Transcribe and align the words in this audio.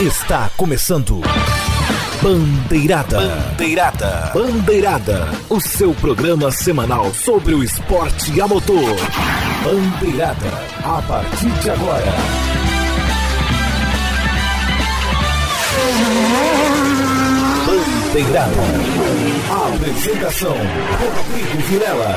Está 0.00 0.48
começando. 0.56 1.20
Bandeirada. 2.22 3.18
Bandeirada. 3.18 4.30
Bandeirada. 4.32 5.28
O 5.50 5.60
seu 5.60 5.92
programa 5.92 6.52
semanal 6.52 7.12
sobre 7.12 7.52
o 7.52 7.64
esporte 7.64 8.40
a 8.40 8.46
motor. 8.46 8.94
Bandeirada. 9.64 10.50
A 10.84 11.02
partir 11.02 11.50
de 11.50 11.70
agora. 11.70 12.14
Bandeirada. 17.66 18.52
Apresentação: 19.74 20.54
Rodrigo 20.54 21.58
Vilela. 21.68 22.14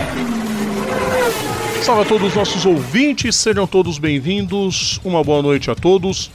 Salve 1.82 2.02
a 2.04 2.05
todos 2.05 2.27
os 2.27 2.36
nossos 2.36 2.63
ouvintes, 2.63 3.36
sejam 3.36 3.66
todos 3.66 3.98
bem-vindos. 3.98 5.02
Uma 5.04 5.23
boa 5.23 5.41
noite 5.41 5.71
a 5.71 5.73
todos. 5.73 6.30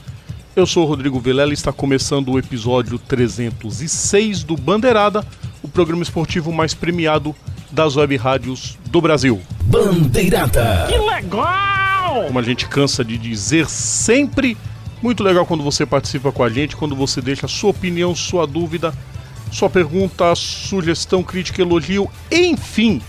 Eu 0.57 0.65
sou 0.65 0.85
o 0.85 0.87
Rodrigo 0.87 1.19
Vilela 1.19 1.51
e 1.51 1.53
está 1.53 1.71
começando 1.71 2.29
o 2.29 2.39
episódio 2.39 2.97
306 2.97 4.41
do 4.41 4.57
Bandeirada, 4.57 5.23
o 5.61 5.67
programa 5.67 6.01
esportivo 6.01 6.51
mais 6.51 6.73
premiado 6.73 7.35
das 7.69 7.95
web 7.95 8.17
rádios 8.17 8.75
do 8.87 8.99
Brasil. 8.99 9.39
Bandeirada. 9.65 10.87
Como 12.25 12.39
a 12.39 12.41
gente 12.41 12.67
cansa 12.67 13.05
de 13.05 13.19
dizer 13.19 13.69
sempre, 13.69 14.57
muito 14.99 15.23
legal 15.23 15.45
quando 15.45 15.63
você 15.63 15.85
participa 15.85 16.31
com 16.31 16.43
a 16.43 16.49
gente, 16.49 16.75
quando 16.75 16.95
você 16.95 17.21
deixa 17.21 17.47
sua 17.47 17.69
opinião, 17.69 18.15
sua 18.15 18.47
dúvida, 18.47 18.91
sua 19.51 19.69
pergunta, 19.69 20.33
sugestão, 20.33 21.21
crítica, 21.21 21.61
elogio, 21.61 22.09
enfim, 22.31 22.99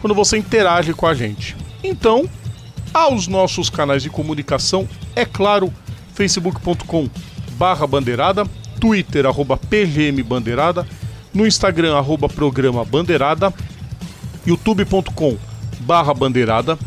quando 0.00 0.14
você 0.14 0.38
interage 0.38 0.94
com 0.94 1.08
a 1.08 1.14
gente. 1.14 1.56
Então, 1.82 2.30
aos 2.94 3.26
nossos 3.26 3.68
canais 3.68 4.04
de 4.04 4.08
comunicação, 4.08 4.88
é 5.16 5.24
claro, 5.24 5.72
facebook.com 6.14 7.08
barra 7.52 7.86
bandeirada, 7.86 8.44
twitter 8.80 9.26
arroba 9.26 9.56
pgm 9.56 10.22
bandeirada, 10.22 10.86
no 11.32 11.46
instagram 11.46 11.96
arroba 11.96 12.28
programa 12.28 12.84
bandeirada, 12.84 13.52
youtube.com 14.46 15.36
barra 15.80 16.14
bandeirada, 16.14 16.78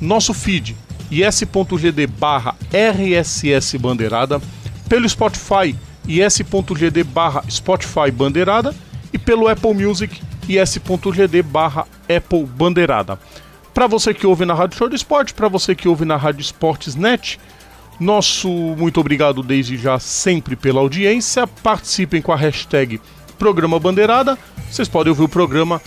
nosso 0.00 0.32
feed 0.34 0.76
is.gd 1.10 2.06
barra 2.06 2.54
rss 2.72 3.76
bandeirada, 3.76 4.40
pelo 4.88 5.08
Spotify 5.08 5.76
is.gd 6.06 7.04
barra 7.04 7.44
Spotify 7.48 8.10
bandeirada 8.10 8.74
e 9.12 9.18
pelo 9.18 9.48
Apple 9.48 9.74
Music 9.74 10.20
is.gd 10.48 11.42
barra 11.42 11.86
Apple 12.08 12.44
bandeirada. 12.44 13.18
Para 13.72 13.86
você 13.86 14.12
que 14.12 14.26
ouve 14.26 14.44
na 14.44 14.54
Rádio 14.54 14.76
Show 14.76 14.88
do 14.88 14.96
Esporte, 14.96 15.32
para 15.32 15.48
você 15.48 15.74
que 15.74 15.88
ouve 15.88 16.04
na 16.04 16.16
Rádio 16.16 16.40
Esportes 16.40 16.94
Net, 16.94 17.38
nosso 18.00 18.48
muito 18.48 19.00
obrigado 19.00 19.42
desde 19.42 19.76
já 19.76 19.98
sempre 19.98 20.56
pela 20.56 20.80
audiência. 20.80 21.46
Participem 21.46 22.20
com 22.20 22.32
a 22.32 22.36
hashtag 22.36 23.00
Programa 23.38 23.78
Bandeirada. 23.78 24.38
Vocês 24.70 24.88
podem 24.88 25.10
ouvir 25.10 25.24
o 25.24 25.28
programa 25.28 25.80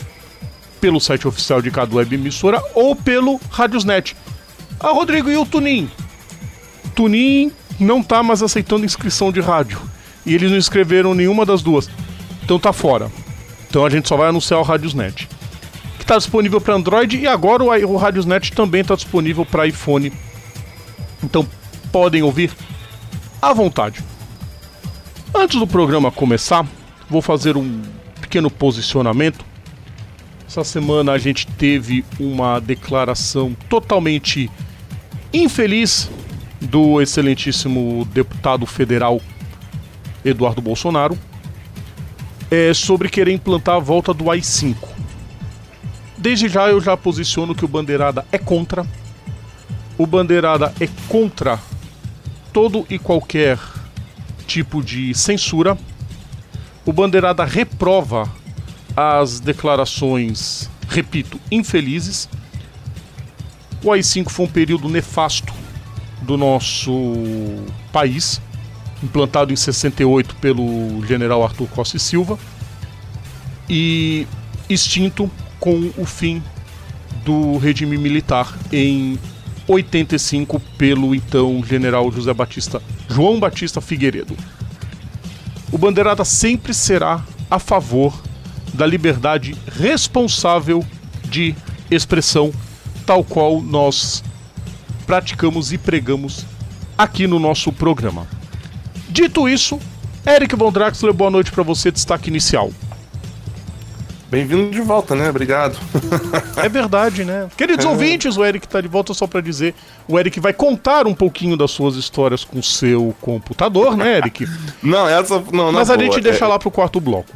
pelo 0.80 1.00
site 1.00 1.28
oficial 1.28 1.62
de 1.62 1.72
cada 1.72 1.95
web 1.95 2.14
emissora 2.14 2.62
ou 2.73 2.95
pelo 2.95 3.39
Radiosnet. 3.50 4.16
Ah, 4.80 4.92
Rodrigo, 4.92 5.30
e 5.30 5.38
o 5.38 5.45
Tunin? 5.45 5.89
Tunin 6.94 7.52
não 7.80 8.03
tá 8.03 8.22
mais 8.22 8.44
aceitando 8.44 8.86
inscrição 8.86 9.31
de 9.31 9.42
rádio. 9.42 9.81
E 10.25 10.34
eles 10.34 10.52
não 10.52 10.58
inscreveram 10.58 11.14
nenhuma 11.14 11.45
das 11.45 11.62
duas. 11.62 11.90
Então 12.44 12.59
tá 12.59 12.72
fora. 12.72 13.12
Então 13.69 13.86
a 13.86 13.90
gente 13.90 14.08
só 14.08 14.16
vai 14.16 14.30
anunciar 14.30 14.59
o 14.59 14.64
Radiosnet. 14.64 15.28
Que 15.97 16.03
está 16.03 16.17
disponível 16.17 16.62
para 16.62 16.75
Android 16.75 17.17
e 17.17 17.28
agora 17.28 17.64
o, 17.64 17.94
o 17.94 17.97
Radiosnet 17.97 18.52
também 18.52 18.81
está 18.81 18.95
disponível 18.95 19.45
para 19.45 19.67
iPhone. 19.67 20.12
Então 21.23 21.47
podem 21.95 22.21
ouvir 22.21 22.51
à 23.41 23.53
vontade. 23.53 24.03
Antes 25.33 25.57
do 25.57 25.65
programa 25.65 26.11
começar, 26.11 26.67
vou 27.09 27.21
fazer 27.21 27.55
um 27.55 27.81
pequeno 28.19 28.51
posicionamento. 28.51 29.45
Essa 30.45 30.66
semana 30.66 31.13
a 31.13 31.17
gente 31.17 31.47
teve 31.47 32.03
uma 32.19 32.59
declaração 32.59 33.55
totalmente 33.69 34.51
infeliz 35.34 36.09
do 36.59 37.01
excelentíssimo 37.01 38.05
deputado 38.11 38.66
federal 38.66 39.22
Eduardo 40.25 40.61
Bolsonaro 40.61 41.17
é, 42.51 42.73
sobre 42.73 43.07
querer 43.07 43.31
implantar 43.31 43.75
a 43.75 43.79
volta 43.79 44.13
do 44.13 44.29
AI-5. 44.29 44.75
Desde 46.17 46.50
já 46.50 46.67
eu 46.67 46.81
já 46.81 46.97
posiciono 46.97 47.55
que 47.55 47.63
o 47.63 47.69
Bandeirada 47.69 48.25
é 48.34 48.38
contra. 48.38 48.85
O 49.97 50.05
Bandeirada 50.05 50.73
é 50.81 50.89
contra 51.07 51.57
todo 52.55 52.88
e 52.89 52.97
qualquer 52.97 53.59
tipo 54.47 54.81
de 54.81 55.13
censura. 55.13 55.77
O 56.85 56.93
Bandeirada 56.93 57.43
reprova 57.43 58.31
as 58.95 59.41
declarações, 59.41 60.69
repito, 60.88 61.38
infelizes. 61.51 62.29
O 63.83 63.91
AI-5 63.91 64.29
foi 64.29 64.45
um 64.45 64.49
período 64.49 64.88
nefasto 64.88 65.53
do 66.21 66.38
nosso 66.38 67.13
país, 67.91 68.39
implantado 69.03 69.51
em 69.51 69.57
68 69.57 70.35
pelo 70.35 71.05
general 71.05 71.43
Arthur 71.43 71.67
Costa 71.67 71.97
e 71.97 71.99
Silva 71.99 72.39
e 73.69 74.25
extinto 74.69 75.29
com 75.59 75.91
o 75.97 76.05
fim 76.05 76.41
do 77.25 77.57
regime 77.57 77.97
militar 77.97 78.57
em 78.72 79.19
85 79.68 80.59
pelo 80.78 81.16
então 81.16 81.64
general 81.66 82.12
José 82.12 82.34
Batista 82.34 82.81
João 83.09 83.40
Batista 83.40 83.81
Figueiredo. 83.81 84.36
O 85.72 85.78
Bandeirada 85.78 86.24
sempre 86.24 86.74
será 86.74 87.24
a 87.50 87.59
favor 87.59 88.14
da 88.74 88.86
liberdade 88.86 89.56
responsável 89.72 90.86
de 91.24 91.56
expressão, 91.90 92.52
tal 93.06 93.24
qual 93.24 93.62
nós 93.62 94.24
praticamos 95.06 95.72
e 95.72 95.78
pregamos 95.78 96.46
aqui 96.97 97.28
no 97.28 97.40
nosso 97.40 97.72
programa. 97.72 98.28
Dito 99.09 99.47
isso, 99.47 99.80
Eric 100.26 100.56
Von 100.56 100.72
Draxler, 100.72 101.14
boa 101.14 101.30
noite 101.30 101.52
para 101.52 101.64
você, 101.64 101.92
destaque 101.92 102.30
inicial. 102.30 102.72
Bem-vindo 104.35 104.69
de 104.69 104.81
volta, 104.81 105.16
né? 105.16 105.29
Obrigado. 105.29 105.78
É 106.57 106.68
verdade, 106.68 107.23
né? 107.23 107.47
Queridos 107.56 107.85
ouvintes, 107.85 108.35
o 108.35 108.44
Eric 108.44 108.68
tá 108.68 108.81
de 108.81 108.88
volta 108.90 109.13
só 109.13 109.25
para 109.25 109.40
dizer. 109.40 109.73
O 110.09 110.19
Eric 110.19 110.41
vai 110.41 110.51
contar 110.51 111.07
um 111.07 111.13
pouquinho 111.13 111.56
das 111.56 111.72
suas 111.72 111.96
histórias 111.96 112.44
com 112.44 112.59
o 112.59 112.63
seu 112.63 113.16
computador, 113.22 113.96
né, 113.96 114.18
Eric? 114.18 114.46
Não, 114.84 115.07
essa. 115.07 115.41
Não, 115.53 115.72
Mas 115.72 115.88
na 115.88 115.94
a 115.94 115.97
boa, 115.97 116.12
gente 116.12 116.22
deixa 116.22 116.44
é- 116.44 116.47
lá 116.50 116.59
pro 116.59 116.69
quarto 116.69 117.00
bloco. 117.00 117.31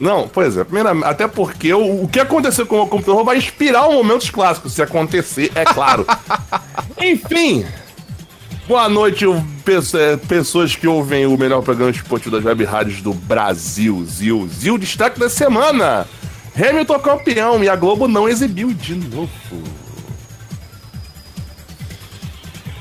Não, 0.00 0.26
pois 0.26 0.56
é. 0.56 0.64
Primeira, 0.64 0.92
até 1.06 1.28
porque 1.28 1.74
o, 1.74 2.04
o 2.04 2.08
que 2.08 2.18
aconteceu 2.18 2.64
com 2.64 2.76
o 2.76 2.78
meu 2.78 2.86
computador 2.86 3.24
vai 3.24 3.36
inspirar 3.36 3.86
momentos 3.90 4.30
clássicos, 4.30 4.72
se 4.72 4.80
acontecer, 4.80 5.52
é 5.54 5.66
claro. 5.66 6.06
Enfim. 6.98 7.66
Boa 8.66 8.88
noite, 8.88 9.24
é, 9.26 10.16
pessoas 10.16 10.74
que 10.76 10.86
ouvem 10.86 11.26
o 11.26 11.36
melhor 11.36 11.62
programa 11.62 11.90
esportivo 11.90 12.36
das 12.36 12.44
web 12.44 12.64
rádios 12.64 13.02
do 13.02 13.12
Brasil, 13.12 14.02
Zil. 14.06 14.48
Zil, 14.48 14.78
destaque 14.78 15.20
da 15.20 15.28
semana. 15.28 16.06
Hamilton 16.58 16.98
campeão 16.98 17.62
e 17.62 17.68
a 17.68 17.76
Globo 17.76 18.08
não 18.08 18.28
exibiu 18.28 18.72
de 18.72 18.96
novo. 18.96 19.62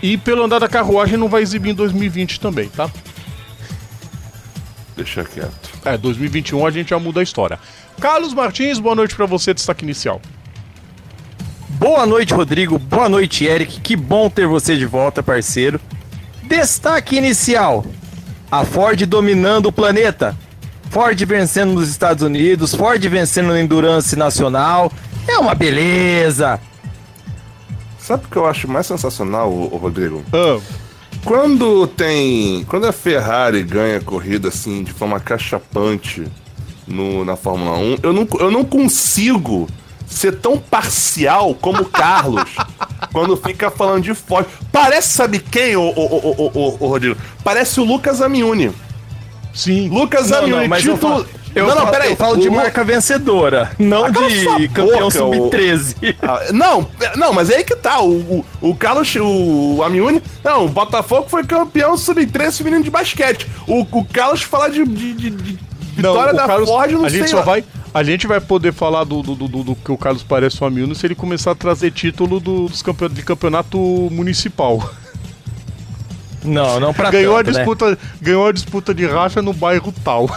E 0.01 0.17
pelo 0.17 0.43
andar 0.43 0.59
da 0.59 0.67
carruagem 0.67 1.17
não 1.17 1.27
vai 1.27 1.41
exibir 1.41 1.71
em 1.71 1.75
2020 1.75 2.39
também, 2.39 2.69
tá? 2.69 2.89
Deixa 4.95 5.23
quieto. 5.23 5.69
É, 5.85 5.95
2021 5.95 6.65
a 6.65 6.71
gente 6.71 6.89
já 6.89 6.97
muda 6.97 7.19
a 7.19 7.23
história. 7.23 7.59
Carlos 7.99 8.33
Martins, 8.33 8.79
boa 8.79 8.95
noite 8.95 9.15
para 9.15 9.27
você, 9.27 9.53
destaque 9.53 9.85
inicial. 9.85 10.21
Boa 11.69 12.05
noite, 12.07 12.33
Rodrigo. 12.33 12.79
Boa 12.79 13.07
noite, 13.07 13.45
Eric. 13.45 13.79
Que 13.81 13.95
bom 13.95 14.29
ter 14.29 14.47
você 14.47 14.75
de 14.75 14.85
volta, 14.85 15.21
parceiro. 15.21 15.79
Destaque 16.43 17.15
inicial: 17.15 17.85
a 18.51 18.65
Ford 18.65 18.99
dominando 19.05 19.67
o 19.67 19.71
planeta. 19.71 20.35
Ford 20.89 21.19
vencendo 21.25 21.73
nos 21.73 21.89
Estados 21.89 22.23
Unidos, 22.23 22.73
Ford 22.73 23.01
vencendo 23.07 23.47
no 23.47 23.57
Endurance 23.57 24.15
Nacional. 24.15 24.91
É 25.27 25.37
uma 25.37 25.53
beleza. 25.53 26.59
Sabe 27.99 28.25
o 28.25 28.29
que 28.29 28.37
eu 28.37 28.45
acho 28.45 28.67
mais 28.69 28.87
sensacional, 28.87 29.51
Rodrigo? 29.51 30.23
Ah, 30.31 30.59
Quando 31.25 31.85
tem. 31.87 32.63
Quando 32.69 32.87
a 32.87 32.93
Ferrari 32.93 33.63
ganha 33.63 33.99
corrida 33.99 34.47
assim 34.47 34.83
de 34.83 34.93
forma 34.93 35.19
cachapante 35.19 36.23
no, 36.87 37.25
na 37.25 37.35
Fórmula 37.35 37.77
1, 37.77 37.97
eu 38.01 38.13
não, 38.13 38.27
eu 38.39 38.49
não 38.49 38.63
consigo 38.63 39.67
ser 40.07 40.37
tão 40.39 40.57
parcial 40.57 41.53
como 41.53 41.81
o 41.81 41.85
Carlos 41.85 42.55
quando 43.11 43.35
fica 43.35 43.69
falando 43.69 44.03
de 44.03 44.13
Ford. 44.13 44.45
Parece, 44.71 45.09
sabe 45.09 45.39
quem, 45.39 45.75
ô, 45.75 45.81
ô, 45.89 45.91
ô, 45.91 46.51
ô, 46.53 46.77
ô, 46.79 46.87
Rodrigo? 46.87 47.17
Parece 47.43 47.81
o 47.81 47.83
Lucas 47.83 48.21
Amiuni. 48.21 48.71
Sim. 49.57 49.89
Lucas 49.89 50.29
Não, 50.29 50.39
Amiuni, 50.39 50.67
não, 50.67 50.77
título, 50.77 50.97
falo- 50.97 51.25
Não, 51.55 51.75
não, 51.75 51.87
peraí. 51.87 52.11
eu 52.11 52.15
falo 52.15 52.37
de 52.37 52.47
O- 52.49 52.51
marca 52.53 52.83
vencedora, 52.83 53.71
não 53.79 54.11
de 54.11 54.67
campeão 54.69 55.09
boca, 55.09 55.11
sub-13. 55.11 56.15
Ah, 56.21 56.41
Não, 56.53 56.87
não, 57.15 57.33
mas 57.33 57.49
é 57.49 57.57
aí 57.57 57.63
que 57.63 57.75
tá. 57.75 57.99
O, 57.99 58.11
o, 58.11 58.45
o 58.61 58.75
Carlos, 58.75 59.13
o 59.19 59.81
Amiuni. 59.83 60.21
Não, 60.43 60.65
o 60.65 60.69
Botafogo 60.69 61.27
foi 61.29 61.43
campeão 61.43 61.97
sub-13 61.97 62.57
feminino 62.57 62.83
de 62.83 62.89
basquete. 62.91 63.47
O, 63.67 63.81
o 63.81 64.05
Carlos 64.05 64.43
fala 64.43 64.69
de, 64.69 64.85
de, 64.85 65.13
de- 65.13 65.29
de 65.31 65.59
vitória 65.95 66.33
o 66.33 66.37
da 66.37 66.45
Carlos- 66.45 66.69
Ford, 66.69 66.91
não 66.91 67.05
a 67.05 67.09
sei. 67.09 67.19
gente 67.21 67.31
só 67.31 67.41
vai 67.41 67.63
a 67.93 68.03
gente 68.03 68.27
vai 68.27 68.39
poder 68.39 68.71
falar 68.73 69.03
do, 69.05 69.23
do, 69.23 69.33
do, 69.33 69.47
do- 69.47 69.63
do 69.63 69.75
que 69.75 69.91
o 69.91 69.97
Carlos 69.97 70.21
parece 70.21 70.63
um 70.63 70.67
amigo 70.67 70.93
se 70.93 71.07
ele 71.07 71.15
começar 71.15 71.51
a 71.51 71.55
trazer 71.55 71.89
título 71.89 72.39
do- 72.39 72.67
dos 72.67 72.83
campe... 72.83 73.09
de 73.09 73.23
campeonato 73.23 73.79
municipal. 74.11 74.87
Não, 76.47 76.79
não 76.79 76.93
pra 76.93 77.11
ganhou, 77.11 77.35
tanto, 77.37 77.49
a 77.49 77.51
né? 77.53 77.57
disputa, 77.59 77.97
ganhou 78.21 78.47
a 78.47 78.51
disputa 78.51 78.93
de 78.93 79.05
racha 79.05 79.41
no 79.41 79.53
bairro 79.53 79.93
tal. 80.03 80.29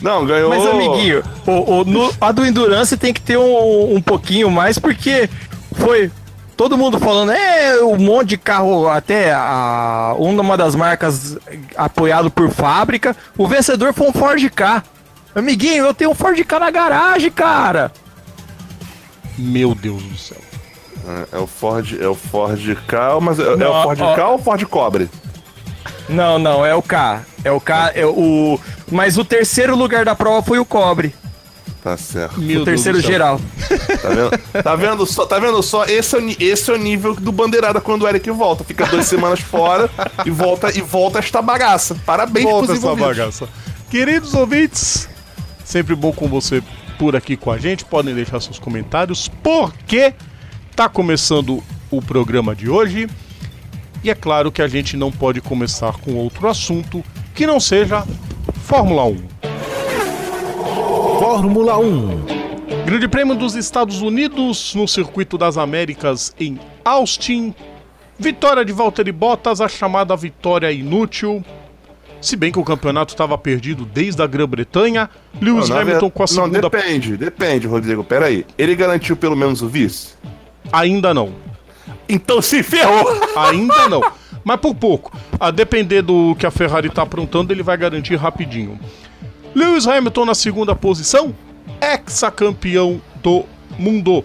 Não, 0.00 0.24
ganhou. 0.24 0.48
Mas, 0.50 0.64
amiguinho, 0.64 1.22
o, 1.46 1.80
o- 1.80 1.84
no- 1.84 2.12
a 2.20 2.30
do 2.32 2.46
Endurance 2.46 2.96
tem 2.96 3.12
que 3.12 3.20
ter 3.20 3.36
um, 3.36 3.96
um 3.96 4.00
pouquinho 4.00 4.48
mais, 4.50 4.78
porque 4.78 5.28
foi 5.72 6.10
todo 6.56 6.78
mundo 6.78 6.98
falando, 7.00 7.32
é 7.32 7.82
um 7.82 7.96
monte 7.98 8.28
de 8.30 8.36
carro, 8.38 8.88
até 8.88 9.32
a, 9.32 10.14
uma 10.18 10.56
das 10.56 10.74
marcas 10.74 11.36
apoiado 11.76 12.30
por 12.30 12.48
fábrica. 12.50 13.16
O 13.36 13.46
vencedor 13.46 13.92
foi 13.92 14.08
um 14.08 14.12
Ford 14.12 14.48
K. 14.50 14.82
Amiguinho, 15.34 15.84
eu 15.86 15.94
tenho 15.94 16.10
um 16.10 16.14
Ford 16.14 16.38
K 16.44 16.58
na 16.60 16.70
garagem, 16.70 17.30
cara. 17.30 17.92
Meu 19.36 19.74
Deus 19.74 20.02
do 20.02 20.16
céu. 20.16 20.38
É, 21.06 21.36
é 21.36 21.38
o 21.38 21.46
Ford, 21.46 21.96
é 22.00 22.08
o 22.08 22.14
Ford 22.14 22.76
K, 22.86 23.20
mas 23.20 23.38
é, 23.38 23.42
é 23.42 23.56
Não, 23.56 23.80
o 23.80 23.82
Ford 23.82 24.00
ó. 24.00 24.14
K 24.14 24.28
ou 24.28 24.34
o 24.36 24.38
Ford 24.38 24.64
Cobre? 24.66 25.10
Não, 26.08 26.38
não, 26.38 26.64
é 26.64 26.74
o 26.74 26.82
K. 26.82 27.22
É 27.44 27.52
o 27.52 27.60
K, 27.60 27.92
é 27.94 28.06
o. 28.06 28.58
Mas 28.90 29.18
o 29.18 29.24
terceiro 29.24 29.76
lugar 29.76 30.04
da 30.04 30.14
prova 30.14 30.42
foi 30.42 30.58
o 30.58 30.64
Cobre. 30.64 31.14
Tá 31.82 31.96
certo. 31.96 32.40
Meu 32.40 32.62
o 32.62 32.64
terceiro 32.64 33.00
geral. 33.00 33.40
Tá 33.98 34.08
vendo? 34.08 34.62
Tá 34.62 34.76
vendo 34.76 35.06
só? 35.06 35.26
Tá 35.26 35.38
vendo 35.38 35.62
só? 35.62 35.84
Esse 35.84 36.16
é, 36.16 36.18
o, 36.18 36.36
esse 36.38 36.70
é 36.70 36.74
o 36.74 36.76
nível 36.76 37.14
do 37.14 37.32
bandeirada 37.32 37.80
quando 37.80 38.02
o 38.02 38.08
Eric 38.08 38.30
volta. 38.30 38.62
Fica 38.64 38.86
duas 38.86 39.06
semanas 39.08 39.40
fora 39.40 39.90
e 40.24 40.30
volta 40.30 40.76
e 40.76 40.80
volta 40.80 41.18
esta 41.18 41.42
bagaça. 41.42 41.96
Parabéns 42.06 42.44
Volta 42.44 42.66
pros 42.68 42.78
essa 42.78 42.94
bagaça. 42.94 43.48
Queridos 43.90 44.34
ouvintes, 44.34 45.08
sempre 45.64 45.94
bom 45.94 46.12
com 46.12 46.28
você 46.28 46.62
por 46.98 47.16
aqui 47.16 47.36
com 47.36 47.50
a 47.50 47.58
gente. 47.58 47.84
Podem 47.84 48.14
deixar 48.14 48.40
seus 48.40 48.58
comentários, 48.58 49.28
porque 49.42 50.14
tá 50.78 50.88
começando 50.88 51.60
o 51.90 52.00
programa 52.00 52.54
de 52.54 52.70
hoje. 52.70 53.08
E 54.04 54.10
é 54.10 54.14
claro 54.14 54.52
que 54.52 54.62
a 54.62 54.68
gente 54.68 54.96
não 54.96 55.10
pode 55.10 55.40
começar 55.40 55.94
com 55.94 56.14
outro 56.14 56.46
assunto 56.46 57.02
que 57.34 57.48
não 57.48 57.58
seja 57.58 58.06
Fórmula 58.62 59.04
1. 59.06 59.16
Fórmula 61.18 61.78
1. 61.78 62.26
Grande 62.86 63.08
Prêmio 63.08 63.34
dos 63.34 63.56
Estados 63.56 64.02
Unidos 64.02 64.72
no 64.76 64.86
Circuito 64.86 65.36
das 65.36 65.58
Américas 65.58 66.32
em 66.38 66.60
Austin. 66.84 67.52
Vitória 68.16 68.64
de 68.64 68.72
Valtteri 68.72 69.10
Bottas, 69.10 69.60
a 69.60 69.66
chamada 69.66 70.14
vitória 70.14 70.70
inútil. 70.70 71.44
Se 72.20 72.36
bem 72.36 72.52
que 72.52 72.58
o 72.60 72.64
campeonato 72.64 73.14
estava 73.14 73.36
perdido 73.36 73.84
desde 73.84 74.22
a 74.22 74.28
Grã-Bretanha, 74.28 75.10
Lewis 75.42 75.70
Não, 75.70 75.76
Hamilton 75.76 76.08
com 76.08 76.22
a 76.22 76.26
segunda. 76.28 76.60
Não, 76.62 76.70
depende, 76.70 77.16
depende, 77.16 77.66
Rodrigo. 77.66 78.04
Pera 78.04 78.26
aí. 78.26 78.46
Ele 78.56 78.76
garantiu 78.76 79.16
pelo 79.16 79.34
menos 79.34 79.60
o 79.60 79.68
vice? 79.68 80.16
Ainda 80.72 81.12
não. 81.12 81.32
Então 82.08 82.40
se 82.40 82.62
ferrou! 82.62 83.06
Ainda 83.36 83.88
não. 83.88 84.02
Mas 84.44 84.60
por 84.60 84.74
pouco. 84.74 85.16
A 85.38 85.50
depender 85.50 86.02
do 86.02 86.34
que 86.36 86.46
a 86.46 86.50
Ferrari 86.50 86.88
tá 86.88 87.02
aprontando, 87.02 87.52
ele 87.52 87.62
vai 87.62 87.76
garantir 87.76 88.16
rapidinho. 88.16 88.78
Lewis 89.54 89.86
Hamilton 89.86 90.24
na 90.24 90.34
segunda 90.34 90.74
posição, 90.74 91.34
ex-campeão 91.80 93.00
do 93.22 93.44
mundo. 93.78 94.24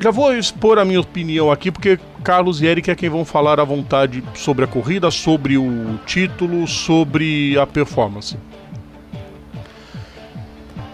Já 0.00 0.10
vou 0.10 0.34
expor 0.36 0.78
a 0.78 0.84
minha 0.84 1.00
opinião 1.00 1.50
aqui, 1.50 1.70
porque 1.70 1.98
Carlos 2.22 2.60
e 2.60 2.66
Eric 2.66 2.90
é 2.90 2.94
quem 2.94 3.08
vão 3.08 3.24
falar 3.24 3.58
à 3.58 3.64
vontade 3.64 4.22
sobre 4.34 4.64
a 4.64 4.68
corrida, 4.68 5.10
sobre 5.10 5.58
o 5.58 5.98
título, 6.06 6.66
sobre 6.66 7.58
a 7.58 7.66
performance. 7.66 8.36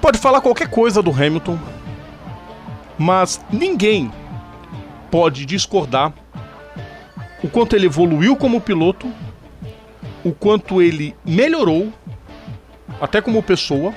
Pode 0.00 0.18
falar 0.18 0.40
qualquer 0.40 0.68
coisa 0.68 1.02
do 1.02 1.10
Hamilton, 1.10 1.58
mas 2.98 3.40
ninguém 3.50 4.10
pode 5.10 5.44
discordar 5.46 6.12
o 7.42 7.48
quanto 7.48 7.76
ele 7.76 7.86
evoluiu 7.86 8.36
como 8.36 8.60
piloto, 8.60 9.06
o 10.24 10.32
quanto 10.32 10.80
ele 10.80 11.14
melhorou, 11.24 11.92
até 13.00 13.20
como 13.20 13.42
pessoa, 13.42 13.94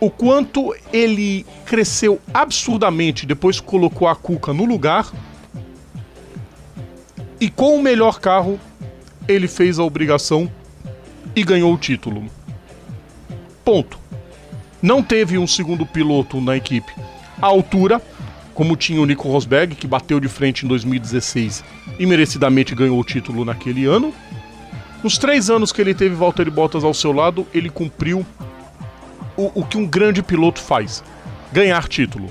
o 0.00 0.10
quanto 0.10 0.74
ele 0.92 1.46
cresceu 1.64 2.20
absurdamente 2.32 3.26
depois 3.26 3.60
que 3.60 3.66
colocou 3.66 4.08
a 4.08 4.16
Cuca 4.16 4.52
no 4.52 4.64
lugar, 4.64 5.12
e 7.38 7.50
com 7.50 7.76
o 7.76 7.82
melhor 7.82 8.18
carro, 8.18 8.58
ele 9.28 9.46
fez 9.46 9.78
a 9.78 9.84
obrigação 9.84 10.50
e 11.34 11.42
ganhou 11.42 11.74
o 11.74 11.78
título. 11.78 12.24
Ponto. 13.64 14.01
Não 14.82 15.00
teve 15.00 15.38
um 15.38 15.46
segundo 15.46 15.86
piloto 15.86 16.40
na 16.40 16.56
equipe 16.56 16.92
à 17.40 17.46
altura, 17.46 18.02
como 18.52 18.76
tinha 18.76 19.00
o 19.00 19.06
Nico 19.06 19.28
Rosberg, 19.28 19.76
que 19.76 19.86
bateu 19.86 20.18
de 20.18 20.26
frente 20.26 20.66
em 20.66 20.68
2016 20.68 21.62
e 22.00 22.04
merecidamente 22.04 22.74
ganhou 22.74 22.98
o 22.98 23.04
título 23.04 23.44
naquele 23.44 23.86
ano. 23.86 24.12
Nos 25.02 25.18
três 25.18 25.48
anos 25.48 25.70
que 25.70 25.80
ele 25.80 25.94
teve 25.94 26.16
Valtteri 26.16 26.50
Bottas 26.50 26.82
ao 26.82 26.92
seu 26.92 27.12
lado, 27.12 27.46
ele 27.54 27.70
cumpriu 27.70 28.26
o, 29.36 29.60
o 29.60 29.64
que 29.64 29.78
um 29.78 29.86
grande 29.86 30.20
piloto 30.20 30.60
faz: 30.60 31.02
ganhar 31.52 31.86
título. 31.86 32.28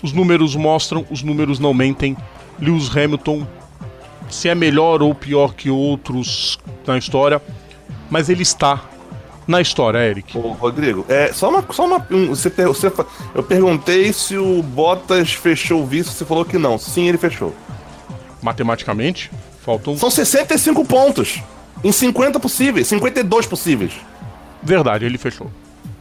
Os 0.00 0.12
números 0.12 0.54
mostram, 0.54 1.04
os 1.10 1.22
números 1.22 1.58
não 1.58 1.74
mentem. 1.74 2.16
Lewis 2.60 2.88
Hamilton, 2.96 3.46
se 4.30 4.48
é 4.48 4.54
melhor 4.54 5.02
ou 5.02 5.14
pior 5.14 5.52
que 5.54 5.68
outros 5.68 6.58
na 6.86 6.96
história, 6.96 7.42
mas 8.08 8.28
ele 8.28 8.42
está 8.42 8.82
na 9.46 9.60
história, 9.60 9.98
Eric. 9.98 10.36
Ô, 10.36 10.52
Rodrigo, 10.52 11.04
é 11.08 11.32
só 11.32 11.48
uma. 11.48 11.64
Só 11.72 11.84
uma 11.86 12.06
um, 12.10 12.28
você, 12.28 12.50
você 12.50 12.92
eu 13.34 13.42
perguntei 13.42 14.12
se 14.12 14.36
o 14.36 14.62
Bottas 14.62 15.32
fechou 15.32 15.82
o 15.82 15.86
vice, 15.86 16.10
você 16.10 16.24
falou 16.24 16.44
que 16.44 16.58
não. 16.58 16.78
Sim, 16.78 17.08
ele 17.08 17.18
fechou. 17.18 17.54
Matematicamente, 18.42 19.30
faltam. 19.64 19.96
São 19.96 20.10
65 20.10 20.84
pontos. 20.84 21.40
Em 21.84 21.92
50 21.92 22.40
possíveis, 22.40 22.88
52 22.88 23.46
possíveis. 23.46 23.92
Verdade, 24.62 25.04
ele 25.04 25.18
fechou. 25.18 25.50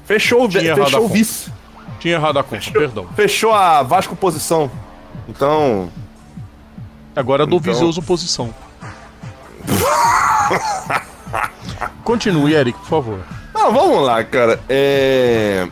Fechou, 0.06 0.48
Tinha 0.48 0.76
fechou 0.76 1.06
o 1.06 1.08
vice. 1.08 1.52
Tinha 2.00 2.16
errado 2.16 2.40
a 2.40 2.44
conta, 2.44 2.72
perdão. 2.72 3.08
Fechou 3.16 3.52
a 3.54 3.84
Vasco 3.84 4.16
posição. 4.16 4.72
Então. 5.28 5.90
Agora 7.16 7.46
do 7.46 7.58
Então- 7.58 7.74
Viseuso 7.74 8.02
posição. 8.02 8.54
Continue, 12.04 12.54
Eric, 12.54 12.78
por 12.80 12.88
favor. 12.88 13.20
Não, 13.54 13.72
vamos 13.74 14.02
lá, 14.06 14.24
cara. 14.24 14.60
É. 14.70 15.68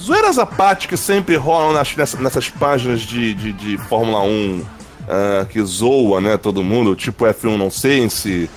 Zoeiras 0.00 0.38
que 0.86 0.96
sempre 0.96 1.34
rolam 1.36 1.72
nas- 1.72 1.96
nessa- 1.96 2.20
nessas 2.20 2.48
páginas 2.48 3.00
de, 3.00 3.34
de, 3.34 3.52
de 3.52 3.78
Fórmula 3.78 4.20
1 4.22 4.62
ah, 5.08 5.46
que 5.48 5.60
zoa, 5.62 6.20
né, 6.20 6.36
todo 6.36 6.62
mundo, 6.62 6.94
tipo 6.94 7.24
F1 7.24 7.56
Nonsense, 7.56 8.48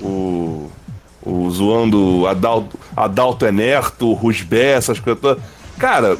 o. 0.00 0.70
o 1.22 1.50
zoando 1.50 2.26
Adalto, 2.26 2.78
Adalto 2.96 3.44
Enerto, 3.44 4.12
Rusbé, 4.14 4.72
essas 4.72 4.98
coisas 5.00 5.20
todas. 5.20 5.42
Cara, 5.78 6.16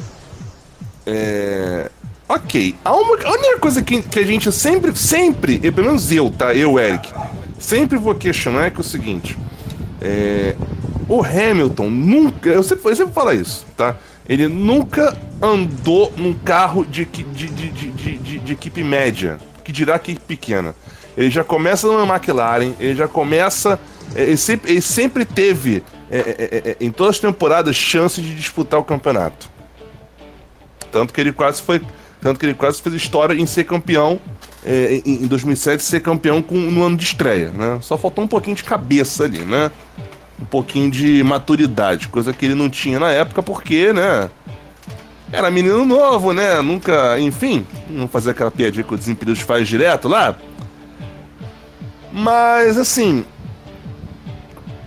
é. 1.05 1.89
Ok, 2.29 2.75
a, 2.83 2.93
uma- 2.93 3.17
a 3.23 3.31
única 3.31 3.57
coisa 3.59 3.81
que, 3.81 4.01
que 4.01 4.19
a 4.19 4.25
gente 4.25 4.51
sempre, 4.51 4.93
sempre, 4.97 5.59
pelo 5.71 5.87
menos 5.87 6.11
eu, 6.11 6.29
tá? 6.29 6.53
Eu, 6.53 6.77
Eric, 6.77 7.09
sempre 7.57 7.97
vou 7.97 8.13
questionar 8.13 8.65
é 8.65 8.69
que 8.69 8.77
é 8.77 8.81
o 8.81 8.83
seguinte. 8.83 9.37
É, 10.01 10.55
o 11.07 11.23
Hamilton 11.23 11.89
nunca. 11.89 12.49
Eu 12.49 12.63
sempre, 12.63 12.91
eu 12.91 12.95
sempre 12.95 13.13
falo 13.13 13.31
isso, 13.31 13.65
tá? 13.75 13.95
Ele 14.27 14.47
nunca 14.47 15.17
andou 15.41 16.11
num 16.17 16.33
carro 16.33 16.85
de, 16.85 17.05
de, 17.05 17.23
de, 17.23 18.17
de, 18.39 18.53
equipe 18.53 18.83
média, 18.83 19.39
que 19.63 19.71
dirá 19.71 19.95
equipe 19.95 20.19
pequena. 20.19 20.75
Ele 21.15 21.29
já 21.29 21.43
começa 21.43 21.87
numa 21.87 22.15
McLaren, 22.15 22.73
ele 22.79 22.95
já 22.95 23.07
começa. 23.07 23.79
é, 24.13 24.23
Ele 24.23 24.37
sempre, 24.37 24.71
ele 24.71 24.81
sempre 24.81 25.25
teve, 25.25 25.81
é, 26.11 26.75
é, 26.79 26.85
em 26.85 26.91
todas 26.91 27.15
as 27.15 27.21
temporadas, 27.21 27.75
chance 27.75 28.21
de 28.21 28.35
disputar 28.35 28.79
o 28.79 28.83
campeonato. 28.83 29.49
Tanto 30.91 31.13
que 31.13 31.21
ele 31.21 31.31
quase 31.31 31.61
foi. 31.61 31.81
Tanto 32.19 32.39
que 32.39 32.45
ele 32.45 32.53
quase 32.53 32.81
fez 32.81 32.95
história 32.95 33.33
em 33.33 33.45
ser 33.45 33.63
campeão 33.63 34.19
é, 34.65 35.01
em, 35.05 35.23
em 35.23 35.27
2007, 35.27 35.83
ser 35.83 36.01
campeão 36.01 36.41
com, 36.41 36.55
no 36.55 36.83
ano 36.83 36.97
de 36.97 37.03
estreia, 37.03 37.51
né? 37.51 37.79
Só 37.81 37.97
faltou 37.97 38.23
um 38.23 38.27
pouquinho 38.27 38.55
de 38.55 38.63
cabeça 38.63 39.23
ali, 39.23 39.39
né? 39.39 39.71
Um 40.39 40.45
pouquinho 40.45 40.91
de 40.91 41.23
maturidade, 41.23 42.07
coisa 42.07 42.33
que 42.33 42.45
ele 42.45 42.55
não 42.55 42.69
tinha 42.69 42.99
na 42.99 43.11
época, 43.11 43.41
porque, 43.41 43.93
né? 43.93 44.29
Era 45.31 45.51
menino 45.51 45.85
novo, 45.85 46.33
né? 46.33 46.61
Nunca, 46.61 47.19
enfim, 47.19 47.65
não 47.89 48.07
fazer 48.07 48.31
aquela 48.31 48.51
piadinha 48.51 48.83
que 48.83 48.93
o 48.93 48.97
Desimpedidos 48.97 49.41
faz 49.41 49.67
direto 49.67 50.07
lá. 50.07 50.35
Mas, 52.11 52.77
assim, 52.77 53.25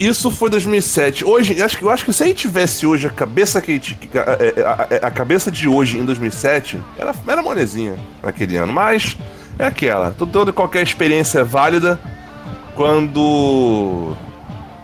Isso 0.01 0.31
foi 0.31 0.49
2007. 0.49 1.27
Hoje, 1.27 1.63
acho 1.63 1.77
que, 1.77 1.85
eu 1.85 1.91
acho 1.91 2.07
que 2.07 2.13
se 2.15 2.25
ele 2.25 2.33
tivesse 2.33 2.87
hoje 2.87 3.07
a 3.07 3.11
cabeça 3.11 3.61
que 3.61 3.79
a, 4.15 5.05
a, 5.05 5.09
a, 5.09 5.11
cabeça 5.11 5.51
de 5.51 5.69
hoje 5.69 5.99
em 5.99 6.05
2007, 6.07 6.81
era, 6.97 7.15
era 7.29 7.43
molezinha 7.43 7.99
naquele 8.23 8.57
ano. 8.57 8.73
Mas 8.73 9.15
é 9.61 9.67
aquela. 9.67 10.13
Toda 10.13 10.53
qualquer 10.53 10.83
experiência 10.83 11.41
é 11.41 11.45
válida 11.45 12.01
quando 12.75 14.17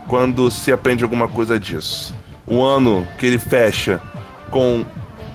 quando 0.07 0.51
se 0.51 0.71
aprende 0.71 1.03
alguma 1.03 1.27
coisa 1.27 1.59
disso. 1.59 2.15
O 2.47 2.63
ano 2.63 3.07
que 3.19 3.27
ele 3.27 3.39
fecha 3.39 4.01
com 4.51 4.85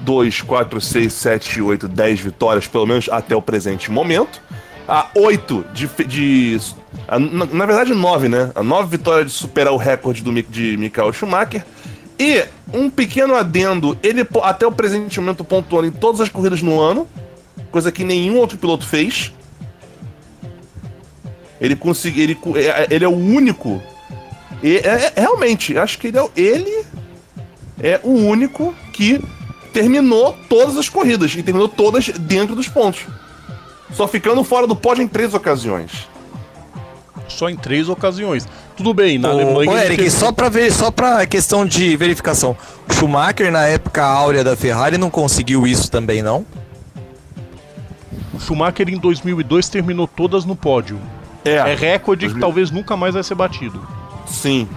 2, 0.01 0.41
4, 0.41 0.79
6, 0.79 1.13
7, 1.13 1.62
8, 1.62 1.88
10 1.88 2.19
vitórias, 2.21 2.67
pelo 2.67 2.86
menos 2.86 3.10
até 3.10 3.36
o 3.36 3.41
presente 3.41 3.91
momento. 3.91 4.41
A 4.88 5.07
8 5.15 5.65
de. 5.74 5.88
de 6.05 6.60
a, 7.07 7.19
na, 7.19 7.65
verdade, 7.65 7.93
9, 7.93 8.29
né? 8.29 8.51
A 8.55 8.63
9 8.63 8.98
vitórias 8.98 9.31
de 9.31 9.38
superar 9.38 9.74
o 9.74 9.77
recorde 9.77 10.21
do, 10.21 10.31
de 10.43 10.77
Michael 10.77 11.12
Schumacher. 11.13 11.65
E 12.19 12.45
um 12.71 12.89
pequeno 12.89 13.36
adendo, 13.36 13.98
ele 14.03 14.25
até 14.43 14.65
o 14.65 14.71
presente 14.71 15.19
momento 15.19 15.43
pontuando 15.43 15.88
em 15.88 15.91
todas 15.91 16.21
as 16.21 16.29
corridas 16.29 16.62
no 16.62 16.79
ano, 16.79 17.07
coisa 17.72 17.92
que 17.92 18.04
nenhum 18.04 18.38
outro 18.38 18.58
piloto 18.58 18.86
fez. 18.86 19.32
Ele 21.60 21.75
conseguiu. 21.75 22.24
Ele, 22.24 22.38
é, 22.58 22.88
ele 22.90 23.06
é 23.06 23.08
o 23.08 23.16
único. 23.16 23.82
E, 24.62 24.78
é, 24.78 25.13
é, 25.16 25.22
realmente, 25.22 25.78
acho 25.78 25.98
que 25.98 26.08
ele 26.08 26.20
é, 26.20 26.30
ele 26.36 26.86
é 27.82 28.00
o 28.04 28.12
único 28.12 28.75
que 28.94 29.20
terminou 29.74 30.38
todas 30.50 30.78
as 30.78 30.90
corridas 30.90 31.34
e 31.34 31.42
terminou 31.42 31.68
todas 31.68 32.10
dentro 32.10 32.56
dos 32.56 32.68
pontos. 32.68 33.06
Só 33.94 34.08
ficando 34.08 34.44
fora 34.44 34.68
do 34.68 34.75
pódio 34.75 35.04
em 35.04 35.08
três 35.08 35.34
ocasiões. 35.34 36.08
Só 37.28 37.50
em 37.50 37.56
três 37.56 37.90
ocasiões. 37.90 38.48
Tudo 38.75 38.94
bem, 38.94 39.18
na 39.18 39.30
ô, 39.30 39.32
Alemanha. 39.32 39.72
Ô, 39.72 39.78
Eric, 39.78 39.98
teve... 39.98 40.12
só 40.12 40.32
pra 40.32 40.50
ver, 40.50 40.72
só 40.72 40.92
pra 40.92 41.25
questão 41.25 41.66
de 41.66 41.96
verificação. 41.96 42.56
Schumacher, 42.92 43.51
na 43.51 43.66
época 43.68 44.04
áurea 44.04 44.44
da 44.44 44.56
Ferrari, 44.56 44.98
não 44.98 45.10
conseguiu 45.10 45.66
isso 45.66 45.90
também, 45.90 46.22
não? 46.22 46.46
Schumacher 48.41 48.89
em 48.89 48.98
2002 48.98 49.69
terminou 49.69 50.07
todas 50.07 50.45
no 50.45 50.55
pódio. 50.55 51.00
É. 51.45 51.55
É 51.55 51.75
recorde 51.75 52.25
2000... 52.25 52.36
que 52.36 52.39
talvez 52.39 52.71
nunca 52.71 52.95
mais 52.98 53.13
vai 53.13 53.24
ser 53.24 53.36
batido. 53.36 53.81
Sim. 54.27 54.67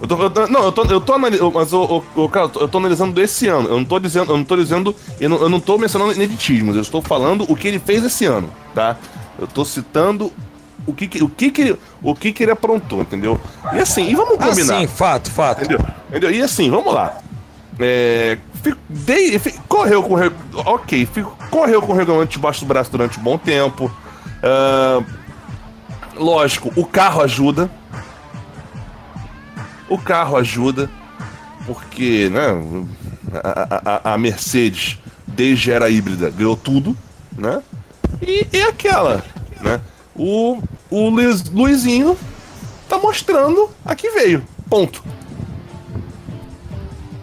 Eu 0.00 0.06
tô, 0.06 0.22
eu, 0.22 0.48
não, 0.48 0.64
eu 0.64 0.72
tô, 0.72 0.84
eu 0.84 1.00
tô 1.00 1.14
analisando, 1.14 1.50
mas 1.52 1.72
eu, 1.72 2.04
eu, 2.16 2.28
cara, 2.28 2.50
eu 2.60 2.68
tô 2.68 2.78
analisando 2.78 3.14
desse 3.14 3.48
ano. 3.48 3.68
Eu 3.68 3.78
não 3.78 3.84
tô 3.84 3.98
dizendo, 3.98 4.30
eu 4.30 4.36
não 4.36 4.44
tô 4.44 4.56
dizendo, 4.56 4.94
eu 5.18 5.28
não, 5.28 5.40
eu 5.40 5.48
não 5.48 5.58
tô 5.58 5.78
mencionando 5.78 6.12
ineditismos, 6.12 6.76
eu 6.76 6.82
estou 6.82 7.00
falando 7.00 7.50
o 7.50 7.56
que 7.56 7.66
ele 7.66 7.78
fez 7.78 8.04
esse 8.04 8.26
ano, 8.26 8.50
tá? 8.74 8.96
Eu 9.38 9.46
tô 9.46 9.64
citando 9.64 10.30
o 10.86 10.92
que, 10.92 11.22
o 11.22 11.28
que, 11.28 11.50
que, 11.50 11.76
o 12.02 12.14
que, 12.14 12.32
que 12.32 12.42
ele 12.42 12.52
aprontou, 12.52 13.00
entendeu? 13.00 13.40
E 13.72 13.78
assim, 13.78 14.08
e 14.08 14.14
vamos 14.14 14.34
ah, 14.38 14.48
combinar. 14.48 14.76
Ah, 14.76 14.80
sim, 14.80 14.86
fato, 14.86 15.30
fato. 15.30 15.64
Entendeu? 15.64 15.80
entendeu? 16.10 16.30
E 16.30 16.42
assim, 16.42 16.70
vamos 16.70 16.92
lá. 16.92 17.18
É, 17.78 18.38
fico, 18.62 18.78
dei, 18.88 19.38
fico, 19.38 19.62
correu 19.68 20.02
com 20.02 20.14
ok, 20.54 21.06
fico, 21.06 21.36
correu 21.50 21.82
com 21.82 21.92
o 21.92 21.94
regulamento 21.94 22.32
debaixo 22.32 22.60
do 22.60 22.66
braço 22.66 22.90
durante 22.90 23.18
um 23.18 23.22
bom 23.22 23.36
tempo. 23.36 23.94
Uh, 24.42 25.04
lógico, 26.14 26.72
o 26.74 26.86
carro 26.86 27.22
ajuda, 27.22 27.70
o 29.88 29.98
carro 29.98 30.36
ajuda, 30.36 30.90
porque 31.66 32.30
né, 32.30 32.86
a, 33.34 34.10
a, 34.10 34.14
a 34.14 34.18
Mercedes, 34.18 34.98
desde 35.26 35.70
era 35.70 35.90
híbrida, 35.90 36.30
ganhou 36.30 36.56
tudo, 36.56 36.96
né? 37.36 37.62
E, 38.22 38.46
e 38.52 38.62
aquela, 38.62 39.22
né? 39.60 39.80
O, 40.14 40.62
o 40.90 41.10
Luiz, 41.10 41.44
Luizinho 41.50 42.16
tá 42.88 42.98
mostrando 42.98 43.68
a 43.84 43.94
que 43.94 44.10
veio. 44.10 44.42
Ponto. 44.68 45.04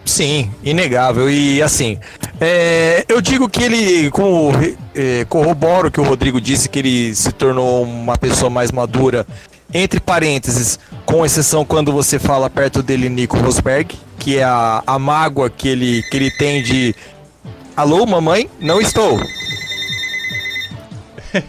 Sim, 0.04 0.50
inegável. 0.62 1.30
E 1.30 1.62
assim, 1.62 1.98
é, 2.40 3.04
eu 3.08 3.20
digo 3.20 3.48
que 3.48 3.62
ele, 3.62 4.10
como 4.10 4.50
é, 4.94 5.24
corroboro 5.28 5.90
que 5.90 6.00
o 6.00 6.04
Rodrigo 6.04 6.40
disse, 6.40 6.68
que 6.68 6.78
ele 6.78 7.14
se 7.14 7.32
tornou 7.32 7.82
uma 7.82 8.18
pessoa 8.18 8.50
mais 8.50 8.70
madura 8.70 9.26
entre 9.72 9.98
parênteses, 9.98 10.78
com 11.04 11.24
exceção 11.24 11.64
quando 11.64 11.92
você 11.92 12.18
fala 12.18 12.48
perto 12.48 12.82
dele 12.82 13.08
Nico 13.08 13.36
Rosberg, 13.38 13.96
que 14.18 14.38
é 14.38 14.44
a, 14.44 14.82
a 14.86 14.98
mágoa 14.98 15.50
que 15.50 15.68
ele, 15.68 16.02
que 16.10 16.16
ele 16.16 16.30
tem 16.30 16.62
de 16.62 16.94
Alô, 17.76 18.06
mamãe? 18.06 18.48
Não 18.60 18.80
estou. 18.80 19.20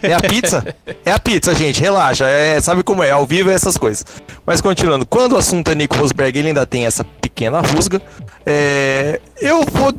É 0.02 0.14
a 0.14 0.20
pizza? 0.20 0.74
É 1.04 1.12
a 1.12 1.18
pizza, 1.18 1.54
gente, 1.54 1.80
relaxa. 1.80 2.26
É, 2.26 2.60
sabe 2.60 2.82
como 2.82 3.02
é, 3.02 3.10
ao 3.10 3.26
vivo 3.26 3.50
é 3.50 3.54
essas 3.54 3.76
coisas. 3.76 4.04
Mas 4.44 4.60
continuando, 4.60 5.06
quando 5.06 5.32
o 5.32 5.36
assunto 5.36 5.70
é 5.70 5.74
Nico 5.74 5.96
Rosberg, 5.96 6.38
ele 6.38 6.48
ainda 6.48 6.66
tem 6.66 6.86
essa 6.86 7.04
pequena 7.04 7.60
rusga. 7.60 8.00
É, 8.44 9.20
eu 9.40 9.64
vou 9.64 9.92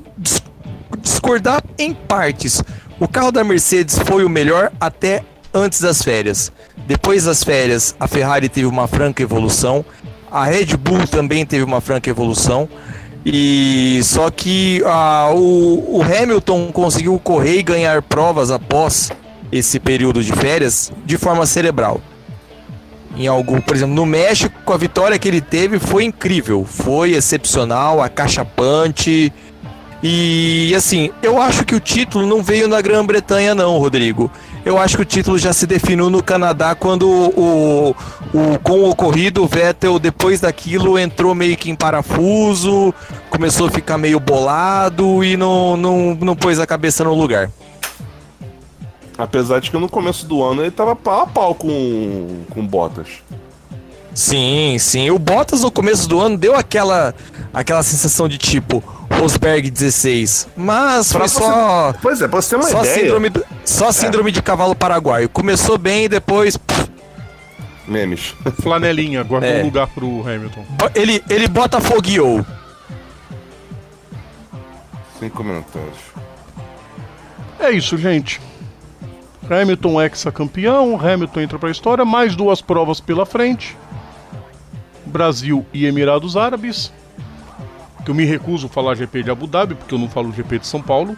discordar 0.99 1.63
em 1.77 1.93
partes. 1.93 2.61
O 2.99 3.07
carro 3.07 3.31
da 3.31 3.43
Mercedes 3.43 3.97
foi 3.99 4.23
o 4.23 4.29
melhor 4.29 4.71
até 4.79 5.23
antes 5.53 5.81
das 5.81 6.01
férias. 6.01 6.51
Depois 6.85 7.25
das 7.25 7.43
férias, 7.43 7.95
a 7.99 8.07
Ferrari 8.07 8.49
teve 8.49 8.65
uma 8.65 8.87
franca 8.87 9.21
evolução, 9.21 9.83
a 10.31 10.45
Red 10.45 10.77
Bull 10.77 11.07
também 11.07 11.45
teve 11.45 11.63
uma 11.63 11.81
franca 11.81 12.09
evolução. 12.09 12.69
E 13.25 13.99
só 14.03 14.29
que 14.29 14.81
ah, 14.85 15.31
o, 15.33 15.97
o 15.97 16.01
Hamilton 16.01 16.71
conseguiu 16.71 17.19
correr 17.19 17.59
e 17.59 17.63
ganhar 17.63 18.01
provas 18.01 18.51
após 18.51 19.11
esse 19.51 19.79
período 19.79 20.23
de 20.23 20.31
férias 20.33 20.91
de 21.05 21.17
forma 21.17 21.45
cerebral. 21.45 22.01
Em 23.15 23.27
algo, 23.27 23.61
por 23.61 23.75
exemplo, 23.75 23.95
no 23.95 24.05
México, 24.05 24.71
a 24.71 24.77
vitória 24.77 25.17
que 25.17 25.27
ele 25.27 25.41
teve 25.41 25.79
foi 25.79 26.03
incrível, 26.03 26.65
foi 26.65 27.13
excepcional, 27.13 28.01
acachapante. 28.01 29.33
E 30.03 30.71
assim, 30.75 31.09
eu 31.23 31.41
acho 31.41 31.65
que 31.65 31.73
o 31.73 31.79
título 31.79 32.27
não 32.27 32.43
veio 32.43 32.67
na 32.67 32.79
Grã-Bretanha, 32.79 33.55
não, 33.55 33.77
Rodrigo. 33.79 34.31
Eu 34.63 34.77
acho 34.77 34.97
que 34.97 35.01
o 35.01 35.05
título 35.05 35.37
já 35.39 35.51
se 35.51 35.65
definiu 35.65 36.09
no 36.09 36.21
Canadá 36.21 36.75
quando 36.75 37.09
o, 37.09 37.95
o, 38.33 38.59
com 38.59 38.81
o 38.81 38.89
ocorrido, 38.89 39.41
o 39.41 39.47
Vettel, 39.47 39.97
depois 39.97 40.41
daquilo, 40.41 40.99
entrou 40.99 41.33
meio 41.33 41.57
que 41.57 41.71
em 41.71 41.75
parafuso, 41.75 42.93
começou 43.29 43.67
a 43.67 43.71
ficar 43.71 43.97
meio 43.97 44.19
bolado 44.19 45.23
e 45.23 45.35
não, 45.35 45.75
não, 45.75 46.17
não 46.21 46.35
pôs 46.35 46.59
a 46.59 46.67
cabeça 46.67 47.03
no 47.03 47.15
lugar. 47.15 47.49
Apesar 49.17 49.59
de 49.59 49.71
que 49.71 49.77
no 49.77 49.89
começo 49.89 50.25
do 50.25 50.43
ano 50.43 50.61
ele 50.61 50.71
tava 50.71 50.95
pau 50.95 51.21
a 51.21 51.27
pau 51.27 51.55
com, 51.55 52.43
com 52.51 52.65
Bottas. 52.65 53.07
Sim, 54.13 54.77
sim. 54.79 55.09
O 55.09 55.17
Bottas 55.17 55.61
no 55.61 55.71
começo 55.71 56.07
do 56.07 56.19
ano 56.19 56.37
deu 56.37 56.55
aquela, 56.55 57.13
aquela 57.53 57.81
sensação 57.83 58.27
de 58.27 58.37
tipo 58.37 58.83
Rosberg 59.11 59.69
16. 59.69 60.49
Mas 60.55 61.11
pra 61.11 61.27
foi 61.27 61.29
só. 61.29 61.93
Pois 62.01 62.21
é, 62.21 62.27
pra 62.27 62.41
você 62.41 62.49
ter 62.49 62.55
uma 62.55 62.69
só 62.69 62.79
ideia. 62.81 62.99
Síndrome, 62.99 63.31
só 63.65 63.89
é. 63.89 63.91
síndrome 63.91 64.29
é. 64.29 64.33
de 64.33 64.41
cavalo 64.41 64.75
paraguaio. 64.75 65.29
Começou 65.29 65.77
bem 65.77 66.05
e 66.05 66.09
depois. 66.09 66.57
Memes. 67.87 68.35
Flanelinha, 68.61 69.23
guardou 69.23 69.49
é. 69.49 69.61
um 69.61 69.65
lugar 69.65 69.87
pro 69.87 70.21
Hamilton. 70.27 70.65
Ele, 70.93 71.23
ele 71.29 71.47
bota 71.47 71.79
fogueou. 71.79 72.45
Sem 75.19 75.29
comentários. 75.29 75.97
É 77.59 77.71
isso, 77.71 77.97
gente. 77.97 78.39
Hamilton 79.49 80.01
ex-campeão, 80.01 80.99
Hamilton 80.99 81.41
entra 81.41 81.59
pra 81.59 81.71
história, 81.71 82.03
mais 82.03 82.35
duas 82.35 82.61
provas 82.61 82.99
pela 82.99 83.25
frente. 83.25 83.77
Brasil 85.05 85.65
e 85.73 85.85
Emirados 85.85 86.35
Árabes. 86.35 86.91
Que 88.03 88.11
eu 88.11 88.15
me 88.15 88.25
recuso 88.25 88.67
a 88.67 88.69
falar 88.69 88.95
GP 88.95 89.23
de 89.23 89.31
Abu 89.31 89.47
Dhabi, 89.47 89.75
porque 89.75 89.93
eu 89.93 89.99
não 89.99 90.09
falo 90.09 90.31
GP 90.31 90.59
de 90.59 90.67
São 90.67 90.81
Paulo. 90.81 91.17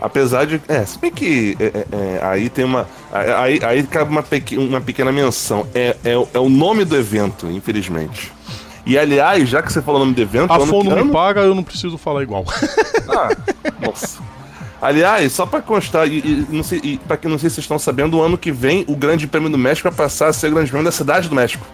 Apesar 0.00 0.46
de. 0.46 0.60
É, 0.68 0.84
se 0.84 0.98
bem 0.98 1.10
que 1.10 1.56
é, 1.58 1.64
é, 1.64 1.86
é 1.92 2.20
aí 2.22 2.48
tem 2.48 2.64
uma. 2.64 2.86
Aí, 3.12 3.60
aí 3.64 3.82
cabe 3.82 4.10
uma, 4.10 4.22
pequ, 4.22 4.56
uma 4.56 4.80
pequena 4.80 5.10
menção. 5.10 5.66
É, 5.74 5.96
é, 6.04 6.12
é, 6.12 6.38
o 6.38 6.48
nome 6.48 6.84
do 6.84 6.96
evento, 6.96 7.46
infelizmente. 7.50 8.32
E 8.86 8.96
aliás, 8.96 9.48
já 9.48 9.60
que 9.60 9.72
você 9.72 9.82
falou 9.82 10.00
o 10.00 10.04
nome 10.04 10.14
do 10.14 10.22
evento. 10.22 10.52
A 10.52 10.60
FON 10.60 10.84
não 10.84 11.04
me 11.04 11.12
paga, 11.12 11.40
eu 11.40 11.54
não 11.54 11.64
preciso 11.64 11.98
falar 11.98 12.22
igual. 12.22 12.44
Ah, 13.08 13.30
nossa. 13.80 14.18
Aliás, 14.80 15.32
só 15.32 15.44
para 15.44 15.60
constar, 15.60 16.06
e, 16.06 16.18
e, 16.18 16.80
e 16.84 16.98
para 16.98 17.16
quem 17.16 17.30
não 17.30 17.38
sei 17.38 17.50
se 17.50 17.56
vocês 17.56 17.64
estão 17.64 17.78
sabendo, 17.78 18.18
o 18.18 18.22
ano 18.22 18.38
que 18.38 18.52
vem 18.52 18.84
o 18.86 18.94
Grande 18.94 19.26
Prêmio 19.26 19.50
do 19.50 19.58
México 19.58 19.88
vai 19.88 19.96
passar 19.96 20.28
a 20.28 20.32
ser 20.32 20.48
o 20.48 20.54
Grande 20.54 20.70
Prêmio 20.70 20.84
da 20.84 20.92
Cidade 20.92 21.28
do 21.28 21.34
México. 21.34 21.66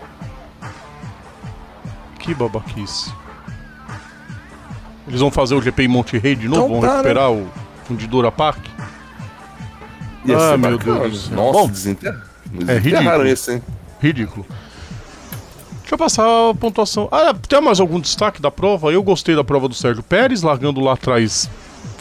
Que 2.18 2.34
babaquice. 2.34 3.12
Eles 5.06 5.20
vão 5.20 5.30
fazer 5.30 5.54
o 5.54 5.60
GP 5.60 5.82
em 5.82 5.88
Monte 5.88 6.16
Rei 6.16 6.34
de 6.34 6.48
novo? 6.48 6.64
Então, 6.64 6.80
vão 6.80 6.80
tá, 6.80 6.92
recuperar 6.92 7.30
né? 7.30 7.42
o 7.42 7.86
Fundidora 7.86 8.32
Park? 8.32 8.64
Ia 10.24 10.54
ah, 10.54 10.56
meu 10.56 10.78
bacana. 10.78 11.00
Deus 11.00 11.28
Nossa, 11.28 11.52
Bom, 11.52 11.68
desenterraram. 11.68 12.22
É 12.66 12.78
ridículo. 12.78 13.26
Esse, 13.26 13.52
hein? 13.52 13.62
Ridículo. 14.00 14.46
Deixa 15.80 15.94
eu 15.94 15.98
passar 15.98 16.24
a 16.24 16.54
pontuação. 16.54 17.08
Ah, 17.12 17.34
tem 17.46 17.60
mais 17.60 17.78
algum 17.78 18.00
destaque 18.00 18.40
da 18.40 18.50
prova? 18.50 18.90
Eu 18.90 19.02
gostei 19.02 19.36
da 19.36 19.44
prova 19.44 19.68
do 19.68 19.74
Sérgio 19.74 20.02
Pérez, 20.02 20.40
largando 20.40 20.80
lá 20.80 20.94
atrás 20.94 21.50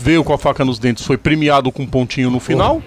veio 0.04 0.22
com 0.24 0.34
a 0.34 0.38
faca 0.38 0.66
nos 0.66 0.78
dentes, 0.80 1.06
foi 1.06 1.16
premiado 1.18 1.72
com 1.72 1.84
um 1.84 1.88
pontinho 1.88 2.30
no 2.30 2.40
final. 2.40 2.82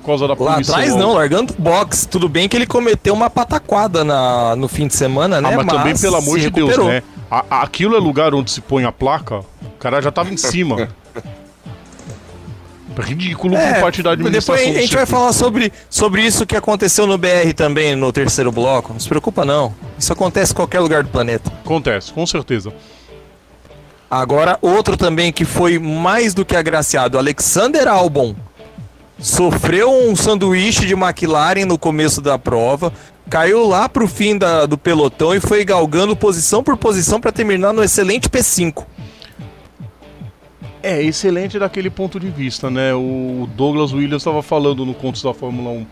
Por 0.00 0.06
causa 0.06 0.26
da 0.28 0.34
Lá 0.34 0.54
punição. 0.54 0.74
atrás 0.74 0.94
não, 0.96 1.12
largando 1.14 1.54
box. 1.58 2.06
Tudo 2.06 2.28
bem 2.28 2.48
que 2.48 2.56
ele 2.56 2.66
cometeu 2.66 3.14
uma 3.14 3.30
pataquada 3.30 4.04
na, 4.04 4.54
no 4.56 4.66
fim 4.68 4.86
de 4.88 4.94
semana, 4.94 5.40
né? 5.40 5.48
Ah, 5.54 5.56
mas, 5.56 5.66
também, 5.66 5.96
pelo 5.96 6.16
amor 6.16 6.38
de 6.38 6.50
Deus, 6.50 6.76
né? 6.76 7.02
A- 7.30 7.44
a- 7.48 7.62
aquilo 7.62 7.96
é 7.96 7.98
lugar 8.00 8.34
onde 8.34 8.50
se 8.50 8.60
põe 8.60 8.84
a 8.84 8.92
placa. 8.92 9.38
O 9.62 9.78
cara 9.78 10.02
já 10.02 10.10
tava 10.10 10.30
em 10.30 10.36
cima. 10.36 10.88
Ridículo 12.96 13.56
por 13.56 13.80
parte 13.80 14.02
da 14.02 14.12
É, 14.12 14.16
depois 14.16 14.32
administração 14.50 14.72
a 14.76 14.80
gente 14.80 14.94
vai 14.94 15.06
falar 15.06 15.32
sobre, 15.32 15.72
sobre 15.90 16.22
isso 16.22 16.46
que 16.46 16.54
aconteceu 16.54 17.06
no 17.08 17.18
BR 17.18 17.52
também, 17.56 17.96
no 17.96 18.12
terceiro 18.12 18.52
bloco. 18.52 18.92
Não 18.92 19.00
se 19.00 19.08
preocupa 19.08 19.44
não. 19.44 19.74
Isso 19.98 20.12
acontece 20.12 20.52
em 20.52 20.54
qualquer 20.54 20.78
lugar 20.80 21.02
do 21.02 21.08
planeta. 21.08 21.50
Acontece, 21.64 22.12
com 22.12 22.24
certeza. 22.26 22.72
Agora, 24.16 24.56
outro 24.62 24.96
também 24.96 25.32
que 25.32 25.44
foi 25.44 25.76
mais 25.76 26.34
do 26.34 26.44
que 26.44 26.54
agraciado, 26.54 27.18
Alexander 27.18 27.88
Albon. 27.88 28.32
Sofreu 29.18 29.90
um 29.90 30.14
sanduíche 30.14 30.86
de 30.86 30.92
McLaren 30.94 31.64
no 31.64 31.76
começo 31.76 32.20
da 32.20 32.38
prova, 32.38 32.92
caiu 33.28 33.66
lá 33.66 33.88
pro 33.88 34.06
fim 34.06 34.38
da- 34.38 34.66
do 34.66 34.78
pelotão 34.78 35.34
e 35.34 35.40
foi 35.40 35.64
galgando 35.64 36.14
posição 36.14 36.62
por 36.62 36.76
posição 36.76 37.20
para 37.20 37.32
terminar 37.32 37.72
no 37.72 37.82
excelente 37.82 38.28
P5. 38.28 38.84
É 40.80 41.02
excelente 41.02 41.58
daquele 41.58 41.90
ponto 41.90 42.20
de 42.20 42.28
vista, 42.28 42.70
né? 42.70 42.94
O 42.94 43.48
Douglas 43.56 43.92
Williams 43.92 44.20
estava 44.22 44.42
falando 44.44 44.86
no 44.86 44.94
Contos 44.94 45.22
da 45.24 45.34
Fórmula 45.34 45.70
1. 45.70 45.86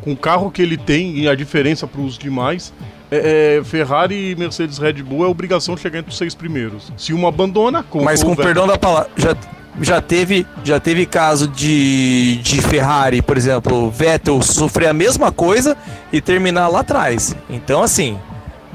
Com 0.00 0.12
o 0.12 0.16
carro 0.16 0.50
que 0.50 0.62
ele 0.62 0.78
tem 0.78 1.18
e 1.18 1.28
a 1.28 1.34
diferença 1.34 1.86
para 1.86 2.00
os 2.00 2.16
demais, 2.16 2.72
é, 3.10 3.58
é, 3.58 3.64
Ferrari, 3.64 4.34
Mercedes, 4.36 4.78
Red 4.78 4.94
Bull 4.94 5.24
é 5.24 5.28
obrigação 5.28 5.76
chegar 5.76 5.98
entre 5.98 6.10
os 6.10 6.18
seis 6.18 6.34
primeiros. 6.34 6.92
Se 6.96 7.12
um 7.12 7.26
abandona, 7.26 7.82
como 7.82 8.04
Mas 8.04 8.22
com 8.22 8.34
perdão 8.34 8.66
da 8.66 8.76
palavra, 8.76 9.10
já, 9.16 9.36
já, 9.80 10.00
teve, 10.00 10.46
já 10.64 10.80
teve 10.80 11.06
caso 11.06 11.46
de, 11.48 12.36
de 12.42 12.60
Ferrari, 12.62 13.22
por 13.22 13.36
exemplo, 13.36 13.90
Vettel 13.90 14.42
sofrer 14.42 14.88
a 14.88 14.92
mesma 14.92 15.30
coisa 15.30 15.76
e 16.12 16.20
terminar 16.20 16.68
lá 16.68 16.80
atrás. 16.80 17.36
Então, 17.48 17.82
assim, 17.82 18.18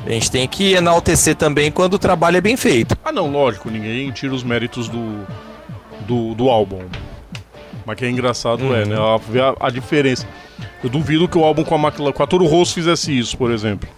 a 0.05 0.09
gente 0.09 0.31
tem 0.31 0.47
que 0.47 0.73
enaltecer 0.73 1.35
também 1.35 1.71
quando 1.71 1.95
o 1.95 1.99
trabalho 1.99 2.37
é 2.37 2.41
bem 2.41 2.55
feito. 2.55 2.97
Ah, 3.03 3.11
não, 3.11 3.29
lógico, 3.29 3.69
ninguém 3.69 4.09
tira 4.11 4.33
os 4.33 4.43
méritos 4.43 4.87
do, 4.87 5.25
do, 6.07 6.33
do 6.33 6.49
álbum. 6.49 6.81
Mas 7.85 7.97
que 7.97 8.05
é 8.05 8.09
engraçado 8.09 8.73
é, 8.73 8.85
né? 8.85 8.95
A, 8.95 9.17
ver 9.17 9.41
a, 9.41 9.55
a 9.59 9.69
diferença. 9.69 10.27
Eu 10.83 10.89
duvido 10.89 11.27
que 11.27 11.37
o 11.37 11.43
álbum 11.43 11.63
com 11.63 11.75
a, 11.75 11.77
McLaren, 11.77 12.11
com 12.11 12.23
a 12.23 12.27
Toro 12.27 12.45
Rosso 12.45 12.73
fizesse 12.73 13.17
isso, 13.17 13.37
por 13.37 13.51
exemplo. 13.51 13.89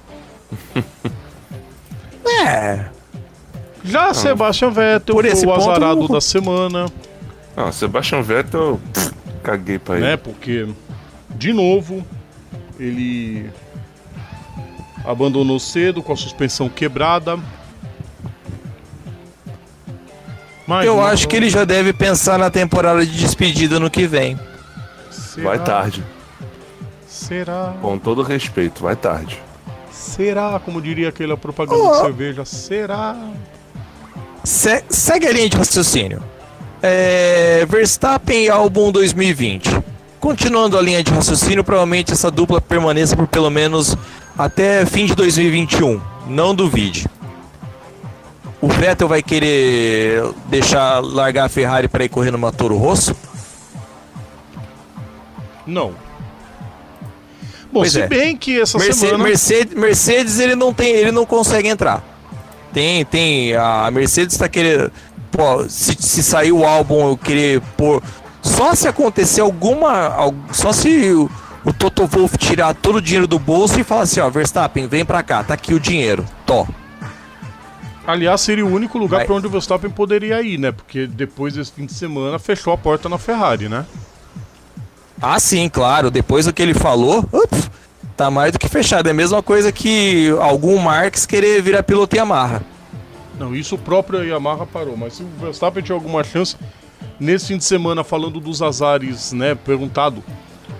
É, 2.45 2.85
Já 3.83 4.13
Sebastian 4.13 4.69
Vettel 4.71 5.13
Por 5.15 5.23
foi 5.25 5.33
esse 5.33 5.45
o 5.45 5.49
ponto, 5.49 5.69
azarado 5.69 6.01
o- 6.05 6.07
da 6.07 6.21
semana. 6.21 6.85
Não, 7.55 7.71
Sebastian 7.71 8.21
Vettel, 8.21 8.79
pff, 8.93 9.11
caguei 9.43 9.77
pra 9.77 9.95
ele. 9.97 10.05
né? 10.05 10.17
Porque, 10.17 10.67
de 11.31 11.51
novo, 11.53 12.03
ele 12.79 13.49
abandonou 15.05 15.59
cedo 15.59 16.01
com 16.01 16.13
a 16.13 16.15
suspensão 16.15 16.69
quebrada. 16.69 17.37
Mas 20.65 20.85
eu 20.85 20.95
não- 20.95 21.03
acho 21.03 21.27
que 21.27 21.35
ele 21.35 21.49
já 21.49 21.65
deve 21.65 21.91
pensar 21.91 22.39
na 22.39 22.49
temporada 22.49 23.05
de 23.05 23.11
despedida 23.17 23.79
no 23.79 23.89
que 23.91 24.07
vem. 24.07 24.39
será, 25.11 25.49
Vai 25.49 25.59
tarde. 25.59 26.03
Será? 27.07 27.73
Com 27.81 27.97
todo 27.97 28.21
respeito, 28.23 28.81
vai 28.81 28.95
tarde. 28.95 29.41
Será? 30.15 30.59
Como 30.63 30.81
diria 30.81 31.09
aquela 31.09 31.35
propaganda 31.37 31.81
de 31.81 31.87
Oh. 31.89 32.01
cerveja. 32.01 32.45
Será? 32.45 33.15
Se- 34.43 34.83
segue 34.89 35.27
a 35.27 35.31
linha 35.31 35.49
de 35.49 35.57
raciocínio. 35.57 36.21
É, 36.81 37.65
Verstappen 37.67 38.43
e 38.45 38.49
Albon 38.49 38.91
2020. 38.91 39.69
Continuando 40.19 40.77
a 40.77 40.81
linha 40.81 41.03
de 41.03 41.11
raciocínio, 41.11 41.63
provavelmente 41.63 42.11
essa 42.13 42.29
dupla 42.29 42.59
permaneça 42.61 43.15
por 43.15 43.27
pelo 43.27 43.49
menos 43.49 43.97
até 44.37 44.85
fim 44.85 45.05
de 45.05 45.15
2021. 45.15 45.99
Não 46.27 46.53
duvide. 46.53 47.05
O 48.61 48.67
Vettel 48.69 49.07
vai 49.09 49.21
querer 49.21 50.23
deixar 50.45 50.99
largar 51.01 51.45
a 51.45 51.49
Ferrari 51.49 51.87
para 51.89 52.05
ir 52.05 52.09
correr 52.09 52.31
numa 52.31 52.51
Toro 52.51 52.77
Rosso? 52.77 53.13
Não. 55.65 55.93
Bom, 57.73 57.79
Pois 57.81 57.91
se 57.93 58.01
é. 58.01 58.07
bem 58.07 58.37
que 58.37 58.59
essa 58.61 58.77
Mercedes, 58.77 58.99
semana. 58.99 59.23
Mercedes, 59.23 59.73
Mercedes 59.73 60.39
ele 60.39 60.55
não 60.55 60.71
tem, 60.73 60.91
ele 60.93 61.11
não 61.11 61.25
consegue 61.25 61.67
entrar. 61.67 62.03
Tem, 62.71 63.03
tem 63.05 63.55
a 63.55 63.89
Mercedes 63.91 64.33
está 64.35 64.47
querendo, 64.47 64.91
pô, 65.31 65.67
se, 65.67 65.95
se 65.99 66.21
sair 66.23 66.51
o 66.51 66.63
álbum 66.65 67.09
eu 67.09 67.17
querer 67.17 67.61
pôr, 67.75 68.01
só 68.41 68.73
se 68.75 68.87
acontecer 68.87 69.41
alguma, 69.41 70.07
al- 70.07 70.33
só 70.51 70.71
se 70.71 71.11
o, 71.13 71.29
o 71.65 71.73
Toto 71.73 72.05
Wolff 72.07 72.37
tirar 72.37 72.73
todo 72.75 72.97
o 72.97 73.01
dinheiro 73.01 73.27
do 73.27 73.37
bolso 73.39 73.79
e 73.79 73.83
falar 73.83 74.01
assim, 74.03 74.19
ó, 74.19 74.29
Verstappen, 74.29 74.87
vem 74.87 75.03
pra 75.03 75.21
cá, 75.23 75.43
tá 75.43 75.53
aqui 75.55 75.73
o 75.73 75.79
dinheiro, 75.79 76.23
tó. 76.45 76.67
Aliás, 78.05 78.41
seria 78.41 78.65
o 78.65 78.71
único 78.73 78.97
lugar 78.97 79.25
para 79.25 79.33
onde 79.35 79.47
o 79.47 79.49
Verstappen 79.49 79.89
poderia 79.89 80.41
ir, 80.41 80.57
né? 80.59 80.71
Porque 80.73 81.07
depois 81.07 81.53
desse 81.53 81.71
fim 81.71 81.85
de 81.85 81.93
semana 81.93 82.37
fechou 82.37 82.73
a 82.73 82.77
porta 82.77 83.07
na 83.07 83.17
Ferrari, 83.17 83.69
né? 83.69 83.85
Ah, 85.25 85.39
sim, 85.39 85.69
claro, 85.69 86.11
depois 86.11 86.45
do 86.45 86.51
que 86.51 86.61
ele 86.61 86.73
falou, 86.73 87.25
ups, 87.31 87.71
tá 88.17 88.29
mais 88.29 88.51
do 88.51 88.59
que 88.59 88.67
fechado. 88.67 89.07
É 89.07 89.11
a 89.11 89.13
mesma 89.13 89.41
coisa 89.41 89.71
que 89.71 90.27
algum 90.41 90.77
Marques 90.77 91.25
querer 91.25 91.61
virar 91.61 91.81
piloto 91.81 92.13
Yamaha. 92.13 92.61
Não, 93.39 93.55
isso 93.55 93.77
próprio 93.77 94.21
Yamaha 94.21 94.65
parou. 94.65 94.97
Mas 94.97 95.13
se 95.13 95.23
o 95.23 95.27
Verstappen 95.39 95.81
tinha 95.81 95.95
alguma 95.95 96.25
chance, 96.25 96.57
nesse 97.17 97.47
fim 97.47 97.57
de 97.57 97.63
semana, 97.63 98.03
falando 98.03 98.41
dos 98.41 98.61
azares, 98.61 99.31
né? 99.31 99.55
Perguntado 99.55 100.21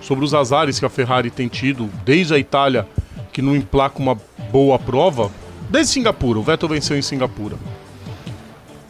sobre 0.02 0.26
os 0.26 0.34
azares 0.34 0.78
que 0.78 0.84
a 0.84 0.90
Ferrari 0.90 1.30
tem 1.30 1.48
tido 1.48 1.88
desde 2.04 2.34
a 2.34 2.38
Itália, 2.38 2.86
que 3.32 3.40
não 3.40 3.56
emplaca 3.56 3.98
uma 3.98 4.14
boa 4.52 4.78
prova. 4.78 5.30
Desde 5.70 5.94
Singapura, 5.94 6.38
o 6.38 6.42
Vettel 6.42 6.68
venceu 6.68 6.98
em 6.98 7.02
Singapura. 7.02 7.56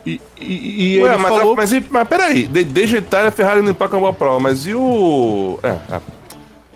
E, 0.06 0.20
e- 0.38 0.94
e 0.96 1.02
Ué, 1.02 1.14
ele 1.14 1.22
mas, 1.22 1.36
falou. 1.36 1.56
mas, 1.56 1.72
e- 1.72 1.84
mas 1.90 2.06
peraí, 2.08 2.46
de- 2.46 2.64
desde 2.64 2.96
a 2.96 2.98
Itália 2.98 3.28
a 3.28 3.32
Ferrari 3.32 3.62
não 3.62 3.70
empaca 3.70 3.96
uma 3.96 4.12
prova, 4.12 4.38
mas 4.40 4.66
e 4.66 4.74
o. 4.74 5.58
É, 5.62 5.68
é, 5.94 6.00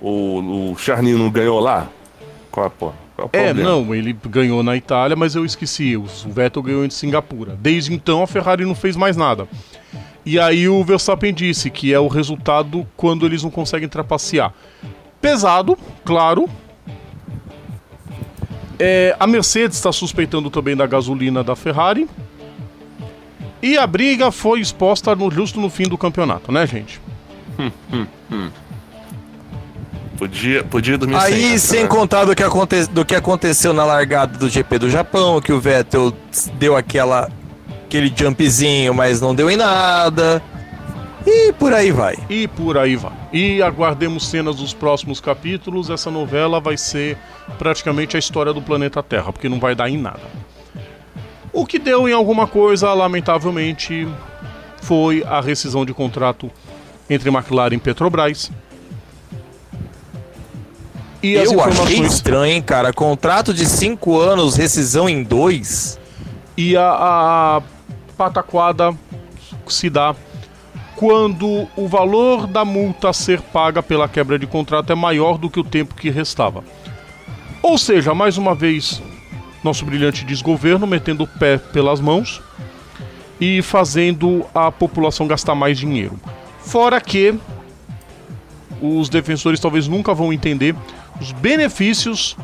o, 0.00 0.70
o 0.72 0.78
Charninho 0.78 1.18
não 1.18 1.30
ganhou 1.30 1.60
lá? 1.60 1.88
Qual 2.50 2.66
é, 2.66 2.68
pô? 2.70 2.92
Qual 3.16 3.28
é 3.32 3.48
É, 3.48 3.52
não, 3.54 3.94
ele 3.94 4.16
ganhou 4.28 4.62
na 4.62 4.76
Itália, 4.76 5.16
mas 5.16 5.34
eu 5.34 5.44
esqueci. 5.44 5.96
O 5.96 6.06
Vettel 6.26 6.62
ganhou 6.62 6.84
em 6.84 6.90
Singapura. 6.90 7.56
Desde 7.60 7.92
então 7.92 8.22
a 8.22 8.26
Ferrari 8.26 8.64
não 8.64 8.74
fez 8.74 8.96
mais 8.96 9.16
nada. 9.16 9.46
E 10.24 10.38
aí 10.38 10.68
o 10.68 10.82
Verstappen 10.84 11.32
disse 11.34 11.68
que 11.70 11.92
é 11.92 11.98
o 11.98 12.06
resultado 12.08 12.86
quando 12.96 13.26
eles 13.26 13.42
não 13.42 13.50
conseguem 13.50 13.88
trapacear. 13.88 14.52
Pesado, 15.20 15.76
claro. 16.04 16.48
É, 18.78 19.16
a 19.18 19.26
Mercedes 19.26 19.76
está 19.76 19.90
suspeitando 19.90 20.50
também 20.50 20.76
da 20.76 20.86
gasolina 20.86 21.42
da 21.42 21.56
Ferrari. 21.56 22.08
E 23.62 23.77
a 23.77 23.87
briga 23.87 24.31
foi 24.31 24.61
exposta 24.61 25.14
no- 25.16 25.31
justo 25.31 25.61
no 25.61 25.68
fim 25.71 25.85
do 25.85 25.99
campeonato, 25.99 26.53
né, 26.53 26.66
gente? 26.66 27.01
Podia, 30.16 30.64
podia 30.64 30.99
dormir 30.99 31.14
Aí, 31.16 31.59
sem 31.61 31.83
né? 31.83 31.88
contar 31.88 32.25
do 32.25 32.35
que, 32.35 32.42
aconte 32.42 32.87
do 32.87 33.05
que 33.05 33.14
aconteceu 33.14 33.73
na 33.73 33.85
largada 33.85 34.37
do 34.37 34.49
GP 34.49 34.79
do 34.79 34.90
Japão, 34.90 35.40
que 35.40 35.53
o 35.53 35.61
Vettel 35.61 36.12
deu 36.55 36.77
aquela 36.77 37.29
aquele 37.87 38.12
jumpzinho, 38.14 38.92
mas 38.92 39.21
não 39.21 39.35
deu 39.35 39.49
em 39.51 39.57
nada. 39.57 40.42
E 41.27 41.53
por 41.53 41.73
aí 41.73 41.90
vai. 41.92 42.16
E 42.29 42.49
por 42.49 42.77
aí 42.77 42.97
vai. 42.97 43.12
E 43.33 43.62
aguardemos 43.62 44.27
cenas 44.29 44.57
dos 44.57 44.75
próximos 44.75 45.21
capítulos. 45.21 45.88
Essa 45.88 46.11
novela 46.11 46.61
vai 46.61 46.77
ser 46.77 47.16
praticamente 47.59 48.16
a 48.16 48.18
história 48.18 48.53
do 48.53 48.61
planeta 48.61 49.03
Terra, 49.03 49.33
porque 49.33 49.49
não 49.49 49.59
vai 49.61 49.75
dar 49.75 49.88
em 49.88 49.99
nada. 49.99 50.21
O 51.52 51.66
que 51.66 51.78
deu 51.78 52.08
em 52.08 52.12
alguma 52.12 52.46
coisa, 52.46 52.92
lamentavelmente, 52.92 54.06
foi 54.82 55.24
a 55.26 55.40
rescisão 55.40 55.84
de 55.84 55.92
contrato 55.94 56.50
entre 57.08 57.28
McLaren 57.30 57.74
e 57.74 57.78
Petrobras. 57.78 58.50
E 61.22 61.34
Eu 61.34 61.42
achei 61.42 61.54
informações 61.54 62.12
estranho, 62.14 62.52
hein, 62.52 62.62
cara. 62.62 62.92
Contrato 62.92 63.52
de 63.52 63.66
5 63.66 64.18
anos, 64.18 64.56
rescisão 64.56 65.08
em 65.08 65.22
2. 65.22 65.98
e 66.56 66.76
a, 66.76 66.90
a 66.90 67.62
pataquada 68.16 68.94
se 69.68 69.88
dá 69.90 70.14
quando 70.96 71.68
o 71.76 71.87
valor 71.87 72.46
da 72.48 72.64
multa 72.64 73.11
a 73.11 73.12
ser 73.12 73.40
paga 73.40 73.80
pela 73.80 74.08
quebra 74.08 74.37
de 74.37 74.46
contrato 74.48 74.90
é 74.90 74.96
maior 74.96 75.38
do 75.38 75.48
que 75.48 75.61
o 75.61 75.64
tempo 75.64 75.94
que 75.94 76.11
restava. 76.11 76.64
Ou 77.62 77.78
seja, 77.78 78.14
mais 78.14 78.37
uma 78.37 78.54
vez, 78.54 79.00
nosso 79.62 79.85
brilhante 79.85 80.25
desgoverno 80.25 80.87
metendo 80.87 81.25
o 81.25 81.27
pé 81.27 81.59
pelas 81.59 82.01
mãos 82.01 82.40
e 83.40 83.62
fazendo 83.62 84.44
a 84.55 84.71
população 84.71 85.27
gastar 85.27 85.55
mais 85.55 85.79
dinheiro. 85.79 86.18
Fora 86.61 87.01
que 87.01 87.38
os 88.81 89.09
defensores 89.09 89.61
talvez 89.61 89.88
nunca 89.88 90.14
vão 90.14 90.33
entender 90.33 90.75
os 91.21 91.33
benefícios 91.33 92.37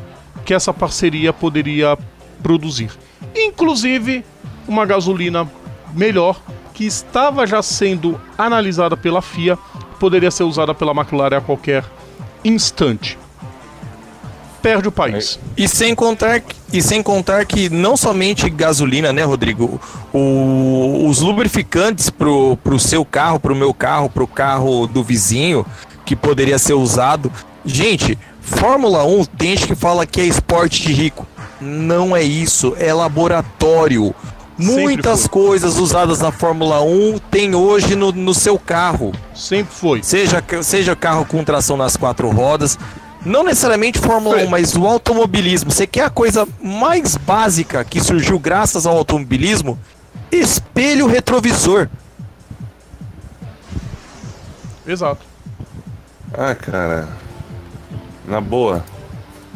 que 0.43 0.53
essa 0.53 0.73
parceria 0.73 1.31
poderia 1.31 1.97
produzir. 2.41 2.91
Inclusive, 3.35 4.23
uma 4.67 4.85
gasolina 4.85 5.49
melhor 5.93 6.39
que 6.73 6.85
estava 6.85 7.47
já 7.47 7.61
sendo 7.61 8.19
analisada 8.37 8.97
pela 8.97 9.21
FIA 9.21 9.57
poderia 9.99 10.29
ser 10.29 10.43
usada 10.43 10.73
pela 10.73 10.91
McLaren 10.91 11.37
a 11.37 11.41
qualquer 11.41 11.85
instante. 12.43 13.17
Perde 14.65 14.87
o 14.87 14.91
país. 14.91 15.37
E 15.55 15.67
sem 15.67 15.93
contar, 15.93 16.41
e 16.73 16.81
sem 16.81 17.03
contar 17.03 17.45
que 17.45 17.69
não 17.69 17.95
somente 17.95 18.49
gasolina, 18.49 19.13
né, 19.13 19.23
Rodrigo? 19.23 19.79
O, 20.11 21.05
os 21.07 21.19
lubrificantes 21.19 22.09
pro, 22.09 22.57
pro 22.63 22.79
seu 22.79 23.05
carro, 23.05 23.39
pro 23.39 23.55
meu 23.55 23.75
carro, 23.75 24.09
pro 24.09 24.25
carro 24.25 24.87
do 24.87 25.03
vizinho, 25.03 25.63
que 26.03 26.15
poderia 26.15 26.57
ser 26.57 26.73
usado. 26.73 27.31
Gente, 27.63 28.17
Fórmula 28.41 29.05
1 29.05 29.25
tem 29.25 29.49
gente 29.49 29.67
que 29.67 29.75
fala 29.75 30.03
que 30.03 30.19
é 30.19 30.25
esporte 30.25 30.81
de 30.81 30.93
rico. 30.93 31.27
Não 31.61 32.15
é 32.15 32.23
isso, 32.23 32.75
é 32.79 32.91
laboratório. 32.91 34.15
Muitas 34.57 35.27
coisas 35.27 35.77
usadas 35.77 36.21
na 36.21 36.31
Fórmula 36.31 36.81
1 36.81 37.19
tem 37.29 37.53
hoje 37.53 37.95
no, 37.95 38.11
no 38.11 38.33
seu 38.33 38.57
carro. 38.57 39.11
Sempre 39.35 39.75
foi. 39.75 40.01
Seja, 40.01 40.43
seja 40.63 40.95
carro 40.95 41.23
com 41.23 41.43
tração 41.43 41.77
nas 41.77 41.95
quatro 41.95 42.31
rodas, 42.31 42.79
não 43.25 43.43
necessariamente 43.43 43.99
Fórmula 43.99 44.37
1, 44.37 44.47
mas 44.47 44.75
o 44.75 44.85
automobilismo. 44.85 45.71
Você 45.71 45.85
quer 45.87 46.05
a 46.05 46.09
coisa 46.09 46.47
mais 46.61 47.17
básica 47.17 47.83
que 47.83 47.99
surgiu 47.99 48.37
graças 48.39 48.85
ao 48.85 48.95
automobilismo? 48.95 49.77
Espelho 50.31 51.07
retrovisor. 51.07 51.89
Exato. 54.87 55.25
Ah, 56.33 56.53
cara. 56.53 57.07
Na 58.27 58.39
boa. 58.39 58.83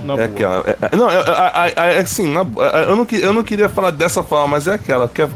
Na 0.04 0.14
é 0.14 0.18
boa. 0.18 0.26
aquela. 0.26 0.64
é- 0.68 0.78
é- 0.92 0.96
não, 0.96 1.10
é, 1.10 1.16
é- 1.16 1.74
é- 1.76 1.96
é 1.98 2.00
assim, 2.00 2.32
na- 2.32 2.42
é- 2.42 2.84
eu, 2.90 2.96
não, 2.96 3.08
eu 3.12 3.34
não 3.34 3.44
queria 3.44 3.70
falar 3.70 3.92
dessa 3.92 4.24
forma, 4.24 4.48
mas 4.48 4.68
é 4.68 4.74
aquela. 4.74 5.08
Que 5.08 5.24
é- 5.24 5.30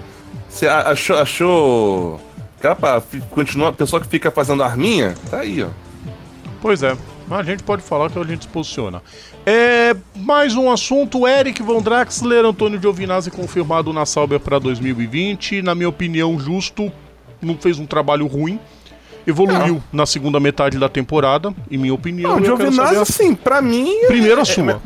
você 0.49 0.67
achou. 0.67 1.17
achou 1.17 2.21
fi- 3.09 3.21
continua, 3.31 3.69
a 3.69 3.73
pessoa 3.73 4.01
que 4.01 4.07
fica 4.07 4.31
fazendo 4.31 4.63
arminha, 4.63 5.15
tá 5.29 5.39
aí, 5.39 5.63
ó. 5.63 5.67
Pois 6.61 6.81
é. 6.81 6.95
A 7.29 7.41
gente 7.43 7.63
pode 7.63 7.81
falar 7.81 8.09
que 8.09 8.19
a 8.19 8.23
gente 8.23 8.43
se 8.43 8.47
posiciona. 8.49 9.01
É, 9.45 9.95
mais 10.15 10.55
um 10.55 10.69
assunto: 10.71 11.27
Eric 11.27 11.61
Von 11.63 11.81
Draxler, 11.81 12.45
Antônio 12.45 12.79
Giovinazzi 12.79 13.31
confirmado 13.31 13.91
na 13.93 14.05
Sauber 14.05 14.39
para 14.39 14.59
2020. 14.59 15.61
Na 15.61 15.73
minha 15.73 15.89
opinião, 15.89 16.39
justo. 16.39 16.91
Não 17.41 17.57
fez 17.57 17.79
um 17.79 17.85
trabalho 17.85 18.25
ruim. 18.27 18.59
Evoluiu 19.25 19.81
na 19.91 20.05
segunda 20.05 20.39
metade 20.39 20.77
da 20.77 20.89
temporada, 20.89 21.53
em 21.71 21.77
minha 21.77 21.93
opinião. 21.93 22.35
Não, 22.37 22.45
Giovinazzi, 22.45 22.97
assim, 22.97 23.33
pra 23.33 23.61
mim. 23.61 23.89
é- 24.03 24.07
Primeiro 24.07 24.37
a 24.39 24.41
é- 24.41 24.45
sua. 24.45 24.71
é- 24.73 24.77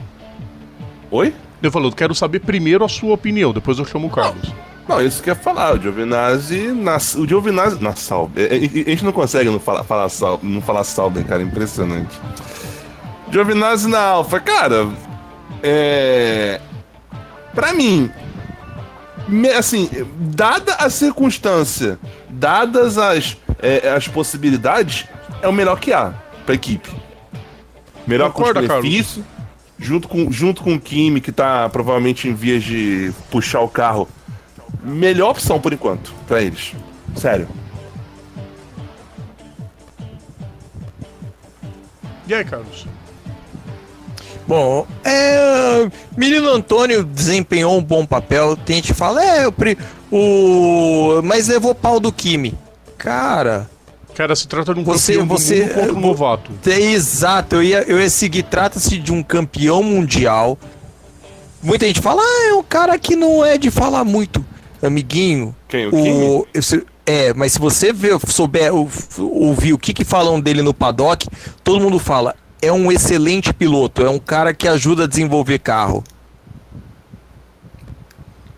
Oi? 1.10 1.34
Eu 1.62 1.72
falou, 1.72 1.92
quero 1.92 2.14
saber 2.14 2.40
primeiro 2.42 2.86
a 2.86 2.90
sua 2.90 3.14
opinião, 3.16 3.52
depois 3.52 3.80
eu 3.80 3.86
chamo 3.86 4.08
o 4.08 4.10
Carlos. 4.12 4.48
Não, 4.50 4.67
isso 5.06 5.22
que 5.22 5.30
eu 5.30 5.34
ia 5.36 5.40
falar. 5.40 5.76
O 5.76 5.82
Giovinazzi. 5.82 6.68
Na, 6.70 6.98
o 6.98 7.28
Giovinazzi. 7.28 7.82
Na 7.84 7.96
Sauber. 7.96 8.48
é, 8.52 8.56
é, 8.56 8.58
A 8.58 8.90
gente 8.90 9.04
não 9.06 9.12
consegue 9.12 9.50
não 9.50 9.60
falar, 9.60 9.84
falar, 9.84 10.10
Sau- 10.10 10.40
não 10.42 10.62
falar 10.62 10.84
Sauber, 10.84 11.26
cara. 11.26 11.42
Impressionante. 11.44 12.18
Giovinazzi 13.32 13.88
na 13.90 14.00
Alfa. 14.00 14.40
Cara. 14.40 14.88
É. 15.64 16.60
Pra 17.54 17.74
mim. 17.74 18.10
me- 19.28 19.50
Assim, 19.50 19.90
dada 20.20 20.74
a 20.76 20.90
circunstância, 20.90 22.00
dadas 22.30 22.98
as, 22.98 23.36
é, 23.62 23.90
as 23.90 24.08
possibilidades, 24.08 25.06
é 25.42 25.48
o 25.48 25.54
melhor 25.54 25.80
que 25.80 25.92
há 25.92 26.14
pra 26.46 26.56
equipe. 26.56 26.90
Melhor 28.06 28.32
Concorda, 28.32 28.62
custo-benefício. 28.62 29.26
Junto 29.80 30.08
com, 30.08 30.32
junto 30.32 30.64
com 30.64 30.74
o 30.74 30.80
Kimi, 30.80 31.20
que 31.22 31.32
tá 31.32 31.68
provavelmente 31.70 32.28
em 32.28 32.34
vias 32.34 32.64
de 32.64 33.12
puxar 33.30 33.60
o 33.62 33.68
carro 33.68 34.08
melhor 34.84 35.32
opção 35.32 35.60
por 35.60 35.74
enquanto 35.74 36.14
pra 36.28 36.42
eles. 36.42 36.74
Sério. 37.16 37.48
E 42.28 42.34
aí, 42.34 42.44
Carlos? 42.44 42.86
Bom, 44.48 44.88
é, 45.04 45.90
menino 46.16 46.50
Antônio 46.50 47.04
desempenhou 47.04 47.78
um 47.78 47.84
bom 47.84 48.06
papel. 48.06 48.56
Tem 48.56 48.78
gente 48.78 48.88
que 48.88 48.94
fala, 48.94 49.24
é, 49.24 49.48
o, 49.48 49.52
pri- 49.52 49.78
o 50.12 51.22
mas 51.24 51.48
levou 51.48 51.76
pau 51.76 52.00
do 52.00 52.12
Kimi. 52.12 52.58
Cara, 52.98 53.70
Cara, 54.16 54.36
se 54.36 54.48
trata 54.48 54.74
de 54.74 54.80
um 54.80 54.84
Você- 54.84 55.14
campeão 55.14 55.28
do 55.28 55.38
você- 55.38 55.60
mundo 55.62 55.74
contra 55.76 55.94
um 55.94 56.00
novato. 56.00 56.52
é 56.66 56.80
exato. 56.82 57.58
Eu 57.58 57.64
ia, 57.64 57.84
eu 57.84 58.00
ia 58.02 58.10
seguir. 58.10 58.44
Trata-se 58.44 58.98
de 58.98 59.14
um 59.14 59.22
campeão 59.22 59.84
mundial. 59.84 60.58
Muita 61.62 61.86
gente 61.86 62.02
fala, 62.02 62.22
ah, 62.24 62.50
é 62.50 62.54
um 62.54 62.64
cara 62.64 62.98
que 62.98 63.16
não 63.16 63.46
é 63.46 63.58
de 63.60 63.70
falar 63.70 64.04
muito, 64.04 64.44
amiguinho. 64.82 65.56
Quem, 65.68 65.88
o 65.88 65.92
Kimi? 65.92 66.46
esse- 66.54 66.86
é, 67.06 67.34
mas 67.34 67.54
se 67.54 67.60
você 67.60 67.94
ver, 67.94 68.18
souber 68.28 68.74
ou- 68.74 68.90
ouvir 69.18 69.74
o 69.74 69.78
que, 69.78 69.94
que 69.94 70.04
falam 70.04 70.40
dele 70.40 70.62
no 70.62 70.74
paddock, 70.74 71.28
todo 71.64 71.82
mundo 71.82 72.00
fala. 72.00 72.36
É 72.62 72.72
um 72.72 72.92
excelente 72.92 73.54
piloto, 73.54 74.04
é 74.04 74.10
um 74.10 74.18
cara 74.20 74.54
que 74.54 74.68
ajuda 74.68 75.04
a 75.04 75.08
desenvolver 75.08 75.60
carro. 75.60 76.04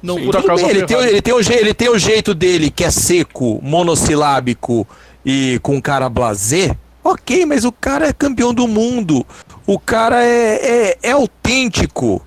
Não, 0.01 0.15
Sim. 0.17 0.25
por 0.25 0.35
Tudo 0.35 0.45
acaso 0.45 0.63
bem, 0.65 0.69
ele, 0.75 0.85
tem, 0.85 0.97
o- 0.97 1.01
ele, 1.01 1.21
tem 1.21 1.33
o, 1.33 1.39
ele 1.51 1.73
tem 1.73 1.89
o 1.89 1.99
jeito 1.99 2.33
dele, 2.33 2.71
que 2.71 2.85
é 2.85 2.91
seco, 2.91 3.59
monossilábico 3.61 4.87
e 5.25 5.59
com 5.61 5.81
cara 5.81 6.07
blazer. 6.09 6.75
Ok, 7.03 7.45
mas 7.45 7.65
o 7.65 7.71
cara 7.71 8.07
é 8.07 8.13
campeão 8.13 8.53
do 8.53 8.67
mundo. 8.67 9.25
O 9.67 9.77
cara 9.77 10.23
é, 10.23 10.89
é, 10.93 10.97
é 11.03 11.11
autêntico. 11.11 12.21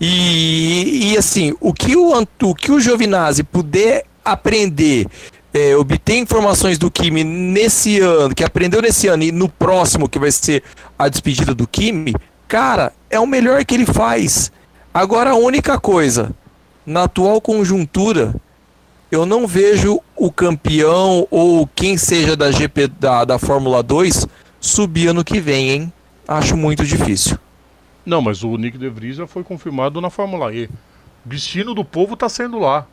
E, 0.00 1.12
e, 1.12 1.18
assim, 1.18 1.54
o 1.60 1.72
que 1.72 1.96
o, 1.96 2.12
o 2.42 2.54
que 2.54 2.70
o 2.70 2.80
Giovinazzi 2.80 3.42
puder 3.42 4.04
aprender, 4.24 5.06
é, 5.52 5.76
obter 5.76 6.16
informações 6.16 6.78
do 6.78 6.90
Kimi 6.90 7.24
nesse 7.24 7.98
ano, 8.00 8.34
que 8.34 8.44
aprendeu 8.44 8.80
nesse 8.80 9.08
ano 9.08 9.24
e 9.24 9.32
no 9.32 9.48
próximo, 9.48 10.08
que 10.08 10.18
vai 10.18 10.30
ser 10.30 10.62
a 10.98 11.08
despedida 11.08 11.54
do 11.54 11.66
Kimi, 11.66 12.14
cara, 12.46 12.92
é 13.10 13.18
o 13.18 13.26
melhor 13.26 13.64
que 13.64 13.74
ele 13.74 13.86
faz. 13.86 14.52
Agora 14.94 15.30
a 15.30 15.36
única 15.36 15.80
coisa, 15.80 16.30
na 16.86 17.04
atual 17.04 17.40
conjuntura, 17.40 18.34
eu 19.10 19.26
não 19.26 19.46
vejo 19.46 20.00
o 20.14 20.30
campeão 20.30 21.26
ou 21.30 21.68
quem 21.74 21.96
seja 21.96 22.36
da 22.36 22.50
GP 22.50 22.88
da, 22.88 23.24
da 23.24 23.38
Fórmula 23.38 23.82
2 23.82 24.26
subir 24.60 25.08
ano 25.08 25.24
que 25.24 25.40
vem, 25.40 25.70
hein? 25.70 25.92
Acho 26.26 26.56
muito 26.56 26.84
difícil. 26.84 27.38
Não, 28.08 28.22
mas 28.22 28.42
o 28.42 28.56
Nick 28.56 28.78
De 28.78 28.88
Vries 28.88 29.16
já 29.16 29.26
foi 29.26 29.44
confirmado 29.44 30.00
na 30.00 30.08
Fórmula 30.10 30.52
E. 30.52 30.64
O 30.64 31.28
destino 31.28 31.74
do 31.74 31.84
povo 31.84 32.16
tá 32.16 32.28
sendo 32.28 32.58
lá. 32.58 32.86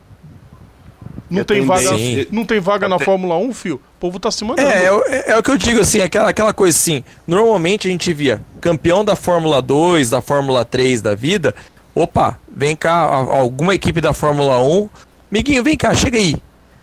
Não 1.30 1.42
tem 1.44 1.62
vaga, 1.66 1.90
não 2.30 2.44
tem 2.44 2.60
vaga 2.60 2.88
na 2.88 2.98
Fórmula 2.98 3.36
1, 3.36 3.52
fio. 3.54 3.76
O 3.76 3.80
povo 3.98 4.20
tá 4.20 4.30
se 4.30 4.44
mandando. 4.44 4.68
É, 4.68 4.84
é, 4.84 4.92
o- 4.92 5.02
é, 5.06 5.24
é 5.32 5.38
o 5.38 5.42
que 5.42 5.50
eu 5.50 5.56
digo 5.58 5.80
assim, 5.80 6.00
aquela, 6.00 6.28
aquela 6.30 6.52
coisa 6.52 6.76
assim. 6.76 7.02
Normalmente 7.26 7.88
a 7.88 7.90
gente 7.90 8.12
via 8.12 8.40
campeão 8.60 9.04
da 9.04 9.16
Fórmula 9.16 9.60
2, 9.62 10.10
da 10.10 10.20
Fórmula 10.20 10.64
3 10.64 11.00
da 11.02 11.14
vida. 11.14 11.54
Opa, 11.94 12.38
vem 12.54 12.76
cá, 12.76 12.92
alguma 13.00 13.74
equipe 13.74 14.00
da 14.00 14.12
Fórmula 14.12 14.62
1. 14.62 14.88
Miguinho, 15.30 15.64
vem 15.64 15.76
cá, 15.76 15.94
chega 15.94 16.18
aí. 16.18 16.36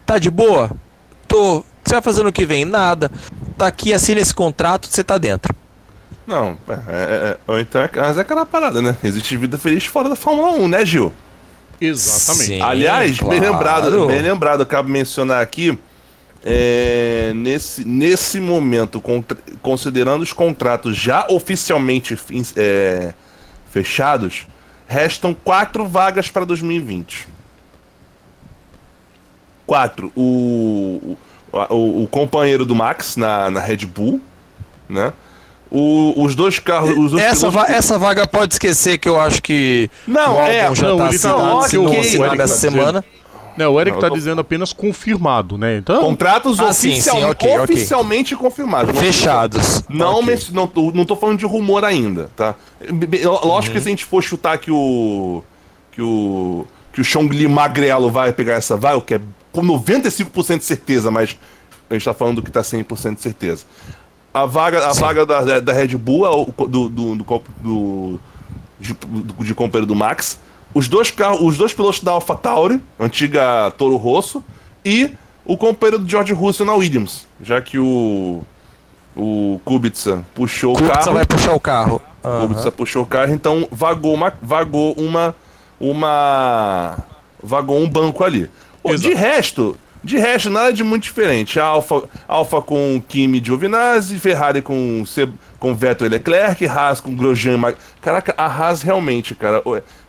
Tá 0.06 0.18
de 0.18 0.30
boa? 0.32 0.72
Tô. 1.28 1.58
O 1.60 1.62
que 1.84 1.90
você 1.90 1.96
vai 1.96 2.02
fazer 2.02 2.24
no 2.24 2.32
que 2.32 2.46
vem? 2.46 2.66
Nada. 2.66 3.12
Tá 3.58 3.68
aqui, 3.68 3.94
assina 3.94 4.20
esse 4.20 4.34
contrato, 4.34 4.88
você 4.88 5.04
tá 5.04 5.18
dentro. 5.18 5.54
Não, 6.26 6.58
é, 6.68 6.74
é, 6.74 6.78
é, 6.88 7.38
ou 7.46 7.60
então 7.60 7.82
é, 7.82 7.90
mas 7.96 8.18
é 8.18 8.22
aquela 8.22 8.46
parada, 8.46 8.82
né? 8.82 8.96
Existe 9.04 9.36
vida 9.36 9.58
feliz 9.58 9.86
fora 9.86 10.08
da 10.10 10.16
Fórmula 10.16 10.52
1, 10.52 10.68
né, 10.70 10.86
Gil? 10.86 11.12
Exatamente. 11.82 12.46
Sim. 12.46 12.62
Aliás, 12.62 13.18
bem 13.20 13.40
claro. 13.40 13.52
lembrado, 13.52 14.08
bem 14.08 14.22
lembrado, 14.22 14.66
cabe 14.66 14.90
mencionar 14.90 15.42
aqui. 15.42 15.78
é, 16.46 17.32
nesse, 17.36 17.86
nesse 17.86 18.40
momento, 18.40 19.02
considerando 19.62 20.22
os 20.22 20.32
contratos 20.34 20.96
já 20.96 21.26
oficialmente 21.30 22.18
é, 22.56 23.14
fechados, 23.72 24.46
restam 24.88 25.34
quatro 25.34 25.86
vagas 25.88 26.30
para 26.30 26.46
2020. 26.46 27.28
Quatro. 29.66 30.12
O, 30.16 31.18
o, 31.52 31.58
o- 31.76 32.04
o 32.04 32.08
companheiro 32.08 32.66
do 32.66 32.76
Max 32.76 33.16
na, 33.16 33.50
na 33.50 33.60
Red 33.60 33.86
Bull, 33.86 34.22
né? 34.90 35.14
O- 35.76 36.24
os 36.24 36.36
dois 36.36 36.60
carros. 36.60 36.92
Os 36.92 37.12
dois 37.12 37.24
Essa, 37.24 37.50
pilotos- 37.50 37.54
va- 37.70 37.76
essa 37.76 37.98
vaga 37.98 38.28
pode 38.28 38.54
esquecer 38.54 39.00
que 39.00 39.10
eu 39.10 39.20
acho 39.20 39.42
que 39.42 39.90
Não, 40.08 40.36
o 40.36 40.38
álbum 40.38 40.42
é, 40.44 40.76
já 40.76 40.88
não, 40.88 40.98
tá 40.98 41.08
ele 41.08 41.20
tá- 41.20 41.30
assinado, 41.30 41.42
ok, 41.56 41.66
assinou, 41.66 41.86
o 41.86 41.94
Eric 41.94 42.08
assinado 42.08 42.38
tá 42.38 42.44
essa 42.44 42.54
dizendo. 42.54 42.72
semana. 42.78 43.06
Não, 43.58 43.74
o 43.74 43.82
Eric 43.82 43.94
Não, 43.96 44.02
tá 44.02 44.10
tô- 44.10 44.16
dizendo 44.16 44.42
apenas 44.42 44.72
confirmado, 44.74 45.58
né? 45.58 45.78
Então, 45.78 46.00
Contratos 46.02 46.60
Ah, 46.60 46.72
sim, 46.74 46.92
oficial- 46.92 47.18
sim, 47.18 47.24
ok, 47.24 47.50
ok. 47.60 47.64
oficialmente 47.76 48.36
confirmados. 48.36 48.94
Não- 48.94 49.02
Fechados. 49.02 49.84
Não, 49.90 50.14
Ok. 50.20 50.26
men- 50.26 50.40
não, 50.52 50.68
tô, 50.68 50.92
não 50.92 51.06
tô 51.06 51.16
falando 51.16 51.40
de 51.40 51.46
rumor 51.46 51.84
ainda, 51.84 52.30
tá? 52.36 52.56
Lógico 53.44 53.48
Uhum. 53.54 53.62
que 53.62 53.82
se 53.82 53.88
a 53.88 53.92
gente 53.92 54.06
for 54.06 54.22
chutar 54.24 54.58
que 54.60 54.72
o. 54.72 55.44
que 55.92 56.02
o. 56.02 56.66
que 56.92 57.02
o 57.02 57.04
Chongli 57.04 57.48
Magrelo 57.48 58.12
vai 58.12 58.32
pegar 58.32 58.54
essa 58.54 58.78
vaga, 58.78 58.98
o 58.98 59.02
que 59.02 59.16
é 59.16 59.22
com 59.52 59.64
95% 59.64 60.60
de 60.60 60.66
certeza, 60.66 61.10
mas 61.10 61.36
a 61.90 61.94
gente 61.96 62.06
tá 62.06 62.14
falando 62.14 62.42
que 62.44 62.52
tá 62.52 62.62
100% 62.64 63.16
de 63.16 63.22
certeza. 63.22 63.66
A 64.34 64.46
vaga, 64.46 64.88
a 64.88 64.94
vaga 64.94 65.26
da, 65.26 65.60
da- 65.60 65.74
Red 65.74 65.96
Bull, 65.98 66.26
é 66.26 66.30
o 66.30 66.46
do, 66.68 66.90
do, 66.90 67.16
do, 67.16 67.42
do- 67.62 68.20
de, 68.80 68.94
de 69.46 69.54
companheiro 69.56 69.86
do 69.86 69.96
Max. 69.96 70.40
Os 70.74 70.88
dois, 70.88 71.12
carros, 71.12 71.40
os 71.42 71.56
dois 71.58 71.72
pilotos 71.74 72.00
da 72.02 72.12
AlphaTauri, 72.14 72.82
antiga 73.00 73.72
Toro 73.78 73.96
Rosso, 73.96 74.44
e 74.84 75.12
o 75.46 75.56
companheiro 75.56 76.00
do 76.00 76.10
George 76.10 76.34
Russell 76.34 76.66
na 76.66 76.74
Williams, 76.74 77.28
já 77.42 77.62
que 77.62 77.78
o 77.78 78.42
o 79.16 79.62
Kubica 79.64 80.26
puxou 80.34 80.72
o 80.74 80.76
Kubica 80.76 80.96
carro. 80.98 81.14
vai 81.14 81.26
puxar 81.26 81.54
o 81.54 81.60
carro. 81.60 82.02
O 82.24 82.28
Aham. 82.28 82.48
Kubica 82.48 82.72
puxou 82.72 83.04
o 83.04 83.06
carro, 83.06 83.32
então 83.32 83.68
vagou 83.72 84.16
uma. 84.16 84.34
Vagou 84.42 84.94
uma. 84.94 85.36
Uma. 85.80 86.98
Vagou 87.42 87.80
um 87.80 87.88
banco 87.88 88.24
ali. 88.24 88.50
O- 88.82 88.90
De 88.96 89.10
Exato. 89.10 89.16
resto, 89.16 89.78
de 90.04 90.18
resto, 90.18 90.50
nada 90.50 90.74
de 90.74 90.84
muito 90.84 91.04
diferente. 91.04 91.60
Alfa, 91.60 92.04
Alfa 92.28 92.62
com 92.62 93.02
Kimi 93.08 93.42
Giovinazzi, 93.44 94.20
Ferrari 94.20 94.62
com, 94.62 95.06
Se- 95.06 95.30
com 95.60 95.74
Vettel 95.74 96.08
e 96.08 96.10
Leclerc, 96.10 96.66
Haas 96.68 97.00
com 97.00 97.16
Grosjean. 97.16 97.54
e 97.54 97.58
Ma- 97.58 97.74
Caraca, 98.02 98.34
a 98.38 98.46
Haas 98.46 98.82
realmente, 98.82 99.34
cara, 99.34 99.64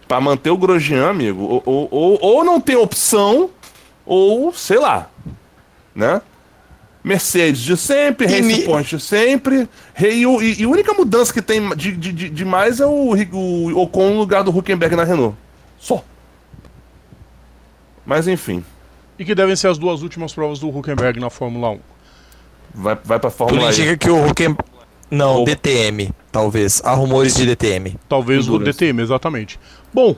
pra 0.09 0.20
manter 0.20 0.50
o 0.50 0.57
Grosjean, 0.59 1.09
amigo, 1.09 1.42
ou, 1.42 1.62
ou, 1.64 1.88
ou, 1.90 2.18
ou 2.20 2.44
não 2.44 2.61
tem 2.61 2.76
opção, 2.76 3.50
ou 4.04 4.52
sei 4.52 4.78
lá, 4.78 5.09
né? 5.94 6.20
Mercedes 7.02 7.61
de 7.61 7.76
sempre, 7.76 8.26
Race 8.26 8.62
Point 8.64 8.96
de 8.96 9.02
sempre. 9.02 9.68
E, 10.00 10.26
o- 10.26 10.40
e- 10.42 10.61
e 10.61 10.64
a 10.64 10.68
única 10.68 10.92
mudança 10.94 11.33
que 11.33 11.42
tem 11.42 11.68
de, 11.76 11.92
de, 11.92 12.12
de, 12.12 12.30
de 12.30 12.44
mais 12.46 12.80
é 12.80 12.87
o, 12.87 13.12
o 13.14 13.78
Ocon 13.83 14.11
no 14.14 14.18
lugar 14.18 14.42
do 14.42 14.50
Huckenberg 14.57 14.96
na 14.96 15.04
Renault. 15.04 15.37
Só. 15.78 16.02
Mas 18.07 18.26
enfim, 18.28 18.64
E 19.18 19.24
que 19.24 19.35
devem 19.35 19.55
ser 19.57 19.68
as 19.68 19.79
duas 19.79 20.03
últimas 20.03 20.33
provas 20.33 20.59
do 20.59 20.68
Huckenberg 20.68 21.20
na 21.20 21.31
Fórmula 21.31 21.70
1. 21.70 21.81
vai, 22.74 22.94
vai 23.05 23.18
pra 23.20 23.31
Tudo 23.31 23.38
Fórmula 23.38 23.70
E. 23.70 23.72
indica 23.72 23.96
que 23.96 24.11
o 24.11 24.27
Hucken... 24.27 24.57
Não, 25.11 25.37
Ou- 25.37 25.44
DTM, 25.44 26.11
talvez. 26.33 26.83
Há 26.85 26.92
rumores 26.94 27.37
de 27.37 27.46
DTM. 27.46 27.96
Talvez 28.09 28.48
o. 28.48 28.59
DTM, 28.59 29.00
exatamente. 29.03 29.61
Bom, 29.92 30.16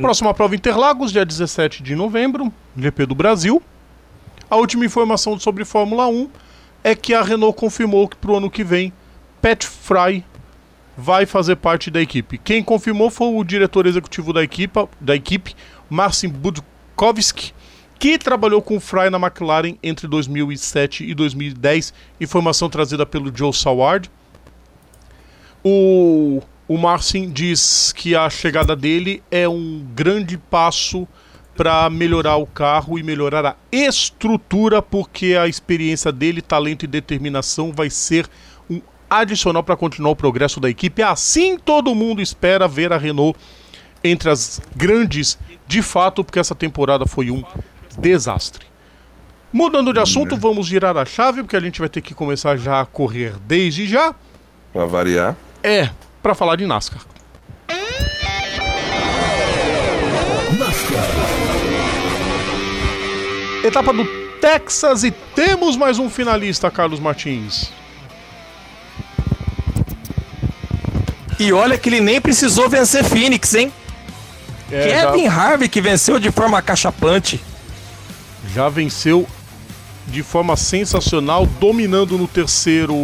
próxima 0.00 0.32
prova 0.32 0.54
Interlagos, 0.54 1.12
dia 1.12 1.24
17 1.26 1.82
de 1.82 1.94
novembro, 1.94 2.50
GP 2.76 3.04
do 3.06 3.14
Brasil. 3.14 3.62
A 4.48 4.56
última 4.56 4.86
informação 4.86 5.38
sobre 5.38 5.64
Fórmula 5.64 6.06
1 6.06 6.30
é 6.82 6.94
que 6.94 7.12
a 7.12 7.22
Renault 7.22 7.58
confirmou 7.58 8.08
que 8.08 8.16
pro 8.16 8.36
ano 8.36 8.50
que 8.50 8.62
vem 8.64 8.92
Pat 9.42 9.64
Fry 9.64 10.24
vai 10.96 11.26
fazer 11.26 11.56
parte 11.56 11.90
da 11.90 12.00
equipe. 12.00 12.38
Quem 12.38 12.62
confirmou 12.62 13.10
foi 13.10 13.26
o 13.34 13.44
diretor 13.44 13.86
executivo 13.86 14.32
da 14.32 14.42
equipe, 14.42 14.88
da 15.00 15.14
equipe 15.16 15.54
Marcin 15.90 16.28
Budkowski, 16.28 17.52
que 18.04 18.18
trabalhou 18.18 18.60
com 18.60 18.76
o 18.76 18.80
Fry 18.80 19.08
na 19.08 19.16
McLaren 19.16 19.76
entre 19.82 20.06
2007 20.06 21.08
e 21.08 21.14
2010. 21.14 21.94
Informação 22.20 22.68
trazida 22.68 23.06
pelo 23.06 23.34
Joe 23.34 23.50
Saward. 23.50 24.10
O, 25.64 26.42
o 26.68 26.76
Marcin 26.76 27.30
diz 27.30 27.94
que 27.96 28.14
a 28.14 28.28
chegada 28.28 28.76
dele 28.76 29.22
é 29.30 29.48
um 29.48 29.82
grande 29.94 30.36
passo 30.36 31.08
para 31.56 31.88
melhorar 31.88 32.36
o 32.36 32.44
carro 32.44 32.98
e 32.98 33.02
melhorar 33.02 33.46
a 33.46 33.56
estrutura, 33.72 34.82
porque 34.82 35.34
a 35.40 35.48
experiência 35.48 36.12
dele, 36.12 36.42
talento 36.42 36.84
e 36.84 36.86
determinação 36.86 37.72
vai 37.72 37.88
ser 37.88 38.28
um 38.68 38.82
adicional 39.08 39.64
para 39.64 39.78
continuar 39.78 40.10
o 40.10 40.16
progresso 40.16 40.60
da 40.60 40.68
equipe. 40.68 41.02
Assim 41.02 41.56
todo 41.56 41.94
mundo 41.94 42.20
espera 42.20 42.68
ver 42.68 42.92
a 42.92 42.98
Renault 42.98 43.40
entre 44.04 44.28
as 44.28 44.60
grandes 44.76 45.38
de 45.66 45.80
fato, 45.80 46.22
porque 46.22 46.38
essa 46.38 46.54
temporada 46.54 47.06
foi 47.06 47.30
um 47.30 47.42
desastre. 47.98 48.66
Mudando 49.52 49.92
de 49.92 50.00
assunto, 50.00 50.36
vamos 50.36 50.66
girar 50.66 50.96
a 50.96 51.04
chave, 51.04 51.42
porque 51.42 51.56
a 51.56 51.60
gente 51.60 51.78
vai 51.78 51.88
ter 51.88 52.00
que 52.00 52.12
começar 52.12 52.56
já 52.56 52.80
a 52.80 52.84
correr 52.84 53.34
desde 53.46 53.86
já. 53.86 54.14
Pra 54.72 54.84
variar. 54.84 55.36
É, 55.62 55.90
para 56.20 56.34
falar 56.34 56.56
de 56.56 56.66
NASCAR. 56.66 57.02
Etapa 63.62 63.92
do 63.92 64.04
Texas 64.40 65.04
e 65.04 65.10
temos 65.10 65.76
mais 65.76 65.98
um 65.98 66.10
finalista, 66.10 66.70
Carlos 66.70 67.00
Martins. 67.00 67.72
E 71.38 71.52
olha 71.52 71.78
que 71.78 71.88
ele 71.88 72.00
nem 72.00 72.20
precisou 72.20 72.68
vencer 72.68 73.04
Phoenix, 73.04 73.54
hein? 73.54 73.72
É, 74.70 74.88
já, 74.88 75.12
Kevin 75.12 75.26
Harvick 75.28 75.80
venceu 75.80 76.18
de 76.18 76.30
forma 76.30 76.60
cachapante. 76.60 77.40
Já 78.52 78.68
venceu 78.68 79.26
de 80.06 80.22
forma 80.22 80.56
sensacional, 80.56 81.46
dominando 81.46 82.18
no 82.18 82.28
terceiro. 82.28 82.94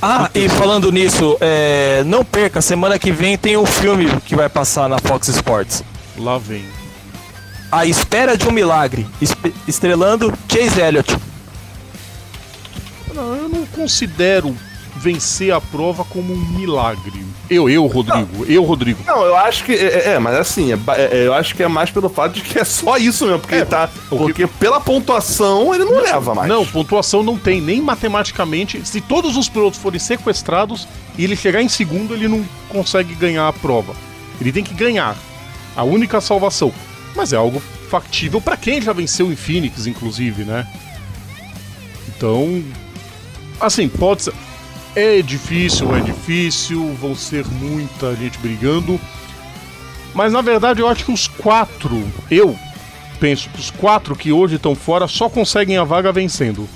Ah, 0.00 0.30
e 0.34 0.48
falando 0.48 0.90
nisso, 0.90 1.36
é, 1.40 2.02
não 2.04 2.24
perca, 2.24 2.62
semana 2.62 2.98
que 2.98 3.12
vem 3.12 3.36
tem 3.36 3.56
um 3.56 3.66
filme 3.66 4.08
que 4.24 4.34
vai 4.34 4.48
passar 4.48 4.88
na 4.88 4.98
Fox 4.98 5.28
Sports. 5.28 5.84
Lá 6.16 6.38
vem. 6.38 6.64
A 7.70 7.86
Espera 7.86 8.36
de 8.36 8.48
um 8.48 8.50
Milagre, 8.50 9.06
estrelando 9.68 10.32
Chase 10.50 10.80
Elliott. 10.80 11.16
Não, 13.14 13.36
eu 13.36 13.48
não 13.48 13.66
considero 13.66 14.56
vencer 15.00 15.50
a 15.52 15.60
prova 15.60 16.04
como 16.04 16.32
um 16.34 16.36
milagre. 16.58 17.24
Eu, 17.48 17.68
eu, 17.68 17.86
Rodrigo. 17.86 18.44
Eu, 18.46 18.62
Rodrigo. 18.62 19.02
Não, 19.06 19.22
eu 19.24 19.34
acho 19.34 19.64
que. 19.64 19.72
É, 19.72 20.10
é, 20.10 20.18
mas 20.18 20.34
assim, 20.36 20.72
é 20.72 20.76
ba- 20.76 20.96
é, 20.96 21.26
eu 21.26 21.32
acho 21.34 21.54
que 21.54 21.62
é 21.62 21.68
mais 21.68 21.90
pelo 21.90 22.08
fato 22.08 22.34
de 22.34 22.42
que 22.42 22.58
é 22.58 22.64
só 22.64 22.96
isso 22.98 23.24
mesmo, 23.24 23.40
porque 23.40 23.54
É, 23.56 23.64
tá. 23.64 23.88
o 24.10 24.10
que- 24.10 24.16
Porque 24.18 24.46
pela 24.46 24.80
pontuação 24.80 25.74
ele 25.74 25.84
não, 25.86 26.00
leva 26.02 26.34
mais. 26.34 26.48
Não, 26.48 26.64
pontuação 26.66 27.22
não 27.22 27.36
tem, 27.38 27.60
nem 27.60 27.80
matematicamente. 27.80 28.80
Se 28.86 29.00
todos 29.00 29.36
os 29.36 29.48
pilotos 29.48 29.80
forem 29.80 29.98
sequestrados 29.98 30.86
e 31.16 31.24
ele 31.24 31.34
chegar 31.34 31.62
em 31.62 31.68
segundo, 31.68 32.14
ele 32.14 32.28
não 32.28 32.44
consegue 32.68 33.14
ganhar 33.14 33.48
a 33.48 33.52
prova. 33.52 33.94
Ele 34.40 34.52
tem 34.52 34.62
que 34.62 34.74
ganhar. 34.74 35.16
A 35.76 35.82
única 35.82 36.20
salvação. 36.20 36.72
Mas 37.16 37.32
é 37.32 37.36
algo 37.36 37.60
factível 37.90 38.40
para 38.40 38.56
quem 38.56 38.80
já 38.82 38.92
venceu 38.92 39.32
em 39.32 39.36
Phoenix, 39.36 39.86
inclusive, 39.86 40.44
né? 40.44 40.66
Então, 42.08 42.62
assim, 43.60 43.88
pode 43.88 44.22
ser. 44.24 44.32
É 44.94 45.22
difícil, 45.22 45.94
é 45.94 46.00
difícil, 46.00 46.92
vão 46.94 47.14
ser 47.14 47.46
muita 47.46 48.14
gente 48.16 48.38
brigando. 48.38 49.00
Mas 50.14 50.32
na 50.32 50.40
verdade 50.42 50.80
eu 50.80 50.88
acho 50.88 51.04
que 51.04 51.12
os 51.12 51.28
quatro, 51.28 52.02
eu 52.30 52.58
penso 53.20 53.48
que 53.50 53.60
os 53.60 53.70
quatro 53.70 54.16
que 54.16 54.32
hoje 54.32 54.56
estão 54.56 54.74
fora 54.74 55.06
só 55.06 55.28
conseguem 55.28 55.76
a 55.76 55.84
vaga 55.84 56.10
vencendo. 56.10 56.68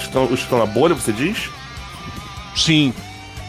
Estão, 0.00 0.32
estão 0.32 0.58
na 0.58 0.66
bolha, 0.66 0.94
você 0.94 1.12
diz? 1.12 1.50
Sim, 2.56 2.92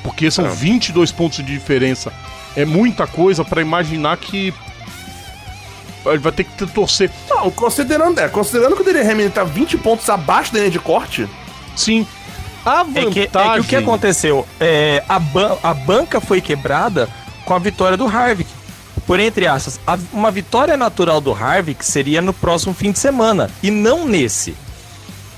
porque 0.04 0.30
são 0.32 0.46
É. 0.46 0.50
22 0.50 1.12
pontos 1.12 1.38
de 1.38 1.44
diferença. 1.44 2.12
É 2.56 2.66
muita 2.66 3.08
coisa 3.08 3.44
pra 3.44 3.62
imaginar 3.62 4.18
que 4.18 4.54
ele 6.06 6.18
vai 6.20 6.32
ter 6.32 6.44
que 6.44 6.66
torcer. 6.68 7.10
Não, 7.30 7.50
considerando, 7.52 8.20
é, 8.20 8.28
considerando 8.28 8.76
que 8.76 8.82
o 8.82 8.86
Dele 8.86 9.02
Hamilton 9.02 9.32
tá 9.34 9.44
20 9.44 9.78
pontos 9.78 10.10
abaixo 10.10 10.52
da 10.54 10.60
linha 10.60 10.72
de 10.72 10.80
corte. 10.80 11.28
Sim. 11.76 12.06
A 12.66 12.82
É 12.82 12.84
vantagem. 12.84 13.12
que, 13.12 13.20
é 13.22 13.54
que 13.56 13.60
o 13.60 13.64
que 13.66 13.76
aconteceu? 13.76 14.48
É, 14.60 15.04
a, 15.08 15.20
ban- 15.20 15.58
a 15.62 15.74
banca 15.74 16.22
foi 16.22 16.40
quebrada 16.42 17.10
com 17.46 17.54
a 17.54 17.60
vitória 17.60 17.98
do 17.98 18.06
Harvick. 18.08 18.50
Por 19.06 19.20
entre 19.20 19.46
aspas, 19.48 19.80
a- 19.86 19.98
uma 20.14 20.32
vitória 20.32 20.78
natural 20.78 21.20
do 21.20 21.34
Harvick 21.34 21.86
seria 21.86 22.22
no 22.22 22.32
próximo 22.34 22.74
fim 22.74 22.92
de 22.92 23.00
semana 23.00 23.50
e 23.62 23.70
não 23.70 24.06
nesse. 24.08 24.56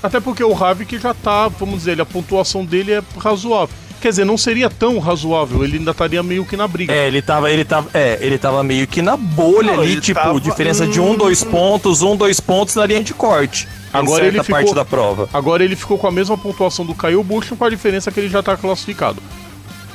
Até 0.02 0.20
porque 0.20 0.44
o 0.44 0.54
Havik 0.54 0.98
já 0.98 1.12
tá, 1.14 1.48
vamos 1.48 1.78
dizer, 1.80 2.00
a 2.00 2.06
pontuação 2.06 2.64
dele 2.64 2.92
é 2.92 3.02
razoável. 3.18 3.74
Quer 4.00 4.10
dizer, 4.10 4.24
não 4.26 4.36
seria 4.36 4.68
tão 4.70 4.98
razoável, 4.98 5.64
ele 5.64 5.78
ainda 5.78 5.90
estaria 5.90 6.22
meio 6.22 6.44
que 6.44 6.56
na 6.56 6.68
briga. 6.68 6.92
É, 6.92 7.06
ele 7.08 7.22
tava, 7.22 7.50
ele 7.50 7.64
tava, 7.64 7.88
é, 7.94 8.18
ele 8.20 8.36
tava 8.38 8.62
meio 8.62 8.86
que 8.86 9.00
na 9.02 9.16
bolha 9.16 9.72
Não, 9.72 9.82
ali, 9.82 10.00
tipo, 10.00 10.20
tava- 10.20 10.40
diferença 10.40 10.86
de 10.86 11.00
um, 11.00 11.16
dois 11.16 11.42
pontos, 11.42 12.02
um, 12.02 12.14
dois 12.14 12.38
pontos 12.38 12.74
na 12.74 12.84
linha 12.86 13.02
de 13.02 13.14
corte. 13.14 13.66
Agora 13.92 14.26
ele 14.26 14.42
ficou- 14.42 14.54
parte 14.60 14.74
da 14.74 14.84
prova. 14.84 15.28
Agora 15.32 15.64
ele 15.64 15.74
ficou 15.74 15.96
com 15.98 16.06
a 16.06 16.12
mesma 16.12 16.36
pontuação 16.36 16.84
do 16.84 16.94
Kyle 16.94 17.22
Busch, 17.24 17.48
com 17.58 17.64
a 17.64 17.70
diferença 17.70 18.12
que 18.12 18.20
ele 18.20 18.28
já 18.28 18.42
tá 18.42 18.56
classificado. 18.56 19.20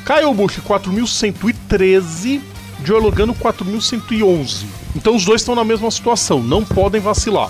Kyle 0.04 0.34
Busch 0.34 0.58
4.113, 0.68 2.42
Joe 2.84 3.00
Logano 3.00 3.36
4.111. 3.36 4.66
Então 4.96 5.16
os 5.16 5.24
dois 5.24 5.42
estão 5.42 5.54
na 5.56 5.64
mesma 5.64 5.92
situação, 5.92 6.40
não 6.42 6.66
podem 6.66 7.00
vacilar. 7.00 7.50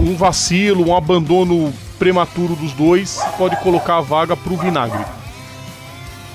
Um 0.00 0.16
vacilo, 0.16 0.88
um 0.88 0.96
abandono 0.96 1.72
prematuro 2.02 2.56
dos 2.56 2.72
dois 2.72 3.20
pode 3.38 3.54
colocar 3.58 3.98
a 3.98 4.00
vaga 4.00 4.36
pro 4.36 4.56
vinagre. 4.56 5.04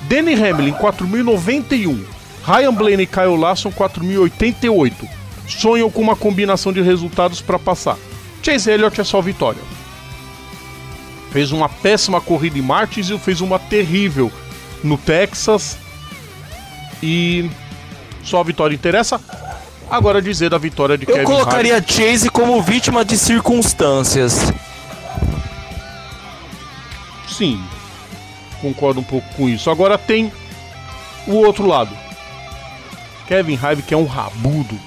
Danny 0.03 0.33
Hamlin 0.33 0.71
4.091, 0.71 2.05
Ryan 2.41 2.73
Blaney 2.73 3.01
e 3.01 3.05
Kyle 3.05 3.35
Larson 3.35 3.69
4.088. 3.69 4.93
Sonham 5.45 5.91
com 5.91 6.01
uma 6.01 6.15
combinação 6.15 6.71
de 6.71 6.81
resultados 6.81 7.41
para 7.41 7.59
passar. 7.59 7.97
Chase 8.41 8.71
Elliott 8.71 9.01
é 9.01 9.03
só 9.03 9.19
vitória. 9.19 9.61
Fez 11.33 11.51
uma 11.51 11.67
péssima 11.67 12.21
corrida 12.21 12.57
em 12.57 12.61
Martins 12.61 13.09
e 13.09 13.19
fez 13.19 13.41
uma 13.41 13.59
terrível 13.59 14.31
no 14.81 14.97
Texas. 14.97 15.77
E 17.03 17.51
só 18.23 18.39
a 18.39 18.43
vitória 18.43 18.73
interessa. 18.73 19.19
Agora 19.91 20.21
dizer 20.21 20.49
da 20.49 20.57
vitória 20.57 20.97
de 20.97 21.03
Eu 21.03 21.13
Kevin 21.13 21.25
colocaria 21.25 21.83
Chase 21.85 22.29
como 22.29 22.61
vítima 22.61 23.03
de 23.03 23.17
circunstâncias. 23.17 24.53
Sim, 27.37 27.63
concordo 28.61 28.99
um 28.99 29.03
pouco 29.03 29.27
com 29.35 29.47
isso. 29.47 29.69
Agora 29.69 29.95
tem 29.97 30.31
o 31.27 31.33
outro 31.35 31.67
lado. 31.67 31.95
Kevin 33.27 33.59
Harvick 33.61 33.93
é 33.93 33.97
um 33.97 34.05
rabudo. 34.05 34.79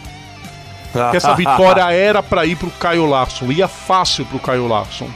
que 1.11 1.17
essa 1.17 1.35
vitória 1.35 1.85
era 1.95 2.23
para 2.23 2.45
ir 2.45 2.57
pro 2.57 2.71
Caio 2.71 3.07
Larson, 3.07 3.53
ia 3.53 3.69
fácil 3.69 4.25
pro 4.27 4.41
Caio 4.41 4.67
Larson. 4.67 5.09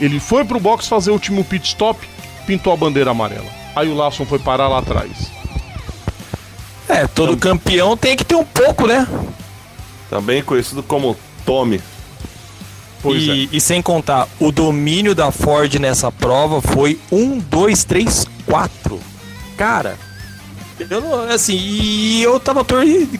Ele 0.00 0.18
foi 0.18 0.44
pro 0.44 0.58
box 0.58 0.88
fazer 0.88 1.10
o 1.10 1.14
último 1.14 1.44
pit 1.44 1.66
stop, 1.68 2.08
pintou 2.46 2.72
a 2.72 2.76
bandeira 2.76 3.10
amarela. 3.10 3.50
Aí 3.76 3.88
o 3.88 3.94
Larson 3.94 4.24
foi 4.24 4.38
parar 4.38 4.68
lá 4.68 4.78
atrás. 4.78 5.30
É, 6.88 7.06
todo 7.06 7.36
campeão 7.36 7.96
tem 7.96 8.16
que 8.16 8.24
ter 8.24 8.34
um 8.34 8.44
pouco, 8.44 8.86
né? 8.86 9.06
Também 10.08 10.42
conhecido 10.42 10.82
como 10.82 11.16
Tommy. 11.44 11.80
E, 13.12 13.48
e 13.52 13.60
sem 13.60 13.82
contar, 13.82 14.28
o 14.40 14.50
domínio 14.50 15.14
da 15.14 15.30
Ford 15.30 15.74
nessa 15.78 16.10
prova 16.10 16.62
foi 16.62 16.98
1, 17.10 17.38
2, 17.38 17.84
3, 17.84 18.26
4. 18.46 19.00
Cara, 19.56 19.96
eu 20.78 21.00
não, 21.00 21.20
assim, 21.28 21.56
e 21.56 22.22
eu 22.22 22.40
tava 22.40 22.64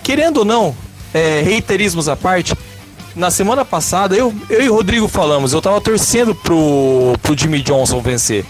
querendo 0.03 0.39
ou 0.39 0.45
não, 0.45 0.75
é, 1.13 1.41
reiterismos 1.43 2.09
à 2.09 2.17
parte, 2.17 2.55
na 3.15 3.31
semana 3.31 3.65
passada 3.65 4.17
eu, 4.17 4.35
eu 4.51 4.63
e 4.63 4.69
o 4.69 4.75
Rodrigo 4.75 5.07
falamos, 5.07 5.53
eu 5.53 5.63
tava 5.63 5.81
torcendo 5.81 6.35
pro, 6.35 7.15
pro 7.23 7.37
Jimmy 7.37 7.61
Johnson 7.61 8.01
vencer. 8.01 8.45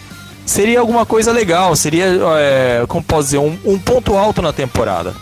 Seria 0.47 0.81
alguma 0.81 1.07
coisa 1.07 1.33
legal, 1.33 1.75
seria, 1.75 2.07
é, 2.39 2.85
como 2.87 3.03
posso 3.03 3.25
dizer, 3.25 3.39
um, 3.39 3.59
um 3.65 3.79
ponto 3.79 4.15
alto 4.15 4.43
na 4.43 4.53
temporada. 4.53 5.15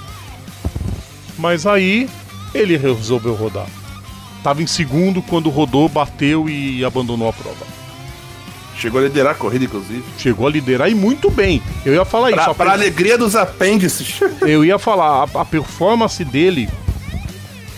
Mas 1.39 1.67
aí 1.67 2.09
ele 2.55 2.77
resolveu 2.77 3.35
rodar. 3.35 3.67
Tava 4.43 4.63
em 4.63 4.67
segundo 4.67 5.23
quando 5.23 5.49
rodou, 5.51 5.89
bateu 5.89 6.49
e 6.49 6.85
abandonou 6.85 7.29
a 7.29 7.33
prova. 7.33 7.65
Chegou 8.77 9.01
a 9.01 9.05
liderar 9.05 9.33
a 9.33 9.35
corrida, 9.37 9.65
inclusive. 9.67 10.03
Chegou 10.19 10.47
a 10.47 10.51
liderar 10.51 10.91
e 10.91 10.95
muito 10.95 11.31
bem. 11.31 11.63
Eu 11.85 11.95
ia 11.95 12.05
falar 12.05 12.31
isso. 12.31 12.41
Pra, 12.41 12.51
a 12.51 12.55
pra 12.55 12.73
alegria 12.73 13.17
dos 13.17 13.37
apêndices. 13.37 14.21
Eu 14.43 14.65
ia 14.65 14.79
falar, 14.79 15.29
a, 15.35 15.41
a 15.43 15.45
performance 15.45 16.25
dele 16.25 16.69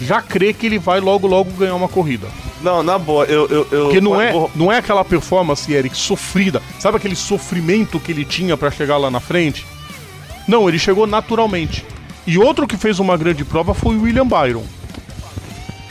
já 0.00 0.22
crê 0.22 0.52
que 0.52 0.66
ele 0.66 0.78
vai 0.78 1.00
logo 1.00 1.26
logo 1.26 1.50
ganhar 1.52 1.74
uma 1.74 1.88
corrida. 1.88 2.26
Não, 2.62 2.82
na 2.82 2.98
boa, 2.98 3.26
eu. 3.26 3.46
eu, 3.48 3.68
eu 3.70 3.84
Porque 3.84 4.00
não 4.00 4.18
é, 4.18 4.32
vou- 4.32 4.50
não 4.54 4.72
é 4.72 4.78
aquela 4.78 5.04
performance, 5.04 5.70
Eric, 5.70 5.94
sofrida. 5.94 6.62
Sabe 6.78 6.96
aquele 6.96 7.14
sofrimento 7.14 8.00
que 8.00 8.10
ele 8.10 8.24
tinha 8.24 8.56
pra 8.56 8.70
chegar 8.70 8.96
lá 8.96 9.10
na 9.10 9.20
frente? 9.20 9.66
Não, 10.48 10.66
ele 10.68 10.78
chegou 10.78 11.06
naturalmente. 11.06 11.84
E 12.26 12.38
outro 12.38 12.66
que 12.66 12.76
fez 12.78 12.98
uma 12.98 13.16
grande 13.18 13.44
prova 13.44 13.74
foi 13.74 13.96
o 13.96 14.02
William 14.02 14.26
Byron. 14.26 14.64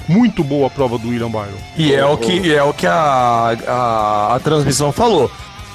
Muito 0.08 0.44
boa 0.44 0.68
a 0.68 0.70
prova 0.70 0.98
do 0.98 1.10
William 1.10 1.30
Byron. 1.30 1.58
E 1.78 1.94
é 1.94 2.06
o 2.06 2.18
que, 2.18 2.54
é 2.54 2.62
o 2.64 2.74
que 2.74 2.86
a, 2.86 3.56
a, 3.68 4.36
a 4.36 4.40
transmissão 4.40 4.92
falou. 4.92 5.32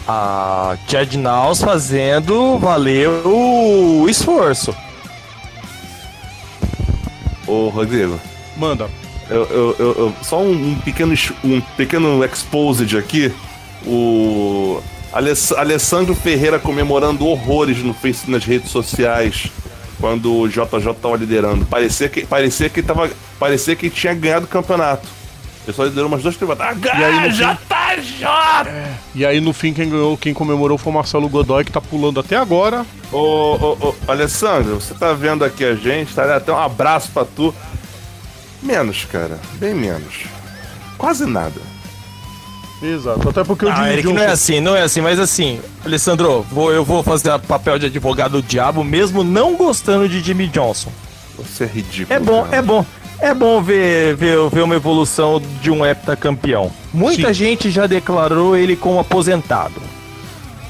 A 0.07 0.77
Chad 0.89 1.15
Naus 1.15 1.61
fazendo 1.63 2.59
valer 2.59 3.09
o 3.09 4.07
esforço. 4.09 4.75
Ô, 7.47 7.69
Rodrigo, 7.69 8.19
Manda. 8.57 8.89
eu, 9.31 9.45
eu, 9.45 9.77
eu- 9.79 9.95
eu- 9.99 10.15
só 10.23 10.41
um, 10.43 10.75
pequeno, 10.85 11.15
um 11.45 11.61
pequeno 11.77 12.23
exposed 12.25 12.97
aqui. 12.97 13.33
O 13.87 14.81
Aless- 15.13 15.55
Alessandro 15.55 16.15
Ferreira 16.15 16.59
comemorando 16.59 17.27
horrores 17.27 17.79
no 17.79 17.95
Face 17.95 18.31
nas 18.31 18.45
redes 18.45 18.71
sociais 18.71 19.51
quando 20.01 20.35
o 20.35 20.49
JJ 20.49 20.95
tava 21.01 21.17
liderando. 21.17 21.67
Parecia 21.67 22.09
que, 22.09 22.27
parecia 22.27 22.69
que, 22.69 22.83
tava, 22.83 23.11
parecia 23.39 23.77
que 23.77 23.91
tinha 23.91 24.15
ganhado 24.15 24.47
o 24.47 24.49
campeonato. 24.49 25.07
Ele 25.67 25.77
só 25.77 25.85
liderou 25.85 26.09
umas 26.09 26.23
duas 26.23 26.37
temporadas. 26.37 26.79
Ah, 26.91 27.29
JJ! 27.29 28.25
E 29.15 29.27
aí 29.27 29.41
no 29.41 29.53
fim 29.53 29.75
quem 29.75 29.91
ganhou, 29.91 30.17
quem 30.17 30.33
comemorou 30.33 30.79
foi 30.79 30.91
o 30.91 30.95
Marcelo 30.95 31.29
Godoy, 31.29 31.65
que 31.65 31.73
tá 31.73 31.81
pulando 31.81 32.21
até 32.21 32.37
agora. 32.37 32.87
Ô, 33.13 33.19
ô, 33.19 33.89
ô, 33.89 33.95
Alessandro, 34.07 34.81
você 34.81 34.95
tá 34.95 35.13
vendo 35.13 35.45
aqui 35.45 35.65
a 35.65 35.75
gente, 35.75 36.15
tá? 36.15 36.37
Até 36.37 36.53
um 36.53 36.59
abraço 36.59 37.11
pra 37.13 37.25
tu. 37.25 37.55
Menos, 38.63 39.05
cara. 39.05 39.39
Bem 39.55 39.75
menos. 39.75 40.25
Quase 40.97 41.27
nada. 41.27 41.61
Exato. 42.83 43.29
Até 43.29 43.43
porque 43.45 43.65
o 43.65 43.69
Ah, 43.69 43.75
Jimmy 43.77 43.89
Eric, 43.89 44.03
Johnson... 44.03 44.15
não 44.15 44.23
é 44.23 44.27
assim, 44.31 44.61
não 44.61 44.77
é 44.77 44.83
assim, 44.83 45.01
mas 45.01 45.19
assim, 45.19 45.61
Alessandro, 45.85 46.47
vou, 46.51 46.73
eu 46.73 46.85
vou 46.85 47.03
fazer 47.03 47.31
o 47.33 47.39
papel 47.41 47.79
de 47.79 47.87
advogado 47.87 48.33
do 48.33 48.43
diabo, 48.43 48.85
mesmo 48.85 49.25
não 49.25 49.57
gostando 49.57 50.09
de 50.09 50.21
Jimmy 50.21 50.47
Johnson. 50.49 50.91
Você 51.37 51.65
é 51.65 51.67
ridículo. 51.67 52.17
É 52.17 52.21
bom, 52.21 52.45
cara. 52.45 52.57
é 52.57 52.63
bom. 52.63 52.87
É 53.21 53.35
bom 53.35 53.61
ver, 53.61 54.15
ver, 54.15 54.39
ver 54.49 54.63
uma 54.63 54.77
evolução 54.77 55.43
de 55.61 55.73
um 55.73 55.85
heptacampeão. 55.85 56.71
Muita 56.95 57.29
Sim. 57.29 57.35
gente 57.35 57.69
já 57.71 57.85
declarou 57.89 58.57
ele 58.57 58.77
como 58.77 59.01
aposentado. 59.01 59.83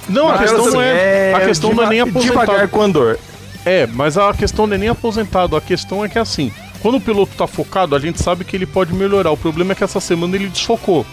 Não, 0.09 0.29
a 0.31 0.33
Mas, 0.33 0.41
questão 0.41 0.65
assim, 0.67 0.73
não 0.77 0.83
é, 0.83 1.35
a 1.35 1.41
questão 1.41 1.75
não 1.75 1.83
é 1.85 1.89
nem 1.91 2.05
deva- 2.07 2.21
Devagar 2.21 2.43
aposentado. 2.45 2.69
com 2.71 2.81
andor. 2.83 3.19
É, 3.67 3.87
mas 3.87 4.17
a 4.17 4.33
questão 4.33 4.67
não 4.67 4.75
é 4.75 4.79
nem 4.79 4.89
aposentado, 4.89 5.55
a 5.57 5.61
questão 5.61 6.03
é 6.03 6.09
que 6.09 6.19
assim, 6.19 6.51
quando 6.81 6.95
o 6.97 7.01
piloto 7.01 7.33
tá 7.37 7.47
focado, 7.47 7.95
a 7.95 7.99
gente 7.99 8.23
sabe 8.23 8.45
que 8.47 8.57
ele 8.57 8.65
pode 8.65 8.95
melhorar. 8.95 9.31
O 9.31 9.37
problema 9.37 9.73
é 9.73 9.75
que 9.75 9.85
essa 9.85 10.01
semana 10.01 10.35
ele 10.35 10.49
desfocou. 10.49 11.05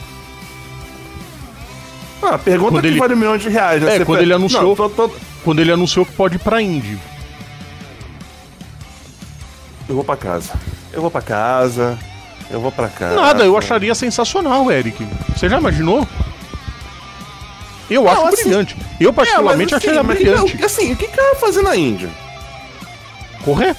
Ah, 2.21 2.37
pergunta 2.37 2.71
Quando 2.73 2.81
que 2.81 2.87
ele- 2.87 2.99
vale 2.99 3.13
um 3.13 3.17
milhão 3.17 3.37
de 3.37 3.49
reais. 3.49 3.81
né? 3.81 3.95
É, 3.95 3.97
Você 3.99 4.05
quando 4.05 4.21
ele 4.21 4.33
anunciou- 4.33 4.63
Não, 4.63 4.75
tô- 4.75 4.89
tô- 4.89 5.11
Quando 5.43 5.59
ele 5.59 5.71
anunciou 5.71 6.05
que 6.05 6.11
pode 6.13 6.35
ir 6.37 6.39
pra 6.39 6.61
Indy. 6.61 6.97
Eu 9.87 9.95
vou 9.95 10.03
pra 10.03 10.15
casa. 10.17 10.53
Eu 10.91 11.01
vou 11.01 11.11
pra 11.11 11.21
casa. 11.21 11.97
Eu 12.49 12.59
vou 12.59 12.71
pra 12.71 12.87
casa. 12.87 13.15
Nada, 13.15 13.43
eu 13.43 13.57
acharia 13.57 13.93
sensacional, 13.93 14.71
Eric. 14.71 15.05
Você 15.35 15.47
já 15.49 15.57
imaginou? 15.59 16.07
Eu 17.89 18.09
acho 18.09 18.25
assim- 18.27 18.43
brilhante. 18.43 18.75
Eu 18.99 19.13
particularmente 19.13 19.73
É, 19.73 19.75
mas, 19.75 19.83
achei 19.83 19.97
assim, 19.99 20.07
mas 20.07 20.17
brilhante. 20.17 20.53
o 20.55 20.57
que- 20.57 20.65
Assim, 20.65 20.93
o 20.93 20.95
que 20.95 21.07
que 21.07 21.19
ela 21.19 21.31
vai 21.33 21.39
fazer 21.41 21.61
na 21.61 21.75
Índia? 21.75 22.09
Correr. 23.43 23.75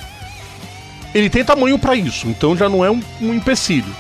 Ele 1.13 1.29
tem 1.31 1.45
tamanho 1.45 1.79
pra 1.79 1.97
isso, 1.97 2.29
então 2.29 2.57
já 2.57 2.69
não 2.69 2.85
é 2.85 2.91
um, 2.91 3.03
um 3.21 3.35
empecilho. 3.35 3.93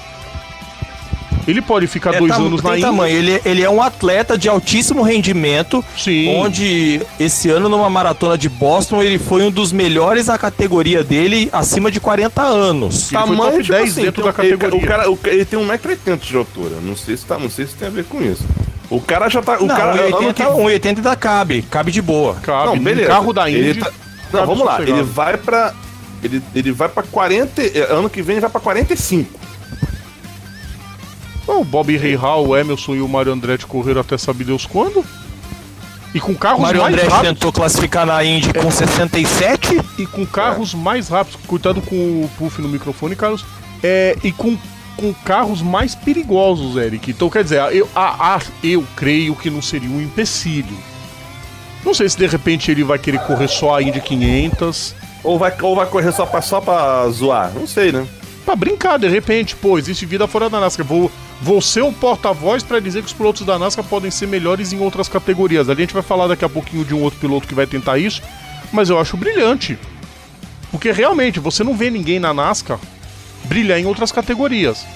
Ele 1.46 1.62
pode 1.62 1.87
ficar 1.87 2.14
É, 2.14 2.18
dois 2.18 2.32
tam- 2.32 2.46
anos 2.46 2.61
na 2.62 2.70
tem 2.70 2.78
Indy. 2.80 2.87
tamanho. 2.90 3.16
Ele, 3.16 3.40
ele 3.44 3.62
é 3.62 3.70
um 3.70 3.80
atleta 3.80 4.37
de 4.37 4.48
altíssimo 4.48 5.02
rendimento, 5.02 5.85
Sim. 5.96 6.28
onde 6.37 7.00
esse 7.20 7.48
ano 7.50 7.68
numa 7.68 7.88
maratona 7.88 8.37
de 8.37 8.48
Boston 8.48 9.00
ele 9.02 9.18
foi 9.18 9.42
um 9.42 9.50
dos 9.50 9.70
melhores 9.72 10.26
na 10.26 10.37
categoria 10.37 11.04
dele 11.04 11.48
acima 11.52 11.90
de 11.90 12.00
40 12.00 12.42
anos. 12.42 13.12
Ele 13.12 13.26
foi 13.26 13.37
top 13.37 13.62
10 13.62 13.90
assim, 13.92 14.02
dentro 14.02 14.22
tem 14.22 14.32
da 14.32 14.42
um- 14.42 14.44
ele- 14.44 14.56
categoria. 14.56 14.85
O 14.85 14.88
cara, 14.88 15.11
o 15.11 15.18
ele 15.26 15.44
tem 15.44 15.59
1,80m 15.59 16.16
de 16.26 16.37
altura. 16.37 16.76
Não 16.82 16.96
sei, 16.96 17.16
se 17.16 17.24
tá, 17.24 17.38
não 17.38 17.48
sei 17.48 17.66
se 17.66 17.74
tem 17.74 17.87
a 17.88 17.90
ver 17.90 18.04
com 18.04 18.20
isso. 18.22 18.44
O 18.90 19.00
cara 19.00 19.28
já 19.28 19.42
tá. 19.42 19.59
O 19.59 19.66
Não, 19.66 19.76
cara, 19.76 19.92
ano 19.92 20.02
1,80 20.18 20.35
que- 20.35 20.42
1,80 20.61 20.98
ainda 21.00 21.16
cabe, 21.16 21.62
cabe 21.62 21.90
de 21.92 22.00
boa. 22.02 22.35
Cabe. 22.42 22.66
Não, 22.66 22.78
beleza. 22.78 23.09
carro 23.09 23.32
da 23.32 23.50
Indy. 23.50 23.80
Tá- 23.80 23.90
Não, 24.32 24.46
vamos 24.46 24.64
lá. 24.64 24.72
sossegado. 24.76 24.98
Ele 25.00 25.06
vai 25.09 25.37
pra. 25.37 25.72
Ele, 26.22 26.42
ele 26.54 26.72
vai 26.72 26.88
pra 26.88 27.02
40. 27.02 27.62
eh, 27.62 27.87
Ano 27.90 28.09
que 28.11 28.22
vem 28.22 28.35
ele 28.35 28.40
vai 28.40 28.50
pra 28.50 28.61
45. 28.61 29.38
Bom, 31.46 31.61
o 31.61 31.64
Bob 31.64 31.96
Hall, 32.16 32.48
o 32.48 32.56
Emerson 32.56 32.94
e 32.96 33.00
o 33.00 33.09
Mário 33.09 33.32
Andretti 33.32 33.66
correram 33.66 34.00
até 34.00 34.18
sabe 34.18 34.42
Deus 34.44 34.66
quando. 34.66 35.04
E 36.14 36.20
com 36.20 36.32
O 36.32 36.37
carros 36.37 36.61
Mário 36.61 36.80
mais 36.80 36.94
Andretti 36.94 37.11
rápidos. 37.12 37.35
tentou 37.35 37.52
classificar 37.52 38.06
na 38.06 38.24
Indy 38.24 38.52
com 38.54 38.70
67. 38.70 39.80
E 39.98 40.06
com 40.06 40.24
carros 40.26 40.72
mais 40.74 41.09
rápidos. 41.09 41.38
Cuidado 41.46 41.80
com 41.82 41.94
o 41.94 42.30
puff 42.38 42.61
no 42.61 42.68
microfone, 42.68 43.14
Carlos. 43.14 43.44
É, 43.82 44.16
e 44.24 44.32
com, 44.32 44.56
com 44.96 45.12
carros 45.24 45.61
mais 45.62 45.94
perigosos, 45.94 46.76
Eric. 46.76 47.11
Então, 47.11 47.28
quer 47.28 47.44
dizer, 47.44 47.61
eu, 47.72 47.88
a, 47.94 48.37
a- 48.37 48.40
eu 48.64 48.85
creio 48.96 49.37
que 49.37 49.50
não 49.50 49.61
seria 49.61 49.90
um 49.90 50.00
empecilho. 50.00 50.76
Não 51.85 51.92
sei 51.94 52.09
se 52.09 52.16
de 52.16 52.26
repente 52.26 52.70
ele 52.70 52.82
vai 52.82 52.98
querer 52.98 53.18
correr 53.20 53.46
só 53.48 53.76
a 53.76 53.82
Indy 53.82 54.00
500. 54.00 54.94
Ou 55.22 55.38
vai, 55.38 55.52
ou 55.61 55.76
vai 55.76 55.87
correr 55.87 56.12
só 56.12 56.24
pra, 56.24 56.40
só 56.40 56.61
pra 56.61 57.09
zoar? 57.11 57.52
Não 57.54 57.66
sei, 57.66 57.92
né? 57.92 58.06
Pra 58.46 58.54
brincar, 58.56 58.96
de 58.98 59.09
repente, 59.09 59.54
pô, 59.56 59.76
existe 59.76 60.06
vida 60.06 60.26
fora 60.28 60.48
da 60.48 60.61
NASCAR. 60.61 60.87
Vou, 60.87 61.11
vou 61.42 61.61
ser 61.61 61.82
um 61.82 61.92
porta-voz 61.92 62.62
pra 62.62 62.78
dizer 62.80 63.00
que 63.02 63.09
os 63.09 63.12
pilotos 63.12 63.44
da 63.44 63.59
NASCAR 63.59 63.85
podem 63.85 64.11
ser 64.11 64.26
melhores 64.28 64.72
em 64.72 64.78
outras 64.80 65.09
categorias. 65.09 65.68
A 65.68 65.74
gente 65.74 65.92
vai 65.92 66.02
falar 66.02 66.28
daqui 66.28 66.44
a 66.44 66.48
pouquinho 66.48 66.85
de 66.85 66.94
um 66.94 67.02
outro 67.02 67.18
piloto 67.18 67.48
que 67.48 67.54
vai 67.56 67.66
tentar 67.66 67.98
isso, 67.98 68.22
mas 68.72 68.88
eu 68.88 68.98
acho 69.00 69.16
brilhante. 69.16 69.76
Porque 70.70 70.92
realmente, 70.92 71.40
você 71.40 71.64
não 71.64 71.76
vê 71.76 71.90
ninguém 71.90 72.20
na 72.20 72.32
NASCAR 72.32 72.78
brilhar 73.44 73.78
em 73.80 73.87
outras 73.87 74.12
categorias. 74.12 74.87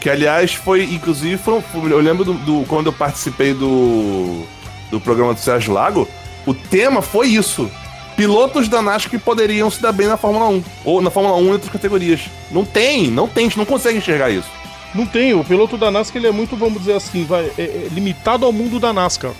Que 0.00 0.08
aliás 0.08 0.54
foi, 0.54 0.84
inclusive, 0.84 1.36
foi- 1.36 1.62
eu 1.92 2.00
lembro 2.00 2.24
do, 2.24 2.32
do- 2.34 2.64
quando 2.68 2.86
eu 2.86 2.92
participei 2.92 3.52
do, 3.52 4.44
do 4.90 4.98
programa 4.98 5.34
do 5.34 5.40
Sérgio 5.40 5.74
Lago, 5.74 6.08
o 6.46 6.54
tema 6.54 7.02
foi 7.02 7.28
isso. 7.28 7.70
Pilotos 8.18 8.66
da 8.68 8.82
NASCAR 8.82 9.10
que 9.12 9.18
poderiam 9.18 9.70
se 9.70 9.80
dar 9.80 9.92
bem 9.92 10.08
na 10.08 10.16
Fórmula 10.16 10.48
1. 10.48 10.64
Ou 10.84 11.00
na 11.00 11.08
Fórmula 11.08 11.36
1 11.36 11.44
em 11.46 11.50
outras 11.52 11.70
categorias. 11.70 12.22
Não 12.50 12.64
tem, 12.64 13.06
não 13.08 13.28
tem, 13.28 13.44
a 13.44 13.48
gente 13.48 13.56
não 13.58 13.64
consegue 13.64 13.98
enxergar 13.98 14.28
isso. 14.28 14.48
Não 14.92 15.06
tem, 15.06 15.34
o 15.34 15.44
piloto 15.44 15.78
da 15.78 15.88
NASCAR 15.88 16.16
ele 16.16 16.26
é 16.26 16.32
muito, 16.32 16.56
vamos 16.56 16.80
dizer 16.80 16.94
assim, 16.94 17.24
vai, 17.24 17.44
é- 17.56 17.62
é 17.62 17.88
limitado 17.92 18.44
ao 18.44 18.52
mundo 18.52 18.80
da 18.80 18.92
NASCAR. 18.92 19.30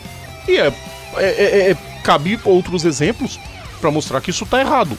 E 0.46 0.56
é, 0.58 0.72
é, 1.16 1.24
é- 1.26 1.70
é- 1.72 1.76
cabe 2.04 2.38
outros 2.44 2.84
exemplos 2.84 3.40
pra 3.80 3.90
mostrar 3.90 4.20
que 4.20 4.30
isso 4.30 4.46
tá 4.46 4.60
errado. 4.60 4.96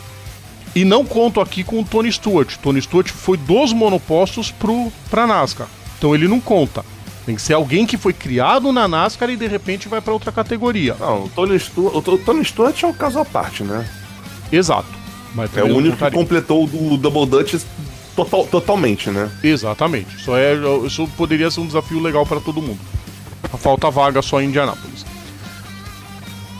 E 0.75 0.83
não 0.83 1.05
conto 1.05 1.39
aqui 1.39 1.63
com 1.63 1.79
o 1.79 1.85
Tony 1.85 2.11
Stewart. 2.11 2.57
Tony 2.57 2.81
Stewart 2.81 3.07
foi 3.07 3.37
dos 3.37 3.71
monopostos 3.71 4.51
pro, 4.51 4.91
pra 5.09 5.25
NASCAR. 5.25 5.67
Então 5.97 6.13
ele 6.13 6.27
não 6.27 6.41
conta. 6.41 6.83
Tem 7.25 7.35
que 7.35 7.41
ser 7.41 7.53
alguém 7.53 7.85
que 7.85 7.97
foi 7.97 8.13
criado 8.13 8.71
na 8.71 8.87
NASCAR 8.87 9.29
e 9.29 9.37
de 9.37 9.47
repente 9.47 9.87
vai 9.87 10.01
pra 10.01 10.13
outra 10.13 10.31
categoria. 10.31 10.95
Não, 10.99 11.25
o 11.25 11.29
Tony 11.29 11.59
Stewart, 11.59 11.95
o 11.95 12.17
Tony 12.17 12.43
Stewart 12.43 12.83
é 12.83 12.87
um 12.87 12.93
caso 12.93 13.19
à 13.19 13.25
parte, 13.25 13.63
né? 13.63 13.87
Exato. 14.51 14.87
Mas 15.35 15.55
É 15.55 15.63
o 15.63 15.75
único 15.75 15.97
que 15.97 16.11
completou 16.11 16.63
o 16.63 16.97
Double 16.97 17.25
Dutch 17.25 17.61
total, 18.15 18.47
totalmente, 18.47 19.09
né? 19.09 19.29
Exatamente. 19.43 20.15
Isso, 20.15 20.35
é, 20.35 20.55
isso 20.85 21.07
poderia 21.15 21.51
ser 21.51 21.59
um 21.59 21.67
desafio 21.67 22.01
legal 22.01 22.25
para 22.25 22.39
todo 22.39 22.61
mundo. 22.61 22.79
Falta 23.57 23.89
vaga 23.91 24.21
só 24.21 24.41
em 24.41 24.45
Indianápolis. 24.45 25.05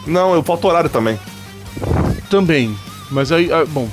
Não, 0.06 0.34
eu 0.34 0.44
falta 0.44 0.68
horário 0.68 0.90
também. 0.90 1.20
Também. 2.30 2.76
Mas 3.12 3.32
aí, 3.32 3.52
ah, 3.52 3.66
bom, 3.66 3.90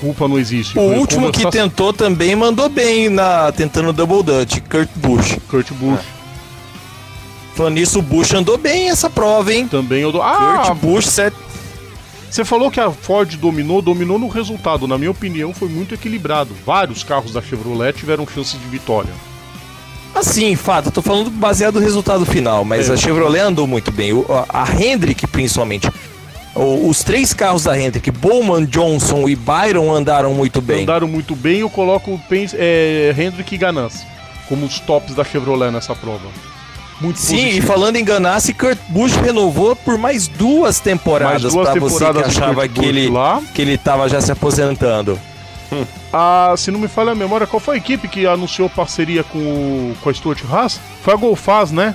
culpa 0.00 0.26
não 0.28 0.38
existe. 0.38 0.78
O 0.78 0.82
Foi 0.88 0.98
último 0.98 1.30
que 1.32 1.50
tentou 1.50 1.92
também 1.92 2.34
mandou 2.36 2.68
bem 2.68 3.08
na 3.08 3.50
tentando 3.52 3.92
double 3.92 4.22
dutch, 4.22 4.60
Kurt 4.70 4.88
Busch. 4.96 5.36
Kurt 5.48 5.70
Busch. 5.72 6.00
Falando 7.54 7.74
nisso, 7.74 7.98
o 7.98 8.02
Busch 8.02 8.32
andou 8.34 8.56
bem 8.56 8.88
essa 8.88 9.10
prova, 9.10 9.52
hein? 9.52 9.66
Também 9.66 10.00
eu 10.02 10.12
dou. 10.12 10.22
Ah, 10.22 10.62
Kurt 10.66 10.78
Busch, 10.78 11.06
set... 11.06 11.34
você 12.30 12.44
falou 12.44 12.70
que 12.70 12.78
a 12.78 12.90
Ford 12.90 13.34
dominou, 13.36 13.82
dominou 13.82 14.18
no 14.18 14.28
resultado. 14.28 14.86
Na 14.86 14.96
minha 14.96 15.10
opinião, 15.10 15.52
foi 15.52 15.68
muito 15.68 15.92
equilibrado. 15.94 16.54
Vários 16.64 17.02
carros 17.02 17.32
da 17.32 17.42
Chevrolet 17.42 17.92
tiveram 17.92 18.26
chances 18.26 18.52
de 18.60 18.66
vitória. 18.68 19.10
assim, 20.14 20.54
fato, 20.56 20.86
eu 20.86 20.92
tô 20.92 21.02
falando 21.02 21.30
baseado 21.30 21.74
no 21.76 21.80
resultado 21.80 22.24
final, 22.26 22.64
mas 22.64 22.88
É. 22.88 22.92
a 22.92 22.96
Chevrolet 22.96 23.40
andou 23.40 23.66
muito 23.66 23.90
bem. 23.92 24.12
A 24.48 24.66
Hendrick, 24.80 25.26
principalmente. 25.26 25.88
Os 26.58 27.04
três 27.04 27.32
carros 27.32 27.64
da 27.64 27.78
Hendrick, 27.78 28.10
Bowman, 28.10 28.64
Johnson 28.64 29.28
e 29.28 29.36
Byron 29.36 29.94
andaram 29.94 30.34
muito 30.34 30.60
bem. 30.60 30.82
Andaram 30.82 31.06
muito 31.06 31.36
bem. 31.36 31.60
Eu 31.60 31.70
coloco 31.70 32.10
o 32.10 32.20
é, 32.54 33.14
Hendrick 33.16 33.54
e 33.54 33.58
Ganassi 33.58 34.18
como 34.48 34.66
os 34.66 34.80
tops 34.80 35.14
da 35.14 35.22
Chevrolet 35.22 35.70
nessa 35.70 35.94
prova. 35.94 36.26
Muito 37.00 37.20
Sim, 37.20 37.36
e 37.36 37.40
positivo. 37.40 37.66
falando 37.66 37.96
em 37.96 38.04
Ganassi, 38.04 38.52
Kurt 38.52 38.78
Busch 38.88 39.14
renovou 39.14 39.76
por 39.76 39.96
mais 39.96 40.26
duas 40.26 40.80
temporadas 40.80 41.54
pra 41.54 41.74
você 41.74 42.12
que 42.12 42.18
achava 42.18 42.66
que 42.66 42.84
ele, 42.84 43.08
lá. 43.08 43.40
que 43.54 43.62
ele 43.62 43.78
tava 43.78 44.08
já 44.08 44.20
se 44.20 44.32
aposentando. 44.32 45.18
Ah, 46.10 46.54
se 46.56 46.70
não 46.70 46.80
me 46.80 46.88
falha 46.88 47.12
a 47.12 47.14
memória, 47.14 47.46
qual 47.46 47.60
foi 47.60 47.74
a 47.74 47.78
equipe 47.78 48.08
que 48.08 48.26
anunciou 48.26 48.70
parceria 48.70 49.22
com, 49.22 49.38
o, 49.38 49.96
com 50.00 50.08
a 50.08 50.14
Stuart 50.14 50.42
Haas? 50.50 50.80
Foi 51.02 51.12
a 51.12 51.16
Golfaz, 51.16 51.70
né? 51.70 51.94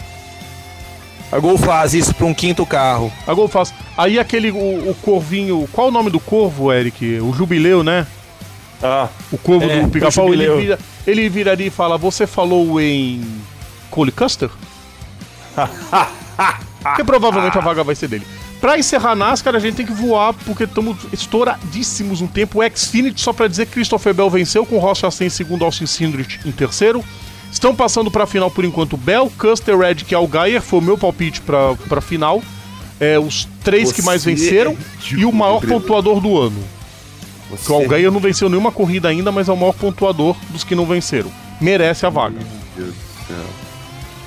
A 1.31 1.39
Gol 1.39 1.57
faz 1.57 1.93
isso 1.93 2.13
pra 2.13 2.25
um 2.27 2.33
quinto 2.33 2.65
carro. 2.65 3.11
A 3.25 3.33
Golfaz. 3.33 3.73
Aí 3.97 4.19
aquele, 4.19 4.51
o, 4.51 4.91
o 4.91 4.95
Corvinho, 5.01 5.67
qual 5.71 5.87
o 5.87 5.91
nome 5.91 6.09
do 6.11 6.19
Corvo, 6.19 6.71
Eric? 6.71 7.19
O 7.21 7.33
Jubileu, 7.33 7.83
né? 7.83 8.05
Ah, 8.81 9.07
O 9.31 9.37
Corvo 9.37 9.65
É, 9.65 9.81
do 9.81 9.89
Pica-Pau, 9.89 10.33
ele, 10.33 10.47
vira, 10.55 10.79
ele 11.07 11.29
viraria 11.29 11.67
e 11.67 11.71
fala, 11.71 11.97
você 11.97 12.27
falou 12.27 12.79
em 12.79 13.23
Cole 13.89 14.11
Custer? 14.11 14.49
Porque 16.83 17.03
provavelmente 17.03 17.57
a 17.57 17.61
vaga 17.61 17.83
vai 17.83 17.95
ser 17.95 18.09
dele. 18.09 18.27
Pra 18.59 18.77
encerrar 18.77 19.11
a 19.11 19.15
NASCAR, 19.15 19.55
a 19.55 19.59
gente 19.59 19.75
tem 19.75 19.85
que 19.85 19.91
voar, 19.93 20.33
porque 20.33 20.63
estamos 20.63 20.97
estouradíssimos 21.11 22.21
no 22.21 22.27
tempo. 22.27 22.61
O 22.61 22.77
Xfinity, 22.77 23.19
só 23.19 23.33
pra 23.33 23.47
dizer 23.47 23.65
que 23.65 23.73
Christopher 23.73 24.13
Bell 24.13 24.29
venceu, 24.29 24.65
com 24.65 24.77
Ross 24.79 24.99
Chastain 24.99 25.27
em 25.27 25.29
segundo, 25.29 25.65
Austin 25.65 25.85
Cindric 25.85 26.39
em 26.45 26.51
terceiro. 26.51 27.03
Estão 27.53 27.75
passando 27.75 28.09
pra 28.09 28.25
final 28.25 28.49
por 28.49 28.65
enquanto 28.65 28.97
Bell, 28.97 29.31
Custer, 29.37 29.77
Red 29.77 29.97
e 30.09 30.15
Algaier, 30.15 30.59
foi 30.59 30.79
o 30.79 30.81
meu 30.81 30.97
palpite 30.97 31.39
pra, 31.39 31.75
pra 31.87 32.01
final. 32.01 32.41
É, 32.99 33.19
os 33.19 33.47
três 33.63 33.91
que 33.91 34.01
mais 34.01 34.23
Você 34.23 34.31
venceram 34.33 34.71
é 34.71 35.13
e 35.13 35.23
o 35.23 35.31
maior 35.31 35.61
pontuador 35.61 36.19
do 36.19 36.35
ano. 36.35 36.57
você... 37.51 37.71
O 37.71 37.75
Algaier 37.75 38.11
não 38.11 38.19
venceu 38.19 38.49
nenhuma 38.49 38.71
corrida 38.71 39.07
ainda, 39.07 39.31
mas 39.31 39.49
é 39.49 39.51
o 39.51 39.55
maior 39.55 39.73
pontuador 39.73 40.35
dos 40.49 40.63
que 40.63 40.73
não 40.73 40.87
venceram. 40.87 41.31
Merece 41.61 42.07
a 42.07 42.09
vaga. 42.09 42.39
Meu 42.39 42.85
Deus 42.85 42.95
do 42.95 43.27
céu. 43.27 43.45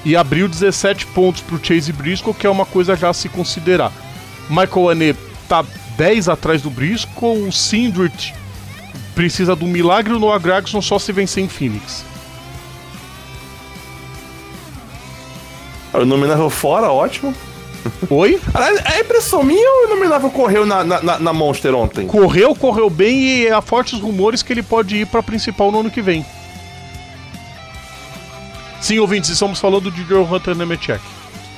E 0.05 0.15
abriu 0.15 0.47
17 0.47 1.07
pontos 1.07 1.43
pro 1.43 1.61
Chase 1.61 1.93
Briscoe, 1.93 2.33
que 2.33 2.47
é 2.47 2.51
uma 2.51 2.65
coisa 2.65 2.95
já 2.95 3.11
a 3.11 3.13
se 3.13 3.29
considerar. 3.29 3.93
Michael 4.49 4.89
Ane 4.89 5.15
tá 5.49 5.65
10 5.97 6.29
atrás 6.29 6.63
do 6.63 6.71
Briscoe, 6.71 7.49
o 7.49 7.51
Sindrit 7.51 8.33
precisa 9.17 9.57
do 9.57 9.67
milagre, 9.67 10.13
o 10.13 10.19
Noah 10.21 10.39
Gragson 10.39 10.81
só 10.81 10.97
se 10.97 11.11
vencer 11.11 11.43
em 11.43 11.49
Phoenix. 11.49 12.05
O 15.99 16.03
Inominável 16.03 16.51
fora, 16.51 16.91
ótimo. 16.91 17.35
Oi? 18.11 18.41
É 18.93 19.01
impressão 19.01 19.43
minha 19.45 19.69
ou 19.71 19.83
o 19.85 19.87
Inominável 19.93 20.29
correu 20.31 20.67
na, 20.67 20.83
na, 20.83 21.19
na- 21.19 21.33
Monster 21.33 21.75
ontem? 21.75 22.07
Correu, 22.07 22.55
correu 22.55 22.91
bem 22.91 23.43
e 23.43 23.49
há 23.51 23.61
fortes 23.63 24.01
rumores 24.01 24.43
que 24.43 24.53
ele 24.53 24.63
pode 24.63 24.97
ir 24.97 25.07
pra 25.07 25.23
principal 25.23 25.71
no 25.71 25.81
ano 25.81 25.91
que 25.91 26.03
vem. 26.03 26.27
Sim, 28.81 28.99
ouvintes, 28.99 29.31
estamos 29.31 29.59
falando 29.59 29.91
de 29.91 30.05
Joe 30.05 30.25
Hunter 30.25 30.55
Nemechek. 30.55 31.01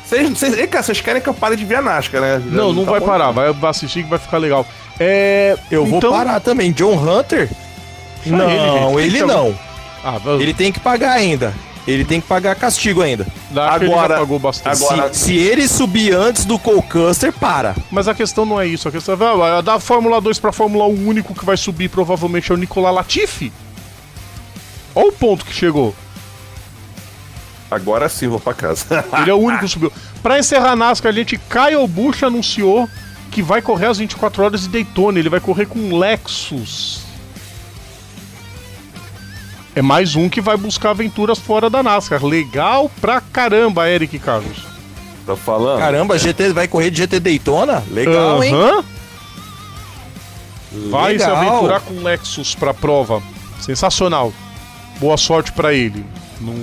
Vocês, 0.07 0.29
vocês, 0.31 0.57
ei, 0.59 0.67
cara, 0.67 0.83
vocês 0.83 1.01
querem 1.01 1.21
que 1.21 1.29
eu 1.29 1.35
pare 1.35 1.57
de 1.57 1.65
ver 1.65 1.77
a 1.77 1.83
NASCAR, 1.83 2.21
né? 2.21 2.43
Não, 2.47 2.73
não 2.73 2.85
Tá 2.85 2.93
vai 2.93 3.01
bom. 3.01 3.07
parar, 3.07 3.31
vai 3.31 3.55
assistir 3.69 4.05
que 4.05 4.09
vai 4.11 4.19
ficar 4.19 4.39
legal. 4.39 4.67
É, 4.99 5.57
Eu 5.71 5.85
vou 5.85 5.99
então- 5.99 6.13
parar 6.13 6.41
também. 6.41 6.73
John 6.73 6.95
Hunter? 6.95 7.51
Não, 8.25 8.99
ele, 8.99 9.09
ele, 9.09 9.19
Deixa- 9.19 9.27
não. 9.27 9.55
Ah, 10.03 10.19
vai- 10.19 10.37
Ele 10.37 10.55
tem 10.55 10.73
que 10.73 10.81
pagar 10.81 11.13
ainda. 11.13 11.53
Ele 11.89 12.05
tem 12.05 12.21
que 12.21 12.27
pagar 12.27 12.55
castigo 12.55 13.01
ainda. 13.01 13.27
Já 13.53 13.71
Agora- 13.71 14.19
pagou 14.19 14.39
bastante. 14.39 14.77
agora- 14.85 15.13
Se, 15.15 15.21
se 15.25 15.37
ele 15.39 15.67
subir 15.67 16.15
antes 16.15 16.45
do 16.45 16.59
Cole 16.59 16.83
Custer, 16.83 17.33
para. 17.33 17.75
Mas 17.91 18.07
a 18.07 18.15
questão 18.15 18.45
não 18.45 18.61
é 18.61 18.67
isso. 18.67 18.87
A 18.87 18.93
questão 18.93 19.15
é 19.47 19.63
da 19.63 19.81
Fórmula 19.81 20.21
2 20.21 20.39
pra 20.39 20.53
Fórmula 20.53 20.85
1, 20.85 20.89
o 20.91 21.09
único 21.09 21.35
que 21.35 21.45
vai 21.47 21.57
subir 21.57 21.89
provavelmente 21.89 22.53
é 22.53 22.55
o 22.55 22.59
Nicolas 22.59 22.95
Latifi. 22.95 23.51
Olha 24.95 25.09
o 25.09 25.13
ponto 25.13 25.45
que 25.47 25.53
chegou. 25.55 25.95
Agora 27.71 28.09
sim, 28.09 28.29
vou 28.29 28.41
pra 28.41 28.53
casa. 28.55 29.05
Ele 29.21 29.31
é 29.31 29.35
o 29.35 29.39
único 29.39 29.65
que 29.65 29.69
subiu. 29.71 29.93
Pra 30.23 30.39
encerrar 30.39 30.73
a 30.73 30.77
NASCAR, 30.77 31.11
a 31.11 31.15
gente, 31.15 31.39
Kyle 31.39 31.87
Busch 31.89 32.23
anunciou 32.23 32.89
que 33.31 33.43
vai 33.43 33.61
correr 33.63 33.87
às 33.87 33.99
24 33.99 34.43
horas 34.43 34.63
de 34.63 34.69
Daytona. 34.69 35.19
Ele 35.19 35.29
vai 35.29 35.41
correr 35.41 35.67
com 35.67 35.79
um 35.79 35.97
Lexus. 35.99 37.01
É 39.79 39.83
mais 39.83 40.17
um 40.17 40.29
que 40.29 40.41
vai 40.41 40.57
buscar 40.57 40.91
aventuras 40.91 41.39
fora 41.39 41.71
da 41.71 41.85
NASCAR. 41.85 42.25
Legal 42.25 42.91
pra 43.01 43.21
caramba, 43.21 43.89
Eric 43.89 44.19
Carlos. 44.19 44.59
Tá 45.25 45.37
falando? 45.37 45.79
Caramba, 45.79 46.19
GT 46.19 46.53
vai 46.53 46.67
correr 46.67 46.91
de 46.91 46.97
GT 46.99 47.21
Daytona? 47.21 47.85
Legal, 47.89 48.43
hein? 48.43 48.53
Aham. 48.55 48.85
Vai 50.91 51.19
se 51.19 51.25
Legal. 51.25 51.37
aventurar 51.37 51.81
com 51.81 52.03
Lexus 52.03 52.57
pra 52.57 52.75
prova. 52.75 53.23
Sensacional. 53.61 54.33
Boa 54.99 55.17
sorte 55.17 55.53
pra 55.53 55.73
ele. 55.73 56.05
Não, 56.41 56.55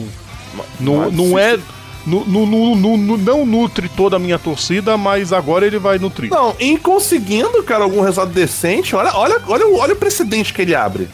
não, 0.79 0.95
mas 0.97 1.13
não 1.13 1.25
se- 1.29 1.39
é. 1.39 1.59
Não, 2.05 2.23
não, 2.25 2.45
não, 2.45 2.75
não, 2.97 3.17
não- 3.17 3.45
nutre 3.45 3.87
toda 3.87 4.17
a 4.17 4.19
minha 4.19 4.37
torcida, 4.37 4.97
mas 4.97 5.31
agora 5.31 5.65
ele 5.65 5.79
vai 5.79 5.97
nutrir. 5.97 6.29
Não, 6.29 6.53
em 6.59 6.75
conseguindo, 6.77 7.63
cara, 7.63 7.83
algum 7.85 8.01
resultado 8.01 8.31
decente, 8.33 8.93
olha, 8.93 9.11
olha, 9.15 9.41
olha, 9.47 9.67
olha 9.67 9.93
o 9.93 9.97
precedente 9.97 10.53
que 10.53 10.61
ele 10.61 10.75
abre. 10.75 11.07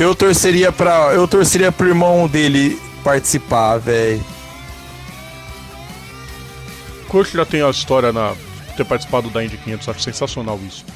Eu 0.00 0.14
torceria 0.14 0.72
para, 0.72 1.12
eu 1.12 1.28
torceria 1.28 1.70
pro 1.70 1.86
irmão 1.86 2.26
dele 2.26 2.80
participar, 3.04 3.76
velho. 3.76 4.24
Kurt 7.06 7.32
já 7.32 7.44
tem 7.44 7.60
a 7.60 7.68
história 7.68 8.10
na 8.10 8.32
ter 8.78 8.84
participado 8.86 9.28
da 9.28 9.44
Indy 9.44 9.58
500, 9.58 9.88
acho 9.90 10.00
sensacional 10.00 10.58
isso. 10.66 10.86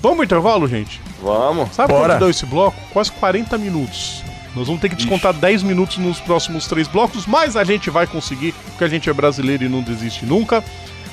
Vamos 0.00 0.18
pro 0.18 0.24
intervalo, 0.24 0.68
gente? 0.68 1.00
Vamos. 1.20 1.74
Sabe 1.74 1.92
Bora. 1.92 2.10
quanto 2.10 2.20
deu 2.20 2.30
esse 2.30 2.46
bloco? 2.46 2.76
Quase 2.92 3.10
40 3.10 3.58
minutos. 3.58 4.22
Nós 4.54 4.68
vamos 4.68 4.80
ter 4.80 4.88
que 4.88 4.94
descontar 4.94 5.32
10 5.32 5.64
minutos 5.64 5.98
nos 5.98 6.20
próximos 6.20 6.68
três 6.68 6.86
blocos, 6.86 7.26
mas 7.26 7.56
a 7.56 7.64
gente 7.64 7.90
vai 7.90 8.06
conseguir, 8.06 8.54
porque 8.66 8.84
a 8.84 8.88
gente 8.88 9.10
é 9.10 9.12
brasileiro 9.12 9.64
e 9.64 9.68
não 9.68 9.82
desiste 9.82 10.24
nunca. 10.24 10.62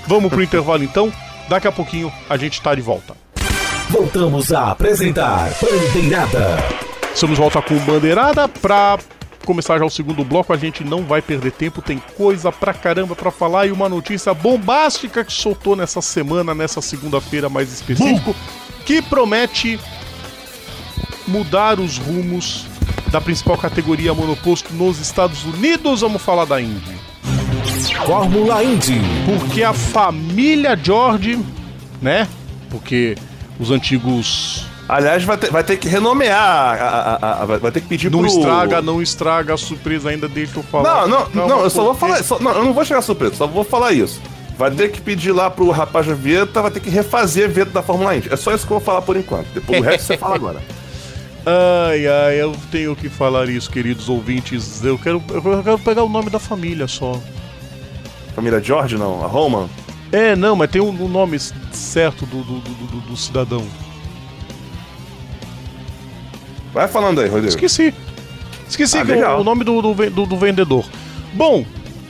Vamos 0.06 0.30
pro 0.30 0.44
intervalo 0.44 0.84
então. 0.86 1.12
Daqui 1.50 1.68
a 1.68 1.72
pouquinho 1.72 2.14
a 2.30 2.38
gente 2.38 2.62
tá 2.62 2.76
de 2.76 2.84
volta. 2.84 3.16
Voltamos 3.90 4.54
a 4.54 4.70
apresentar 4.70 5.50
Bandeirada. 5.60 6.85
Estamos 7.16 7.38
de 7.38 7.42
volta 7.42 7.62
com 7.62 7.80
Bandeirada 7.86 8.46
pra 8.46 9.00
começar 9.46 9.80
já 9.80 9.86
o 9.86 9.90
segundo 9.90 10.26
bloco. 10.26 10.52
A 10.52 10.58
gente 10.58 10.84
não 10.84 11.06
vai 11.06 11.22
perder 11.22 11.54
tempo, 11.54 11.82
tem 11.82 11.98
coisa 12.18 12.52
pra 12.52 12.74
caramba 12.74 13.16
pra 13.16 13.32
falar 13.32 13.68
e 13.68 13.72
uma 13.72 13.88
notícia 13.88 14.34
bombástica 14.34 15.24
que 15.24 15.32
soltou 15.32 15.78
nessa 15.78 16.02
semana, 16.02 16.54
nessa 16.54 16.82
segunda-feira 16.82 17.48
mais 17.48 17.72
específico, 17.72 18.36
que 18.86 19.02
promete 19.02 19.80
mudar 21.26 21.80
os 21.80 21.98
rumos 21.98 22.66
da 23.10 23.22
principal 23.22 23.58
categoria 23.58 24.14
monoposto 24.14 24.74
nos 24.74 25.00
Estados 25.00 25.46
Unidos. 25.46 26.02
Vamos 26.02 26.22
falar 26.22 26.44
da 26.44 26.60
Indy. 26.60 27.00
Fórmula 28.06 28.62
Indy. 28.62 29.00
Porque 29.26 29.64
a 29.64 29.72
família 29.72 30.78
George, 30.84 31.40
né? 32.02 32.28
Porque 32.70 33.16
os 33.58 33.72
antigos 33.72 34.68
Aliás, 34.88 35.24
vai 35.24 35.36
ter, 35.38 35.50
vai 35.52 35.64
ter 35.64 35.78
que 35.78 35.88
renomear, 35.88 36.38
a- 36.40 36.86
a- 36.86 37.20
a- 37.22 37.42
a- 37.42 37.46
vai 37.58 37.72
ter 37.72 37.82
que 37.82 37.88
pedir 37.88 38.12
não 38.12 38.20
pro... 38.20 38.28
estraga, 38.28 38.82
não 38.82 39.02
estraga 39.02 39.54
a 39.56 39.58
surpresa 39.58 40.10
ainda, 40.10 40.28
deixa 40.28 40.60
eu 40.60 40.64
falar. 40.64 41.08
Não, 41.08 41.28
não, 41.34 41.48
não, 41.48 41.60
eu 41.62 41.70
só 41.72 41.84
vou 41.84 41.96
falar, 41.96 42.22
só- 42.24 42.38
não, 42.40 42.52
eu 42.52 42.64
não 42.66 42.74
vou 42.74 42.86
chegar 42.86 43.02
surpresa, 43.02 43.36
só 43.36 43.48
vou 43.48 43.64
falar 43.64 43.94
isso. 43.94 44.22
Vai 44.58 44.70
ter 44.72 44.90
que 44.92 45.02
pedir 45.02 45.32
lá 45.32 45.50
pro 45.50 45.70
rapaz 45.72 46.06
da 46.06 46.14
Vieta, 46.14 46.62
vai 46.62 46.70
ter 46.72 46.80
que 46.80 46.90
refazer 46.90 47.46
a 47.46 47.48
Vieta 47.52 47.72
da 47.72 47.82
Fórmula 47.82 48.16
Indy. 48.16 48.32
É 48.32 48.36
só 48.38 48.54
isso 48.54 48.66
que 48.66 48.72
eu 48.72 48.78
vou 48.78 48.86
falar 48.86 49.02
por 49.02 49.18
enquanto. 49.18 49.48
Depois 49.54 49.80
o 49.80 49.84
resto 49.84 50.06
você 50.06 50.18
fala 50.18 50.36
agora. 50.36 50.62
Ai, 51.48 52.08
ai, 52.08 52.42
eu 52.42 52.56
tenho 52.72 52.96
que 52.96 53.08
falar 53.08 53.48
isso, 53.50 53.70
queridos 53.70 54.10
ouvintes. 54.10 54.84
Eu 54.84 54.98
quero, 54.98 55.24
eu 55.30 55.62
quero 55.64 55.78
pegar 55.78 56.04
o 56.04 56.10
nome 56.10 56.28
da 56.32 56.40
família 56.40 56.88
só. 56.88 57.22
Família 58.34 58.60
George, 58.60 58.98
não, 58.98 59.24
a 59.24 59.28
Roman. 59.28 59.68
É, 60.12 60.36
não, 60.36 60.56
mas 60.56 60.72
tem 60.72 60.82
o 60.82 60.90
um, 60.90 61.08
nome 61.08 61.38
certo 61.72 62.26
do, 62.26 62.42
do, 62.44 62.60
do, 62.62 62.74
do- 62.88 63.02
do 63.10 63.16
cidadão. 63.18 63.64
Vai 66.76 66.88
falando 66.90 67.22
aí, 67.22 67.28
Rodrigo. 67.30 67.48
Esqueci. 67.48 67.94
Esqueci 68.70 68.98
Ah, 68.98 69.38
o- 69.38 69.42
o 69.42 69.44
nome 69.44 69.64
do, 69.64 69.82
do, 69.82 69.94
do- 70.10 70.26
do 70.26 70.38
vendedor. 70.38 70.86
Bom, 71.34 71.66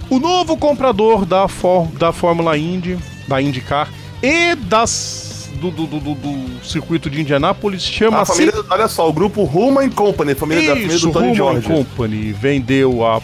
o 0.10 0.20
novo 0.20 0.58
comprador 0.58 1.24
da, 1.26 1.48
For- 1.48 1.88
da 2.00 2.12
Fórmula 2.12 2.58
Indy, 2.58 2.98
da 3.28 3.40
IndyCar 3.42 3.88
e 4.24 4.56
das, 4.56 5.50
do, 5.62 5.70
do, 5.70 5.86
do- 5.86 6.66
circuito 6.66 7.10
de 7.12 7.22
Indianápolis 7.22 7.84
chama-se 7.84 8.52
olha 8.70 8.88
só, 8.88 9.08
o 9.08 9.14
grupo 9.14 9.44
Human 9.44 9.90
Company, 9.92 10.34
família 10.34 10.64
da 10.70 10.74
família 10.76 10.96
Isso, 10.96 11.08
do 11.08 11.14
Tony 11.14 11.26
Human 11.28 11.36
George. 11.36 11.68
Company 11.68 12.32
vendeu 12.34 13.06
a 13.06 13.22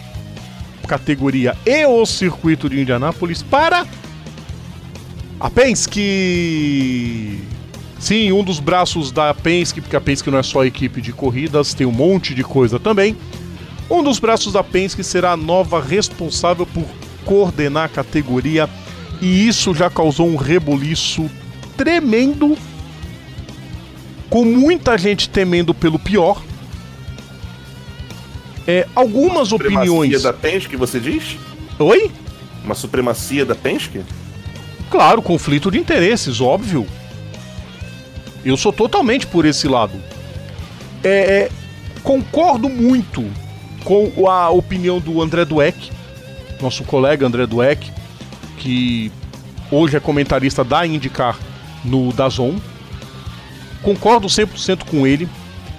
categoria 0.86 1.56
e 1.66 1.84
o 1.86 2.06
circuito 2.06 2.68
de 2.70 2.80
Indianápolis 2.80 3.42
para 3.42 3.84
a 5.40 5.50
Penske. 5.50 7.40
Sim, 8.02 8.32
um 8.32 8.42
dos 8.42 8.58
braços 8.58 9.12
da 9.12 9.32
Penske, 9.32 9.80
porque 9.80 9.94
a 9.94 10.00
Penske 10.00 10.28
não 10.28 10.36
é 10.36 10.42
só 10.42 10.64
equipe 10.64 11.00
de 11.00 11.12
corridas, 11.12 11.72
tem 11.72 11.86
um 11.86 11.92
monte 11.92 12.34
de 12.34 12.42
coisa 12.42 12.80
também. 12.80 13.16
Um 13.88 14.02
dos 14.02 14.18
braços 14.18 14.54
da 14.54 14.64
Penske 14.64 15.04
será 15.04 15.30
a 15.30 15.36
nova 15.36 15.80
responsável 15.80 16.66
por 16.66 16.84
coordenar 17.24 17.84
a 17.84 17.88
categoria 17.88 18.68
e 19.20 19.46
isso 19.46 19.72
já 19.72 19.88
causou 19.88 20.26
um 20.26 20.34
rebuliço 20.34 21.30
tremendo, 21.76 22.58
com 24.28 24.44
muita 24.44 24.98
gente 24.98 25.28
temendo 25.28 25.72
pelo 25.72 25.96
pior. 25.96 26.42
É, 28.66 28.84
algumas 28.96 29.46
Supremacia 29.46 29.92
opiniões. 29.92 30.22
da 30.24 30.32
Penske, 30.32 30.74
você 30.74 30.98
diz? 30.98 31.36
Oi? 31.78 32.10
Uma 32.64 32.74
supremacia 32.74 33.46
da 33.46 33.54
Penske? 33.54 34.00
Claro, 34.90 35.22
conflito 35.22 35.70
de 35.70 35.78
interesses, 35.78 36.40
óbvio. 36.40 36.84
Eu 38.44 38.56
sou 38.56 38.72
totalmente 38.72 39.26
por 39.26 39.44
esse 39.44 39.68
lado. 39.68 39.94
É, 41.02 41.08
é, 41.08 41.50
concordo 42.02 42.68
muito 42.68 43.24
com 43.84 44.28
a 44.28 44.50
opinião 44.50 45.00
do 45.00 45.20
André 45.20 45.44
Dueck, 45.44 45.90
nosso 46.60 46.84
colega 46.84 47.26
André 47.26 47.46
Dueck, 47.46 47.90
que 48.58 49.10
hoje 49.70 49.96
é 49.96 50.00
comentarista 50.00 50.62
da 50.62 50.86
IndyCar 50.86 51.38
no 51.84 52.12
Dazon. 52.12 52.56
Concordo 53.82 54.28
100% 54.28 54.84
com 54.84 55.06
ele. 55.06 55.28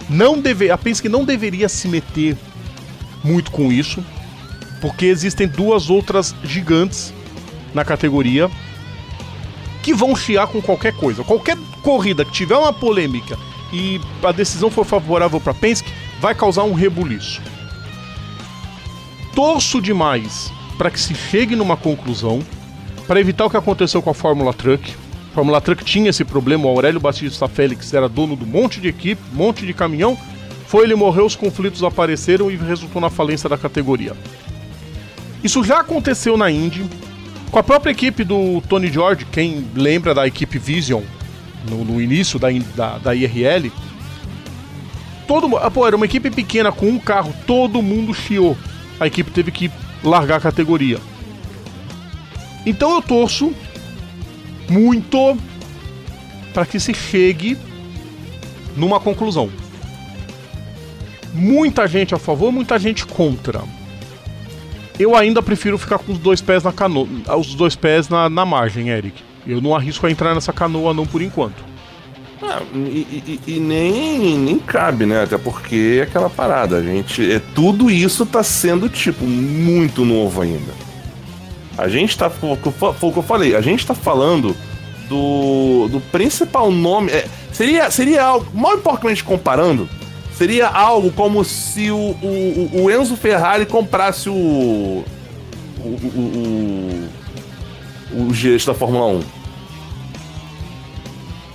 Não 0.10 0.40
deve, 0.40 0.70
a 0.70 0.78
Penske 0.78 1.08
não 1.08 1.24
deveria 1.24 1.70
se 1.70 1.88
meter 1.88 2.38
muito 3.24 3.52
com 3.52 3.72
isso, 3.72 4.04
porque 4.82 5.06
existem 5.06 5.48
duas 5.48 5.90
outras 5.90 6.36
gigantes 6.44 7.14
na 7.74 7.86
categoria 7.86 8.50
que 9.84 9.94
vão 9.94 10.16
chiar 10.16 10.48
com 10.48 10.62
qualquer 10.62 10.94
coisa. 10.94 11.24
Qualquer 11.24 11.58
corrida 11.84 12.24
que 12.24 12.32
tiver 12.32 12.56
uma 12.56 12.74
polêmica 12.74 13.38
e 13.74 14.00
a 14.24 14.32
decisão 14.32 14.72
for 14.72 14.86
favorável 14.86 15.42
para 15.42 15.54
Penske, 15.54 15.92
vai 16.22 16.34
causar 16.34 16.64
um 16.64 16.74
rebuliço. 16.74 17.42
Torço 19.36 19.82
demais 19.82 20.52
para 20.78 20.90
que 20.90 21.00
se 21.00 21.14
chegue 21.14 21.56
numa 21.56 21.76
conclusão, 21.76 22.40
para 23.08 23.20
evitar 23.20 23.46
o 23.46 23.50
que 23.50 23.58
aconteceu 23.58 24.02
com 24.02 24.10
a 24.10 24.14
Fórmula 24.14 24.54
Truck. 24.54 24.94
A 25.32 25.36
Fórmula 25.36 25.60
Truck 25.60 25.84
tinha 25.84 26.10
esse 26.10 26.24
problema, 26.24 26.66
o 26.66 26.70
Aurélio 26.70 27.00
Batista 27.00 27.48
Félix 27.48 27.94
era 27.94 28.08
dono 28.08 28.36
do 28.36 28.46
monte 28.46 28.80
de 28.80 28.88
equipe, 28.88 29.22
monte 29.34 29.66
de 29.66 29.74
caminhão. 29.74 30.18
Foi 30.68 30.86
ele 30.86 30.96
morreu, 30.96 31.26
os 31.26 31.36
conflitos 31.36 31.84
apareceram 31.84 32.50
e 32.50 32.56
resultou 32.56 33.02
na 33.02 33.10
falência 33.10 33.50
da 33.50 33.58
categoria. 33.58 34.16
Isso 35.44 35.64
já 35.64 35.80
aconteceu 35.80 36.38
na 36.38 36.50
Indy, 36.50 36.86
com 37.54 37.60
a 37.60 37.64
própria 37.64 37.92
equipe 37.92 38.24
do 38.24 38.62
Tony 38.62 38.92
George, 38.92 39.26
quem 39.32 39.68
lembra 39.76 40.12
da 40.12 40.26
equipe 40.26 40.58
Vision 40.58 41.04
no, 41.70 41.86
no 41.86 42.02
início 42.02 42.40
da, 42.40 42.48
da, 42.76 42.98
da 42.98 43.16
IRL, 43.16 43.72
todo, 45.28 45.56
ah, 45.58 45.70
pô, 45.70 45.86
era 45.86 45.96
uma 45.96 46.06
equipe 46.06 46.32
pequena 46.32 46.72
com 46.72 46.88
um 46.88 46.98
carro, 46.98 47.32
todo 47.46 47.80
mundo 47.80 48.12
chiou. 48.12 48.58
A 49.00 49.06
equipe 49.06 49.30
teve 49.30 49.52
que 49.52 49.72
largar 50.04 50.38
a 50.38 50.42
categoria. 50.42 50.98
Então 52.66 52.96
eu 52.96 53.04
torço 53.04 53.54
muito 54.68 55.38
para 56.56 56.66
que 56.66 56.80
se 56.80 56.92
chegue 56.92 57.56
numa 58.76 59.00
conclusão. 59.00 59.52
Muita 61.32 61.88
gente 61.88 62.16
a 62.16 62.18
favor, 62.18 62.52
muita 62.52 62.80
gente 62.80 63.06
contra. 63.06 63.62
Eu 65.00 65.16
ainda 65.16 65.42
prefiro 65.42 65.78
ficar 65.78 65.98
com 65.98 66.12
os 66.12 66.18
dois 66.20 66.42
pés 66.42 66.64
na 66.64 66.72
canoa, 66.72 67.08
os 67.38 67.56
dois 67.56 67.76
pés 67.76 68.10
na, 68.10 68.30
na 68.30 68.46
margem, 68.46 68.90
Eric. 68.90 69.22
Eu 69.46 69.60
não 69.60 69.76
arrisco 69.76 70.06
a 70.06 70.12
entrar 70.12 70.34
nessa 70.36 70.54
canoa 70.54 70.94
não 70.94 71.06
por 71.06 71.22
enquanto. 71.22 71.64
Ah, 72.42 72.62
e, 72.76 72.78
e- 72.78 73.40
e- 73.48 73.60
nem, 73.60 74.38
nem 74.38 74.60
cabe, 74.60 75.06
né? 75.06 75.24
Até 75.24 75.38
porque 75.38 75.98
é 76.00 76.04
aquela 76.04 76.30
parada, 76.30 76.78
a 76.78 76.84
gente. 76.84 77.32
É, 77.32 77.40
tudo 77.56 77.90
isso 77.90 78.26
tá 78.26 78.44
sendo, 78.44 78.88
tipo, 78.90 79.26
muito 79.26 80.04
novo 80.06 80.42
ainda. 80.42 80.72
A 81.78 81.88
gente 81.88 82.18
tá. 82.18 82.30
Foi 82.30 82.52
o 82.52 83.12
que 83.12 83.20
eu 83.20 83.24
falei, 83.24 83.56
a 83.56 83.62
gente 83.62 83.86
tá 83.88 83.96
falando 83.96 84.56
do, 85.10 85.88
do 85.90 86.00
principal 86.12 86.70
nome. 86.72 87.12
é, 87.12 87.28
seria, 87.52 87.90
seria 87.90 88.24
algo, 88.24 88.46
mal 88.54 88.78
porcamente 88.78 89.24
comparando, 89.24 89.88
seria 90.38 90.68
algo 90.68 91.12
como 91.12 91.44
se 91.44 91.92
o, 91.92 91.98
o, 91.98 92.84
o 92.84 92.92
Enzo 92.92 93.16
Ferrari 93.16 93.66
comprasse 93.66 94.30
o. 94.30 94.34
o, 94.34 95.88
o, 95.88 97.10
o, 98.14 98.28
o 98.30 98.66
da 98.66 98.74
Fórmula 98.74 99.06
1. 99.06 99.22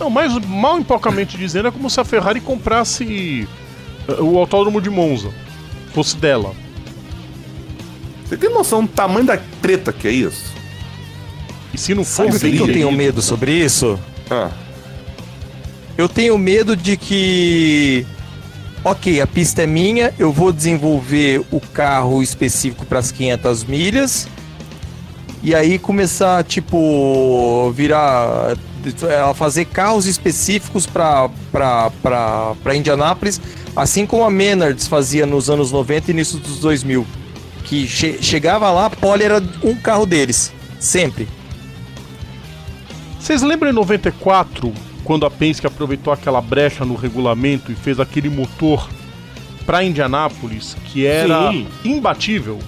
Não, 0.01 0.09
mas 0.11 0.33
mal 0.47 0.79
empocamente 0.79 1.37
dizendo 1.37 1.69
é 1.69 1.71
como 1.71 1.91
se 1.91 2.01
a 2.01 2.05
Ferrari 2.05 2.41
comprasse 2.41 3.49
eh, 4.07 4.13
o 4.21 4.39
autódromo 4.39 4.81
de 4.81 4.89
Monza. 4.89 5.31
Fosse 5.93 6.17
dela. 6.17 6.55
Você 8.25 8.37
tem 8.37 8.53
noção 8.53 8.83
do 8.85 8.89
tamanho 8.89 9.27
da 9.27 9.39
treta 9.61 9.93
que 9.93 10.07
é 10.07 10.13
isso? 10.13 10.53
E 11.73 11.79
se 11.79 11.95
não 11.95 12.05
Sabe 12.05 12.29
o 12.29 12.33
fosse. 12.33 12.51
que, 12.51 12.57
que 12.57 12.63
eu 12.63 12.73
tenho 12.73 12.93
medo 12.93 13.21
sobre 13.23 13.53
isso? 13.53 13.99
Ah, 14.31 14.51
Eu 15.97 16.09
tenho 16.09 16.39
medo 16.39 16.77
de 16.77 16.97
que. 16.97 18.07
Ok, 18.91 19.21
a 19.21 19.27
pista 19.27 19.63
é 19.65 19.67
minha, 19.67 20.15
eu 20.19 20.33
vou 20.33 20.51
desenvolver 20.51 21.45
o 21.53 21.61
carro 21.61 22.23
específico 22.23 22.87
para 22.87 22.99
as 22.99 23.13
500 23.13 23.65
milhas. 23.65 24.27
E 25.43 25.55
aí 25.55 25.79
começar, 25.79 26.43
tipo, 26.43 27.71
virar. 27.77 28.57
Ela 29.03 29.35
fazer 29.35 29.67
carros 29.67 30.07
específicos 30.07 30.87
para 30.87 31.29
Indianápolis, 32.75 33.39
assim 33.77 34.07
como 34.07 34.25
a 34.25 34.31
Menards 34.31 34.87
fazia 34.87 35.27
nos 35.27 35.51
anos 35.51 35.71
90 35.71 36.11
e 36.11 36.15
início 36.15 36.39
dos 36.39 36.59
2000. 36.61 37.07
Que 37.65 37.87
che- 37.87 38.23
chegava 38.23 38.71
lá, 38.71 38.87
a 38.87 38.91
Pole 38.91 39.23
era 39.23 39.43
um 39.63 39.75
carro 39.75 40.07
deles, 40.07 40.51
sempre. 40.81 41.29
Vocês 43.21 43.43
lembram 43.43 43.69
em 43.71 43.75
94, 43.75 44.73
quando 45.09 45.25
a 45.25 45.31
Penske 45.31 45.67
aproveitou 45.67 46.13
aquela 46.13 46.39
brecha 46.39 46.85
no 46.85 46.95
regulamento 46.95 47.73
e 47.73 47.75
fez 47.75 47.99
aquele 47.99 48.29
motor 48.29 48.87
para 49.65 49.83
Indianápolis 49.83 50.77
que 50.85 51.07
era 51.07 51.51
Sim. 51.51 51.67
imbatível? 51.83 52.59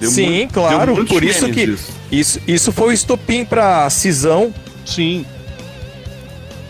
deu 0.00 0.10
Sim, 0.10 0.28
muito- 0.38 0.54
claro, 0.54 1.06
por 1.06 1.22
isso 1.22 1.48
que 1.52 1.76
isso, 2.10 2.40
isso 2.48 2.72
foi 2.72 2.88
o 2.88 2.92
estopim 2.92 3.44
para 3.44 3.88
cisão 3.90 4.52
Sim. 4.84 5.24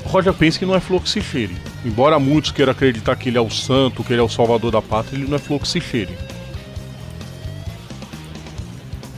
Roger 0.04 0.34
Penske 0.34 0.66
não 0.66 0.74
é 0.74 0.80
flor 0.80 1.00
que 1.02 1.08
se 1.08 1.22
cheire. 1.22 1.56
Embora 1.82 2.18
muitos 2.18 2.50
queiram 2.50 2.70
acreditar 2.72 3.16
que 3.16 3.30
ele 3.30 3.38
é 3.38 3.40
o 3.40 3.48
santo, 3.50 4.04
que 4.04 4.12
ele 4.12 4.20
é 4.20 4.22
o 4.22 4.28
salvador 4.28 4.70
da 4.70 4.82
pátria, 4.82 5.16
ele 5.16 5.26
não 5.26 5.36
é 5.36 5.38
flor 5.38 5.58
que 5.58 5.66
se 5.68 5.80
cheire. 5.80 6.12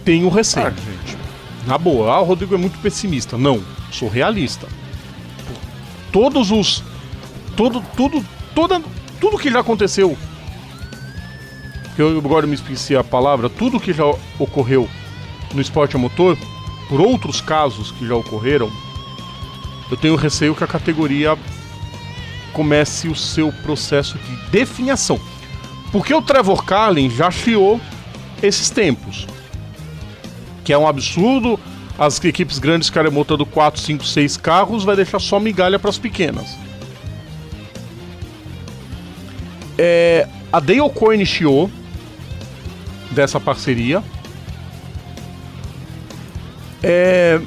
Tenho 0.05 0.29
receio, 0.29 0.68
Ah. 0.68 0.70
gente. 0.70 1.18
Na 1.66 1.77
boa, 1.77 2.12
ah, 2.14 2.20
o 2.20 2.24
Rodrigo 2.24 2.55
é 2.55 2.59
muito 2.59 2.79
pessimista. 2.79 3.37
Não, 3.37 3.61
sou 3.91 4.09
realista. 4.09 4.68
Todos 6.13 6.51
os. 6.51 6.83
Todo, 7.57 7.83
tudo, 7.97 8.25
toda, 8.55 8.83
tudo 9.21 9.39
que 9.39 9.51
já 9.51 9.61
aconteceu. 9.61 10.17
Que 11.95 12.03
eu 12.03 12.19
agora 12.19 12.47
me 12.47 12.55
esqueci 12.55 12.95
a 12.95 13.03
palavra. 13.03 13.49
Tudo 13.49 13.81
que 13.81 13.93
já 13.93 14.05
ocorreu 14.39 14.89
no 15.55 15.61
esporte 15.61 15.97
a 15.97 15.99
motor, 15.99 16.37
por 16.89 17.01
outros 17.01 17.41
casos 17.41 17.91
que 17.93 18.07
já 18.07 18.15
ocorreram, 18.15 18.71
eu 19.91 19.97
tenho 19.97 20.17
receio 20.17 20.55
que 20.55 20.65
a 20.65 20.67
categoria 20.67 21.39
comece 22.53 23.09
o 23.09 23.15
seu 23.15 23.53
processo 23.53 24.19
de 24.19 24.51
definição. 24.51 25.21
Porque 25.93 26.13
o 26.13 26.23
Trevor 26.23 26.65
Carlin 26.65 27.09
já 27.09 27.31
chiou 27.31 27.81
esses 28.43 28.71
tempos. 28.71 29.27
Que 30.65 30.73
é 30.73 30.79
um 30.79 30.89
absurdo. 30.89 31.59
As 31.99 32.22
equipes 32.22 32.59
grandes 32.59 32.88
ficarem 32.88 33.11
montando 33.11 33.47
4, 33.47 33.80
5, 33.80 34.05
6 34.05 34.36
carros, 34.36 34.84
vai 34.84 34.97
deixar 34.97 35.18
só 35.18 35.40
migalha 35.40 35.78
para 35.78 35.90
as 35.90 35.99
pequenas. 35.99 36.57
É, 39.78 40.28
a 40.53 40.61
Dale 40.61 40.90
Coyne 40.90 41.24
chiou 41.24 41.70
dessa 43.12 43.40
parceria. 43.40 44.03
É, 46.82 47.40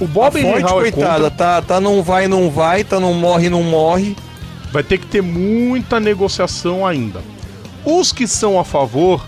O 0.00 0.06
Bob 0.06 0.38
a 0.38 0.42
Ford, 0.42 0.62
Rahal 0.62 0.84
é 0.84 0.90
coitada, 0.92 1.30
contra. 1.30 1.30
tá, 1.30 1.62
tá 1.62 1.80
não 1.80 2.02
vai, 2.02 2.26
não 2.26 2.50
vai, 2.50 2.84
tá 2.84 2.98
não 2.98 3.14
morre, 3.14 3.48
não 3.48 3.62
morre. 3.62 4.16
Vai 4.72 4.82
ter 4.82 4.98
que 4.98 5.06
ter 5.06 5.22
muita 5.22 6.00
negociação 6.00 6.86
ainda. 6.86 7.22
Os 7.84 8.12
que 8.12 8.26
são 8.26 8.58
a 8.58 8.64
favor 8.64 9.24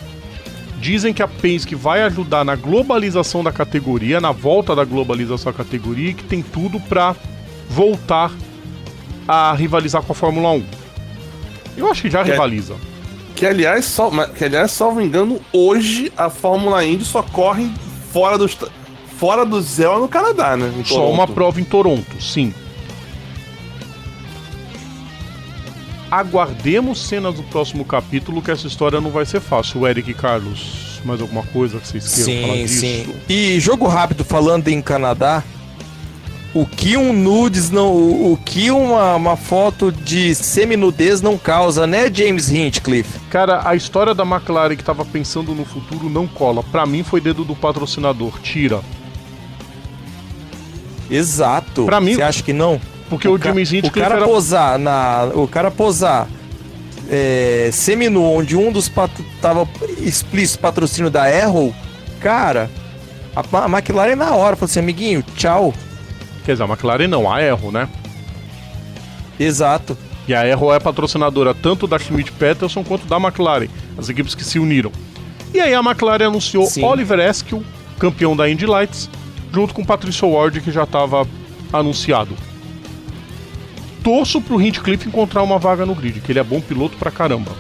dizem 0.81 1.13
que 1.13 1.23
a 1.23 1.29
Penske 1.29 1.75
vai 1.75 2.03
ajudar 2.03 2.45
na 2.45 2.55
globalização 2.57 3.43
da 3.43 3.53
categoria, 3.53 4.21
na 4.21 4.33
volta 4.33 4.75
da 4.75 4.85
globalização 4.85 5.53
da 5.53 5.57
categoria, 5.59 6.11
e 6.11 6.15
que 6.15 6.25
tem 6.25 6.43
tudo 6.43 6.79
para 6.81 7.15
voltar 7.69 8.31
a 9.27 9.53
rivalizar 9.53 10.03
com 10.03 10.13
a 10.13 10.15
Fórmula 10.17 10.51
1. 10.51 10.65
Eu 11.77 11.91
acho 11.91 12.03
que 12.03 12.11
já 12.11 12.23
Que 12.23 12.31
é- 12.31 12.33
rivaliza. 12.33 12.75
Que 13.35 13.45
aliás, 13.45 13.85
só, 13.85 14.11
que 14.29 14.45
aliás, 14.45 14.71
salvo 14.71 15.01
engano, 15.01 15.39
hoje 15.53 16.11
a 16.17 16.31
Fórmula 16.31 16.83
Indy 16.85 17.05
só 17.05 17.23
corre 17.23 17.71
fora 18.11 18.39
do, 18.39 18.49
fora 19.19 19.45
do 19.45 19.61
Zéu 19.61 20.01
no 20.01 20.09
Canadá, 20.09 20.57
né? 20.57 20.73
Só 20.87 21.11
uma 21.11 21.27
prova 21.29 21.61
em 21.61 21.65
Toronto, 21.65 22.07
sim. 22.21 22.55
Aguardemos 26.21 27.07
cenas 27.09 27.35
do 27.35 27.43
próximo 27.43 27.85
capítulo, 27.85 28.41
que 28.41 28.51
essa 28.51 28.67
história 28.67 29.01
não 29.01 29.11
vai 29.11 29.27
ser 29.27 29.41
fácil. 29.41 29.87
Eric 29.87 30.11
e 30.11 30.15
Carlos, 30.15 31.01
mais 31.05 31.21
alguma 31.21 31.43
coisa 31.43 31.79
que 31.79 31.87
vocês 31.89 32.25
queiram 32.25 32.43
falar 32.43 32.55
Sim, 32.55 32.63
disso? 32.65 32.81
sim. 32.81 33.15
E 33.29 33.61
jogo 33.61 33.87
rápido, 33.87 34.25
falando 34.25 34.69
em 34.69 34.81
Canadá, 34.81 35.43
o 36.55 36.65
que 36.65 36.97
um 36.97 37.13
nudes 37.13 37.71
não. 37.71 37.93
O, 37.93 38.33
o 38.33 38.37
que 38.39 38.71
uma, 38.71 39.15
uma 39.17 39.37
foto 39.37 39.93
de 39.93 40.35
seminudez 40.35 41.21
não 41.21 41.37
causa, 41.37 41.87
né, 41.87 42.11
James 42.11 42.51
Hinchcliffe? 42.51 43.19
Cara, 43.29 43.69
a 43.69 43.77
história 43.77 44.15
da 44.15 44.25
McLaren 44.25 44.75
que 44.75 44.83
tava 44.83 45.05
pensando 45.05 45.55
no 45.55 45.67
futuro 45.67 46.09
não 46.09 46.27
cola. 46.27 46.63
Pra 46.63 46.87
mim 46.87 47.03
foi 47.03 47.21
dedo 47.21 47.45
do 47.45 47.55
patrocinador. 47.55 48.41
Tira. 48.41 48.81
Exato. 51.11 51.85
Pra 51.85 52.01
mim- 52.01 52.15
Você 52.15 52.23
acha 52.23 52.43
que 52.43 52.53
não? 52.55 52.81
Porque 53.09 53.29
o, 53.29 53.39
ca- 53.39 53.49
Jimmy 53.51 53.61
O 53.61 53.63
Hinchcliffe 53.63 53.91
cara 54.01 54.17
era... 54.17 54.25
posar 54.25 54.79
na. 54.79 55.31
O 55.35 55.47
cara 55.47 55.71
posar. 55.71 56.27
É, 57.09 57.71
seminu, 57.73 58.23
onde 58.25 58.57
um 58.57 58.73
dos 58.73 58.89
pat, 58.89 59.13
tava 59.41 59.69
explícito 60.01 60.59
patrocínio 60.59 61.09
da 61.09 61.23
Arrow, 61.23 61.73
cara, 62.19 62.69
a, 63.35 63.43
a 63.65 63.69
McLaren 63.69 64.17
na 64.17 64.35
hora 64.35 64.57
falou 64.57 64.69
assim, 64.69 64.81
amiguinho, 64.81 65.23
tchau. 65.37 65.73
Quer 66.45 66.53
dizer, 66.53 66.65
a 66.65 66.67
McLaren 66.67 67.07
não, 67.07 67.33
a 67.33 67.41
Erro, 67.41 67.71
né? 67.71 67.89
Exato. 69.39 69.97
E 70.27 70.35
a 70.35 70.45
Erro 70.47 70.73
é 70.73 70.81
patrocinadora 70.81 71.55
tanto 71.55 71.87
da 71.87 71.97
Schmidt 71.99 72.33
Peterson 72.33 72.83
quanto 72.83 73.07
da 73.07 73.19
McLaren, 73.19 73.69
as 73.97 74.09
equipes 74.09 74.35
que 74.35 74.43
se 74.45 74.59
uniram. 74.59 74.91
E 75.55 75.61
aí 75.61 75.73
a 75.75 75.79
McLaren 75.81 76.27
anunciou 76.27 76.67
Sim. 76.67 76.83
Oliver 76.85 77.21
Askew, 77.21 77.63
campeão 78.01 78.35
da 78.37 78.51
Indy 78.51 78.67
Lights, 78.67 79.09
junto 79.53 79.73
com 79.73 79.85
Patricio 79.85 80.29
Ward, 80.29 80.61
que 80.61 80.73
já 80.73 80.83
estava 80.83 81.25
anunciado. 81.73 82.35
Torço 84.07 84.41
pro 84.41 84.63
Hinchcliffe 84.63 85.09
encontrar 85.09 85.43
uma 85.43 85.59
vaga 85.59 85.85
no 85.85 85.93
grid, 85.93 86.21
que 86.21 86.31
ele 86.31 86.39
é 86.39 86.45
bom 86.45 86.61
piloto 86.61 86.97
pra 86.97 87.11
caramba. 87.11 87.51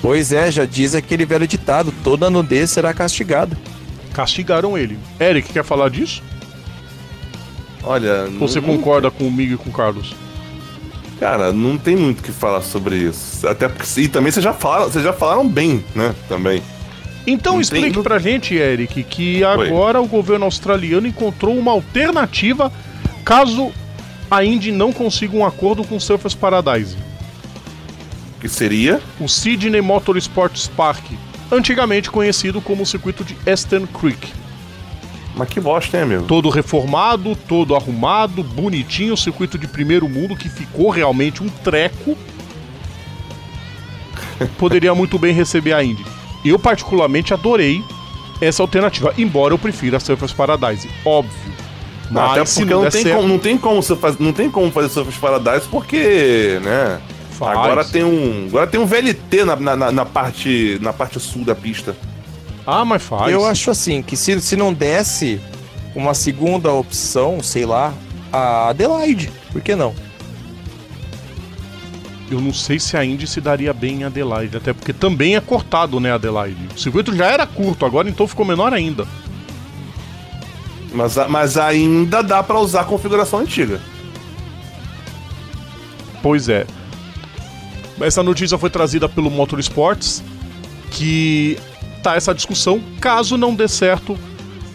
Pois 0.00 0.30
é, 0.32 0.48
já 0.48 0.64
diz 0.64 0.94
aquele 0.94 1.24
velho 1.26 1.44
ditado, 1.44 1.92
toda 2.04 2.30
nudez 2.30 2.70
será 2.70 2.94
castigada. 2.94 3.58
Castigaram 4.12 4.78
ele. 4.78 4.96
Eric, 5.18 5.52
quer 5.52 5.64
falar 5.64 5.90
disso? 5.90 6.22
Olha, 7.82 8.26
você 8.38 8.60
não- 8.60 8.68
concorda 8.68 9.10
com 9.10 9.26
o 9.26 9.30
Miguel 9.32 9.56
e 9.56 9.58
com 9.58 9.70
o 9.70 9.72
Carlos? 9.72 10.14
Cara, 11.18 11.52
não 11.52 11.76
tem 11.76 11.96
muito 11.96 12.20
o 12.20 12.22
que 12.22 12.30
falar 12.30 12.62
sobre 12.62 12.94
isso. 12.94 13.48
Até 13.48 13.68
porque. 13.68 14.00
E 14.00 14.06
também 14.06 14.30
vocês 14.30 14.44
já 14.44 14.52
falaram, 14.54 14.84
vocês 14.84 15.02
já 15.02 15.12
falaram 15.12 15.48
bem, 15.48 15.84
né? 15.96 16.14
Também. 16.28 16.62
Então 17.26 17.54
Não 17.54 17.60
explique 17.60 17.94
tem- 17.94 18.02
pra 18.04 18.20
gente, 18.20 18.54
Eric, 18.54 19.02
que 19.02 19.42
agora 19.42 20.00
o 20.00 20.06
governo 20.06 20.44
australiano 20.44 21.08
encontrou 21.08 21.58
uma 21.58 21.72
alternativa 21.72 22.72
caso 23.24 23.72
a 24.30 24.44
Indy 24.44 24.70
não 24.70 24.92
consiga 24.92 25.36
um 25.36 25.44
acordo 25.44 25.84
com 25.84 25.96
o 25.96 26.00
Surfers 26.00 26.34
Paradise. 26.34 26.96
Que 28.40 28.48
seria. 28.48 29.00
O 29.18 29.28
Sydney 29.28 29.80
Motorsports 29.80 30.68
Park, 30.68 31.04
antigamente 31.50 32.10
conhecido 32.10 32.60
como 32.60 32.84
o 32.84 32.86
circuito 32.86 33.24
de 33.24 33.36
Aston 33.50 33.86
Creek. 33.86 34.32
Mas 35.34 35.48
que 35.48 35.60
bosta, 35.60 35.96
hein, 35.96 36.04
amigo? 36.04 36.24
Todo 36.24 36.48
reformado, 36.48 37.34
todo 37.34 37.74
arrumado, 37.74 38.42
bonitinho, 38.42 39.16
circuito 39.16 39.58
de 39.58 39.66
primeiro 39.66 40.08
mundo 40.08 40.36
que 40.36 40.48
ficou 40.48 40.90
realmente 40.90 41.42
um 41.42 41.48
treco. 41.48 42.16
Poderia 44.58 44.94
muito 44.94 45.18
bem 45.18 45.34
receber 45.34 45.72
a 45.72 45.82
Indy. 45.82 46.04
Eu 46.44 46.58
particularmente 46.58 47.34
adorei 47.34 47.82
essa 48.40 48.62
alternativa, 48.62 49.12
embora 49.18 49.52
eu 49.52 49.58
prefira 49.58 49.98
a 49.98 50.00
Surfers 50.00 50.32
Paradise, 50.32 50.88
óbvio. 51.04 51.59
Mas 52.10 52.30
Até 52.32 52.44
porque 52.44 52.64
não 52.74 52.90
tem, 52.90 53.02
certo, 53.02 53.16
como, 53.16 53.28
não 53.28 53.38
tem 53.38 53.56
como 53.58 53.82
você 53.82 53.94
fazer, 53.96 54.16
não 54.20 54.32
tem 54.32 54.50
como 54.50 54.70
fazer 54.72 54.88
Surfers 54.88 55.16
Paradise 55.16 55.66
porque, 55.70 56.58
né? 56.62 57.00
Faz. 57.32 57.56
Agora 57.58 57.84
tem 57.84 58.02
um, 58.04 58.46
agora 58.48 58.66
tem 58.66 58.80
um 58.80 58.84
VLT 58.86 59.44
na, 59.44 59.56
na, 59.56 59.76
na- 59.76 59.92
na 59.92 60.04
parte 60.04 60.78
na 60.82 60.92
parte 60.92 61.18
sul 61.20 61.44
da 61.44 61.54
pista. 61.54 61.96
Ah, 62.66 62.84
mas 62.84 63.02
faz. 63.02 63.32
Eu 63.32 63.44
acho 63.46 63.70
assim, 63.70 64.02
que 64.02 64.16
se, 64.16 64.40
se 64.40 64.56
não 64.56 64.72
desse 64.72 65.40
uma 65.94 66.12
segunda 66.14 66.70
opção, 66.72 67.42
sei 67.42 67.64
lá, 67.64 67.94
a 68.32 68.68
Adelaide, 68.68 69.30
por 69.52 69.60
que 69.60 69.74
não? 69.74 69.94
Eu 72.30 72.40
não 72.40 72.52
sei 72.52 72.78
se 72.78 72.96
a 72.96 73.04
Indy 73.04 73.26
se 73.26 73.40
daria 73.40 73.72
bem 73.72 74.02
em 74.02 74.04
Adelaide, 74.04 74.56
até 74.56 74.72
porque 74.72 74.92
também 74.92 75.34
é 75.34 75.40
cortado, 75.40 75.98
né, 75.98 76.12
Adelaide. 76.12 76.68
O 76.76 76.78
circuito 76.78 77.14
já 77.16 77.26
era 77.26 77.44
curto, 77.46 77.84
agora 77.84 78.08
então 78.08 78.28
ficou 78.28 78.44
menor 78.46 78.72
ainda. 78.72 79.06
Mas, 80.92 81.16
mas 81.28 81.56
ainda 81.56 82.22
dá 82.22 82.42
pra 82.42 82.58
usar 82.58 82.82
a 82.82 82.84
configuração 82.84 83.40
antiga. 83.40 83.80
Pois 86.22 86.48
é. 86.48 86.66
Essa 88.00 88.22
notícia 88.22 88.56
foi 88.56 88.70
trazida 88.70 89.08
pelo 89.08 89.30
Motorsports, 89.30 90.22
que 90.90 91.58
tá 92.02 92.16
essa 92.16 92.34
discussão, 92.34 92.80
caso 93.00 93.36
não 93.36 93.54
dê 93.54 93.68
certo 93.68 94.18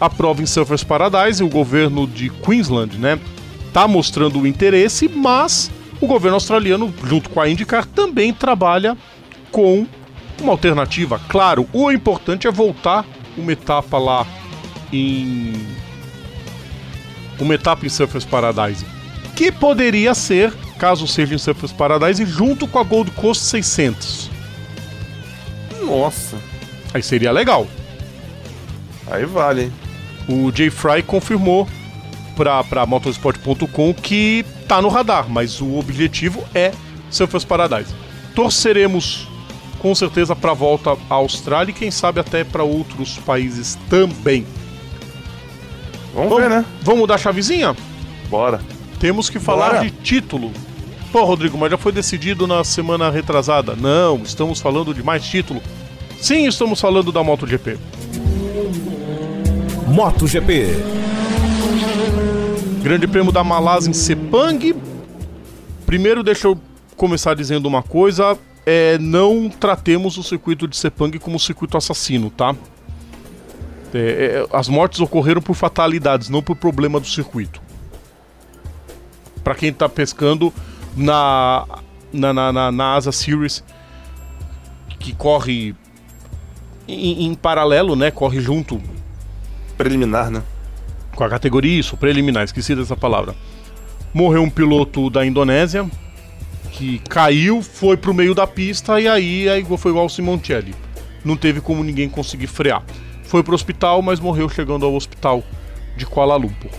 a 0.00 0.08
prova 0.08 0.42
em 0.42 0.46
Surfers 0.46 0.84
Paradise, 0.84 1.42
o 1.42 1.48
governo 1.48 2.06
de 2.06 2.30
Queensland, 2.30 2.98
né, 2.98 3.18
tá 3.72 3.88
mostrando 3.88 4.40
o 4.40 4.46
interesse, 4.46 5.08
mas 5.08 5.70
o 6.00 6.06
governo 6.06 6.36
australiano, 6.36 6.92
junto 7.04 7.30
com 7.30 7.40
a 7.40 7.48
IndyCar, 7.48 7.86
também 7.86 8.32
trabalha 8.32 8.96
com 9.50 9.86
uma 10.40 10.52
alternativa. 10.52 11.20
Claro, 11.28 11.66
o 11.72 11.90
importante 11.90 12.46
é 12.46 12.50
voltar 12.50 13.04
uma 13.36 13.52
etapa 13.52 13.98
lá 13.98 14.26
em 14.92 15.75
uma 17.44 17.54
etapa 17.54 17.84
em 17.86 17.88
Surfers 17.88 18.24
Paradise, 18.24 18.84
que 19.34 19.50
poderia 19.52 20.14
ser, 20.14 20.52
caso 20.78 21.06
seja 21.06 21.34
em 21.34 21.38
Surfers 21.38 21.72
Paradise, 21.72 22.24
junto 22.24 22.66
com 22.66 22.78
a 22.78 22.82
Gold 22.82 23.10
Coast 23.12 23.42
600. 23.44 24.30
Nossa, 25.82 26.36
Aí 26.94 27.02
seria 27.02 27.30
legal. 27.30 27.66
aí 29.10 29.26
vale, 29.26 29.64
hein? 29.64 29.72
O 30.28 30.50
Jay 30.50 30.70
Fry 30.70 31.02
confirmou 31.02 31.68
para 32.34 32.64
para 32.64 32.86
motorsport.com 32.86 33.92
que 33.94 34.44
tá 34.66 34.80
no 34.80 34.88
radar, 34.88 35.28
mas 35.28 35.60
o 35.60 35.76
objetivo 35.76 36.42
é 36.54 36.72
Surfers 37.10 37.44
Paradise. 37.44 37.94
Torceremos 38.34 39.28
com 39.78 39.94
certeza 39.94 40.34
para 40.34 40.52
a 40.52 40.54
volta 40.54 40.96
à 41.10 41.14
Austrália 41.14 41.70
e 41.70 41.74
quem 41.74 41.90
sabe 41.90 42.18
até 42.18 42.42
para 42.44 42.64
outros 42.64 43.18
países 43.18 43.78
também. 43.90 44.46
Vamos 46.16 46.34
ver, 46.34 46.48
né? 46.48 46.64
Vamos 46.80 47.00
mudar 47.00 47.16
a 47.16 47.18
chavezinha? 47.18 47.76
Bora. 48.30 48.58
Temos 48.98 49.28
que 49.28 49.38
falar 49.38 49.74
Bora. 49.74 49.80
de 49.82 49.90
título. 49.90 50.50
Pô, 51.12 51.22
Rodrigo, 51.24 51.58
mas 51.58 51.70
já 51.70 51.76
foi 51.76 51.92
decidido 51.92 52.46
na 52.46 52.64
semana 52.64 53.10
retrasada. 53.10 53.76
Não, 53.76 54.16
estamos 54.24 54.58
falando 54.58 54.94
de 54.94 55.02
mais 55.02 55.24
título. 55.26 55.60
Sim, 56.18 56.46
estamos 56.46 56.80
falando 56.80 57.12
da 57.12 57.22
MotoGP. 57.22 57.76
MotoGP. 59.88 60.68
Grande 62.82 63.06
Prêmio 63.06 63.30
da 63.30 63.44
Malásia 63.44 63.90
em 63.90 63.92
Sepang. 63.92 64.74
Primeiro, 65.84 66.22
deixa 66.22 66.48
eu 66.48 66.58
começar 66.96 67.34
dizendo 67.34 67.66
uma 67.66 67.82
coisa. 67.82 68.38
É, 68.64 68.96
não 68.98 69.50
tratemos 69.50 70.16
o 70.16 70.22
circuito 70.22 70.66
de 70.66 70.76
Sepang 70.78 71.18
como 71.18 71.38
circuito 71.38 71.76
assassino, 71.76 72.30
tá? 72.30 72.56
É, 73.96 74.42
é, 74.42 74.46
as 74.52 74.68
mortes 74.68 75.00
ocorreram 75.00 75.40
por 75.40 75.54
fatalidades, 75.54 76.28
não 76.28 76.42
por 76.42 76.56
problema 76.56 77.00
do 77.00 77.06
circuito. 77.06 77.60
Pra 79.42 79.54
quem 79.54 79.72
tá 79.72 79.88
pescando 79.88 80.52
na, 80.96 81.66
na, 82.12 82.32
na, 82.32 82.52
na, 82.52 82.72
na 82.72 82.94
Asa 82.94 83.12
Series, 83.12 83.62
que 84.98 85.14
corre 85.14 85.74
em, 86.88 87.26
em 87.26 87.34
paralelo, 87.34 87.94
né? 87.94 88.10
Corre 88.10 88.40
junto 88.40 88.80
Preliminar, 89.76 90.30
né? 90.30 90.42
com 91.16 91.24
a 91.24 91.28
categoria 91.28 91.80
isso, 91.80 91.96
preliminar, 91.96 92.44
esqueci 92.44 92.76
dessa 92.76 92.94
palavra. 92.94 93.34
Morreu 94.14 94.42
um 94.42 94.50
piloto 94.50 95.10
da 95.10 95.26
Indonésia 95.26 95.90
que 96.70 96.98
caiu, 97.08 97.62
foi 97.62 97.96
pro 97.96 98.14
meio 98.14 98.34
da 98.34 98.46
pista 98.46 99.00
e 99.00 99.08
aí, 99.08 99.48
aí 99.48 99.64
foi 99.78 99.90
igual 99.90 100.06
o 100.06 100.10
Simoncelli. 100.10 100.74
Não 101.24 101.36
teve 101.36 101.60
como 101.60 101.82
ninguém 101.82 102.08
conseguir 102.08 102.46
frear. 102.46 102.84
Foi 103.26 103.42
pro 103.42 103.54
hospital, 103.54 104.00
mas 104.02 104.20
morreu 104.20 104.48
chegando 104.48 104.86
ao 104.86 104.94
hospital 104.94 105.42
de 105.96 106.06
Kuala 106.06 106.36
Lumpur. 106.36 106.70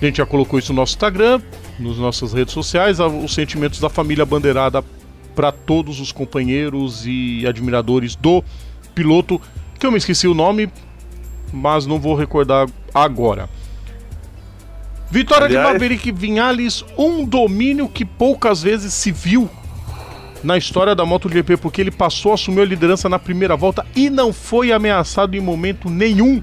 A 0.00 0.04
gente 0.04 0.18
já 0.18 0.26
colocou 0.26 0.58
isso 0.58 0.72
no 0.72 0.80
nosso 0.80 0.94
Instagram, 0.94 1.40
nas 1.78 1.96
nossas 1.96 2.32
redes 2.32 2.54
sociais, 2.54 2.98
os 3.00 3.34
sentimentos 3.34 3.80
da 3.80 3.88
família 3.88 4.24
bandeirada 4.24 4.84
para 5.34 5.52
todos 5.52 6.00
os 6.00 6.10
companheiros 6.10 7.04
e 7.06 7.46
admiradores 7.46 8.16
do 8.16 8.42
piloto, 8.94 9.40
que 9.78 9.86
eu 9.86 9.92
me 9.92 9.98
esqueci 9.98 10.26
o 10.26 10.34
nome, 10.34 10.68
mas 11.52 11.86
não 11.86 12.00
vou 12.00 12.14
recordar 12.14 12.68
agora. 12.92 13.48
Vitória 15.10 15.46
Aliás... 15.46 15.66
de 15.66 15.72
Maverick 15.72 16.12
Vinhales, 16.12 16.84
um 16.96 17.24
domínio 17.24 17.88
que 17.88 18.04
poucas 18.04 18.62
vezes 18.62 18.92
se 18.92 19.10
viu 19.10 19.48
na 20.42 20.56
história 20.56 20.94
da 20.94 21.04
MotoGP, 21.04 21.56
porque 21.56 21.80
ele 21.80 21.90
passou, 21.90 22.32
assumiu 22.32 22.62
a 22.62 22.66
liderança 22.66 23.08
na 23.08 23.18
primeira 23.18 23.56
volta 23.56 23.86
e 23.94 24.08
não 24.08 24.32
foi 24.32 24.72
ameaçado 24.72 25.36
em 25.36 25.40
momento 25.40 25.90
nenhum. 25.90 26.42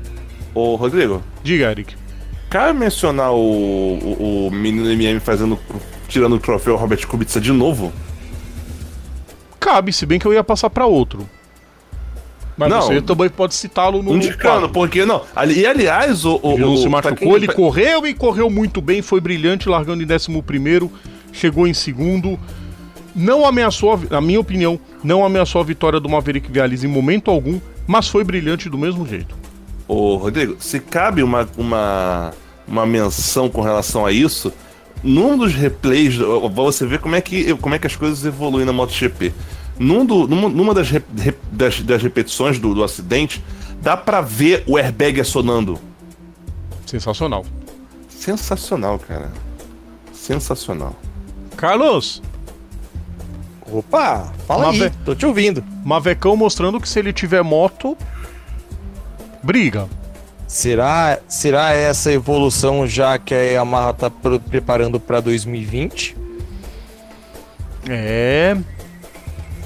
Ô, 0.54 0.76
Rodrigo. 0.76 1.22
Diga, 1.43 1.72
Eric. 1.72 1.96
Cabe 2.50 2.80
mencionar 2.80 3.32
o, 3.32 3.38
o, 3.38 4.48
o 4.48 4.52
menino 4.52 4.89
MM 4.89 5.20
fazendo, 5.20 5.60
tirando 6.08 6.36
o 6.36 6.39
troféu 6.39 6.76
Robert 6.76 7.06
Kubica 7.08 7.41
de 7.41 7.52
novo? 7.52 7.91
Cabe, 9.60 9.91
se 9.91 10.06
bem 10.06 10.20
que 10.20 10.26
eu 10.26 10.34
ia 10.34 10.43
passar 10.43 10.70
para 10.70 10.86
outro. 10.86 11.28
Mas 12.58 12.70
não, 12.70 12.82
você 12.84 13.02
também 13.02 13.30
pode 13.30 13.54
citá-lo 13.54 14.02
no. 14.02 14.16
Indicando, 14.16 14.70
porque 14.70 15.04
não. 15.06 15.24
Ali, 15.36 15.60
e 15.60 15.66
aliás, 15.66 16.24
o. 16.24 16.39
o 16.41 16.54
ele 16.54 16.62
não 16.62 16.78
se 16.78 16.88
machucou, 16.88 17.36
ele 17.36 17.48
correu 17.48 18.08
e 18.08 18.14
correu 18.14 18.50
muito 18.50 18.80
bem, 18.80 19.02
foi 19.02 19.20
brilhante, 19.20 19.68
largando 19.68 20.02
em 20.02 20.06
11, 20.06 20.89
chegou 21.34 21.68
em 21.68 21.74
segundo. 21.74 22.39
Não 23.16 23.45
ameaçou, 23.45 23.97
na 24.09 24.20
minha 24.20 24.39
opinião, 24.39 24.80
não 25.03 25.24
ameaçou 25.24 25.61
a 25.61 25.63
vitória 25.63 25.99
do 25.99 26.09
Maverick 26.09 26.51
Viales 26.51 26.84
em 26.84 26.88
momento 26.88 27.32
algum, 27.32 27.61
mas 27.88 28.09
foi 28.09 28.24
brilhante 28.24 28.70
do 28.70 28.78
mesmo 28.78 29.07
jeito. 29.07 29.36
Ô, 29.88 30.18
Rodrigo, 30.18 30.57
se 30.59 30.80
cabe 30.80 31.24
uma, 31.24 31.47
uma, 31.57 32.34
uma 32.68 32.86
menção 32.86 33.49
com 33.49 33.61
relação 33.61 34.05
a 34.05 34.11
isso, 34.11 34.51
num 35.03 35.38
dos 35.38 35.53
replays, 35.53 36.16
você 36.53 36.86
vê 36.86 36.97
como 36.97 37.16
é 37.16 37.22
que, 37.22 37.55
como 37.57 37.76
é 37.76 37.80
que 37.80 37.88
as 37.88 37.95
coisas 37.95 38.26
evoluem 38.26 38.66
na 38.66 38.74
MotoGP. 38.74 39.32
Num 39.78 40.05
do, 40.05 40.28
numa, 40.28 40.49
numa 40.49 40.74
das, 40.74 40.89
das, 41.51 41.82
das, 41.82 42.01
repetições 42.01 42.57
do, 42.57 42.74
do 42.74 42.84
acidente, 42.84 43.43
dá 43.82 43.95
para 43.95 44.22
ver 44.22 44.63
o 44.66 44.78
airbag 44.78 45.22
assonando. 45.22 45.80
Sensacional. 46.86 47.45
Sensacional, 48.09 48.97
cara. 48.97 49.32
Sensacional. 50.11 50.95
Carlos! 51.55 52.22
Opa, 53.80 54.34
fala 54.47 54.67
Mave... 54.67 54.84
aí, 54.86 54.91
tô 55.03 55.15
te 55.15 55.26
ouvindo. 55.26 55.63
Mavecão 55.84 56.36
mostrando 56.36 56.80
que 56.80 56.88
se 56.88 56.99
ele 56.99 57.11
tiver 57.11 57.43
moto, 57.43 57.97
briga. 59.43 59.88
Será, 60.47 61.19
será 61.28 61.73
essa 61.73 62.11
evolução 62.11 62.86
já 62.88 63.17
que 63.17 63.34
a 63.34 63.41
Yamaha 63.41 63.93
tá 63.93 64.09
preparando 64.09 64.99
para 64.99 65.19
2020? 65.19 66.15
É, 67.89 68.55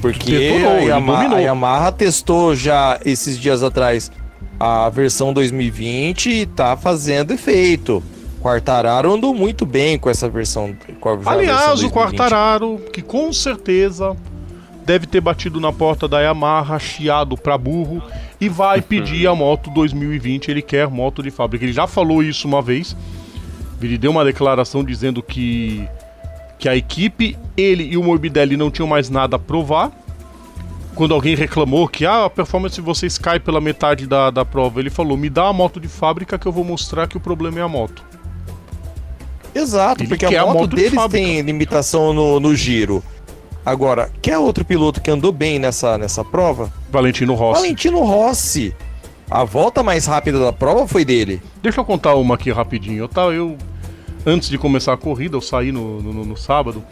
porque 0.02 0.38
Detonou, 0.38 0.78
a, 0.78 0.82
Yamaha, 0.82 1.36
a 1.36 1.40
Yamaha 1.40 1.92
testou 1.92 2.56
já 2.56 3.00
esses 3.06 3.38
dias 3.38 3.64
atrás 3.64 4.12
a 4.60 4.90
versão 4.90 5.34
2020 5.34 6.30
e 6.30 6.46
tá 6.46 6.76
fazendo 6.76 7.34
efeito. 7.34 8.04
Quartararo 8.42 9.14
andou 9.14 9.34
muito 9.34 9.66
bem 9.66 9.98
com 10.00 10.10
essa 10.10 10.30
versão. 10.30 10.76
Com 11.00 11.10
Aliás, 11.26 11.82
versão 11.82 11.88
o 11.88 11.92
Quartararo, 11.92 12.82
que 12.94 13.02
com 13.02 13.32
certeza 13.34 14.16
deve 14.86 15.06
ter 15.06 15.22
batido 15.22 15.60
na 15.60 15.72
porta 15.72 16.08
da 16.08 16.20
Yamaha, 16.20 16.80
chiado 16.80 17.38
pra 17.38 17.58
burro, 17.58 18.02
e 18.40 18.50
vai 18.50 18.82
pedir 18.82 19.28
a 19.28 19.36
moto 19.36 19.70
2020. 19.70 20.50
Ele 20.50 20.62
quer 20.62 20.88
moto 20.88 21.22
de 21.22 21.30
fábrica. 21.30 21.66
Ele 21.66 21.74
já 21.74 21.86
falou 21.86 22.24
isso 22.24 22.48
uma 22.48 22.62
vez. 22.62 22.96
Ele 23.82 23.98
deu 23.98 24.12
uma 24.12 24.26
declaração 24.26 24.84
dizendo 24.84 25.22
que 25.22 25.88
que 26.58 26.68
a 26.68 26.76
equipe, 26.76 27.38
ele 27.56 27.86
e 27.86 27.96
o 27.96 28.04
Morbidelli 28.04 28.58
não 28.58 28.70
tinham 28.70 28.88
mais 28.88 29.10
nada 29.10 29.38
a 29.38 29.40
provar. 29.40 29.92
Quando 30.94 31.14
alguém 31.14 31.34
reclamou 31.34 31.88
que 31.88 32.06
ah, 32.06 32.26
a 32.26 32.30
performance 32.30 32.76
de 32.76 32.82
vocês 32.82 33.18
cai 33.18 33.40
pela 33.40 33.62
metade 33.62 34.06
da, 34.06 34.30
da 34.30 34.44
prova, 34.44 34.82
ele 34.82 34.90
falou: 34.90 35.16
me 35.16 35.30
dá 35.30 35.48
a 35.48 35.54
moto 35.54 35.80
de 35.80 35.88
fábrica 35.88 36.38
que 36.38 36.46
eu 36.46 36.52
vou 36.52 36.66
mostrar 36.66 37.08
que 37.08 37.16
o 37.16 37.20
problema 37.20 37.60
é 37.60 37.62
a 37.62 37.68
moto. 37.68 38.09
Exato, 39.54 40.02
ele 40.02 40.10
porque 40.10 40.26
a 40.26 40.30
moto, 40.30 40.50
a 40.50 40.54
moto 40.54 40.76
deles 40.76 40.92
de 40.92 41.10
tem 41.10 41.42
limitação 41.42 42.14
no, 42.14 42.40
no 42.40 42.56
giro. 42.56 43.04
Agora, 43.66 44.10
quer 44.22 44.38
outro 44.38 44.64
piloto 44.64 45.02
que 45.02 45.12
andou 45.12 45.32
bem 45.32 45.60
nessa, 45.60 45.98
nessa 45.98 46.24
prova? 46.24 46.72
Valentino 46.92 47.34
Rossi. 47.34 47.62
Valentino 47.62 48.00
Rossi. 48.04 48.76
A 49.30 49.44
volta 49.44 49.84
mais 49.84 50.06
rápida 50.06 50.40
da 50.40 50.52
prova 50.52 50.88
foi 50.88 51.06
dele. 51.06 51.42
Deixa 51.62 51.80
eu 51.80 51.86
contar 51.86 52.16
uma 52.16 52.36
aqui 52.36 52.52
rapidinho. 52.52 52.98
Eu, 52.98 53.08
tá, 53.08 53.22
eu 53.26 53.58
antes 54.26 54.50
de 54.50 54.58
começar 54.58 54.94
a 54.94 54.98
corrida, 54.98 55.36
eu 55.36 55.42
saí 55.42 55.72
no, 55.72 56.02
no, 56.02 56.26
no 56.26 56.38
sábado, 56.38 56.84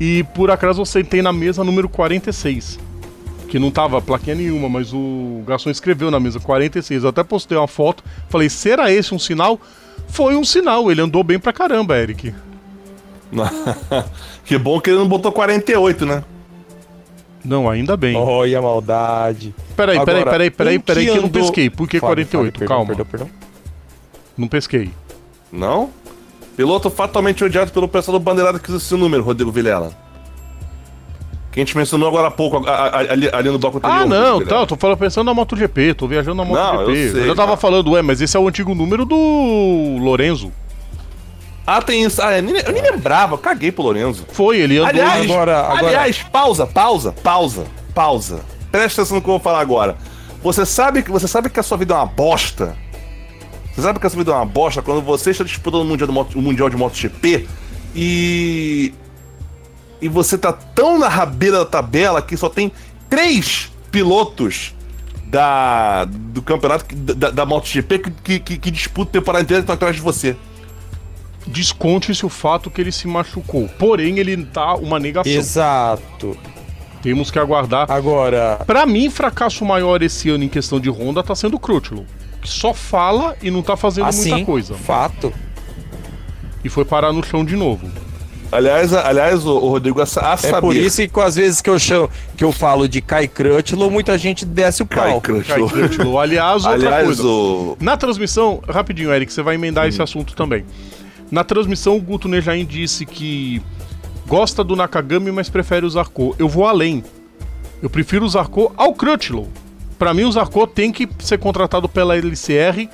e 0.00 0.24
por 0.34 0.50
acaso 0.50 0.80
eu 0.80 0.86
sentei 0.86 1.22
na 1.22 1.32
mesa 1.32 1.64
número 1.64 1.88
46. 1.88 2.78
Que 3.48 3.58
não 3.58 3.70
tava 3.70 4.02
plaquinha 4.02 4.34
nenhuma, 4.34 4.68
mas 4.68 4.92
o 4.92 5.42
garçom 5.46 5.70
escreveu 5.70 6.10
na 6.10 6.18
mesa 6.18 6.40
46. 6.40 7.04
Eu 7.04 7.10
até 7.10 7.22
postei 7.22 7.56
uma 7.56 7.68
foto, 7.68 8.02
falei, 8.28 8.48
será 8.48 8.90
esse 8.90 9.14
um 9.14 9.18
sinal? 9.18 9.60
Foi 10.08 10.36
um 10.36 10.44
sinal, 10.44 10.90
ele 10.90 11.00
andou 11.00 11.22
bem 11.22 11.38
pra 11.38 11.52
caramba, 11.52 11.96
Eric. 11.96 12.34
que 14.44 14.56
bom 14.56 14.80
que 14.80 14.90
ele 14.90 14.98
não 14.98 15.08
botou 15.08 15.32
48, 15.32 16.06
né? 16.06 16.24
Não, 17.44 17.68
ainda 17.68 17.96
bem. 17.96 18.16
Olha 18.16 18.58
a 18.58 18.62
maldade. 18.62 19.54
Peraí, 19.76 20.04
peraí, 20.04 20.24
peraí, 20.24 20.50
peraí, 20.50 20.78
peraí, 20.78 21.06
que, 21.06 21.12
que 21.12 21.18
eu 21.18 21.22
não 21.22 21.28
pesquei. 21.28 21.70
Por 21.70 21.88
que 21.88 22.00
48? 22.00 22.54
Fale, 22.58 22.68
Calma. 22.68 22.86
Perdão, 22.86 23.06
perdão. 23.06 23.30
Não 24.36 24.48
pesquei. 24.48 24.90
Não? 25.52 25.90
Piloto 26.56 26.90
fatalmente 26.90 27.44
odiado 27.44 27.70
pelo 27.70 27.86
pessoal 27.86 28.18
do 28.18 28.22
Bandeirada 28.22 28.58
que 28.58 28.68
usa 28.68 28.78
esse 28.78 28.94
número, 28.96 29.22
Rodrigo 29.22 29.52
Vilela. 29.52 29.92
Que 31.56 31.62
a 31.62 31.64
gente 31.64 31.74
mencionou 31.74 32.06
agora 32.06 32.28
há 32.28 32.30
pouco, 32.30 32.62
ali, 32.68 33.30
ali 33.32 33.48
no 33.48 33.58
bloco 33.58 33.78
anterior. 33.78 34.02
Ah, 34.02 34.04
não, 34.04 34.44
tá, 34.44 34.56
eu 34.56 34.66
tô 34.66 34.76
falando, 34.76 34.98
pensando 34.98 35.24
na 35.24 35.32
MotoGP, 35.32 35.94
tô 35.94 36.06
viajando 36.06 36.36
na 36.36 36.44
MotoGP. 36.44 36.74
Não, 36.74 36.82
eu, 36.82 37.12
sei, 37.12 37.22
eu 37.22 37.26
já 37.28 37.34
tava 37.34 37.56
falando, 37.56 37.92
ué, 37.92 38.02
mas 38.02 38.20
esse 38.20 38.36
é 38.36 38.40
o 38.40 38.46
antigo 38.46 38.74
número 38.74 39.06
do 39.06 39.96
Lorenzo. 39.98 40.52
Ah, 41.66 41.80
tem 41.80 42.04
isso. 42.04 42.20
Ah, 42.20 42.36
eu 42.36 42.42
nem, 42.42 42.58
eu 42.58 42.72
nem 42.72 42.82
lembrava, 42.82 43.34
eu 43.34 43.38
caguei 43.38 43.72
pro 43.72 43.84
Lorenzo. 43.84 44.26
Foi, 44.32 44.58
ele 44.58 44.76
andou 44.76 44.90
aliás, 44.90 45.24
agora, 45.24 45.60
agora. 45.60 45.86
Aliás, 45.86 46.22
pausa, 46.30 46.66
pausa, 46.66 47.12
pausa, 47.22 47.64
pausa. 47.94 48.40
Presta 48.70 49.00
atenção 49.00 49.16
no 49.16 49.22
que 49.22 49.28
eu 49.28 49.32
vou 49.32 49.40
falar 49.40 49.60
agora. 49.60 49.96
Você 50.42 50.66
sabe 50.66 51.02
que 51.02 51.10
você 51.10 51.26
sabe 51.26 51.48
que 51.48 51.58
a 51.58 51.62
sua 51.62 51.78
vida 51.78 51.94
é 51.94 51.96
uma 51.96 52.04
bosta 52.04 52.76
você 53.76 53.82
sabe 53.82 54.00
que 54.00 54.06
essa 54.06 54.16
vida 54.16 54.32
é 54.32 54.34
uma 54.34 54.46
bosta 54.46 54.80
quando 54.80 55.02
você 55.02 55.30
está 55.30 55.44
disputando 55.44 55.82
o 55.82 55.84
Mundial, 55.84 56.08
o 56.34 56.40
mundial 56.40 56.70
de 56.70 56.76
MotoGP 56.76 57.46
e. 57.94 58.94
E 60.00 60.08
você 60.08 60.36
tá 60.36 60.52
tão 60.52 60.98
na 60.98 61.08
rabeira 61.08 61.58
da 61.58 61.64
tabela 61.64 62.20
que 62.20 62.36
só 62.36 62.48
tem 62.48 62.72
três 63.08 63.70
pilotos 63.90 64.74
da, 65.26 66.04
do 66.04 66.42
campeonato 66.42 66.94
da, 66.94 67.30
da 67.30 67.46
MotoGP 67.46 67.98
que, 67.98 68.40
que, 68.40 68.58
que 68.58 68.70
disputam 68.70 69.20
temporada 69.20 69.42
inteira 69.42 69.60
e 69.60 69.62
estão 69.62 69.74
atrás 69.74 69.96
de 69.96 70.02
você. 70.02 70.36
Desconte-se 71.46 72.26
o 72.26 72.28
fato 72.28 72.70
que 72.70 72.80
ele 72.80 72.92
se 72.92 73.06
machucou. 73.06 73.68
Porém, 73.78 74.18
ele 74.18 74.44
tá 74.44 74.74
uma 74.74 74.98
negação. 74.98 75.32
Exato. 75.32 76.36
Temos 77.02 77.30
que 77.30 77.38
aguardar. 77.38 77.90
Agora. 77.90 78.60
Para 78.66 78.84
mim, 78.84 79.08
fracasso 79.08 79.64
maior 79.64 80.02
esse 80.02 80.28
ano 80.28 80.44
em 80.44 80.48
questão 80.48 80.80
de 80.80 80.90
Honda 80.90 81.22
tá 81.22 81.34
sendo 81.34 81.54
o 81.54 81.60
Crutchlow 81.60 82.04
que 82.46 82.52
só 82.52 82.72
fala 82.72 83.36
e 83.42 83.50
não 83.50 83.60
tá 83.60 83.76
fazendo 83.76 84.06
assim, 84.06 84.30
muita 84.30 84.46
coisa. 84.46 84.74
Fato. 84.74 85.32
E 86.64 86.68
foi 86.68 86.84
parar 86.84 87.12
no 87.12 87.22
chão 87.22 87.44
de 87.44 87.56
novo. 87.56 87.90
Aliás, 88.50 88.92
aliás, 88.92 89.44
o, 89.44 89.58
Rodrigo, 89.58 90.00
a, 90.00 90.04
a 90.04 90.32
é 90.32 90.36
saber... 90.36 90.60
por 90.60 90.76
isso 90.76 91.08
que 91.08 91.20
às 91.20 91.34
vezes 91.34 91.60
que 91.60 91.68
eu 91.68 91.78
chamo, 91.78 92.08
que 92.36 92.44
eu 92.44 92.52
falo 92.52 92.88
de 92.88 93.00
Kai 93.00 93.26
Crutchlow, 93.26 93.90
muita 93.90 94.16
gente 94.16 94.44
desce 94.44 94.82
o 94.82 94.86
pau. 94.86 95.20
Kai 95.20 95.66
Crutchlow. 95.68 96.18
Aliás, 96.18 96.64
outra 96.64 96.72
aliás, 96.72 97.04
coisa. 97.06 97.26
O... 97.26 97.76
Na 97.80 97.96
transmissão, 97.96 98.62
rapidinho, 98.68 99.12
Eric, 99.12 99.32
você 99.32 99.42
vai 99.42 99.56
emendar 99.56 99.84
hum. 99.84 99.88
esse 99.88 100.00
assunto 100.00 100.34
também. 100.34 100.64
Na 101.30 101.42
transmissão, 101.42 101.96
o 101.96 102.00
Guto 102.00 102.28
Nejain 102.28 102.64
disse 102.64 103.04
que 103.04 103.60
gosta 104.26 104.62
do 104.62 104.76
Nakagami, 104.76 105.32
mas 105.32 105.48
prefere 105.48 105.84
o 105.84 105.90
Zarco. 105.90 106.34
Eu 106.38 106.48
vou 106.48 106.66
além. 106.66 107.02
Eu 107.82 107.90
prefiro 107.90 108.24
o 108.24 108.28
Zarco 108.28 108.72
ao 108.76 108.94
Crutchlow. 108.94 109.48
Para 109.98 110.14
mim, 110.14 110.24
o 110.24 110.32
Zarco 110.32 110.66
tem 110.66 110.92
que 110.92 111.08
ser 111.18 111.38
contratado 111.38 111.88
pela 111.88 112.16
LCR 112.16 112.88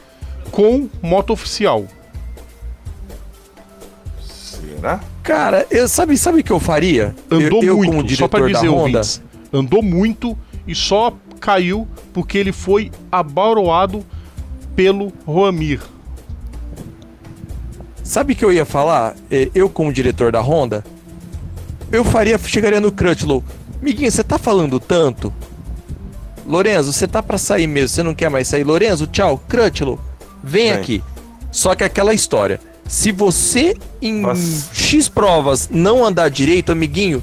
com 0.51 0.89
moto 1.03 1.33
oficial. 1.33 1.87
Será? 4.83 5.01
Cara, 5.23 5.65
eu, 5.71 5.87
sabe 5.87 6.19
sabe 6.19 6.41
o 6.41 6.45
que 6.45 6.51
eu 6.51 6.59
faria? 6.59 7.15
Andou 7.31 7.63
eu, 7.63 7.77
muito, 7.77 8.11
eu, 8.11 8.17
só 8.17 8.27
pra 8.27 8.45
dizer, 8.49 8.69
ouvintes. 8.69 9.23
Andou 9.53 9.81
muito 9.81 10.37
e 10.67 10.75
só 10.75 11.15
caiu 11.39 11.87
porque 12.13 12.37
ele 12.37 12.51
foi 12.51 12.91
abauroado 13.11 14.05
pelo 14.75 15.13
Roamir. 15.25 15.81
Sabe 18.03 18.33
o 18.33 18.37
que 18.37 18.45
eu 18.45 18.53
ia 18.53 18.65
falar? 18.65 19.15
É, 19.31 19.49
eu, 19.55 19.71
como 19.71 19.93
diretor 19.93 20.33
da 20.33 20.41
Honda, 20.41 20.85
eu 21.93 22.05
faria, 22.05 22.37
chegaria 22.39 22.81
no 22.81 22.91
Crutchlow. 22.91 23.45
Miguinho, 23.81 24.11
você 24.11 24.25
tá 24.25 24.37
falando 24.37 24.81
tanto? 24.81 25.33
Lorenzo, 26.45 26.93
você 26.93 27.07
tá 27.07 27.23
para 27.23 27.39
sair 27.39 27.69
mesmo, 27.69 27.91
você 27.91 28.03
não 28.03 28.17
quer 28.17 28.29
mais 28.29 28.49
sair? 28.49 28.65
Lorenzo, 28.65 29.07
tchau. 29.07 29.41
Crutchlow, 29.49 30.01
vem, 30.43 30.71
vem. 30.71 30.73
aqui. 30.73 31.05
Só 31.53 31.73
que 31.77 31.85
aquela 31.85 32.13
história. 32.13 32.59
Se 32.93 33.11
você 33.11 33.75
em 34.03 34.21
Nossa. 34.21 34.69
X 34.75 35.09
provas 35.09 35.71
não 35.73 36.05
andar 36.05 36.29
direito, 36.29 36.73
amiguinho, 36.73 37.23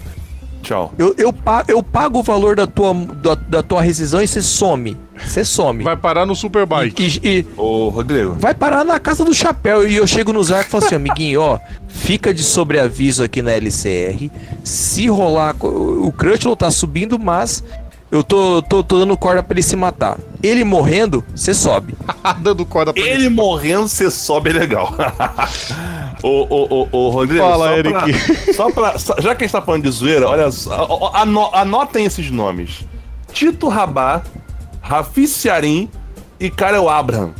Tchau. 0.63 0.91
eu, 0.97 1.13
eu, 1.15 1.32
eu 1.67 1.84
pago 1.84 2.17
o 2.17 2.24
valor 2.24 2.55
da 2.55 2.65
tua, 2.65 2.91
da, 2.91 3.36
da 3.36 3.61
tua 3.61 3.80
rescisão 3.80 4.20
e 4.20 4.28
você 4.28 4.41
some. 4.41 4.97
Você 5.24 5.45
some. 5.45 5.84
Vai 5.84 5.95
parar 5.95 6.26
no 6.26 6.36
Superbike. 6.36 7.20
E, 7.24 7.30
e 7.30 7.45
Ô, 7.55 7.89
Rodrigo. 7.89 8.36
vai 8.39 8.55
parar 8.55 8.84
na 8.84 8.99
casa 8.99 9.24
do 9.24 9.32
chapéu. 9.32 9.88
E 9.88 9.95
eu 9.95 10.07
chego 10.07 10.34
nos 10.34 10.51
arcos 10.51 10.70
e 10.70 10.72
falo 10.72 10.86
assim, 10.86 10.95
amiguinho, 10.95 11.39
ó, 11.39 11.59
fica 11.88 12.34
de 12.34 12.41
sobreaviso 12.41 13.24
aqui 13.24 13.43
na 13.43 13.51
LCR. 13.51 14.28
Se 14.63 15.07
rolar, 15.07 15.55
o 15.61 16.11
Crutchlow 16.11 16.55
tá 16.55 16.72
subindo, 16.72 17.20
mas 17.20 17.63
eu 18.12 18.24
tô, 18.24 18.62
tô, 18.64 18.84
tô 18.84 18.99
dando 18.99 19.16
corda 19.16 19.43
pra 19.43 19.53
ele 19.53 19.62
se 19.64 19.76
matar. 19.76 20.18
Ele 20.41 20.64
morrendo, 20.64 21.24
você 21.36 21.53
sobe. 21.53 21.95
Dando 22.39 22.66
corda 22.66 22.91
pra 22.93 23.01
ele. 23.01 23.12
Ele 23.12 23.30
morrendo, 23.30 23.88
você 23.88 24.10
sobe 24.10 24.49
é 24.49 24.53
legal. 24.53 24.93
ô, 26.24 26.28
ô, 26.49 26.68
ô, 26.70 26.88
ô, 26.91 27.10
Rodrigo, 27.10 27.43
Fala, 27.43 27.68
só 27.68 27.78
Eric. 27.78 27.93
Pra, 27.93 28.53
só 28.53 28.72
pra. 28.72 28.97
só- 28.99 29.16
já 29.20 29.36
que 29.36 29.43
a 29.43 29.47
gente 29.47 29.51
tá 29.51 29.62
falando 29.62 29.84
de 29.84 29.91
zoeira, 29.91 30.28
olha 30.28 30.49
ano- 31.14 31.49
anotem 31.53 32.05
esses 32.05 32.32
nomes: 32.32 32.84
Tito 33.32 33.68
Rabá, 33.68 34.22
Rafi 34.82 35.28
Ciarim 35.28 35.89
e 36.39 36.49
Karel 36.49 36.89
Abraham. 36.89 37.32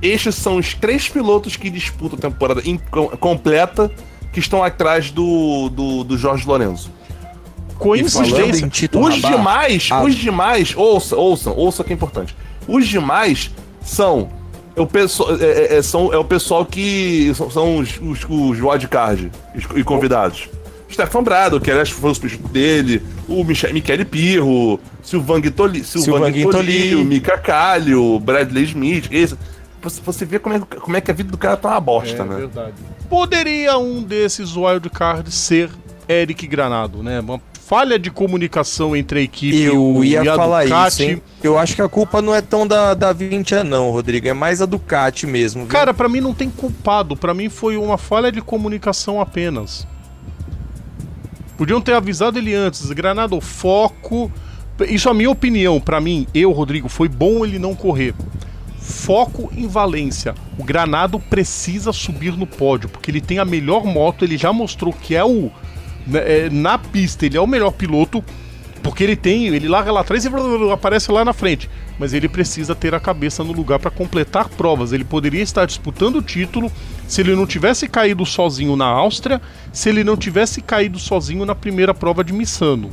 Estes 0.00 0.34
são 0.34 0.56
os 0.58 0.74
três 0.74 1.08
pilotos 1.08 1.56
que 1.56 1.70
disputam 1.70 2.18
a 2.18 2.22
temporada 2.22 2.62
completa 3.18 3.90
que 4.32 4.38
estão 4.38 4.62
atrás 4.62 5.10
do, 5.10 5.70
do, 5.70 6.04
do 6.04 6.18
Jorge 6.18 6.46
Lorenzo. 6.46 6.90
Coincidência. 7.78 8.64
em 8.64 8.68
Tito 8.68 8.98
Os 9.00 9.14
Rabá, 9.20 9.36
demais, 9.36 9.88
a- 9.90 10.02
os 10.02 10.14
demais, 10.14 10.74
ouça, 10.76 11.16
ouçam, 11.16 11.54
ouça 11.56 11.82
que 11.84 11.92
é 11.92 11.94
importante. 11.94 12.34
Os 12.66 12.86
demais 12.86 13.50
são 13.82 14.28
o 14.76 14.86
pessoal, 14.86 15.36
é, 15.36 15.44
é, 15.44 15.76
é, 15.76 15.82
são, 15.82 16.12
é 16.12 16.16
o 16.18 16.24
pessoal 16.24 16.64
que 16.66 17.32
são, 17.34 17.50
são 17.50 17.76
os, 17.78 17.98
os, 18.00 18.24
os 18.28 18.60
wildcard 18.60 19.30
e 19.76 19.84
convidados. 19.84 20.48
Stefan 20.90 21.22
Brado, 21.24 21.60
que 21.60 21.70
aliás 21.70 21.90
foi 21.90 22.10
o 22.10 22.14
substituto 22.14 22.48
dele, 22.48 23.02
o 23.28 23.42
Michel, 23.42 23.72
Michele 23.72 24.04
Pirro, 24.04 24.78
Silvan 25.02 25.40
Guitoli, 25.40 25.82
Silvan 25.82 26.30
Guitoli, 26.30 27.04
Mika 27.04 27.36
Calho, 27.36 28.18
Bradley 28.20 28.64
Smith, 28.64 29.08
esse. 29.10 29.36
Você, 29.82 30.00
você 30.04 30.24
vê 30.24 30.38
como 30.38 30.54
é, 30.54 30.60
como 30.60 30.96
é 30.96 31.00
que 31.00 31.10
a 31.10 31.14
vida 31.14 31.30
do 31.30 31.36
cara 31.36 31.56
tá 31.56 31.68
uma 31.70 31.80
bosta, 31.80 32.22
É 32.22 32.24
né? 32.24 32.36
verdade. 32.36 32.72
Poderia 33.10 33.76
um 33.76 34.02
desses 34.02 34.56
wildcards 34.56 35.34
ser 35.34 35.68
Eric 36.08 36.46
Granado, 36.46 37.02
né? 37.02 37.20
Uma 37.20 37.40
falha 37.74 37.98
de 37.98 38.08
comunicação 38.08 38.94
entre 38.94 39.18
a 39.18 39.22
equipe 39.22 39.60
Eu 39.62 40.04
e 40.04 40.10
ia 40.10 40.20
a 40.22 40.36
falar 40.36 40.62
Ducati. 40.64 40.88
isso, 40.92 41.02
hein? 41.02 41.22
Eu 41.42 41.58
acho 41.58 41.74
que 41.74 41.82
a 41.82 41.88
culpa 41.88 42.22
não 42.22 42.32
é 42.32 42.40
tão 42.40 42.66
da, 42.68 42.94
da 42.94 43.12
Vintia, 43.12 43.64
não, 43.64 43.90
Rodrigo. 43.90 44.28
É 44.28 44.32
mais 44.32 44.62
a 44.62 44.66
Ducati 44.66 45.26
mesmo. 45.26 45.62
viu? 45.62 45.70
Cara, 45.70 45.92
pra 45.92 46.08
mim 46.08 46.20
não 46.20 46.32
tem 46.32 46.48
culpado. 46.48 47.16
Pra 47.16 47.34
mim 47.34 47.48
foi 47.48 47.76
uma 47.76 47.98
falha 47.98 48.30
de 48.30 48.40
comunicação 48.40 49.20
apenas. 49.20 49.86
Podiam 51.56 51.80
ter 51.80 51.94
avisado 51.94 52.38
ele 52.38 52.54
antes. 52.54 52.88
Granado, 52.92 53.40
foco. 53.40 54.30
Isso 54.88 55.08
é 55.08 55.10
a 55.10 55.14
minha 55.14 55.30
opinião. 55.30 55.80
Pra 55.80 56.00
mim, 56.00 56.28
eu, 56.32 56.52
Rodrigo, 56.52 56.88
foi 56.88 57.08
bom 57.08 57.44
ele 57.44 57.58
não 57.58 57.74
correr. 57.74 58.14
Foco 58.78 59.50
em 59.56 59.66
Valência. 59.66 60.32
O 60.56 60.62
Granado 60.62 61.18
precisa 61.18 61.92
subir 61.92 62.36
no 62.36 62.46
pódio, 62.46 62.88
porque 62.88 63.10
ele 63.10 63.20
tem 63.20 63.40
a 63.40 63.44
melhor 63.44 63.84
moto. 63.84 64.24
Ele 64.24 64.36
já 64.36 64.52
mostrou 64.52 64.92
que 64.92 65.16
é 65.16 65.24
o. 65.24 65.50
né, 66.06 66.46
é, 66.46 66.50
Na 66.50 66.78
pista, 66.78 67.26
ele 67.26 67.36
é 67.36 67.40
o 67.40 67.46
melhor 67.46 67.70
piloto. 67.70 68.22
Porque 68.82 69.02
ele 69.02 69.16
tem, 69.16 69.46
ele 69.46 69.66
larga 69.66 69.90
lá 69.90 70.02
atrás 70.02 70.26
e 70.26 70.28
aparece 70.70 71.10
lá 71.10 71.24
na 71.24 71.32
frente. 71.32 71.70
Mas 71.98 72.12
ele 72.12 72.28
precisa 72.28 72.74
ter 72.74 72.94
a 72.94 73.00
cabeça 73.00 73.42
no 73.42 73.50
lugar 73.50 73.78
para 73.78 73.90
completar 73.90 74.46
provas. 74.50 74.92
Ele 74.92 75.04
poderia 75.04 75.40
estar 75.42 75.64
disputando 75.64 76.16
o 76.16 76.22
título 76.22 76.70
se 77.08 77.22
ele 77.22 77.34
não 77.34 77.46
tivesse 77.46 77.88
caído 77.88 78.26
sozinho 78.26 78.76
na 78.76 78.84
Áustria, 78.84 79.40
se 79.72 79.88
ele 79.88 80.04
não 80.04 80.18
tivesse 80.18 80.60
caído 80.60 80.98
sozinho 80.98 81.46
na 81.46 81.54
primeira 81.54 81.94
prova 81.94 82.22
de 82.22 82.34
Missano. 82.34 82.90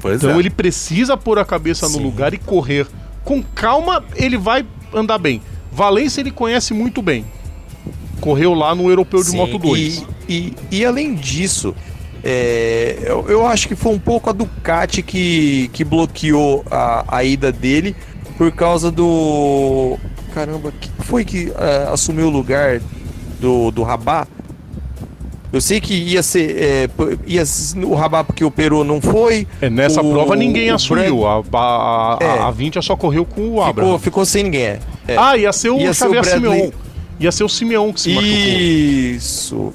Pois 0.00 0.20
Então 0.22 0.36
é. 0.36 0.38
ele 0.40 0.50
precisa 0.50 1.16
pôr 1.16 1.38
a 1.38 1.44
cabeça 1.44 1.86
no 1.86 1.94
Sim. 1.94 2.02
lugar 2.02 2.34
e 2.34 2.38
correr. 2.38 2.88
Com 3.22 3.40
calma, 3.40 4.04
ele 4.16 4.36
vai 4.36 4.66
andar 4.92 5.18
bem. 5.18 5.40
Valência 5.70 6.20
ele 6.20 6.32
conhece 6.32 6.74
muito 6.74 7.00
bem. 7.00 7.24
Correu 8.20 8.54
lá 8.54 8.74
no 8.74 8.88
Europeu 8.88 9.20
de 9.22 9.30
Sim, 9.30 9.36
Moto 9.36 9.58
2. 9.58 10.04
E, 10.28 10.34
e, 10.34 10.78
e 10.78 10.84
além 10.84 11.14
disso, 11.14 11.74
é, 12.24 12.96
eu, 13.04 13.24
eu 13.28 13.46
acho 13.46 13.68
que 13.68 13.76
foi 13.76 13.92
um 13.92 13.98
pouco 13.98 14.28
a 14.30 14.32
Ducati 14.32 15.02
que, 15.02 15.68
que 15.72 15.84
bloqueou 15.84 16.64
a, 16.70 17.04
a 17.16 17.22
ida 17.24 17.52
dele 17.52 17.94
por 18.38 18.50
causa 18.52 18.90
do. 18.90 19.96
Caramba, 20.34 20.72
que 20.80 20.90
foi 21.04 21.24
que 21.24 21.52
é, 21.56 21.88
assumiu 21.92 22.26
o 22.26 22.30
lugar 22.30 22.80
do, 23.40 23.70
do 23.70 23.82
Rabá? 23.82 24.26
Eu 25.52 25.60
sei 25.60 25.80
que 25.80 25.94
ia 25.94 26.22
ser. 26.22 26.56
é, 26.60 26.88
ia, 27.26 27.42
o 27.86 27.94
Rabá 27.94 28.24
porque 28.24 28.44
o 28.44 28.50
Peru 28.50 28.82
não 28.82 29.00
foi. 29.00 29.46
É, 29.60 29.70
nessa 29.70 30.02
o- 30.02 30.10
prova 30.12 30.34
ninguém 30.36 30.68
assumiu. 30.70 31.26
A, 31.26 31.42
a, 31.52 32.14
a, 32.14 32.18
É. 32.20 32.38
a 32.40 32.50
20 32.50 32.82
só 32.82 32.96
correu 32.96 33.24
com 33.24 33.42
o 33.42 33.44
Ficou, 33.46 33.62
Abraham. 33.62 33.98
ficou 33.98 34.26
sem 34.26 34.42
ninguém. 34.42 34.62
é. 34.66 34.80
Ah, 35.16 35.36
ia 35.36 35.52
ser 35.52 35.70
o 35.70 35.78
Ia 35.78 35.94
ser 35.94 36.08
o 36.08 36.14
Xavier. 36.14 36.24
Simeon. 36.24 36.70
Ia 37.18 37.32
ser 37.32 37.44
o 37.44 37.48
Simeon 37.48 37.92
que 37.92 38.00
se 38.00 38.14
machucou. 38.14 38.34
Isso. 38.34 39.72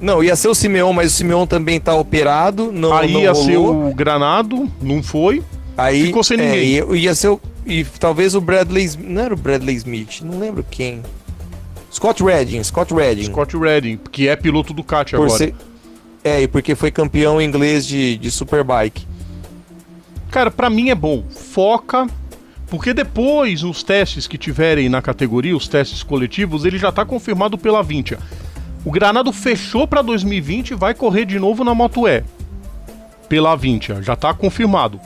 Não, 0.00 0.22
ia 0.22 0.34
ser 0.34 0.48
o 0.48 0.54
Simeon, 0.54 0.92
mas 0.92 1.12
o 1.12 1.16
Simeon 1.16 1.46
também 1.46 1.80
tá 1.80 1.94
operado. 1.94 2.72
Não, 2.72 2.92
Aí 2.92 3.12
não 3.12 3.20
ia 3.20 3.32
rolou. 3.32 3.46
ser 3.46 3.56
o 3.56 3.94
Granado, 3.94 4.70
não 4.80 5.02
foi. 5.02 5.42
Aí, 5.76 6.06
ficou 6.06 6.24
sem 6.24 6.38
é, 6.38 6.44
ninguém. 6.44 6.68
ia, 6.68 6.84
ia 6.96 7.14
ser 7.14 7.28
o, 7.28 7.40
e 7.64 7.84
talvez 7.84 8.34
o 8.34 8.40
Bradley. 8.40 8.90
Não 8.98 9.22
era 9.22 9.32
o 9.32 9.36
Bradley 9.36 9.76
Smith, 9.76 10.20
não 10.22 10.38
lembro 10.38 10.64
quem. 10.68 11.02
Scott 11.92 12.22
Redding, 12.22 12.62
Scott 12.64 12.92
Redding. 12.92 13.24
Scott 13.24 13.56
Redding, 13.56 13.98
que 14.10 14.26
é 14.26 14.34
piloto 14.34 14.72
do 14.72 14.82
por 14.82 14.96
agora. 14.96 15.30
ser, 15.30 15.54
é, 16.24 16.42
e 16.42 16.48
porque 16.48 16.74
foi 16.74 16.90
campeão 16.90 17.40
inglês 17.40 17.86
de, 17.86 18.16
de 18.16 18.30
Superbike. 18.30 19.06
Cara, 20.30 20.50
pra 20.50 20.70
mim 20.70 20.90
é 20.90 20.94
bom. 20.94 21.22
Foca. 21.30 22.06
Porque 22.72 22.94
depois, 22.94 23.60
nos 23.62 23.82
testes 23.82 24.26
que 24.26 24.38
tiverem 24.38 24.88
na 24.88 25.02
categoria, 25.02 25.54
os 25.54 25.68
testes 25.68 26.02
coletivos, 26.02 26.64
ele 26.64 26.78
já 26.78 26.90
tá 26.90 27.04
confirmado 27.04 27.58
pela 27.58 27.82
Vintia. 27.82 28.18
O 28.82 28.90
Granado 28.90 29.30
fechou 29.30 29.86
pra 29.86 30.00
2020 30.00 30.70
e 30.70 30.74
vai 30.74 30.94
correr 30.94 31.26
de 31.26 31.38
novo 31.38 31.64
na 31.64 31.74
Moto 31.74 32.08
E. 32.08 32.24
Pela 33.28 33.54
Vintia, 33.56 34.02
já 34.02 34.16
tá 34.16 34.32
confirmado. 34.32 34.98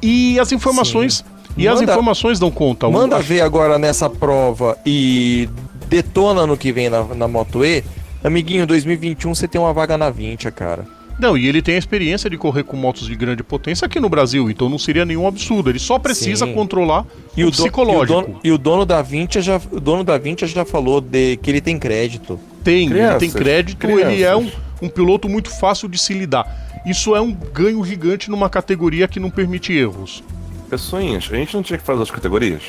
E 0.00 0.38
as 0.38 0.52
informações. 0.52 1.24
E 1.56 1.66
as 1.66 1.80
Manda- 1.80 1.90
informações 1.94 2.38
dão 2.38 2.48
conta. 2.48 2.88
Manda 2.88 3.18
ver 3.18 3.40
agora 3.40 3.76
nessa 3.76 4.08
prova 4.08 4.78
e 4.86 5.48
detona 5.88 6.46
no 6.46 6.56
que 6.56 6.70
vem 6.70 6.88
na, 6.88 7.02
na 7.02 7.26
Moto 7.26 7.64
E. 7.64 7.82
Amiguinho, 8.22 8.64
2021 8.68 9.34
você 9.34 9.48
tem 9.48 9.60
uma 9.60 9.72
vaga 9.72 9.98
na 9.98 10.10
20, 10.10 10.48
cara. 10.52 10.84
Não, 11.18 11.36
e 11.36 11.48
ele 11.48 11.60
tem 11.60 11.74
a 11.74 11.78
experiência 11.78 12.30
de 12.30 12.36
correr 12.38 12.62
com 12.62 12.76
motos 12.76 13.06
de 13.06 13.14
grande 13.16 13.42
potência 13.42 13.84
aqui 13.84 13.98
no 13.98 14.08
Brasil, 14.08 14.48
então 14.50 14.68
não 14.68 14.78
seria 14.78 15.04
nenhum 15.04 15.26
absurdo. 15.26 15.68
Ele 15.68 15.78
só 15.80 15.98
precisa 15.98 16.46
Sim. 16.46 16.52
controlar 16.54 17.04
E 17.36 17.42
o 17.44 17.48
o, 17.48 17.50
do- 17.50 17.56
psicológico. 17.56 18.12
e 18.12 18.16
o 18.20 18.22
dono, 18.26 18.40
e 18.44 18.52
o 18.52 18.58
dono 18.58 18.86
da 18.86 19.02
Vinci 19.02 19.40
já, 19.42 19.60
o 19.72 19.80
dono 19.80 20.04
da 20.04 20.16
Vinci 20.16 20.46
já 20.46 20.64
falou 20.64 21.00
de 21.00 21.36
que 21.38 21.50
ele 21.50 21.60
tem 21.60 21.76
crédito. 21.78 22.38
Tem, 22.62 22.82
ele 22.86 22.90
Crianças, 22.94 23.18
tem 23.18 23.30
crédito, 23.30 23.86
ele 23.90 24.22
é 24.22 24.36
um, 24.36 24.40
crianças. 24.44 24.60
um 24.82 24.88
piloto 24.88 25.28
muito 25.28 25.50
fácil 25.50 25.88
de 25.88 25.98
se 25.98 26.14
lidar. 26.14 26.46
Isso 26.86 27.16
é 27.16 27.20
um 27.20 27.32
ganho 27.32 27.84
gigante 27.84 28.30
numa 28.30 28.48
categoria 28.48 29.08
que 29.08 29.18
não 29.18 29.28
permite 29.30 29.72
erros. 29.72 30.22
Pessoinhas, 30.70 31.28
a 31.32 31.34
gente 31.34 31.52
não 31.54 31.62
tinha 31.64 31.78
que 31.78 31.84
fazer 31.84 32.02
as 32.02 32.10
categorias? 32.10 32.62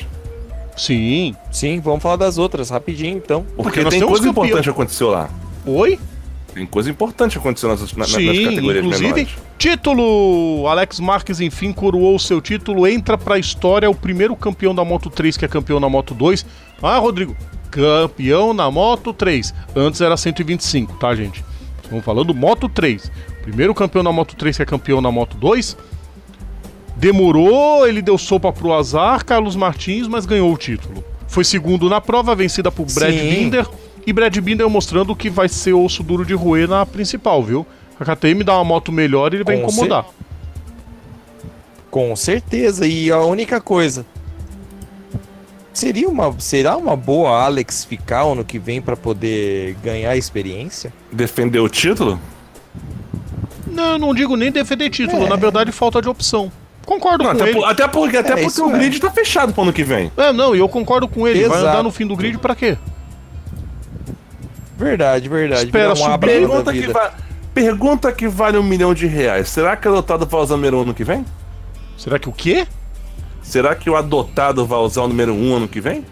Sim. 0.76 1.34
Sim, 1.52 1.78
vamos 1.80 2.02
falar 2.02 2.16
das 2.16 2.38
outras 2.38 2.70
rapidinho, 2.70 3.16
então. 3.16 3.42
Porque, 3.56 3.62
Porque 3.62 3.80
nós 3.82 3.94
tem 3.94 4.00
coisa 4.02 4.24
campeão. 4.24 4.44
importante 4.44 4.64
que 4.64 4.70
aconteceu 4.70 5.08
lá. 5.10 5.28
Oi? 5.66 5.98
Tem 6.54 6.66
coisa 6.66 6.90
importante 6.90 7.38
aconteceu 7.38 7.68
nas, 7.68 7.80
na- 7.92 7.98
nas 8.00 8.10
Sim, 8.10 8.44
categorias 8.44 8.84
inclusive, 8.84 9.06
menores. 9.12 9.28
título! 9.56 10.66
Alex 10.66 10.98
Marques, 10.98 11.40
enfim, 11.40 11.72
coroou 11.72 12.16
o 12.16 12.18
seu 12.18 12.40
título, 12.40 12.86
entra 12.88 13.16
pra 13.16 13.38
história, 13.38 13.86
é 13.86 13.88
o 13.88 13.94
primeiro 13.94 14.34
campeão 14.34 14.74
da 14.74 14.84
Moto 14.84 15.08
3 15.08 15.36
que 15.36 15.44
é 15.44 15.48
campeão 15.48 15.78
na 15.78 15.88
Moto 15.88 16.12
2. 16.12 16.44
Ah, 16.82 16.98
Rodrigo, 16.98 17.36
campeão 17.70 18.52
na 18.52 18.68
Moto 18.70 19.12
3. 19.12 19.54
Antes 19.76 20.00
era 20.00 20.16
125, 20.16 20.94
tá, 20.94 21.14
gente? 21.14 21.44
Estamos 21.82 22.04
falando 22.04 22.34
Moto 22.34 22.68
3. 22.68 23.10
Primeiro 23.42 23.72
campeão 23.74 24.02
na 24.02 24.10
Moto 24.12 24.34
3 24.34 24.56
que 24.56 24.62
é 24.62 24.66
campeão 24.66 25.00
na 25.00 25.10
Moto 25.12 25.36
2. 25.36 25.76
Demorou, 26.96 27.86
ele 27.86 28.02
deu 28.02 28.18
sopa 28.18 28.52
pro 28.52 28.72
azar, 28.74 29.24
Carlos 29.24 29.56
Martins, 29.56 30.06
mas 30.06 30.26
ganhou 30.26 30.52
o 30.52 30.56
título. 30.58 31.02
Foi 31.26 31.44
segundo 31.44 31.88
na 31.88 32.00
prova, 32.00 32.34
vencida 32.34 32.70
por 32.70 32.86
Brad 32.92 33.14
Sim. 33.14 33.30
Binder. 33.30 33.66
E 34.06 34.12
Brad 34.12 34.36
Binder 34.38 34.68
mostrando 34.68 35.14
que 35.14 35.28
vai 35.30 35.48
ser 35.48 35.72
osso 35.74 36.02
duro 36.02 36.24
de 36.24 36.34
roer 36.34 36.68
na 36.68 36.84
principal, 36.86 37.42
viu? 37.42 37.66
A 37.98 38.04
KTM 38.04 38.42
dá 38.44 38.54
uma 38.54 38.64
moto 38.64 38.90
melhor 38.90 39.32
e 39.32 39.36
ele 39.36 39.44
vai 39.44 39.56
Com 39.58 39.64
incomodar. 39.64 40.06
Com 41.90 42.14
certeza. 42.16 42.86
E 42.86 43.10
a 43.10 43.18
única 43.20 43.60
coisa. 43.60 44.06
Seria 45.72 46.08
uma, 46.08 46.34
será 46.40 46.76
uma 46.76 46.96
boa 46.96 47.44
Alex 47.44 47.84
ficar 47.84 48.22
ano 48.22 48.44
que 48.44 48.58
vem 48.58 48.80
pra 48.82 48.96
poder 48.96 49.74
ganhar 49.82 50.16
experiência? 50.16 50.92
Defendeu 51.12 51.64
o 51.64 51.68
título? 51.68 52.18
Não, 53.66 53.92
eu 53.92 53.98
não 53.98 54.14
digo 54.14 54.36
nem 54.36 54.50
defender 54.50 54.90
título, 54.90 55.24
É. 55.24 55.28
na 55.28 55.36
verdade 55.36 55.70
falta 55.72 56.02
de 56.02 56.08
opção. 56.08 56.50
Concordo 56.84 57.22
Não, 57.22 57.30
com 57.30 57.36
até, 57.36 57.50
ele. 57.50 57.58
por- 57.60 57.64
até 57.68 57.88
porque, 57.88 58.16
até 58.16 58.32
É, 58.32 58.42
porque 58.42 58.60
o 58.60 58.68
é. 58.74 58.78
grid 58.78 58.98
tá 59.00 59.10
fechado 59.10 59.52
pro 59.52 59.62
ano 59.62 59.72
que 59.72 59.84
vem. 59.84 60.10
É, 60.16 60.32
não, 60.32 60.56
e 60.56 60.58
eu 60.58 60.68
concordo 60.68 61.06
com 61.06 61.26
ele. 61.28 61.46
Vai 61.46 61.58
Exato. 61.58 61.66
andar 61.72 61.82
no 61.84 61.92
fim 61.92 62.06
do 62.06 62.16
grid 62.16 62.36
pra 62.38 62.54
quê? 62.56 62.76
Verdade, 64.80 65.28
verdade. 65.28 65.64
Espera 65.66 65.92
um 65.92 66.18
Pergunta 66.18 66.72
que, 66.72 66.86
va- 66.86 67.12
pergunta 67.54 68.12
que 68.12 68.26
vale 68.28 68.56
um 68.56 68.62
milhão 68.62 68.94
de 68.94 69.06
reais. 69.06 69.48
Será 69.48 69.76
que 69.76 69.86
o 69.86 69.92
adotado 69.92 70.24
vai 70.26 70.40
usar 70.40 70.54
o 70.54 70.56
número 70.56 70.78
1 70.78 70.82
ano 70.82 70.94
que 70.94 71.04
vem? 71.04 71.24
Será 71.98 72.18
que 72.18 72.28
o 72.28 72.32
quê? 72.32 72.66
Será 73.42 73.74
que 73.74 73.90
o 73.90 73.96
adotado 73.96 74.64
vai 74.66 74.78
usar 74.78 75.02
o 75.02 75.08
número 75.08 75.34
1 75.34 75.54
ano 75.56 75.68
que 75.68 75.80
vem? 75.80 76.04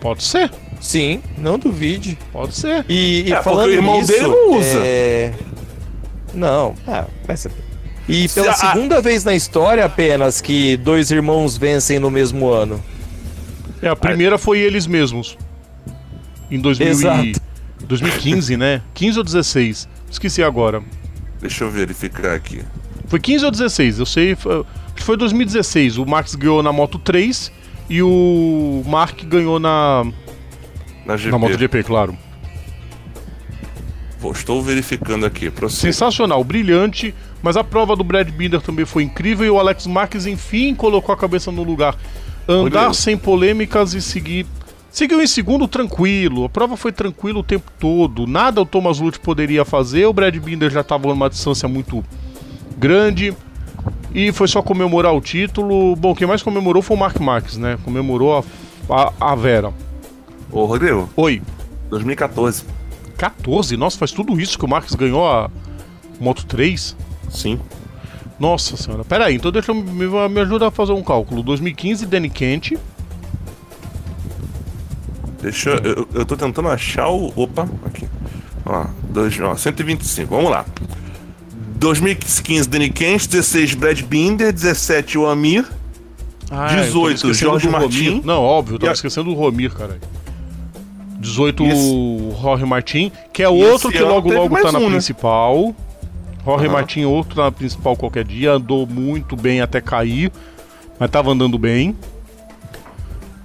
Pode 0.00 0.22
ser. 0.22 0.50
Sim, 0.80 1.22
não 1.38 1.58
duvide. 1.58 2.16
Pode 2.32 2.54
ser. 2.54 2.84
E, 2.88 3.24
e 3.28 3.32
É, 3.32 3.42
falando 3.42 3.68
o 3.68 3.72
irmão 3.72 3.96
nisso, 4.00 4.12
dele 4.12 4.28
não 4.28 4.52
usa. 4.58 4.78
é, 4.78 5.32
Não, 6.34 6.74
ah, 6.86 7.06
vai 7.26 7.36
saber. 7.36 7.56
E 8.08 8.28
pela 8.28 8.50
a- 8.50 8.54
segunda 8.54 9.00
vez 9.00 9.24
na 9.24 9.34
história 9.34 9.84
apenas 9.84 10.40
que 10.40 10.76
dois 10.76 11.10
irmãos 11.10 11.56
vencem 11.56 11.98
no 11.98 12.10
mesmo 12.10 12.48
ano. 12.48 12.82
É, 13.80 13.88
a 13.88 13.96
primeira 13.96 14.38
foi 14.38 14.58
eles 14.60 14.86
mesmos. 14.86 15.36
Em 16.50 16.60
2000 16.60 17.24
e... 17.24 17.34
Exato. 17.82 17.88
2015, 17.88 18.56
né? 18.56 18.82
15 18.94 19.18
ou 19.18 19.24
16? 19.24 19.88
Esqueci 20.10 20.42
agora. 20.42 20.82
Deixa 21.40 21.64
eu 21.64 21.70
verificar 21.70 22.34
aqui. 22.34 22.62
Foi 23.06 23.18
15 23.20 23.44
ou 23.44 23.50
16? 23.50 23.98
Eu 23.98 24.06
sei. 24.06 24.36
que 24.94 25.02
foi 25.02 25.16
2016. 25.16 25.98
O 25.98 26.06
Max 26.06 26.34
ganhou 26.34 26.62
na 26.62 26.72
Moto 26.72 26.98
3 26.98 27.52
e 27.90 28.02
o 28.02 28.82
Mark 28.86 29.22
ganhou 29.24 29.58
na, 29.58 30.04
Na 31.04 31.16
GP. 31.16 31.30
na 31.30 31.38
MotoGP, 31.38 31.82
claro. 31.82 32.16
Pô, 34.20 34.30
estou 34.30 34.62
verificando 34.62 35.26
aqui. 35.26 35.50
Prossiga. 35.50 35.92
Sensacional, 35.92 36.42
brilhante. 36.44 37.12
Mas 37.42 37.56
a 37.56 37.64
prova 37.64 37.96
do 37.96 38.04
Brad 38.04 38.28
Binder 38.30 38.60
também 38.60 38.84
foi 38.84 39.02
incrível 39.02 39.44
e 39.44 39.50
o 39.50 39.58
Alex 39.58 39.84
Marques, 39.86 40.26
enfim, 40.26 40.74
colocou 40.76 41.12
a 41.12 41.18
cabeça 41.18 41.50
no 41.50 41.64
lugar. 41.64 41.96
Andar 42.46 42.94
sem 42.94 43.16
polêmicas 43.16 43.94
e 43.94 44.00
seguir. 44.00 44.46
Seguiu 44.92 45.22
em 45.22 45.26
segundo 45.26 45.66
tranquilo. 45.66 46.44
A 46.44 46.48
prova 46.50 46.76
foi 46.76 46.92
tranquila 46.92 47.38
o 47.38 47.42
tempo 47.42 47.72
todo. 47.80 48.26
Nada 48.26 48.60
o 48.60 48.66
Thomas 48.66 49.00
Lutz 49.00 49.16
poderia 49.16 49.64
fazer. 49.64 50.04
O 50.04 50.12
Brad 50.12 50.36
Binder 50.36 50.70
já 50.70 50.82
estava 50.82 51.08
numa 51.08 51.30
distância 51.30 51.66
muito 51.66 52.04
grande. 52.76 53.34
E 54.14 54.30
foi 54.32 54.46
só 54.46 54.60
comemorar 54.60 55.14
o 55.14 55.20
título. 55.22 55.96
Bom, 55.96 56.14
quem 56.14 56.26
mais 56.26 56.42
comemorou 56.42 56.82
foi 56.82 56.94
o 56.94 57.00
Mark 57.00 57.18
Marques, 57.18 57.56
né? 57.56 57.78
Comemorou 57.82 58.36
a, 58.36 59.12
a, 59.18 59.32
a 59.32 59.34
Vera. 59.34 59.72
Ô, 60.50 60.66
Rodrigo, 60.66 61.08
Oi. 61.16 61.40
2014. 61.88 62.64
14? 63.16 63.76
Nossa, 63.78 63.96
faz 63.96 64.12
tudo 64.12 64.38
isso 64.38 64.58
que 64.58 64.64
o 64.66 64.68
Marques 64.68 64.94
ganhou 64.94 65.26
a 65.26 65.50
Moto 66.20 66.44
3? 66.44 66.94
Sim. 67.30 67.58
Nossa 68.38 68.76
senhora. 68.76 69.04
Pera 69.04 69.24
aí, 69.26 69.36
então 69.36 69.50
deixa 69.50 69.70
eu 69.70 69.74
me, 69.74 70.06
me 70.28 70.40
ajuda 70.40 70.68
a 70.68 70.70
fazer 70.70 70.92
um 70.92 71.02
cálculo. 71.02 71.42
2015, 71.42 72.04
Danny 72.04 72.28
Kent. 72.28 72.74
Deixa 75.42 75.70
eu. 75.70 76.06
Eu, 76.14 76.24
tô 76.24 76.36
tentando 76.36 76.68
achar 76.68 77.08
o. 77.08 77.32
Opa, 77.36 77.68
aqui. 77.84 78.06
Ó, 78.64 78.86
dois, 79.10 79.38
ó, 79.40 79.54
125. 79.56 80.34
Vamos 80.34 80.50
lá. 80.50 80.64
2015, 81.76 82.68
Danny 82.68 82.90
Kent. 82.90 83.26
16, 83.28 83.74
Brad 83.74 84.00
Binder. 84.02 84.52
17, 84.52 85.18
o 85.18 85.26
Amir. 85.26 85.66
Ah, 86.50 86.66
18, 86.76 87.32
Jorge 87.34 87.68
Martin. 87.68 88.20
Não, 88.24 88.42
óbvio, 88.42 88.74
eu 88.74 88.78
tava 88.78 88.92
a- 88.92 88.94
esquecendo 88.94 89.30
do 89.30 89.34
Romir, 89.34 89.72
caralho. 89.72 90.00
18, 91.18 91.64
E 91.64 91.68
esse- 91.70 91.90
o 91.94 92.36
Jorge 92.40 92.64
Martin, 92.64 93.10
que 93.32 93.42
é 93.42 93.48
outro 93.48 93.90
que 93.90 93.98
logo 94.00 94.30
logo 94.32 94.60
tá 94.60 94.70
na 94.72 94.78
um, 94.78 94.82
né? 94.84 94.90
principal. 94.90 95.74
Jorge 96.44 96.66
Aham. 96.66 96.72
Martin, 96.72 97.04
outro 97.04 97.36
tá 97.36 97.44
na 97.44 97.52
principal 97.52 97.96
qualquer 97.96 98.24
dia, 98.24 98.52
andou 98.52 98.86
muito 98.86 99.34
bem 99.36 99.60
até 99.60 99.80
cair, 99.80 100.30
mas 100.98 101.10
tava 101.10 101.30
andando 101.30 101.56
bem. 101.58 101.96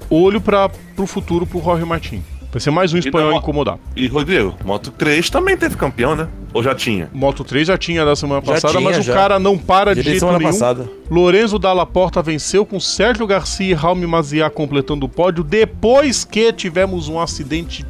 Olho 0.09 0.39
para 0.39 0.69
pro 0.95 1.05
futuro 1.05 1.45
pro 1.45 1.61
Jorge 1.61 1.85
Martin. 1.85 2.23
Vai 2.51 2.61
ser 2.61 2.71
mais 2.71 2.93
um 2.93 2.97
espanhol 2.97 3.31
a 3.31 3.35
incomodar. 3.35 3.77
E, 3.95 4.07
Rodrigo, 4.07 4.55
Moto 4.63 4.89
3 4.91 5.29
também 5.29 5.57
teve 5.57 5.75
campeão, 5.75 6.15
né? 6.15 6.27
Ou 6.53 6.63
já 6.63 6.73
tinha? 6.73 7.09
Moto 7.13 7.43
3 7.43 7.67
já 7.67 7.77
tinha 7.77 8.05
da 8.05 8.15
semana 8.15 8.41
Já 8.43 8.53
passada, 8.53 8.77
tinha, 8.77 8.89
mas 8.89 9.05
já. 9.05 9.11
o 9.11 9.15
cara 9.15 9.37
não 9.37 9.57
para 9.57 9.93
de 9.93 10.01
jeito 10.01 10.19
semana 10.21 10.39
nenhum. 10.39 10.51
passada. 10.51 10.89
Lorenzo 11.11 11.59
Dalla 11.59 11.85
Porta 11.85 12.21
venceu 12.21 12.65
com 12.65 12.79
Sérgio 12.79 13.27
Garcia 13.27 13.71
e 13.71 13.73
Raul 13.73 13.95
Maziar 14.07 14.49
completando 14.49 15.05
o 15.05 15.09
pódio 15.09 15.43
depois 15.43 16.23
que 16.23 16.51
tivemos 16.53 17.09
um 17.09 17.19
acidente 17.19 17.85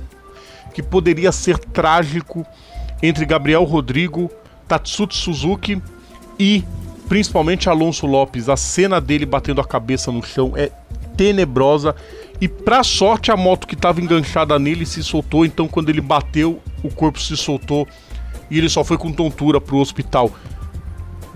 que 0.74 0.82
poderia 0.82 1.32
ser 1.32 1.60
trágico 1.60 2.46
entre 3.02 3.26
Gabriel 3.26 3.64
Rodrigo, 3.64 4.30
Tatsuki 4.68 5.16
Suzuki 5.16 5.82
e 6.40 6.64
principalmente 7.08 7.70
Alonso 7.70 8.06
Lopes. 8.08 8.50
A 8.50 8.58
cena 8.58 9.00
dele 9.00 9.26
batendo 9.26 9.62
a 9.62 9.66
cabeça 9.66 10.12
no 10.12 10.24
chão 10.24 10.54
é 10.56 10.72
tenebrosa 11.18 11.96
e 12.40 12.48
pra 12.48 12.84
sorte 12.84 13.32
a 13.32 13.36
moto 13.36 13.66
que 13.66 13.74
estava 13.74 14.00
enganchada 14.00 14.58
nele 14.60 14.86
se 14.86 15.04
soltou, 15.04 15.44
então 15.44 15.68
quando 15.68 15.90
ele 15.90 16.00
bateu, 16.00 16.62
o 16.84 16.90
corpo 16.90 17.20
se 17.20 17.36
soltou 17.36 17.88
e 18.50 18.58
ele 18.58 18.70
só 18.70 18.84
foi 18.84 18.98
com 18.98 19.12
tontura 19.12 19.60
pro 19.60 19.78
hospital. 19.78 20.32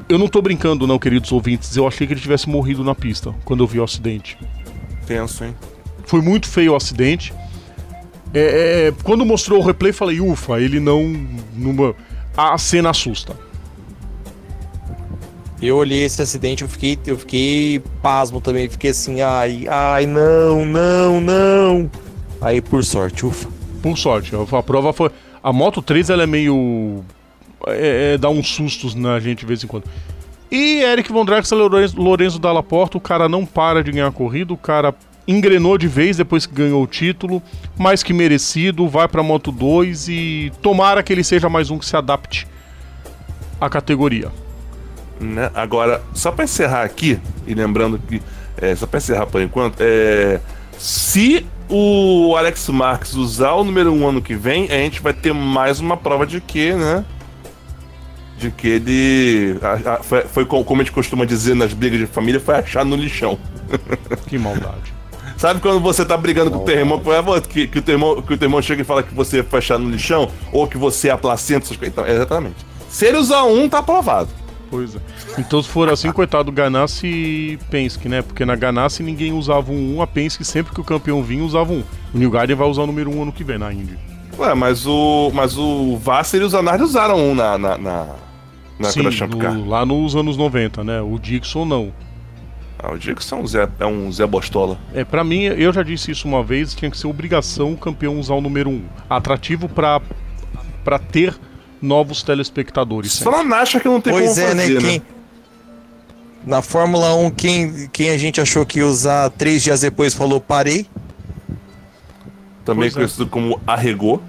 Eu 0.07 0.17
não 0.17 0.27
tô 0.27 0.41
brincando, 0.41 0.85
não, 0.85 0.99
queridos 0.99 1.31
ouvintes. 1.31 1.75
Eu 1.75 1.87
achei 1.87 2.05
que 2.05 2.13
ele 2.13 2.19
tivesse 2.19 2.47
morrido 2.47 2.83
na 2.83 2.93
pista 2.93 3.33
quando 3.43 3.63
eu 3.63 3.67
vi 3.67 3.79
o 3.79 3.83
acidente. 3.83 4.37
Tenso, 5.05 5.43
hein? 5.43 5.55
Foi 6.05 6.21
muito 6.21 6.47
feio 6.47 6.73
o 6.73 6.75
acidente. 6.75 7.33
É, 8.33 8.87
é, 8.87 8.93
quando 9.03 9.25
mostrou 9.25 9.59
o 9.59 9.63
replay, 9.63 9.91
falei, 9.91 10.21
ufa, 10.21 10.59
ele 10.59 10.79
não. 10.79 11.03
Numa... 11.53 11.95
A 12.35 12.57
cena 12.57 12.89
assusta. 12.89 13.37
Eu 15.61 15.77
olhei 15.77 16.03
esse 16.03 16.19
acidente, 16.21 16.63
eu 16.63 16.67
fiquei, 16.67 16.97
eu 17.05 17.17
fiquei 17.19 17.83
pasmo 18.01 18.41
também, 18.41 18.67
fiquei 18.67 18.89
assim, 18.89 19.21
ai, 19.21 19.65
ai, 19.69 20.07
não, 20.07 20.65
não, 20.65 21.21
não. 21.21 21.91
Aí, 22.41 22.59
por 22.59 22.83
sorte, 22.83 23.25
ufa. 23.25 23.47
Por 23.81 23.95
sorte, 23.95 24.31
a, 24.35 24.63
prova 24.63 24.91
foi. 24.91 25.11
A 25.43 25.53
Moto 25.53 25.81
3 25.81 26.09
ela 26.09 26.23
é 26.23 26.27
meio. 26.27 27.03
É, 27.67 28.13
é, 28.13 28.17
dá 28.17 28.29
uns 28.29 28.47
sustos 28.47 28.95
na 28.95 29.19
gente 29.19 29.39
de 29.39 29.45
vez 29.45 29.63
em 29.63 29.67
quando. 29.67 29.83
E 30.49 30.81
Eric 30.81 31.11
Von 31.11 31.25
Drexler 31.25 31.69
Lorenzo, 31.95 32.39
Dalla 32.39 32.63
Porta, 32.63 32.97
o 32.97 33.01
cara 33.01 33.29
não 33.29 33.45
para 33.45 33.83
de 33.83 33.91
ganhar 33.91 34.11
corrida, 34.11 34.53
o 34.53 34.57
cara 34.57 34.93
engrenou 35.27 35.77
de 35.77 35.87
vez 35.87 36.17
depois 36.17 36.45
que 36.45 36.53
ganhou 36.53 36.83
o 36.83 36.87
título, 36.87 37.41
mais 37.77 38.03
que 38.03 38.11
merecido, 38.11 38.87
vai 38.89 39.07
pra 39.07 39.23
Moto 39.23 39.51
2 39.51 40.09
e 40.09 40.51
tomara 40.61 41.01
que 41.03 41.13
ele 41.13 41.23
seja 41.23 41.47
mais 41.47 41.69
um 41.69 41.77
que 41.77 41.85
se 41.85 41.95
adapte 41.95 42.47
à 43.59 43.69
categoria. 43.69 44.29
Né? 45.21 45.51
Agora, 45.53 46.01
só 46.13 46.31
pra 46.31 46.45
encerrar 46.45 46.81
aqui, 46.83 47.19
e 47.45 47.53
lembrando 47.53 47.99
que. 47.99 48.21
É, 48.57 48.75
só 48.75 48.85
pra 48.87 48.97
encerrar 48.97 49.27
por 49.27 49.41
enquanto, 49.41 49.77
é, 49.79 50.39
se 50.77 51.45
o 51.69 52.35
Alex 52.35 52.67
Marques 52.69 53.13
usar 53.13 53.51
o 53.53 53.63
número 53.63 53.91
1 53.93 54.01
um 54.01 54.07
ano 54.09 54.21
que 54.21 54.35
vem, 54.35 54.65
a 54.65 54.73
gente 54.75 55.01
vai 55.01 55.13
ter 55.13 55.33
mais 55.33 55.79
uma 55.79 55.95
prova 55.95 56.25
de 56.25 56.41
que, 56.41 56.73
né? 56.73 57.05
De 58.37 58.49
que 58.51 58.67
ele. 58.67 59.57
a- 59.61 59.93
a- 59.93 60.03
foi, 60.03 60.21
foi 60.23 60.45
co- 60.45 60.63
como 60.63 60.81
a 60.81 60.83
gente 60.83 60.91
costuma 60.93 61.23
dizer 61.25 61.55
nas 61.55 61.71
brigas 61.73 61.99
de 61.99 62.07
família, 62.07 62.39
foi 62.39 62.55
achado 62.55 62.89
no 62.89 62.95
lixão. 62.95 63.37
Que 64.27 64.37
maldade. 64.37 64.91
Sabe 65.37 65.59
quando 65.59 65.79
você 65.79 66.03
tá 66.05 66.15
brigando 66.17 66.51
com 66.51 66.57
o 66.57 66.65
teu 66.65 66.75
irmão, 66.77 67.01
que, 67.47 67.67
que, 67.67 67.79
o 67.79 67.81
teu 67.81 67.93
irmão, 67.95 68.21
que 68.21 68.33
o 68.33 68.37
teu 68.37 68.45
irmão 68.47 68.61
chega 68.61 68.81
e 68.81 68.85
fala 68.85 69.01
que 69.01 69.13
você 69.13 69.41
foi 69.43 69.59
achado 69.59 69.83
no 69.83 69.89
lixão, 69.89 70.29
ou 70.51 70.67
que 70.67 70.77
você 70.77 71.07
é 71.07 71.11
a 71.11 71.17
placenta, 71.17 71.65
essas 71.65 71.77
coisas? 71.77 71.93
Então, 71.97 72.05
exatamente. 72.07 72.57
Se 72.89 73.05
ele 73.05 73.17
usar 73.17 73.43
um, 73.43 73.67
tá 73.69 73.79
aprovado. 73.79 74.29
Pois 74.71 74.95
é. 74.95 74.99
Então, 75.37 75.61
se 75.61 75.69
for 75.69 75.89
assim, 75.89 76.09
coitado 76.13 76.45
do 76.45 76.51
Ganassi 76.51 77.05
e 77.05 77.59
Penske, 77.69 78.07
né? 78.07 78.21
Porque 78.21 78.45
na 78.45 78.55
Ganassi 78.55 79.03
ninguém 79.03 79.33
usava 79.33 79.71
um 79.71 79.97
1, 79.97 80.01
a 80.01 80.07
Penske 80.07 80.45
sempre 80.45 80.73
que 80.73 80.79
o 80.79 80.83
campeão 80.83 81.21
vinha 81.21 81.43
usava 81.43 81.71
um. 81.73 81.83
O 82.13 82.17
New 82.17 82.31
Garden 82.31 82.55
vai 82.55 82.67
usar 82.67 82.83
o 82.83 82.87
número 82.87 83.11
1 83.13 83.21
ano 83.23 83.31
que 83.33 83.43
vem 83.43 83.57
na 83.59 83.71
Indy. 83.71 83.99
Ué, 84.39 84.55
mas 84.55 84.87
o. 84.87 85.29
Mas 85.33 85.57
o 85.57 85.97
Vasser 85.97 86.41
e 86.41 86.45
o 86.45 86.49
Zanardi 86.49 86.83
usaram 86.83 87.17
um 87.19 87.35
na. 87.35 87.57
na, 87.57 87.77
na, 87.77 88.07
na 88.79 88.89
Sim, 88.89 89.03
no- 89.03 89.65
lá 89.67 89.85
nos 89.85 90.15
anos 90.15 90.37
90, 90.37 90.83
né? 90.85 91.01
O 91.01 91.19
Dixon 91.19 91.65
não. 91.65 91.91
Ah, 92.79 92.93
o 92.93 92.97
Dixon 92.97 93.37
é 93.37 93.39
um 93.41 93.47
Zé, 93.47 93.69
é 93.79 93.85
um 93.85 94.11
Zé 94.11 94.25
Bostola. 94.25 94.79
É, 94.93 95.03
para 95.03 95.23
mim, 95.23 95.41
eu 95.43 95.71
já 95.71 95.83
disse 95.83 96.11
isso 96.11 96.27
uma 96.27 96.41
vez, 96.43 96.73
tinha 96.73 96.89
que 96.89 96.97
ser 96.97 97.07
obrigação 97.07 97.73
o 97.73 97.77
campeão 97.77 98.17
usar 98.19 98.33
o 98.35 98.41
número 98.41 98.69
1. 98.69 98.83
Atrativo 99.09 99.67
pra 99.69 100.01
para 100.83 100.97
ter 100.97 101.35
novos 101.81 102.21
telespectadores. 102.23 103.13
Só 103.13 103.31
na 103.31 103.43
Nasha 103.43 103.79
que 103.79 103.87
não 103.87 103.99
tem 104.01 104.13
Pois 104.13 104.29
como 104.35 104.41
é, 104.41 104.49
fazer, 104.49 104.55
né? 104.55 104.67
né? 104.67 104.79
Quem... 104.81 105.01
Na 106.45 106.61
Fórmula 106.61 107.13
1, 107.15 107.31
quem, 107.31 107.89
quem 107.93 108.09
a 108.09 108.17
gente 108.17 108.41
achou 108.41 108.65
que 108.65 108.79
ia 108.79 108.87
usar 108.87 109.29
três 109.31 109.61
dias 109.63 109.81
depois 109.81 110.13
falou 110.13 110.41
parei. 110.41 110.87
Também 112.65 112.83
Pois 112.83 112.93
é. 112.93 112.95
conhecido 112.95 113.27
como 113.27 113.59
Arregou. 113.65 114.21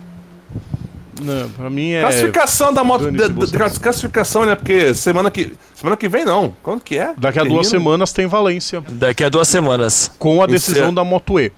Não, 1.20 1.48
pra 1.50 1.70
mim 1.70 1.92
é. 1.92 2.00
Classificação 2.00 2.72
da 2.72 2.82
moto. 2.82 3.10
da- 3.12 3.28
da- 3.28 3.78
classificação, 3.80 4.44
né? 4.44 4.54
Porque 4.56 4.92
semana 4.94 5.30
que. 5.30 5.54
Semana 5.74 5.96
que 5.96 6.08
vem 6.08 6.24
não. 6.24 6.54
Quando 6.62 6.80
que 6.82 6.98
é? 6.98 7.14
Daqui 7.16 7.38
a 7.38 7.44
duas 7.44 7.68
semanas 7.68 8.12
tem 8.12 8.26
Valência, 8.26 8.82
Daqui 8.88 9.22
a 9.22 9.28
duas 9.28 9.46
semanas. 9.48 10.10
com 10.18 10.42
a 10.42 10.46
decisão 10.46 10.84
Encer- 10.84 10.94
da 10.94 11.04
Moto 11.04 11.38
E. 11.38 11.52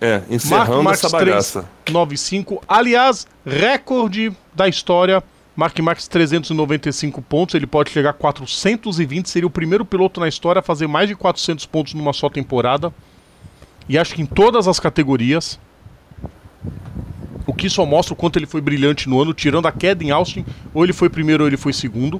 É, 0.00 0.22
encerrando 0.28 0.90
essa 0.90 1.08
bagaça. 1.08 1.66
395. 1.84 2.62
Aliás, 2.68 3.26
recorde 3.44 4.32
da 4.54 4.68
história 4.68 5.22
Mark 5.56 5.78
Marques 5.78 6.08
395 6.08 7.22
pontos, 7.22 7.54
ele 7.54 7.66
pode 7.66 7.90
chegar 7.90 8.10
a 8.10 8.12
420, 8.12 9.28
seria 9.28 9.46
o 9.46 9.50
primeiro 9.50 9.84
piloto 9.84 10.18
na 10.18 10.26
história 10.26 10.58
a 10.58 10.62
fazer 10.62 10.88
mais 10.88 11.08
de 11.08 11.14
400 11.14 11.64
pontos 11.66 11.94
numa 11.94 12.12
só 12.12 12.28
temporada. 12.28 12.92
E 13.88 13.96
acho 13.96 14.14
que 14.14 14.22
em 14.22 14.26
todas 14.26 14.66
as 14.66 14.80
categorias. 14.80 15.58
O 17.46 17.52
que 17.52 17.68
só 17.68 17.84
mostra 17.84 18.14
o 18.14 18.16
quanto 18.16 18.38
ele 18.38 18.46
foi 18.46 18.60
brilhante 18.62 19.08
no 19.08 19.20
ano, 19.20 19.34
tirando 19.34 19.68
a 19.68 19.72
queda 19.72 20.02
em 20.02 20.10
Austin, 20.10 20.46
ou 20.72 20.82
ele 20.82 20.94
foi 20.94 21.10
primeiro 21.10 21.44
ou 21.44 21.48
ele 21.48 21.58
foi 21.58 21.74
segundo. 21.74 22.18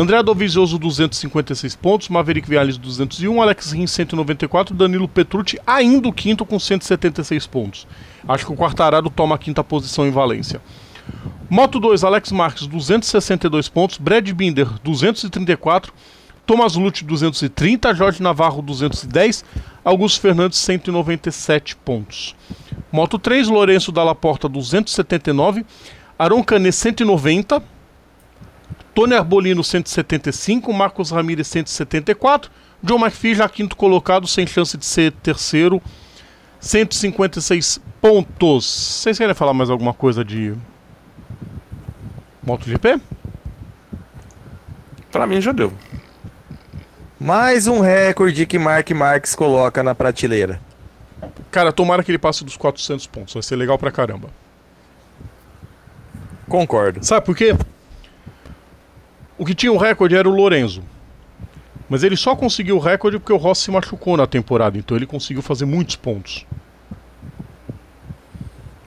André 0.00 0.22
Dovizioso 0.22 0.78
256 0.78 1.74
pontos, 1.74 2.08
Maverick 2.08 2.48
Viales 2.48 2.76
201, 2.78 3.42
Alex 3.42 3.72
Rins 3.72 3.90
194, 3.90 4.72
Danilo 4.72 5.08
Petrucci 5.08 5.58
ainda 5.66 6.06
o 6.06 6.12
quinto 6.12 6.46
com 6.46 6.56
176 6.56 7.48
pontos. 7.48 7.84
Acho 8.28 8.46
que 8.46 8.52
o 8.52 8.54
Quartararo 8.54 9.10
toma 9.10 9.34
a 9.34 9.38
quinta 9.38 9.64
posição 9.64 10.06
em 10.06 10.12
Valência. 10.12 10.60
Moto 11.50 11.80
2, 11.80 12.04
Alex 12.04 12.30
Marques 12.30 12.68
262 12.68 13.68
pontos, 13.68 13.98
Brad 13.98 14.30
Binder 14.30 14.68
234, 14.84 15.92
Thomas 16.46 16.76
Lute 16.76 17.04
230, 17.04 17.92
Jorge 17.92 18.22
Navarro 18.22 18.62
210, 18.62 19.44
Augusto 19.84 20.20
Fernandes 20.20 20.60
197 20.60 21.74
pontos. 21.74 22.36
Moto 22.92 23.18
3, 23.18 23.48
Lourenço 23.48 23.90
Dalla 23.90 24.14
Porta 24.14 24.48
279, 24.48 25.66
Aron 26.16 26.44
Canet 26.44 26.72
190, 26.72 27.60
Tony 28.98 29.14
Arbolino 29.14 29.62
175, 29.62 30.72
Marcos 30.72 31.12
Ramirez 31.12 31.46
174, 31.46 32.50
John 32.82 32.98
McPhee 32.98 33.32
já 33.32 33.48
quinto 33.48 33.76
colocado, 33.76 34.26
sem 34.26 34.44
chance 34.44 34.76
de 34.76 34.84
ser 34.84 35.12
terceiro, 35.12 35.80
156 36.58 37.80
pontos. 38.00 38.66
Vocês 38.66 39.16
querem 39.16 39.36
falar 39.36 39.54
mais 39.54 39.70
alguma 39.70 39.94
coisa 39.94 40.24
de 40.24 40.52
MotoGP? 42.42 43.00
Pra 45.12 45.28
mim 45.28 45.40
já 45.40 45.52
deu. 45.52 45.72
Mais 47.20 47.68
um 47.68 47.78
recorde 47.78 48.46
que 48.46 48.58
Mark 48.58 48.90
Marques 48.90 49.36
coloca 49.36 49.80
na 49.80 49.94
prateleira. 49.94 50.60
Cara, 51.52 51.70
tomara 51.70 52.02
que 52.02 52.10
ele 52.10 52.18
passe 52.18 52.44
dos 52.44 52.56
400 52.56 53.06
pontos. 53.06 53.32
Vai 53.32 53.44
ser 53.44 53.54
legal 53.54 53.78
pra 53.78 53.92
caramba. 53.92 54.28
Concordo. 56.48 57.06
Sabe 57.06 57.24
por 57.24 57.36
quê? 57.36 57.54
O 59.38 59.46
que 59.46 59.54
tinha 59.54 59.72
o 59.72 59.76
recorde 59.76 60.16
era 60.16 60.28
o 60.28 60.34
Lorenzo. 60.34 60.82
Mas 61.88 62.02
ele 62.02 62.16
só 62.16 62.34
conseguiu 62.36 62.76
o 62.76 62.80
recorde 62.80 63.18
porque 63.18 63.32
o 63.32 63.36
Rossi 63.36 63.62
se 63.62 63.70
machucou 63.70 64.16
na 64.16 64.26
temporada. 64.26 64.76
Então 64.76 64.96
ele 64.96 65.06
conseguiu 65.06 65.42
fazer 65.42 65.64
muitos 65.64 65.96
pontos. 65.96 66.44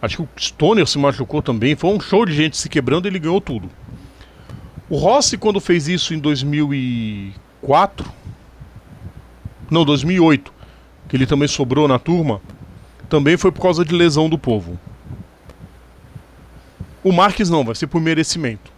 Acho 0.02 0.18
que 0.18 0.24
o 0.24 0.30
Stoner 0.38 0.86
se 0.86 0.98
machucou 1.00 1.42
também. 1.42 1.76
Foi 1.76 1.90
um 1.92 2.00
show 2.00 2.26
de 2.26 2.34
gente 2.34 2.58
se 2.58 2.68
quebrando 2.68 3.06
e 3.06 3.10
ele 3.10 3.20
ganhou 3.20 3.40
tudo. 3.40 3.70
O 4.90 4.98
Rossi, 4.98 5.38
quando 5.38 5.60
fez 5.60 5.88
isso 5.88 6.14
em 6.14 6.20
2004, 6.20 8.12
não, 9.70 9.86
2008, 9.86 10.54
que 11.08 11.16
ele 11.16 11.26
também 11.26 11.48
sobrou 11.48 11.88
na 11.88 11.98
turma, 11.98 12.42
também 13.08 13.38
foi 13.38 13.52
por 13.52 13.62
causa 13.62 13.86
de 13.86 13.94
lesão 13.94 14.28
do 14.28 14.38
povo. 14.38 14.80
O 17.04 17.12
Marques 17.12 17.50
não, 17.50 17.64
vai 17.64 17.74
ser 17.74 17.88
por 17.88 18.02
merecimento. 18.02 18.71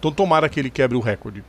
Então 0.00 0.10
tomara 0.10 0.48
que 0.48 0.58
ele 0.58 0.70
quebre 0.70 0.96
o 0.96 1.00
recorde. 1.00 1.44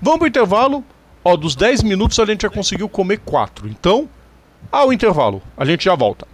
Vamos 0.00 0.18
pro 0.18 0.28
intervalo. 0.28 0.84
Ó, 1.24 1.36
dos 1.36 1.56
10 1.56 1.82
minutos 1.82 2.20
a 2.20 2.26
gente 2.26 2.42
já 2.42 2.50
conseguiu 2.50 2.86
comer 2.86 3.18
4. 3.24 3.66
Então, 3.66 4.06
ao 4.70 4.92
intervalo, 4.92 5.42
a 5.56 5.64
gente 5.64 5.86
já 5.86 5.94
volta. 5.94 6.28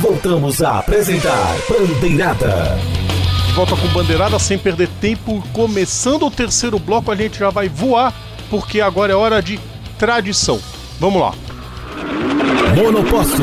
Voltamos 0.00 0.62
a 0.62 0.78
apresentar 0.78 1.54
Bandeirada. 1.68 2.78
Volta 3.54 3.76
com 3.76 3.88
bandeirada 3.88 4.38
sem 4.38 4.58
perder 4.58 4.88
tempo. 5.00 5.42
Começando 5.52 6.26
o 6.26 6.30
terceiro 6.30 6.78
bloco, 6.78 7.10
a 7.10 7.16
gente 7.16 7.38
já 7.38 7.50
vai 7.50 7.68
voar, 7.68 8.14
porque 8.50 8.80
agora 8.80 9.12
é 9.12 9.16
hora 9.16 9.42
de 9.42 9.60
tradição. 9.98 10.58
Vamos 10.98 11.20
lá. 11.20 11.34
Monopostos. 12.74 13.40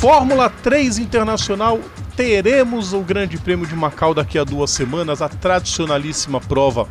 Fórmula 0.00 0.50
3 0.50 0.98
Internacional. 0.98 1.80
Teremos 2.16 2.92
o 2.92 3.00
Grande 3.00 3.36
Prêmio 3.38 3.66
de 3.66 3.74
Macau 3.74 4.14
daqui 4.14 4.38
a 4.38 4.44
duas 4.44 4.70
semanas, 4.70 5.20
a 5.20 5.28
tradicionalíssima 5.28 6.40
prova 6.40 6.86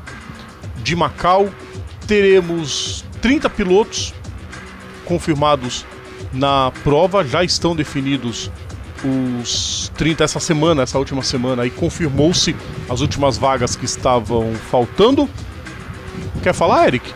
de 0.84 0.96
Macau. 0.96 1.50
Teremos 2.06 3.06
30 3.22 3.50
pilotos 3.50 4.14
confirmados 5.06 5.86
na 6.34 6.72
prova, 6.84 7.24
já 7.24 7.44
estão 7.44 7.76
definidos 7.76 8.52
os 9.04 9.92
30 9.98 10.24
essa 10.24 10.40
semana, 10.40 10.84
essa 10.84 10.98
última 10.98 11.22
semana, 11.22 11.64
aí 11.64 11.70
confirmou-se 11.70 12.56
as 12.90 13.02
últimas 13.02 13.38
vagas 13.38 13.76
que 13.76 13.86
estavam 13.86 14.54
faltando. 14.70 15.30
Quer 16.42 16.54
falar, 16.54 16.88
Eric? 16.88 17.14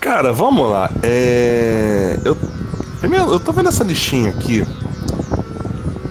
Cara, 0.00 0.32
vamos 0.32 0.70
lá. 0.70 0.90
É. 1.02 2.18
Eu. 2.24 2.36
Primeiro, 3.00 3.30
eu 3.30 3.38
tô 3.40 3.52
vendo 3.52 3.68
essa 3.68 3.84
listinha 3.84 4.30
aqui. 4.30 4.64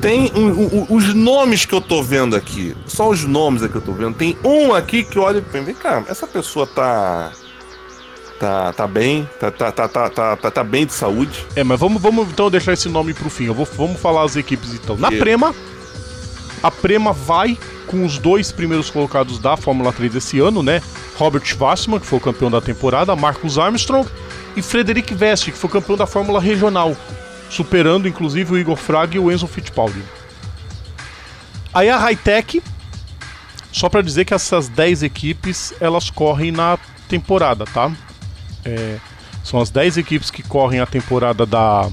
Tem 0.07 0.31
um- 0.33 0.47
um- 0.49 0.87
os 0.89 1.13
nomes 1.13 1.65
que 1.65 1.73
eu 1.73 1.81
tô 1.81 2.01
vendo 2.01 2.33
aqui. 2.33 2.73
Só 2.87 3.09
os 3.09 3.25
nomes 3.25 3.61
é 3.61 3.67
que 3.67 3.75
eu 3.75 3.81
tô 3.81 3.91
vendo. 3.91 4.13
Tem 4.15 4.37
um 4.41 4.73
aqui 4.73 5.03
que 5.03 5.19
olha 5.19 5.43
e 5.53 5.59
vem 5.59 5.75
cá, 5.75 6.01
essa 6.07 6.25
pessoa 6.25 6.65
tá. 6.65 7.31
Tá, 8.39 8.71
tá 8.71 8.87
bem, 8.87 9.27
tá, 9.39 9.49
tá, 9.51 9.71
tá, 9.71 9.87
tá, 9.87 10.09
tá, 10.09 10.35
tá, 10.37 10.51
tá 10.51 10.63
bem 10.63 10.85
de 10.85 10.93
saúde. 10.93 11.43
É, 11.55 11.63
mas 11.63 11.77
vamos, 11.79 11.99
vamos 12.01 12.27
então 12.29 12.49
deixar 12.51 12.71
esse 12.73 12.87
nome 12.87 13.13
pro 13.13 13.29
fim. 13.31 13.45
Eu 13.45 13.53
vou, 13.53 13.67
vamos 13.75 13.99
falar 13.99 14.23
as 14.23 14.35
equipes 14.35 14.73
então. 14.75 14.95
Na 14.95 15.09
Que- 15.09 15.17
Prema, 15.17 15.53
a 16.63 16.69
Prema 16.71 17.11
vai 17.11 17.57
com 17.87 18.05
os 18.05 18.17
dois 18.19 18.51
primeiros 18.51 18.89
colocados 18.91 19.39
da 19.39 19.57
Fórmula 19.57 19.91
3 19.91 20.15
esse 20.15 20.39
ano, 20.39 20.61
né? 20.63 20.81
Robert 21.17 21.43
Schwarzman, 21.45 21.99
que 21.99 22.05
foi 22.05 22.19
o 22.19 22.21
campeão 22.21 22.49
da 22.51 22.61
temporada, 22.61 23.13
Marcus 23.15 23.57
Armstrong 23.57 24.07
e 24.55 24.61
Frederic 24.61 25.13
Veste, 25.15 25.51
que 25.51 25.57
foi 25.57 25.69
campeão 25.69 25.97
da 25.97 26.05
Fórmula 26.05 26.39
Regional, 26.39 26.95
superando 27.49 28.07
inclusive 28.07 28.53
o 28.53 28.57
Igor 28.57 28.75
Fraga 28.75 29.15
e 29.15 29.19
o 29.19 29.31
Enzo 29.31 29.47
Fittipaldi. 29.47 30.01
Aí 31.73 31.89
a 31.89 31.97
Hightech, 31.97 32.61
só 33.71 33.89
pra 33.89 34.01
dizer 34.01 34.25
que 34.25 34.33
essas 34.33 34.67
10 34.67 35.03
equipes, 35.03 35.73
elas 35.79 36.09
correm 36.09 36.51
na 36.51 36.77
temporada, 37.07 37.65
tá? 37.65 37.91
É, 38.65 38.97
são 39.43 39.59
as 39.61 39.69
10 39.69 39.97
equipes 39.97 40.31
que 40.31 40.43
correm 40.43 40.79
a 40.79 40.85
temporada 40.85 41.45
da 41.45 41.89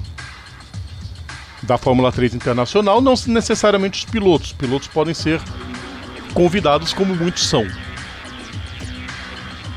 da 1.62 1.78
Fórmula 1.78 2.12
3 2.12 2.34
Internacional, 2.34 3.00
não 3.00 3.14
necessariamente 3.26 4.04
os 4.04 4.10
pilotos. 4.10 4.48
Os 4.48 4.52
pilotos 4.52 4.88
podem 4.88 5.14
ser 5.14 5.40
convidados 6.34 6.92
como 6.92 7.14
muitos 7.14 7.46
são. 7.46 7.66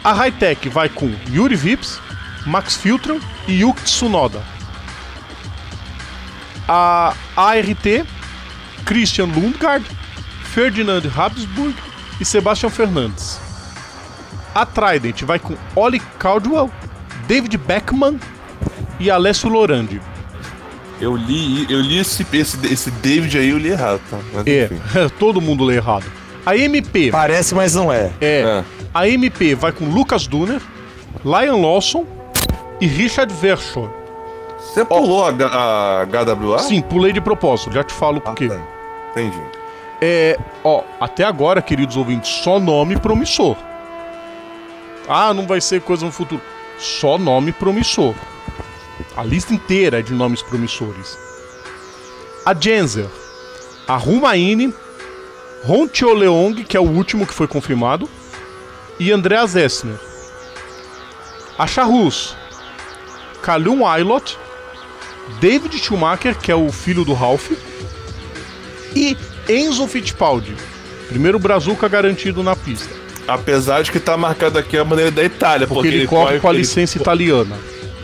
A 0.04 0.14
Hightech 0.14 0.70
vai 0.70 0.90
com 0.90 1.10
Yuri 1.30 1.56
Vips, 1.56 2.00
Max 2.46 2.76
Filtron 2.76 3.20
e 3.48 3.62
Yuki 3.62 3.84
Tsunoda. 3.84 4.42
A 6.68 7.14
ART, 7.36 8.06
Christian 8.86 9.26
Lundgaard, 9.26 9.86
Ferdinand 10.44 11.04
Habsburg 11.16 11.76
e 12.20 12.26
Sebastian 12.26 12.70
Fernandes. 12.70 13.40
A 14.54 14.66
Trident 14.66 15.22
vai 15.24 15.40
com 15.40 15.56
Oli 15.76 16.00
Caldwell, 16.20 16.72
David 17.28 17.58
Beckman 17.58 18.20
e 19.00 19.10
Alessio 19.12 19.50
Lorandi. 19.50 20.02
Eu 21.00 21.16
li, 21.16 21.72
eu 21.72 21.80
li 21.80 22.00
esse, 22.00 22.26
esse, 22.34 22.66
esse 22.66 22.90
David 22.90 23.38
aí, 23.38 23.50
eu 23.50 23.58
li 23.60 23.70
errado, 23.70 24.02
tá? 24.10 24.18
Mas, 24.34 24.48
É, 24.48 24.66
enfim. 24.66 24.82
todo 25.20 25.40
mundo 25.40 25.64
lê 25.64 25.76
errado. 25.76 26.06
A 26.44 26.58
MP 26.58 27.12
Parece, 27.12 27.54
mas 27.54 27.76
não 27.76 27.92
é. 27.92 28.12
é, 28.22 28.42
É. 28.42 28.64
a 28.94 29.08
MP 29.08 29.54
vai 29.54 29.72
com 29.72 29.86
Lucas 29.86 30.26
Dunner, 30.26 30.62
Lion 31.24 31.62
Lawson 31.62 32.06
e 32.82 32.88
Richard 32.88 33.32
Verschoor. 33.34 33.92
Você 34.78 34.86
pulou 34.86 35.26
a, 35.26 35.30
a 35.30 36.06
HWA? 36.06 36.60
Sim, 36.60 36.82
pulei 36.84 37.12
de 37.12 37.20
propósito, 37.20 37.72
já 37.72 37.84
te 37.84 37.92
falo 37.94 38.22
por 38.22 38.32
Ah, 38.32 38.36
quê. 38.36 38.48
tá. 38.48 38.60
Entendi. 39.12 39.42
É, 40.00 40.38
ó, 40.64 40.84
até 41.00 41.24
agora, 41.24 41.64
queridos 41.64 41.98
ouvintes, 41.98 42.30
só 42.44 42.60
nome 42.60 42.96
promissor. 42.96 43.56
Ah, 45.10 45.34
não 45.34 45.48
vai 45.48 45.60
ser 45.62 45.82
coisa 45.82 46.06
no 46.06 46.12
futuro. 46.12 46.40
Só 46.78 47.18
nome 47.18 47.52
promissor. 47.52 48.14
A 49.16 49.24
lista 49.24 49.52
inteira 49.52 49.98
é 49.98 50.04
de 50.04 50.14
nomes 50.14 50.44
promissores. 50.44 51.18
A 52.46 52.54
Genzer, 52.54 53.08
a 53.88 53.96
Rumaine, 53.98 54.72
Ron 55.66 55.88
Leong, 56.16 56.64
que 56.66 56.78
é 56.78 56.80
o 56.80 56.84
último 56.88 57.26
que 57.26 57.34
foi 57.34 57.48
confirmado, 57.48 58.08
e 59.00 59.12
Andreas 59.12 59.56
Essner. 59.56 60.00
A 61.58 61.66
Charrus, 61.66 62.36
Calum 63.42 63.88
Aylot, 63.88 64.38
David 65.40 65.78
Schumacher, 65.78 66.38
que 66.38 66.52
é 66.52 66.56
o 66.56 66.72
filho 66.72 67.06
do 67.06 67.14
Ralph, 67.14 67.52
e 68.96 69.18
Enzo 69.48 69.88
Fittipaldi. 69.88 70.56
Primeiro 71.08 71.40
Brazuca 71.40 71.88
garantido 71.88 72.44
na 72.44 72.56
pista. 72.56 72.94
Apesar 73.28 73.82
de 73.82 73.92
que 73.92 74.00
tá 74.00 74.18
marcado 74.18 74.58
aqui 74.58 74.78
a 74.78 74.86
maneira 74.86 75.12
da 75.12 75.24
Itália, 75.24 75.68
Porque, 75.68 75.88
ele, 75.88 76.08
corre 76.08 76.40
com 76.40 76.50
a 76.50 76.54
licença 76.54 76.98
italiana. 76.98 77.56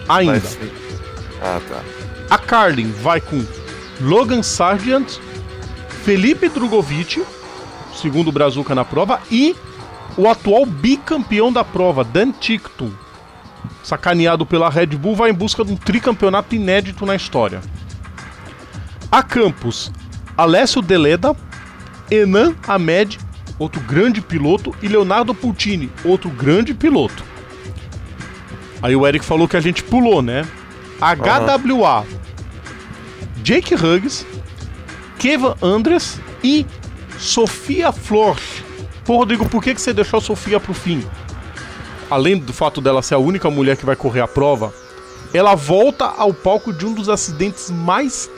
Ainda. 0.08 0.34
Mas. 0.34 0.58
Ah, 1.42 1.60
tá. 1.68 1.82
A 2.30 2.38
Carlin 2.38 2.92
vai 2.92 3.22
com 3.22 3.44
Logan 4.02 4.44
Sargent, 4.44 5.18
Felipe 6.04 6.50
Drogovic, 6.50 7.24
segundo 7.96 8.32
Brazuca 8.32 8.76
na 8.76 8.84
prova, 8.84 9.22
e 9.32 9.56
o 10.18 10.28
atual 10.28 10.66
bicampeão 10.66 11.52
da 11.52 11.64
prova, 11.64 12.04
Dan 12.04 12.32
Tickton, 12.32 12.92
sacaneado 13.84 14.46
pela 14.46 14.70
Red 14.70 14.88
Bull, 14.88 15.16
vai 15.16 15.30
em 15.30 15.34
busca 15.34 15.64
de 15.64 15.72
um 15.72 15.76
tricampeonato 15.76 16.56
inédito 16.56 17.06
na 17.06 17.16
história. 17.16 17.62
A 19.12 19.22
Campos, 19.22 19.92
Alessio 20.38 20.82
Deleda, 20.82 21.36
Enan 22.10 22.56
Ahmed, 22.68 23.20
outro 23.60 23.82
grande 23.82 24.22
piloto, 24.22 24.76
e 24.82 24.88
Leonardo 24.88 25.34
Pultini, 25.34 25.92
outro 26.04 26.30
grande 26.30 26.74
piloto. 26.74 27.24
Aí 28.82 28.96
o 28.96 29.08
Eric 29.08 29.24
falou 29.24 29.48
que 29.48 29.56
a 29.56 29.62
gente 29.62 29.84
pulou, 29.84 30.22
né? 30.22 30.46
HWA, 31.00 32.06
Jake 33.44 33.76
Huggs, 33.76 34.26
Kevin 35.18 35.54
Andres 35.62 36.20
e 36.44 36.66
Sofia 37.18 37.92
Flor. 37.92 38.38
Pô, 39.06 39.18
Rodrigo, 39.18 39.48
por 39.48 39.62
que, 39.62 39.74
que 39.74 39.82
você 39.82 39.94
deixou 39.94 40.18
a 40.18 40.22
Sofia 40.22 40.60
pro 40.60 40.74
fim? 40.74 41.06
Além 42.14 42.38
do 42.38 42.54
fato 42.54 42.80
dela 42.80 43.02
ser 43.02 43.16
a 43.16 43.20
única 43.20 43.50
mulher 43.50 43.76
que 43.78 43.86
vai 43.86 43.96
correr 43.96 44.22
a 44.22 44.28
prova, 44.28 44.74
ela 45.34 45.56
volta 45.56 46.06
ao 46.06 46.34
palco 46.34 46.72
de 46.72 46.86
um 46.86 46.94
dos 46.94 47.10
acidentes 47.10 47.72
mais 47.72 48.30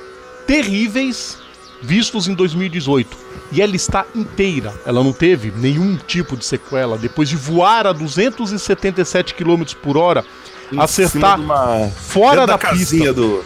terríveis 0.47 1.37
vistos 1.81 2.27
em 2.27 2.33
2018. 2.33 3.17
E 3.51 3.61
ela 3.61 3.75
está 3.75 4.05
inteira. 4.15 4.73
Ela 4.85 5.03
não 5.03 5.11
teve 5.13 5.51
nenhum 5.55 5.97
tipo 5.97 6.35
de 6.37 6.45
sequela. 6.45 6.97
Depois 6.97 7.27
de 7.29 7.35
voar 7.35 7.85
a 7.85 7.91
277 7.91 9.33
km 9.33 9.63
por 9.81 9.97
hora, 9.97 10.25
Em 10.71 10.79
acertar 10.79 11.39
uma- 11.39 11.89
fora 11.95 12.47
da, 12.47 12.57
casinha 12.57 13.13
pista 13.13 13.13
do. 13.13 13.43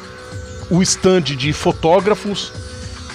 o 0.69 0.81
stand 0.83 1.21
de 1.23 1.51
fotógrafos 1.51 2.53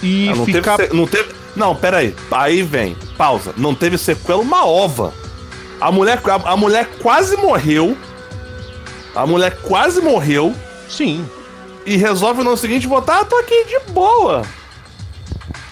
e 0.03 0.29
Ah, 0.29 0.35
não, 0.37 0.45
ficar. 0.45 0.77
teve, 0.77 0.91
se- 0.91 0.97
não 0.97 1.07
teve. 1.07 1.29
Não, 1.57 1.75
pera 1.77 1.99
aí. 1.99 2.15
Aí 2.33 2.63
vem. 2.63 2.97
Pausa. 3.17 3.55
Não 3.57 3.75
teve 3.75 3.97
sequela 3.97 4.41
uma 4.43 4.67
ova. 4.67 5.15
A 5.81 5.91
mulher, 5.93 6.21
a, 6.25 6.53
a 6.53 6.57
mulher 6.57 6.89
quase 7.03 7.37
morreu. 7.37 7.97
A 9.15 9.27
mulher 9.27 9.57
quase 9.63 10.01
morreu. 10.01 10.55
Sim. 10.89 11.29
E 11.87 11.97
resolve 11.97 12.43
no 12.43 12.57
seguinte 12.57 12.87
botar, 12.89 13.21
ah, 13.21 13.25
tô 13.25 13.37
aqui 13.37 13.65
de 13.67 13.93
boa. 13.93 14.43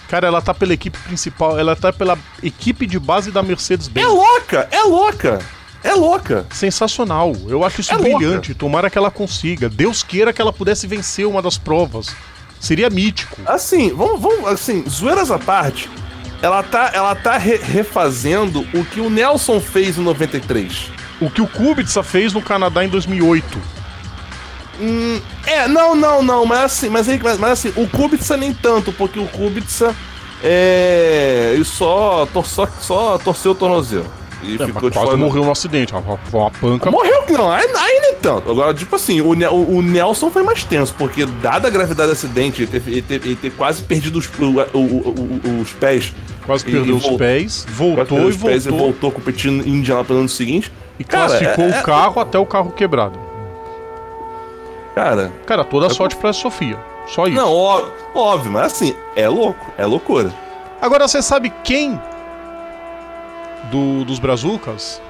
Cara, 0.07 0.27
ela 0.27 0.41
tá 0.41 0.53
pela 0.53 0.73
equipe 0.73 0.97
principal, 0.99 1.57
ela 1.57 1.75
tá 1.75 1.91
pela 1.91 2.17
equipe 2.43 2.85
de 2.85 2.99
base 2.99 3.31
da 3.31 3.39
É 3.39 3.43
Mercedes-Benz. 3.43 4.07
louca, 4.07 4.67
é 4.71 4.81
louca. 4.83 5.39
É 5.83 5.93
louca. 5.95 6.45
Sensacional. 6.51 7.33
Eu 7.47 7.65
acho 7.65 7.81
isso 7.81 7.93
É 7.93 7.97
louca. 7.97 8.17
brilhante. 8.17 8.53
Tomara 8.53 8.89
que 8.89 8.97
ela 8.97 9.11
consiga. 9.11 9.67
Deus 9.67 10.01
queira 10.03 10.31
que 10.31 10.39
ela 10.41 10.53
pudesse 10.53 10.85
vencer 10.87 11.25
uma 11.27 11.41
das 11.41 11.57
provas. 11.57 12.15
Seria 12.59 12.89
mítico. 12.89 13.35
Assim, 13.45 13.89
vamos, 13.93 14.21
vamos 14.21 14.47
assim, 14.47 14.85
zoeiras 14.87 15.29
à 15.31 15.37
parte. 15.37 15.89
Ela 16.43 16.61
tá, 16.61 16.91
ela 16.93 17.15
tá 17.15 17.37
re- 17.37 17.55
refazendo 17.55 18.67
o 18.73 18.83
que 18.83 18.99
o 18.99 19.09
Nelson 19.09 19.61
fez 19.61 19.97
em 19.97 20.01
93. 20.01 20.91
O 21.21 21.29
que 21.29 21.41
o 21.41 21.47
Kubica 21.47 22.03
fez 22.03 22.33
no 22.33 22.41
Canadá 22.41 22.83
em 22.83 22.89
2008. 22.89 23.61
Hum, 24.81 25.21
é, 25.45 25.67
não, 25.69 25.95
não, 25.95 26.21
não, 26.21 26.45
mas 26.45 26.63
assim, 26.63 26.89
mas, 26.89 27.07
mas, 27.07 27.37
mas 27.39 27.51
assim, 27.51 27.71
o 27.77 27.87
Kubica 27.87 28.35
nem 28.35 28.53
tanto, 28.53 28.91
porque 28.91 29.19
o 29.19 29.27
Kubica 29.27 29.95
é. 30.43 31.51
Ele 31.53 31.63
só, 31.63 32.27
tor 32.33 32.45
só, 32.45 32.67
só 32.81 33.17
torceu 33.17 33.53
o 33.53 33.55
tornozelo. 33.55 34.11
E 34.43 34.55
É, 34.61 34.65
ficou 34.65 34.89
de 34.89 34.95
quase 34.95 35.05
fora. 35.11 35.17
morreu 35.17 35.45
no 35.45 35.51
acidente. 35.51 35.93
Uma, 35.93 36.19
uma 36.33 36.51
panca. 36.51 36.91
Morreu 36.91 37.23
que 37.23 37.33
não, 37.33 37.51
nem 38.01 38.13
tanto. 38.15 38.51
Agora, 38.51 38.73
tipo 38.73 38.95
assim, 38.95 39.21
o, 39.21 39.33
Ne- 39.33 39.47
o, 39.47 39.81
Nelson 39.81 40.29
foi 40.29 40.43
mais 40.43 40.63
tenso, 40.63 40.93
porque 40.97 41.25
dada 41.25 41.67
a 41.67 41.71
gravidade 41.71 42.09
do 42.09 42.13
acidente, 42.13 42.61
ele 42.63 42.79
ter, 42.79 42.89
ele 42.91 43.01
ter- 43.01 43.15
ele 43.25 43.35
ter 43.35 43.51
quase 43.51 43.81
perdido 43.83 44.19
os, 44.19 44.27
o- 44.39 44.77
o- 44.77 45.61
os 45.61 45.71
pés. 45.73 46.13
Quase 46.45 46.65
perdeu 46.65 46.97
os 46.97 47.07
pés, 47.17 47.63
quase 47.65 47.77
voltou 47.77 48.05
perdeu 48.05 48.23
e 48.25 48.29
os 48.29 48.37
pés 48.37 48.65
voltou. 48.65 48.79
e 48.79 48.91
voltou 48.91 49.11
competindo 49.11 49.65
em 49.65 49.69
Indianápolis 49.75 50.11
no 50.15 50.19
ano 50.19 50.29
seguinte. 50.29 50.71
E 50.99 51.03
Cara, 51.05 51.27
classificou 51.27 51.65
é- 51.65 51.79
o 51.79 51.83
carro 51.83 52.19
até 52.21 52.37
o 52.37 52.45
carro 52.45 52.71
quebrado. 52.71 53.17
Cara, 54.95 55.31
Cara, 55.45 55.63
toda 55.63 55.87
a 55.87 55.89
sorte 55.89 56.15
pra 56.15 56.31
Sofia. 56.33 56.77
Só 57.07 57.27
isso. 57.27 57.35
não, 57.35 57.51
ó- 57.51 57.83
óbvio, 58.13 58.51
mas 58.51 58.73
assim, 58.73 58.95
é 59.15 59.27
louco, 59.27 59.65
é 59.77 59.85
loucura. 59.85 60.31
Agora 60.81 61.07
você 61.07 61.21
sabe 61.21 61.51
quem 61.63 61.99
do, 63.73 64.05
dos 64.05 64.19
Brazucas? 64.19 65.01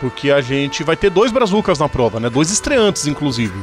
Porque 0.00 0.30
a 0.30 0.40
gente 0.40 0.82
vai 0.82 0.96
ter 0.96 1.10
dois 1.10 1.30
Brazucas 1.30 1.78
na 1.78 1.88
prova, 1.88 2.18
né? 2.18 2.30
Dois 2.30 2.50
estreantes, 2.50 3.06
inclusive. 3.06 3.54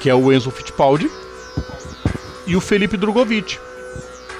Que 0.00 0.08
é 0.08 0.14
o 0.14 0.32
Enzo 0.32 0.50
Fittipaldi 0.50 1.10
e 2.46 2.56
o 2.56 2.60
Felipe 2.60 2.96
Drogovic. 2.96 3.58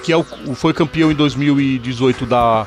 Que 0.01 0.11
é 0.11 0.17
o, 0.17 0.23
foi 0.55 0.73
campeão 0.73 1.11
em 1.11 1.15
2018 1.15 2.25
da, 2.25 2.65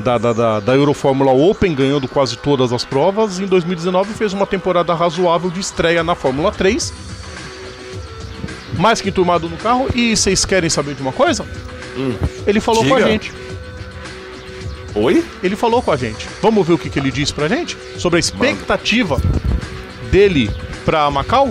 da, 0.00 0.18
da, 0.18 0.32
da, 0.32 0.60
da 0.60 0.74
Eurofórmula 0.74 1.30
Open, 1.30 1.72
ganhando 1.72 2.08
quase 2.08 2.36
todas 2.36 2.72
as 2.72 2.84
provas. 2.84 3.38
Em 3.38 3.46
2019 3.46 4.12
fez 4.14 4.32
uma 4.32 4.46
temporada 4.46 4.92
razoável 4.92 5.50
de 5.50 5.60
estreia 5.60 6.02
na 6.02 6.16
Fórmula 6.16 6.50
3. 6.50 6.92
Mais 8.76 9.00
que 9.00 9.10
enturmado 9.10 9.48
no 9.48 9.56
carro. 9.58 9.86
E 9.94 10.16
vocês 10.16 10.44
querem 10.44 10.68
saber 10.68 10.96
de 10.96 11.02
uma 11.02 11.12
coisa? 11.12 11.46
Ele 12.44 12.58
falou 12.58 12.84
com 12.84 12.94
a 12.94 12.98
Diga. 12.98 13.10
gente. 13.10 13.51
Oi? 14.94 15.24
Ele 15.42 15.56
falou 15.56 15.82
com 15.82 15.90
a 15.90 15.96
gente. 15.96 16.28
Vamos 16.40 16.66
ver 16.66 16.74
o 16.74 16.78
que, 16.78 16.90
que 16.90 16.98
ele 16.98 17.10
disse 17.10 17.32
pra 17.32 17.48
gente? 17.48 17.76
Sobre 17.98 18.18
a 18.18 18.20
expectativa 18.20 19.20
dele 20.10 20.50
pra 20.84 21.10
Macau? 21.10 21.50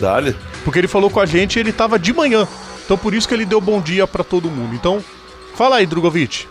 Dale. 0.00 0.34
Porque 0.64 0.78
ele 0.78 0.88
falou 0.88 1.10
com 1.10 1.20
a 1.20 1.26
gente 1.26 1.56
e 1.56 1.60
ele 1.60 1.72
tava 1.72 1.98
de 1.98 2.12
manhã. 2.12 2.46
Então 2.84 2.98
por 2.98 3.14
isso 3.14 3.28
que 3.28 3.34
ele 3.34 3.44
deu 3.44 3.60
bom 3.60 3.80
dia 3.80 4.06
pra 4.06 4.24
todo 4.24 4.50
mundo. 4.50 4.74
Então, 4.74 5.02
fala 5.54 5.76
aí, 5.76 5.86
Drogovic. 5.86 6.46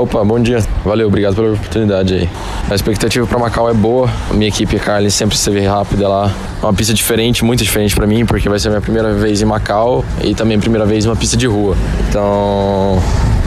Opa, 0.00 0.24
bom 0.24 0.40
dia. 0.40 0.64
Valeu, 0.82 1.08
obrigado 1.08 1.34
pela 1.34 1.52
oportunidade 1.52 2.14
aí. 2.14 2.30
A 2.70 2.74
expectativa 2.74 3.26
para 3.26 3.38
Macau 3.38 3.68
é 3.68 3.74
boa. 3.74 4.08
A 4.30 4.32
minha 4.32 4.48
equipe, 4.48 4.74
a 4.74 4.80
Carly, 4.80 5.10
sempre 5.10 5.36
esteve 5.36 5.60
rápida 5.60 6.08
lá. 6.08 6.34
É 6.62 6.64
uma 6.64 6.72
pista 6.72 6.94
diferente, 6.94 7.44
muito 7.44 7.62
diferente 7.62 7.94
para 7.94 8.06
mim, 8.06 8.24
porque 8.24 8.48
vai 8.48 8.58
ser 8.58 8.68
a 8.68 8.70
minha 8.70 8.80
primeira 8.80 9.12
vez 9.12 9.42
em 9.42 9.44
Macau 9.44 10.02
e 10.24 10.34
também 10.34 10.58
primeira 10.58 10.86
vez 10.86 11.04
em 11.04 11.08
uma 11.08 11.16
pista 11.16 11.36
de 11.36 11.46
rua. 11.46 11.76
Então, 12.08 12.98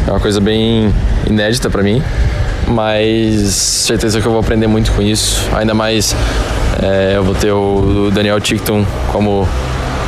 é 0.08 0.12
uma 0.12 0.20
coisa 0.20 0.40
bem 0.40 0.94
inédita 1.28 1.70
para 1.70 1.82
mim, 1.82 2.02
mas 2.68 3.42
certeza 3.52 4.20
que 4.20 4.28
eu 4.28 4.32
vou 4.32 4.40
aprender 4.40 4.68
muito 4.68 4.92
com 4.92 5.02
isso. 5.02 5.48
Ainda 5.54 5.74
mais 5.74 6.16
é, 6.82 7.14
eu 7.16 7.24
vou 7.24 7.36
ter 7.36 7.52
o 7.52 8.12
Daniel 8.14 8.40
Tickton 8.40 8.86
como 9.12 9.48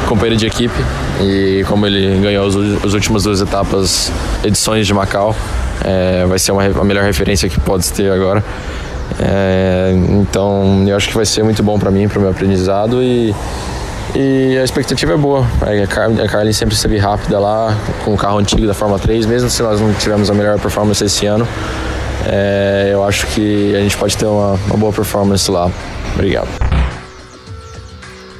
companheiro 0.07 0.37
de 0.37 0.45
equipe 0.45 0.75
e 1.21 1.63
como 1.67 1.85
ele 1.85 2.19
ganhou 2.21 2.47
as, 2.47 2.55
as 2.83 2.93
últimas 2.93 3.23
duas 3.23 3.41
etapas, 3.41 4.11
edições 4.43 4.85
de 4.85 4.93
Macau, 4.93 5.35
é, 5.83 6.25
vai 6.25 6.39
ser 6.39 6.51
uma, 6.51 6.63
a 6.63 6.83
melhor 6.83 7.03
referência 7.03 7.49
que 7.49 7.59
pode 7.59 7.91
ter 7.91 8.11
agora. 8.11 8.43
É, 9.19 9.93
então 10.21 10.83
eu 10.87 10.95
acho 10.95 11.07
que 11.07 11.15
vai 11.15 11.25
ser 11.25 11.43
muito 11.43 11.61
bom 11.63 11.79
para 11.79 11.91
mim, 11.91 12.07
para 12.07 12.17
o 12.17 12.21
meu 12.21 12.31
aprendizado 12.31 13.01
e, 13.01 13.33
e 14.15 14.57
a 14.57 14.63
expectativa 14.63 15.13
é 15.13 15.17
boa. 15.17 15.45
A, 15.61 15.87
Car 15.87 16.09
a 16.09 16.27
Carlin 16.27 16.53
sempre 16.53 16.75
esteve 16.75 16.97
rápida 16.97 17.39
lá 17.39 17.75
com 18.03 18.13
o 18.13 18.17
carro 18.17 18.37
antigo 18.37 18.65
da 18.65 18.73
Fórmula 18.73 18.99
3, 18.99 19.25
mesmo 19.25 19.49
se 19.49 19.61
nós 19.61 19.79
não 19.81 19.93
tivemos 19.93 20.29
a 20.29 20.33
melhor 20.33 20.59
performance 20.59 21.03
esse 21.03 21.25
ano. 21.25 21.47
é, 22.25 22.89
eu 22.93 23.03
acho 23.03 23.27
que 23.27 23.75
a 23.75 23.79
gente 23.79 23.97
pode 23.97 24.15
ter 24.17 24.25
uma, 24.25 24.53
uma 24.67 24.77
boa 24.77 24.93
performance 24.93 25.49
lá. 25.51 25.69
Obrigado. 26.13 26.47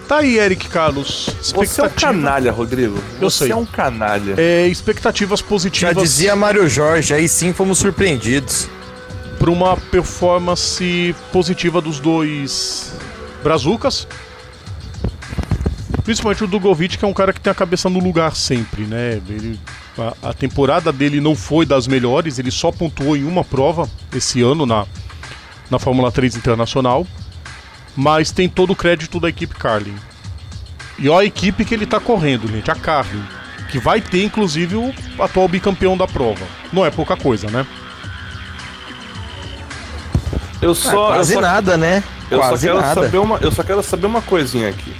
Tá 0.08 0.18
aí, 0.20 0.38
Eric 0.38 0.68
Carlos. 0.70 1.30
Você 1.42 1.82
é 1.82 1.84
um 1.84 1.90
canalha, 1.90 2.52
Rodrigo. 2.52 3.00
Eu 3.20 3.30
Você 3.30 3.46
sei. 3.46 3.52
é 3.52 3.56
um 3.56 3.66
canalha. 3.66 4.36
É, 4.38 4.68
expectativas 4.68 5.40
Já 5.40 5.46
positivas 5.48 5.96
dizia 5.98 6.36
Mário 6.36 6.70
Jorge, 6.70 7.14
aí 7.14 7.28
sim 7.28 7.52
fomos 7.54 7.80
surpreendidos. 7.80 8.68
para 9.40 9.50
uma 9.50 9.76
performance 9.76 11.16
positiva 11.34 11.82
dos 11.82 12.00
dois 12.00 12.94
Brazucas. 13.44 14.08
Principalmente 16.06 16.44
o 16.44 16.48
Dugovic, 16.48 17.00
que 17.00 17.04
é 17.04 17.08
um 17.08 17.14
cara 17.14 17.34
que 17.34 17.42
tem 17.42 17.50
a 17.50 17.56
cabeça 17.56 17.90
no 17.90 18.00
lugar 18.00 18.36
sempre, 18.36 18.84
né? 18.84 19.20
Ele, 19.28 19.60
a, 19.98 20.30
a 20.30 20.34
temporada 20.34 20.92
dele 20.94 21.20
não 21.20 21.36
foi 21.36 21.66
das 21.66 21.88
melhores, 21.88 22.38
ele 22.38 22.52
só 22.52 22.72
pontuou 22.72 23.18
em 23.18 23.24
uma 23.24 23.44
prova 23.44 23.90
esse 24.16 24.40
ano 24.40 24.68
na, 24.68 24.86
na 25.70 25.80
Fórmula 25.80 26.12
3 26.12 26.36
Internacional. 26.36 27.08
Mas 27.98 28.32
tem 28.32 28.48
todo 28.48 28.72
o 28.72 28.76
crédito 28.76 29.20
da 29.20 29.30
equipe 29.30 29.56
Carlin. 29.56 29.96
E 31.00 31.10
ó 31.10 31.20
a 31.20 31.26
equipe 31.26 31.66
que 31.66 31.74
ele 31.74 31.88
tá 31.88 32.00
correndo, 32.00 32.48
gente, 32.48 32.70
a 32.70 32.76
Carlin. 32.76 33.24
Que 33.72 33.80
vai 33.80 34.00
ter, 34.00 34.24
inclusive, 34.24 34.76
o 34.76 34.94
atual 35.18 35.48
bicampeão 35.48 35.98
da 35.98 36.08
prova. 36.08 36.46
Não 36.72 36.86
é 36.86 36.92
pouca 36.92 37.18
coisa, 37.18 37.50
né? 37.50 37.66
Eu 40.62 40.76
só. 40.76 41.08
Quase 41.08 41.34
eu 41.34 41.42
só, 41.42 41.42
nada, 41.42 41.78
né? 41.78 42.04
eu 42.30 42.40
só 42.40 42.50
Quase 42.50 42.68
quero 42.68 42.82
nada. 42.82 43.02
saber 43.02 43.18
uma. 43.18 43.38
Eu 43.38 43.52
só 43.52 43.64
quero 43.64 43.82
saber 43.84 44.06
uma 44.06 44.22
coisinha 44.22 44.70
aqui. 44.70 44.94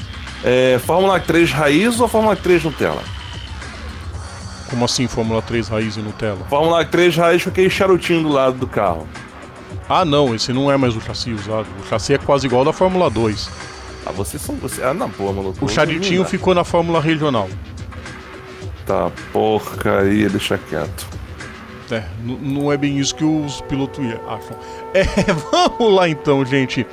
É, 0.48 0.78
Fórmula 0.78 1.20
3 1.20 1.52
raiz 1.52 2.00
ou 2.00 2.08
Fórmula 2.08 2.36
3 2.36 2.66
Nutella? 2.66 3.02
Como 4.70 4.86
assim, 4.86 5.08
Fórmula 5.08 5.42
3 5.42 5.68
raiz 5.70 5.98
e 5.98 6.02
Nutella? 6.02 6.46
Fórmula 6.48 6.86
3 6.86 7.18
raiz 7.18 7.44
com 7.44 7.50
aquele 7.50 7.70
charutinho 7.70 8.22
do 8.22 8.30
lado 8.30 8.56
do 8.56 8.68
carro. 8.68 9.08
Ah, 9.90 10.06
não, 10.06 10.36
esse 10.36 10.54
não 10.54 10.72
é 10.72 10.78
mais 10.78 10.96
o 10.96 11.02
chassi 11.02 11.32
usado. 11.32 11.66
O 11.84 11.88
chassi 11.88 12.14
é 12.14 12.20
quase 12.20 12.46
igual 12.46 12.60
ao 12.60 12.66
da 12.66 12.74
Fórmula 12.74 13.10
2. 13.10 13.50
Ah, 14.06 14.12
vocês 14.12 14.40
são. 14.40 14.56
Você... 14.58 14.84
Ah, 14.84 14.94
não, 14.94 15.10
pô, 15.10 15.34
maluco. 15.34 15.66
O 15.66 15.68
charutinho 15.68 16.24
ficou 16.24 16.54
na 16.54 16.64
Fórmula 16.64 17.02
Regional. 17.02 17.50
Esta 18.82 19.12
porcaria, 19.34 20.30
deixa 20.30 20.60
quieto. 20.60 21.08
É, 21.90 22.04
não 22.24 22.72
é 22.72 22.78
bem 22.78 23.00
isso 23.00 23.16
que 23.16 23.26
os 23.26 23.62
pilotos 23.62 24.06
acham. 24.28 24.58
É, 24.94 25.04
vamos 25.52 25.94
lá 25.94 26.08
então, 26.08 26.46
gente. 26.46 26.86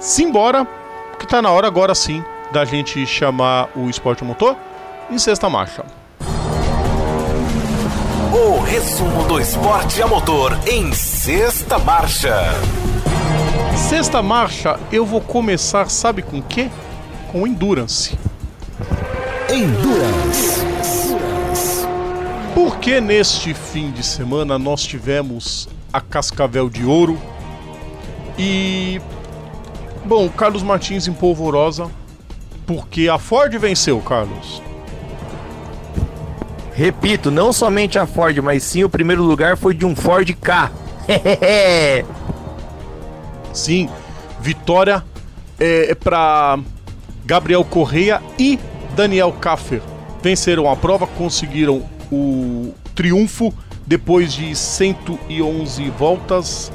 Simbora, 0.00 0.66
que 1.20 1.26
tá 1.26 1.40
na 1.40 1.50
hora 1.50 1.68
agora 1.68 1.94
sim 1.94 2.22
da 2.52 2.64
gente 2.64 3.06
chamar 3.06 3.68
o 3.76 3.88
esporte 3.88 4.24
motor 4.24 4.56
em 5.10 5.18
sexta 5.18 5.48
marcha. 5.48 5.84
O 8.32 8.60
resumo 8.60 9.24
do 9.24 9.40
esporte 9.40 10.02
a 10.02 10.06
motor 10.06 10.58
em 10.66 10.92
sexta 10.92 11.78
marcha. 11.78 12.34
Sexta 13.76 14.22
marcha, 14.22 14.78
eu 14.92 15.04
vou 15.04 15.20
começar, 15.20 15.88
sabe 15.90 16.22
com 16.22 16.38
o 16.38 16.42
quê? 16.42 16.70
Com 17.32 17.46
Endurance. 17.46 18.18
Endurance. 19.48 20.60
Porque 22.54 23.00
neste 23.00 23.54
fim 23.54 23.90
de 23.90 24.02
semana 24.02 24.58
nós 24.58 24.82
tivemos 24.82 25.68
a 25.92 26.00
Cascavel 26.00 26.68
de 26.68 26.84
Ouro 26.84 27.18
e. 28.38 29.00
Bom, 30.04 30.28
Carlos 30.28 30.62
Martins 30.62 31.06
em 31.06 31.12
polvorosa, 31.12 31.90
porque 32.70 33.08
a 33.08 33.18
Ford 33.18 33.52
venceu, 33.58 33.98
Carlos. 33.98 34.62
Repito, 36.72 37.28
não 37.28 37.52
somente 37.52 37.98
a 37.98 38.06
Ford, 38.06 38.38
mas 38.38 38.62
sim 38.62 38.84
o 38.84 38.88
primeiro 38.88 39.24
lugar 39.24 39.56
foi 39.56 39.74
de 39.74 39.84
um 39.84 39.96
Ford 39.96 40.32
K. 40.40 40.70
sim, 43.52 43.90
vitória 44.40 45.02
é, 45.58 45.90
é 45.90 45.94
para 45.96 46.60
Gabriel 47.24 47.64
Correia 47.64 48.22
e 48.38 48.56
Daniel 48.94 49.32
Kaffer. 49.32 49.82
Venceram 50.22 50.70
a 50.70 50.76
prova, 50.76 51.08
conseguiram 51.08 51.82
o 52.12 52.72
triunfo 52.94 53.52
depois 53.84 54.32
de 54.32 54.54
111 54.54 55.90
voltas 55.90 56.70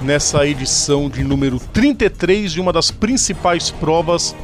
nessa 0.00 0.46
edição 0.46 1.10
de 1.10 1.22
número 1.22 1.60
33 1.60 2.52
de 2.52 2.60
uma 2.60 2.72
das 2.72 2.90
principais 2.90 3.70
provas 3.70 4.34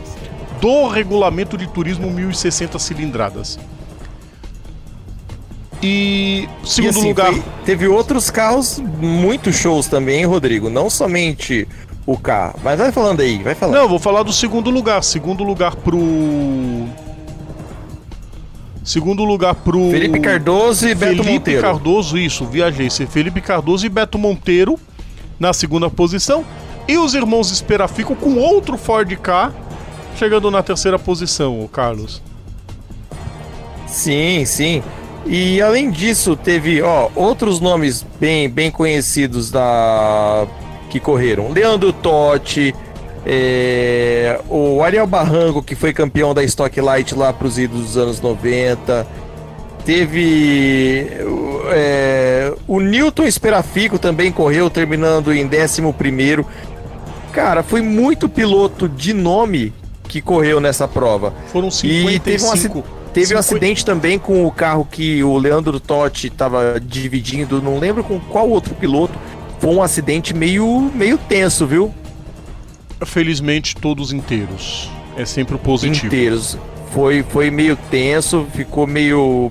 do 0.61 0.89
regulamento 0.89 1.57
de 1.57 1.67
turismo 1.67 2.11
1060 2.11 2.79
cilindradas. 2.79 3.59
E 5.83 6.47
segundo 6.63 6.97
e 6.97 6.99
assim, 6.99 7.09
lugar, 7.09 7.33
foi, 7.33 7.43
teve 7.65 7.89
outros 7.89 8.31
carros 8.31 8.79
muito 8.79 9.51
shows 9.53 9.87
também, 9.87 10.27
Rodrigo, 10.27 10.69
não 10.69 10.91
somente 10.91 11.67
o 12.07 12.19
K. 12.19 12.55
Mas 12.63 12.79
vai 12.79 12.93
falando 12.93 13.21
aí, 13.21 13.43
vai 13.43 13.55
falando. 13.55 13.77
Não, 13.77 13.89
vou 13.89 13.99
falar 13.99 14.23
do 14.23 14.33
segundo 14.33 14.69
lugar. 14.69 15.03
Segundo 15.03 15.43
lugar 15.43 15.75
pro 15.77 15.99
Segundo 18.85 19.25
lugar 19.25 19.55
pro. 19.55 19.91
Felipe 19.91 20.21
Cardoso 20.21 20.89
e 20.89 20.95
Beto 20.95 21.13
Felipe 21.13 21.33
Monteiro. 21.33 21.61
Felipe 21.61 21.63
Cardoso, 21.63 22.19
isso, 22.19 22.45
viajei. 22.47 22.91
Felipe 22.91 23.41
Cardoso 23.41 23.87
e 23.87 23.89
Beto 23.89 24.19
Monteiro 24.19 24.79
na 25.39 25.53
segunda 25.53 25.89
posição. 25.89 26.45
E 26.89 26.99
os 26.99 27.15
irmãos 27.15 27.51
Espera 27.51 27.87
ficam 27.87 28.17
com 28.17 28.37
outro 28.37 28.77
Ford 28.77 29.15
K 29.17 29.53
chegando 30.21 30.51
na 30.51 30.63
terceira 30.63 30.99
posição, 30.99 31.65
o 31.65 31.67
Carlos. 31.67 32.21
Sim, 33.87 34.45
sim. 34.45 34.83
E 35.25 35.63
além 35.63 35.91
disso, 35.91 36.37
teve 36.37 36.83
ó, 36.83 37.09
outros 37.15 37.59
nomes 37.59 38.05
bem, 38.21 38.47
bem 38.47 38.71
conhecidos 38.71 39.51
da 39.51 40.47
que 40.91 41.01
correram. 41.01 41.51
Leandro 41.51 41.91
Totti, 41.91 42.75
é, 43.25 44.39
o 44.51 44.83
Ariel 44.83 45.07
Barranco, 45.07 45.63
que 45.63 45.75
foi 45.75 45.95
campeão 45.95 46.35
da 46.35 46.45
Stock 46.45 46.79
Light 46.79 47.15
lá 47.15 47.33
para 47.33 47.47
os 47.47 47.59
idos 47.59 47.81
dos 47.81 47.97
anos 47.97 48.21
90. 48.21 49.07
Teve 49.87 51.07
é, 51.73 52.53
o 52.69 52.79
Newton 52.79 53.25
Esperafico 53.25 53.99
também 53.99 54.31
correu, 54.31 54.69
terminando 54.69 55.33
em 55.33 55.47
11. 55.47 56.45
Cara, 57.33 57.63
foi 57.63 57.81
muito 57.81 58.29
piloto 58.29 58.87
de 58.87 59.15
nome 59.15 59.80
que 60.11 60.21
correu 60.21 60.61
nessa 60.61 60.87
prova. 60.87 61.33
Foram 61.53 61.71
55. 61.71 62.11
E 62.11 62.19
teve 62.19 62.45
um, 62.45 62.53
acidente, 62.53 62.85
teve 63.13 63.27
50... 63.27 63.35
um 63.35 63.39
acidente 63.39 63.85
também 63.85 64.19
com 64.19 64.45
o 64.45 64.51
carro 64.51 64.87
que 64.91 65.23
o 65.23 65.39
Leandro 65.39 65.79
Totti 65.79 66.27
estava 66.27 66.81
dividindo, 66.81 67.63
não 67.63 67.79
lembro 67.79 68.03
com 68.05 68.19
qual 68.19 68.49
outro 68.49 68.75
piloto. 68.75 69.19
Foi 69.59 69.71
um 69.71 69.83
acidente 69.83 70.35
meio, 70.35 70.91
meio 70.95 71.17
tenso, 71.17 71.67
viu? 71.67 71.95
felizmente 73.07 73.77
todos 73.77 74.13
inteiros. 74.13 74.91
É 75.17 75.25
sempre 75.25 75.55
o 75.55 75.59
positivo. 75.59 76.07
Inteiros. 76.07 76.59
Foi, 76.93 77.25
foi 77.29 77.51
meio 77.51 77.77
tenso, 77.91 78.47
ficou 78.53 78.87
meio 78.87 79.51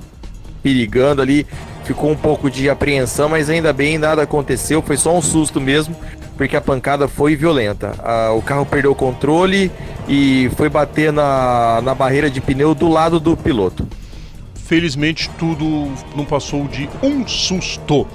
perigando 0.61 1.21
ali, 1.21 1.47
ficou 1.85 2.11
um 2.11 2.15
pouco 2.15 2.49
de 2.51 2.69
apreensão, 2.69 3.29
mas 3.29 3.49
ainda 3.49 3.71
bem 3.71 3.97
nada 3.97 4.21
aconteceu, 4.21 4.81
foi 4.81 4.97
só 4.97 5.15
um 5.15 5.21
susto 5.21 5.61
mesmo, 5.61 5.95
porque 6.39 6.55
a 6.55 6.61
pancada 6.61 7.05
foi 7.05 7.35
violenta. 7.35 7.93
Ah, 7.99 8.31
o 8.31 8.41
carro 8.41 8.65
perdeu 8.65 8.91
o 8.93 8.95
controle 8.95 9.69
e 10.07 10.49
foi 10.55 10.69
bater 10.69 11.11
na, 11.11 11.81
na 11.83 11.93
barreira 11.93 12.29
de 12.29 12.39
pneu 12.39 12.73
do 12.73 12.87
lado 12.87 13.19
do 13.19 13.35
piloto. 13.35 13.85
Felizmente 14.55 15.29
tudo 15.37 15.91
não 16.15 16.23
passou 16.23 16.65
de 16.69 16.89
um 17.03 17.27
susto. 17.27 18.07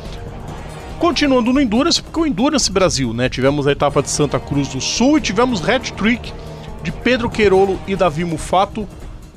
Continuando 0.99 1.53
no 1.53 1.61
Endurance, 1.61 2.03
porque 2.03 2.19
o 2.19 2.27
Endurance 2.27 2.73
Brasil, 2.73 3.13
né? 3.13 3.29
Tivemos 3.29 3.67
a 3.67 3.73
etapa 3.73 4.01
de 4.01 4.09
Santa 4.09 4.41
Cruz 4.41 4.69
do 4.69 4.81
Sul 4.81 5.19
e 5.19 5.21
tivemos 5.21 5.61
hat-trick 5.69 6.33
de 6.83 6.91
Pedro 6.91 7.29
Queirolo 7.29 7.79
e 7.87 7.95
Davi 7.95 8.25
Mufato, 8.25 8.89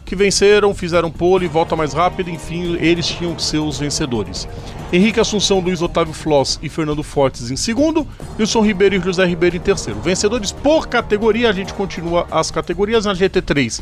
que 0.08 0.16
venceram, 0.16 0.74
fizeram 0.74 1.12
pole, 1.12 1.50
volta 1.50 1.76
mais 1.76 1.92
rápida, 1.92 2.32
enfim, 2.32 2.78
eles 2.80 3.06
tinham 3.06 3.36
os 3.36 3.78
vencedores. 3.78 4.48
Henrique 4.92 5.20
Assunção, 5.20 5.60
Luiz 5.60 5.82
Otávio 5.82 6.14
Floss 6.14 6.58
e 6.64 6.70
Fernando 6.70 7.04
Fortes 7.04 7.52
em 7.52 7.58
segundo, 7.58 8.08
Wilson 8.40 8.62
Ribeiro 8.62 8.96
e 8.96 9.00
José 9.02 9.26
Ribeiro 9.26 9.58
em 9.58 9.60
terceiro. 9.60 10.00
Vencedores 10.00 10.54
por 10.54 10.88
categoria, 10.88 11.50
a 11.50 11.52
gente 11.52 11.74
continua 11.74 12.26
as 12.32 12.50
categorias 12.50 13.06
na 13.06 13.14
GT3. 13.14 13.82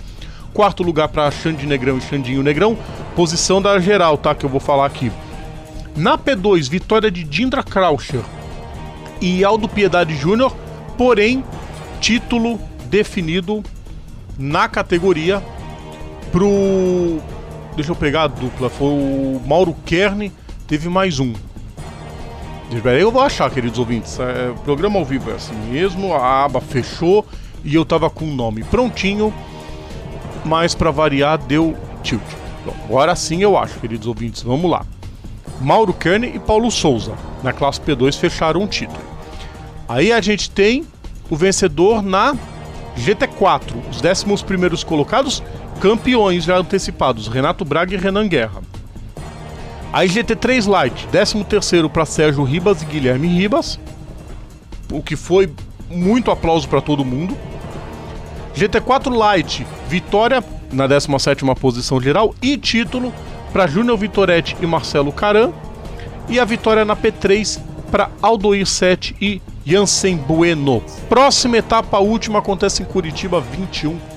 Quarto 0.51 0.81
lugar 0.81 1.09
para 1.09 1.29
Xande 1.29 1.67
Negrão 1.67 1.99
e 1.99 2.01
Xandinho 2.01 2.41
Negrão, 2.41 2.75
posição 3.15 3.61
da 3.61 3.77
geral, 3.77 4.17
tá? 4.17 4.33
Que 4.33 4.47
eu 4.47 4.49
vou 4.49 4.59
falar 4.59 4.87
aqui. 4.87 5.11
Na 5.95 6.17
P2, 6.17 6.67
vitória 6.67 7.11
de 7.11 7.23
Dindra 7.23 7.61
Croucher 7.61 8.21
e 9.21 9.45
Aldo 9.45 9.69
Piedade 9.69 10.15
Júnior, 10.15 10.51
porém, 10.97 11.43
título 12.01 12.59
definido 12.89 13.63
na 14.39 14.67
categoria 14.67 15.43
pro. 16.35 17.21
Deixa 17.77 17.91
eu 17.91 17.95
pegar 17.95 18.23
a 18.23 18.27
dupla. 18.27 18.69
Foi 18.69 18.89
o 18.89 19.41
Mauro 19.47 19.73
Kern, 19.85 20.29
teve 20.67 20.89
mais 20.89 21.17
um. 21.17 21.33
Eu 22.99 23.09
vou 23.09 23.21
achar, 23.21 23.49
queridos 23.49 23.79
ouvintes. 23.79 24.19
É, 24.19 24.53
programa 24.65 24.99
ao 24.99 25.05
vivo 25.05 25.31
é 25.31 25.35
assim 25.35 25.55
mesmo, 25.71 26.13
a 26.13 26.43
aba 26.43 26.59
fechou 26.59 27.25
e 27.63 27.73
eu 27.73 27.85
tava 27.85 28.09
com 28.09 28.25
o 28.25 28.35
nome 28.35 28.65
prontinho, 28.65 29.33
mas 30.43 30.75
para 30.75 30.91
variar 30.91 31.37
deu 31.37 31.77
tilt. 32.03 32.21
Bom, 32.65 32.73
agora 32.83 33.15
sim 33.15 33.41
eu 33.41 33.57
acho, 33.57 33.79
queridos 33.79 34.05
ouvintes. 34.05 34.43
Vamos 34.43 34.69
lá. 34.69 34.85
Mauro 35.61 35.93
Kern 35.93 36.27
e 36.27 36.39
Paulo 36.39 36.69
Souza, 36.69 37.13
na 37.43 37.53
classe 37.53 37.79
P2, 37.79 38.17
fecharam 38.17 38.61
um 38.61 38.67
título. 38.67 38.99
Aí 39.87 40.11
a 40.11 40.19
gente 40.19 40.49
tem 40.49 40.85
o 41.29 41.35
vencedor 41.37 42.01
na 42.01 42.35
GT4, 42.97 43.73
os 43.89 44.01
11 44.03 44.43
primeiros 44.43 44.83
colocados, 44.83 45.41
campeões 45.79 46.43
já 46.43 46.57
antecipados, 46.57 47.27
Renato 47.27 47.65
Braga 47.65 47.93
e 47.93 47.97
Renan 47.97 48.27
Guerra. 48.27 48.61
Aí 49.91 50.09
GT3 50.09 50.67
Light, 50.67 51.07
13 51.07 51.89
para 51.89 52.05
Sérgio 52.05 52.43
Ribas 52.43 52.81
e 52.81 52.85
Guilherme 52.85 53.27
Ribas, 53.27 53.79
o 54.91 55.01
que 55.01 55.15
foi 55.15 55.49
muito 55.89 56.31
aplauso 56.31 56.67
para 56.67 56.81
todo 56.81 57.05
mundo. 57.05 57.37
GT4 58.55 59.15
Light, 59.15 59.65
vitória 59.87 60.43
na 60.71 60.87
17 60.87 61.45
posição 61.59 62.01
geral 62.01 62.33
e 62.41 62.57
título 62.57 63.13
para 63.53 63.67
Júnior 63.67 63.97
Vitoretti 63.97 64.55
e 64.61 64.65
Marcelo 64.65 65.11
Caran. 65.11 65.51
E 66.27 66.39
a 66.39 66.45
vitória 66.45 66.83
na 66.83 66.95
P3 66.95 67.61
para 67.91 68.09
Aldoir 68.21 68.65
7 68.65 69.15
e 69.21 69.41
Jansen 69.65 70.17
Bueno. 70.17 70.83
Próxima 71.07 71.57
etapa, 71.57 71.97
a 71.97 71.99
última, 71.99 72.39
acontece 72.39 72.81
em 72.81 72.85
Curitiba, 72.85 73.39
21 73.39 74.14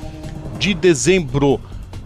de 0.59 0.74
dezembro. 0.74 1.60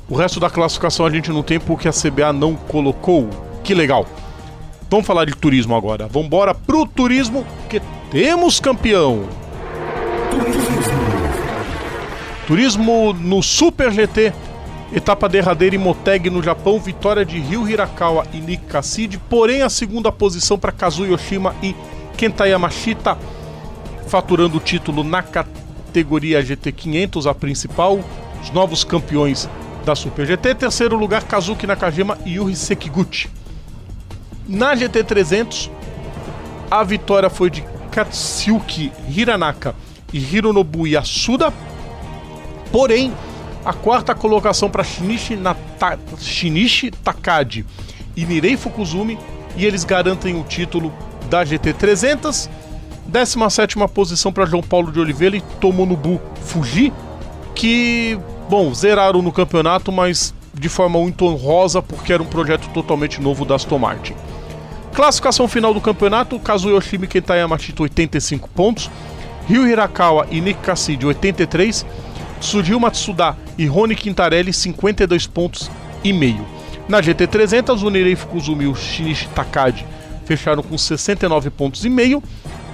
O 0.09 0.15
resto 0.16 0.39
da 0.39 0.51
classificação 0.51 1.07
a 1.07 1.11
gente 1.11 1.31
não 1.31 1.43
tem 1.43 1.59
porque 1.59 1.89
a 1.89 1.93
CBA 1.93 2.33
não 2.33 2.55
colocou. 2.55 3.29
Que 3.65 3.74
legal. 3.74 4.07
Vamos 4.91 5.07
falar 5.07 5.24
de 5.24 5.35
turismo 5.35 5.74
agora. 5.74 6.07
Vamos 6.07 6.27
embora 6.27 6.55
pro 6.55 6.87
turismo, 6.87 7.47
que 7.69 7.81
temos 8.11 8.61
campeão. 8.61 9.24
Turismo. 12.47 13.12
No 13.12 13.43
Super 13.43 13.91
GT 13.91 14.33
Etapa 14.95 15.27
derradeira 15.27 15.74
em 15.74 15.79
Moteg, 15.79 16.29
no 16.29 16.43
Japão, 16.43 16.79
vitória 16.79 17.24
de 17.24 17.41
Ryu 17.41 17.66
Hirakawa 17.66 18.27
e 18.31 18.37
Nick 18.37 18.66
Cassidy, 18.66 19.16
porém 19.16 19.62
a 19.62 19.70
segunda 19.70 20.12
posição 20.12 20.59
para 20.59 20.70
Kazu 20.70 21.07
Yoshima 21.07 21.55
e 21.62 21.74
Kenta 22.15 22.47
Yamashita, 22.47 23.16
faturando 24.07 24.59
o 24.59 24.61
título 24.61 25.03
na 25.03 25.23
categoria 25.23 26.45
GT500, 26.45 27.24
a 27.24 27.35
principal. 27.35 28.01
Os 28.43 28.51
novos 28.51 28.85
campeões 28.85 29.48
da 29.85 29.94
Super 29.94 30.27
GT. 30.27 30.55
Terceiro 30.55 30.97
lugar, 30.97 31.24
Kazuki 31.24 31.66
Nakajima 31.66 32.19
e 32.24 32.35
Yuri 32.35 32.56
Sekiguchi. 32.56 33.31
Na 34.48 34.74
GT 34.74 35.05
300, 35.05 35.70
a 36.70 36.82
vitória 36.82 37.31
foi 37.31 37.51
de 37.51 37.64
Katsuki 37.90 38.93
Hiranaka 39.09 39.74
e 40.12 40.19
Hironobu 40.19 40.86
Yasuda. 40.86 41.52
Porém, 42.70 43.12
a 43.64 43.73
quarta 43.73 44.14
colocação 44.14 44.69
para 44.69 44.82
Shinichi, 44.82 45.36
Nata... 45.36 45.98
Shinichi 46.19 46.90
Takadi 46.90 47.64
e 48.16 48.24
Nirei 48.24 48.56
Fukuzumi 48.56 49.19
e 49.56 49.64
eles 49.64 49.85
garantem 49.85 50.39
o 50.39 50.43
título 50.43 50.93
da 51.28 51.44
GT 51.44 51.73
300. 51.74 52.51
17 53.06 53.77
posição 53.93 54.32
para 54.32 54.47
João 54.47 54.62
Paulo 54.62 54.90
de 54.90 54.98
Oliveira 54.98 55.36
e 55.36 55.40
Tomonobu 55.60 56.20
Fuji, 56.44 56.93
que, 57.55 58.19
bom, 58.53 58.74
zeraram 58.74 59.23
no 59.23 59.33
campeonato, 59.33 59.91
mas 59.91 60.35
de 60.53 60.69
forma 60.69 60.99
muito 60.99 61.24
honrosa, 61.24 61.81
porque 61.81 62.12
era 62.12 62.23
um 62.23 62.27
projeto 62.27 62.69
totalmente 62.69 63.19
novo 63.19 63.47
da 63.47 63.55
Aston 63.55 63.79
Martin. 63.79 64.12
Classificação 64.93 65.49
final 65.49 65.73
do 65.73 65.81
campeonato: 65.81 66.39
Kazuyoshimi 66.39 67.07
Kentayamashita 67.07 67.83
85 67.83 68.51
pontos, 68.51 68.91
Ryu 69.49 69.66
Hirakawa 69.66 70.27
e 70.31 70.39
Nick 70.43 70.61
Cassidy 70.61 71.07
83, 71.07 71.87
Tsujio 72.41 72.79
Matsuda 72.79 73.39
e 73.57 73.65
Rony 73.65 73.97
Quintarelli 73.97 74.53
52 74.53 75.27
pontos 75.27 75.70
e 76.05 76.12
meio. 76.12 76.45
Na 76.87 77.01
GT300, 77.01 77.83
o 77.83 77.89
Nerei 77.89 78.15
Fukuzumi 78.15 78.65
e 78.65 78.69
o 78.69 78.74
Shinichi 78.74 79.29
Takagi 79.29 79.87
fecharam 80.27 80.62
com 80.62 80.77
69 80.77 81.49
pontos 81.49 81.87
e 81.87 81.89
meio, 81.89 82.23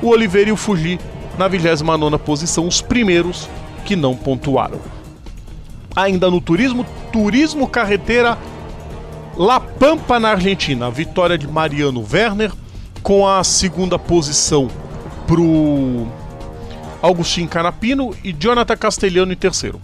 o 0.03 0.09
Oliveira 0.09 0.51
e 0.51 0.53
o 0.53 0.57
Fuji 0.57 0.99
na 1.39 1.47
29 1.47 2.19
posição, 2.19 2.67
os 2.67 2.83
primeiros 2.83 3.49
que 3.85 3.95
não 3.95 4.17
pontuaram. 4.17 4.98
Ainda 5.99 6.31
no 6.31 6.41
turismo, 6.41 6.87
turismo 7.12 7.66
carreteira 7.66 8.39
La 9.37 9.59
Pampa 9.59 10.20
na 10.20 10.29
Argentina, 10.31 10.87
a 10.87 10.91
vitória 10.91 11.37
de 11.37 11.49
Mariano 11.49 12.07
Werner 12.09 12.53
com 13.03 13.27
a 13.27 13.43
segunda 13.43 13.99
posição 13.99 14.69
pro 15.27 16.07
Agostinho 17.03 17.49
Canapino 17.49 18.15
e 18.23 18.33
Jonathan 18.33 18.77
Castelhano 18.77 19.33
em 19.33 19.37
terceiro. 19.37 19.81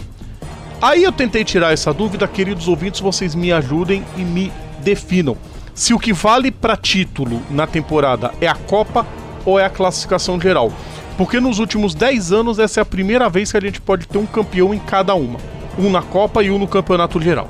Aí 0.80 1.02
eu 1.02 1.10
tentei 1.10 1.42
tirar 1.42 1.72
essa 1.72 1.92
dúvida, 1.92 2.28
queridos 2.28 2.68
ouvintes, 2.68 3.00
vocês 3.00 3.34
me 3.34 3.50
ajudem 3.52 4.04
e 4.16 4.20
me 4.20 4.52
definam. 4.84 5.36
Se 5.74 5.92
o 5.92 5.98
que 5.98 6.12
vale 6.12 6.52
para 6.52 6.76
título 6.76 7.42
na 7.50 7.66
temporada 7.66 8.32
é 8.40 8.46
a 8.46 8.54
Copa 8.54 9.04
ou 9.44 9.58
é 9.58 9.64
a 9.64 9.70
classificação 9.70 10.40
geral. 10.40 10.72
Porque 11.16 11.40
nos 11.40 11.58
últimos 11.58 11.92
10 11.92 12.30
anos 12.30 12.60
essa 12.60 12.78
é 12.78 12.82
a 12.82 12.86
primeira 12.86 13.28
vez 13.28 13.50
que 13.50 13.56
a 13.56 13.60
gente 13.60 13.80
pode 13.80 14.06
ter 14.06 14.18
um 14.18 14.26
campeão 14.26 14.72
em 14.72 14.78
cada 14.78 15.16
uma. 15.16 15.53
Um 15.78 15.90
na 15.90 16.02
Copa 16.02 16.42
e 16.42 16.50
um 16.50 16.58
no 16.58 16.68
Campeonato 16.68 17.20
Geral. 17.20 17.48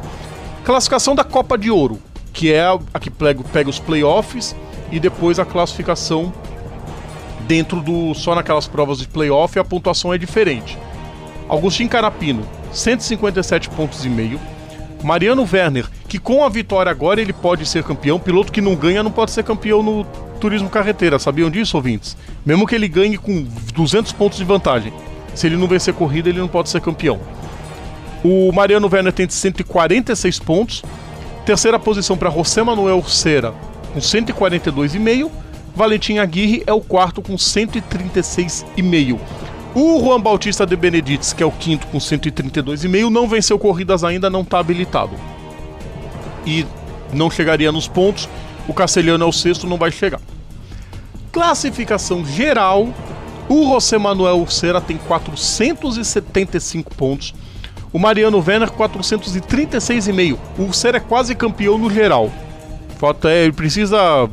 Classificação 0.64 1.14
da 1.14 1.24
Copa 1.24 1.58
de 1.58 1.70
Ouro, 1.70 1.98
que 2.32 2.52
é 2.52 2.62
a 2.62 2.98
que 2.98 3.10
pega, 3.10 3.40
os 3.68 3.78
playoffs 3.78 4.56
e 4.90 4.98
depois 4.98 5.38
a 5.38 5.44
classificação 5.44 6.32
dentro 7.46 7.80
do. 7.80 8.14
só 8.14 8.34
naquelas 8.34 8.66
provas 8.66 8.98
de 8.98 9.08
playoff 9.08 9.58
a 9.58 9.64
pontuação 9.64 10.12
é 10.12 10.18
diferente. 10.18 10.78
Agostinho 11.48 11.88
Carapino, 11.88 12.42
157 12.72 13.68
pontos 13.70 14.04
e 14.04 14.08
meio. 14.08 14.40
Mariano 15.02 15.46
Werner, 15.50 15.86
que 16.08 16.18
com 16.18 16.42
a 16.42 16.48
vitória 16.48 16.90
agora 16.90 17.20
ele 17.20 17.32
pode 17.32 17.66
ser 17.66 17.84
campeão. 17.84 18.18
Piloto 18.18 18.50
que 18.50 18.62
não 18.62 18.74
ganha 18.74 19.02
não 19.02 19.10
pode 19.10 19.32
ser 19.32 19.44
campeão 19.44 19.82
no 19.82 20.04
turismo 20.40 20.70
carreteira. 20.70 21.18
Sabiam 21.18 21.50
disso, 21.50 21.76
ouvintes? 21.76 22.16
Mesmo 22.44 22.66
que 22.66 22.74
ele 22.74 22.88
ganhe 22.88 23.18
com 23.18 23.46
200 23.74 24.12
pontos 24.12 24.38
de 24.38 24.44
vantagem. 24.44 24.92
Se 25.34 25.46
ele 25.46 25.56
não 25.56 25.66
vencer 25.66 25.92
corrida, 25.92 26.30
ele 26.30 26.38
não 26.38 26.48
pode 26.48 26.70
ser 26.70 26.80
campeão. 26.80 27.20
O 28.24 28.50
Mariano 28.52 28.88
Werner 28.90 29.12
tem 29.12 29.28
146 29.28 30.38
pontos. 30.38 30.82
Terceira 31.44 31.78
posição 31.78 32.16
para 32.16 32.30
José 32.30 32.62
Manuel 32.62 33.04
Cera, 33.04 33.52
com 33.92 34.00
142,5. 34.00 35.30
Valentim 35.76 36.16
Aguirre 36.16 36.62
é 36.66 36.72
o 36.72 36.80
quarto 36.80 37.20
com 37.20 37.34
136,5. 37.34 39.18
O 39.74 40.00
Juan 40.00 40.20
Bautista 40.20 40.64
de 40.64 40.74
Benedictes, 40.74 41.34
que 41.34 41.42
é 41.42 41.46
o 41.46 41.50
quinto 41.50 41.86
com 41.88 41.98
132,5, 41.98 43.10
não 43.10 43.28
venceu 43.28 43.58
corridas 43.58 44.02
ainda, 44.02 44.30
não 44.30 44.40
está 44.40 44.58
habilitado. 44.58 45.12
E 46.46 46.64
não 47.12 47.30
chegaria 47.30 47.70
nos 47.70 47.86
pontos. 47.86 48.26
O 48.66 48.72
Castelhano 48.72 49.24
é 49.24 49.28
o 49.28 49.32
sexto, 49.32 49.66
não 49.66 49.76
vai 49.76 49.90
chegar. 49.90 50.20
Classificação 51.30 52.24
geral: 52.24 52.88
o 53.50 53.68
José 53.74 53.98
Manuel 53.98 54.46
Cera 54.48 54.80
tem 54.80 54.96
475 54.96 56.94
pontos. 56.94 57.34
O 57.94 57.98
Mariano 58.00 58.42
Werner 58.44 58.72
436,5. 58.72 60.36
O 60.58 60.72
Ser 60.72 60.96
é 60.96 61.00
quase 61.00 61.32
campeão 61.32 61.78
no 61.78 61.88
geral. 61.88 62.28
Falta 62.98 63.30
é, 63.30 63.44
ele 63.44 63.52
precisa 63.52 64.28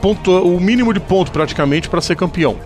ponto, 0.00 0.30
o 0.30 0.60
mínimo 0.60 0.94
de 0.94 1.00
ponto 1.00 1.32
praticamente 1.32 1.88
para 1.88 2.00
ser 2.00 2.14
campeão. 2.14 2.56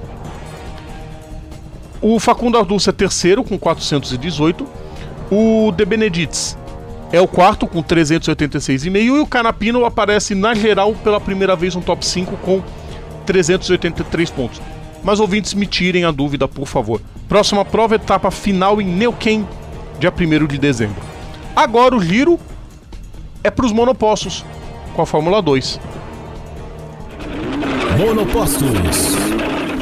O 2.03 2.21
Facundo 2.21 2.59
Arduz 2.59 2.87
é 2.87 2.93
terceiro 2.93 3.43
com 3.43 3.59
418. 3.59 4.69
O 5.31 5.73
De 5.73 5.87
Benedictes 5.87 6.59
é 7.11 7.19
o 7.19 7.27
quarto 7.27 7.67
com 7.67 7.83
386,5 7.83 8.97
e 9.03 9.11
o 9.11 9.27
Canapino 9.27 9.87
aparece 9.87 10.35
na 10.35 10.53
geral 10.53 10.93
pela 11.03 11.19
primeira 11.19 11.57
vez 11.57 11.75
no 11.75 11.81
top 11.81 12.05
5 12.05 12.37
com 12.37 12.63
383 13.25 14.29
pontos. 14.29 14.61
Mas 15.03 15.19
ouvintes 15.19 15.55
me 15.55 15.67
tirem 15.67 16.05
a 16.05 16.11
dúvida, 16.11 16.47
por 16.47 16.67
favor. 16.67 17.01
Próxima 17.27 17.65
prova, 17.65 17.95
etapa 17.95 18.31
final 18.31 18.79
em 18.81 18.85
Neuquén, 18.85 19.47
dia 20.03 20.13
1 20.13 20.47
de 20.49 20.59
dezembro. 20.59 21.01
Agora 21.55 21.95
o 21.95 22.03
giro 22.03 22.37
é 23.45 23.51
para 23.53 23.65
os 23.65 23.71
monopostos, 23.71 24.45
com 24.95 25.03
a 25.03 25.07
Fórmula 25.07 25.41
2. 25.41 25.79
Monopostos. 27.97 28.69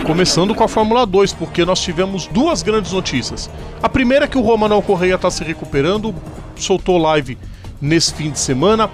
Começando 0.06 0.54
com 0.54 0.62
a 0.62 0.68
Fórmula 0.68 1.06
2, 1.06 1.32
porque 1.32 1.64
nós 1.64 1.80
tivemos 1.80 2.26
duas 2.26 2.62
grandes 2.62 2.92
notícias. 2.92 3.48
A 3.82 3.88
primeira 3.88 4.26
é 4.26 4.28
que 4.28 4.36
o 4.36 4.42
Romanel 4.42 4.82
Correia 4.82 5.14
está 5.14 5.30
se 5.30 5.42
recuperando, 5.42 6.14
soltou 6.54 6.98
live 6.98 7.38
nesse 7.80 8.12
fim 8.12 8.30
de 8.30 8.38
semana. 8.38 8.90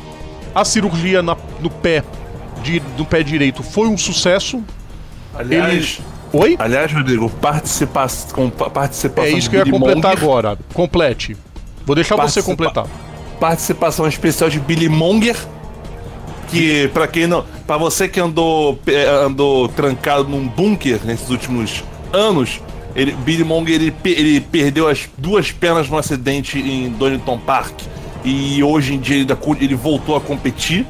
A 0.54 0.64
cirurgia 0.64 1.22
na, 1.22 1.36
no 1.60 1.70
pé 1.70 2.04
de, 2.62 2.80
no 2.96 3.04
pé 3.04 3.24
direito 3.24 3.64
foi 3.64 3.88
um 3.88 3.98
sucesso. 3.98 4.62
Aliás, 5.34 5.98
Ele... 5.98 6.15
Oi? 6.32 6.56
aliás 6.58 6.92
Rodrigo, 6.92 7.30
participa 7.30 8.06
com 8.32 8.50
participação 8.50 9.24
É 9.24 9.38
isso 9.38 9.48
que 9.48 9.56
eu 9.56 9.64
ia 9.64 9.70
completar 9.72 10.12
Monger, 10.12 10.24
agora. 10.24 10.58
Complete. 10.74 11.36
Vou 11.84 11.94
deixar 11.94 12.14
você 12.16 12.40
Participa- 12.42 12.46
completar. 12.46 12.86
Participação 13.40 14.06
especial 14.08 14.48
de 14.50 14.58
Billy 14.58 14.88
Monger, 14.88 15.36
que 16.48 16.88
pra 16.88 17.06
quem 17.06 17.26
não, 17.26 17.44
para 17.66 17.76
você 17.76 18.08
que 18.08 18.18
andou 18.20 18.78
andou 19.24 19.68
trancado 19.68 20.24
num 20.28 20.46
bunker 20.48 21.00
nesses 21.04 21.28
últimos 21.30 21.84
anos, 22.12 22.60
ele, 22.94 23.12
Billy 23.12 23.44
Monger 23.44 23.74
ele, 23.74 23.94
ele 24.04 24.40
perdeu 24.40 24.88
as 24.88 25.08
duas 25.18 25.52
pernas 25.52 25.88
no 25.90 25.98
acidente 25.98 26.58
em 26.58 26.88
Donington 26.90 27.38
Park 27.38 27.72
e 28.24 28.62
hoje 28.62 28.94
em 28.94 28.98
dia 28.98 29.16
ele, 29.16 29.26
ele 29.60 29.74
voltou 29.74 30.16
a 30.16 30.20
competir 30.20 30.86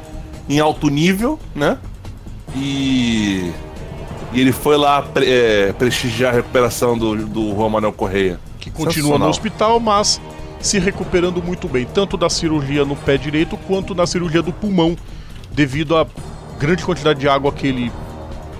em 0.49 0.59
alto 0.59 0.89
nível, 0.89 1.37
né? 1.53 1.77
E, 2.55 3.51
e 4.33 4.41
ele 4.41 4.51
foi 4.51 4.77
lá 4.77 5.05
eh, 5.15 5.73
prestigiar 5.77 6.33
a 6.33 6.35
recuperação 6.35 6.97
do, 6.97 7.25
do 7.25 7.53
Romanel 7.53 7.93
Correia. 7.93 8.39
Que 8.59 8.69
continua 8.69 9.17
no 9.17 9.27
hospital, 9.27 9.79
mas 9.79 10.19
se 10.59 10.79
recuperando 10.79 11.41
muito 11.41 11.67
bem, 11.67 11.85
tanto 11.85 12.17
da 12.17 12.29
cirurgia 12.29 12.83
no 12.83 12.95
pé 12.95 13.17
direito 13.17 13.55
quanto 13.67 13.95
na 13.95 14.05
cirurgia 14.05 14.41
do 14.41 14.51
pulmão, 14.51 14.97
devido 15.51 15.95
à 15.95 16.05
grande 16.59 16.83
quantidade 16.83 17.19
de 17.19 17.29
água 17.29 17.51
que 17.51 17.67
ele 17.67 17.91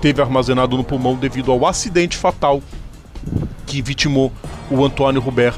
teve 0.00 0.22
armazenado 0.22 0.76
no 0.76 0.84
pulmão 0.84 1.16
devido 1.16 1.50
ao 1.50 1.66
acidente 1.66 2.16
fatal 2.16 2.62
que 3.66 3.82
vitimou 3.82 4.32
o 4.70 4.84
Antônio 4.84 5.20
Robert 5.20 5.54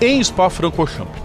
em 0.00 0.22
Spa-Francorchamps. 0.22 1.22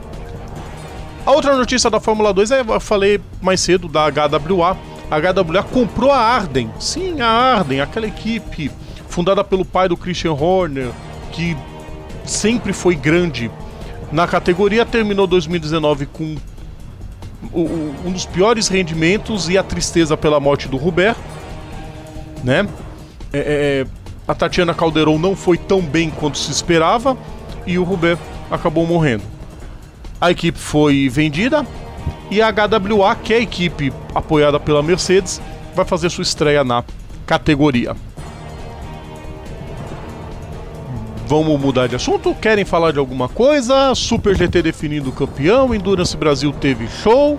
A 1.25 1.31
outra 1.31 1.57
notícia 1.57 1.89
da 1.89 1.99
Fórmula 1.99 2.33
2 2.33 2.51
é, 2.51 2.61
eu 2.61 2.79
falei 2.79 3.19
mais 3.41 3.59
cedo, 3.59 3.87
da 3.87 4.05
HWA. 4.09 4.77
A 5.09 5.19
HWA 5.19 5.63
comprou 5.63 6.11
a 6.11 6.17
Arden. 6.17 6.69
Sim, 6.79 7.21
a 7.21 7.27
Arden, 7.27 7.81
aquela 7.81 8.07
equipe 8.07 8.71
fundada 9.07 9.43
pelo 9.43 9.63
pai 9.63 9.87
do 9.87 9.97
Christian 9.97 10.33
Horner, 10.33 10.91
que 11.31 11.55
sempre 12.25 12.73
foi 12.73 12.95
grande 12.95 13.49
na 14.11 14.27
categoria, 14.27 14.85
terminou 14.85 15.25
2019 15.25 16.05
com 16.07 16.35
um 17.53 18.11
dos 18.11 18.25
piores 18.25 18.67
rendimentos 18.67 19.49
e 19.49 19.57
a 19.57 19.63
tristeza 19.63 20.17
pela 20.17 20.39
morte 20.39 20.67
do 20.67 20.77
Robert, 20.77 21.15
né? 22.43 22.67
É, 23.31 23.85
é, 23.85 23.87
a 24.27 24.33
Tatiana 24.33 24.73
Calderon 24.73 25.17
não 25.17 25.35
foi 25.35 25.57
tão 25.57 25.81
bem 25.81 26.09
quanto 26.09 26.37
se 26.37 26.51
esperava 26.51 27.17
e 27.65 27.77
o 27.77 27.83
Robert 27.83 28.17
acabou 28.51 28.85
morrendo. 28.85 29.23
A 30.19 30.31
equipe 30.31 30.57
foi 30.57 31.09
vendida 31.09 31.65
e 32.29 32.41
a 32.41 32.51
HWA, 32.51 33.15
que 33.15 33.33
é 33.33 33.37
a 33.37 33.41
equipe 33.41 33.93
apoiada 34.13 34.59
pela 34.59 34.83
Mercedes, 34.83 35.41
vai 35.75 35.85
fazer 35.85 36.09
sua 36.09 36.23
estreia 36.23 36.63
na 36.63 36.83
categoria. 37.25 37.95
Vamos 41.27 41.59
mudar 41.59 41.87
de 41.87 41.95
assunto? 41.95 42.33
Querem 42.35 42.63
falar 42.63 42.93
de 42.93 42.99
alguma 42.99 43.27
coisa? 43.27 43.93
Super 43.93 44.33
GT 44.33 44.61
definindo 44.61 45.11
campeão, 45.11 45.75
Endurance 45.75 46.15
Brasil 46.15 46.53
teve 46.53 46.87
show. 46.87 47.37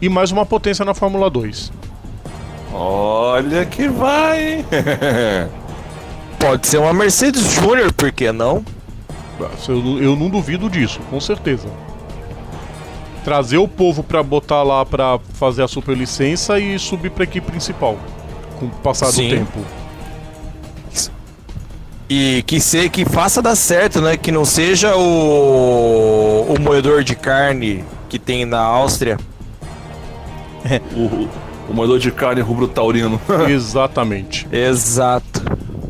E 0.00 0.08
mais 0.08 0.30
uma 0.30 0.44
potência 0.44 0.84
na 0.84 0.92
Fórmula 0.92 1.30
2. 1.30 1.72
Olha 2.72 3.64
que 3.64 3.88
vai, 3.88 4.58
hein? 4.58 4.66
Pode 6.38 6.66
ser 6.66 6.78
uma 6.78 6.92
Mercedes 6.92 7.54
Júnior, 7.54 7.90
por 7.92 8.12
que 8.12 8.30
não? 8.30 8.62
Eu, 9.66 10.02
eu 10.02 10.16
não 10.16 10.28
duvido 10.28 10.68
disso, 10.68 11.00
com 11.08 11.18
certeza. 11.18 11.68
Trazer 13.24 13.56
o 13.56 13.66
povo 13.66 14.02
pra 14.02 14.22
botar 14.22 14.62
lá 14.62 14.84
pra 14.84 15.18
fazer 15.32 15.62
a 15.62 15.68
superlicença 15.68 16.58
e 16.58 16.78
subir 16.78 17.10
pra 17.10 17.24
equipe 17.24 17.50
principal. 17.50 17.98
Com 18.60 18.66
o 18.66 18.70
passar 18.70 19.06
Sim. 19.06 19.28
do 19.28 19.36
tempo. 19.36 19.60
E 22.08 22.44
que, 22.46 22.60
se, 22.60 22.88
que 22.90 23.04
faça 23.04 23.40
dar 23.40 23.56
certo, 23.56 24.00
né? 24.00 24.16
Que 24.16 24.30
não 24.30 24.44
seja 24.44 24.94
o, 24.94 26.54
o 26.54 26.60
moedor 26.60 27.02
de 27.02 27.16
carne 27.16 27.82
que 28.08 28.18
tem 28.18 28.44
na 28.44 28.60
Áustria. 28.60 29.18
O, 30.96 31.28
o 31.68 31.74
moedor 31.74 31.98
de 31.98 32.10
carne 32.10 32.40
rubro 32.40 32.66
taurino. 32.66 33.20
Exatamente. 33.48 34.48
Exato. 34.50 35.42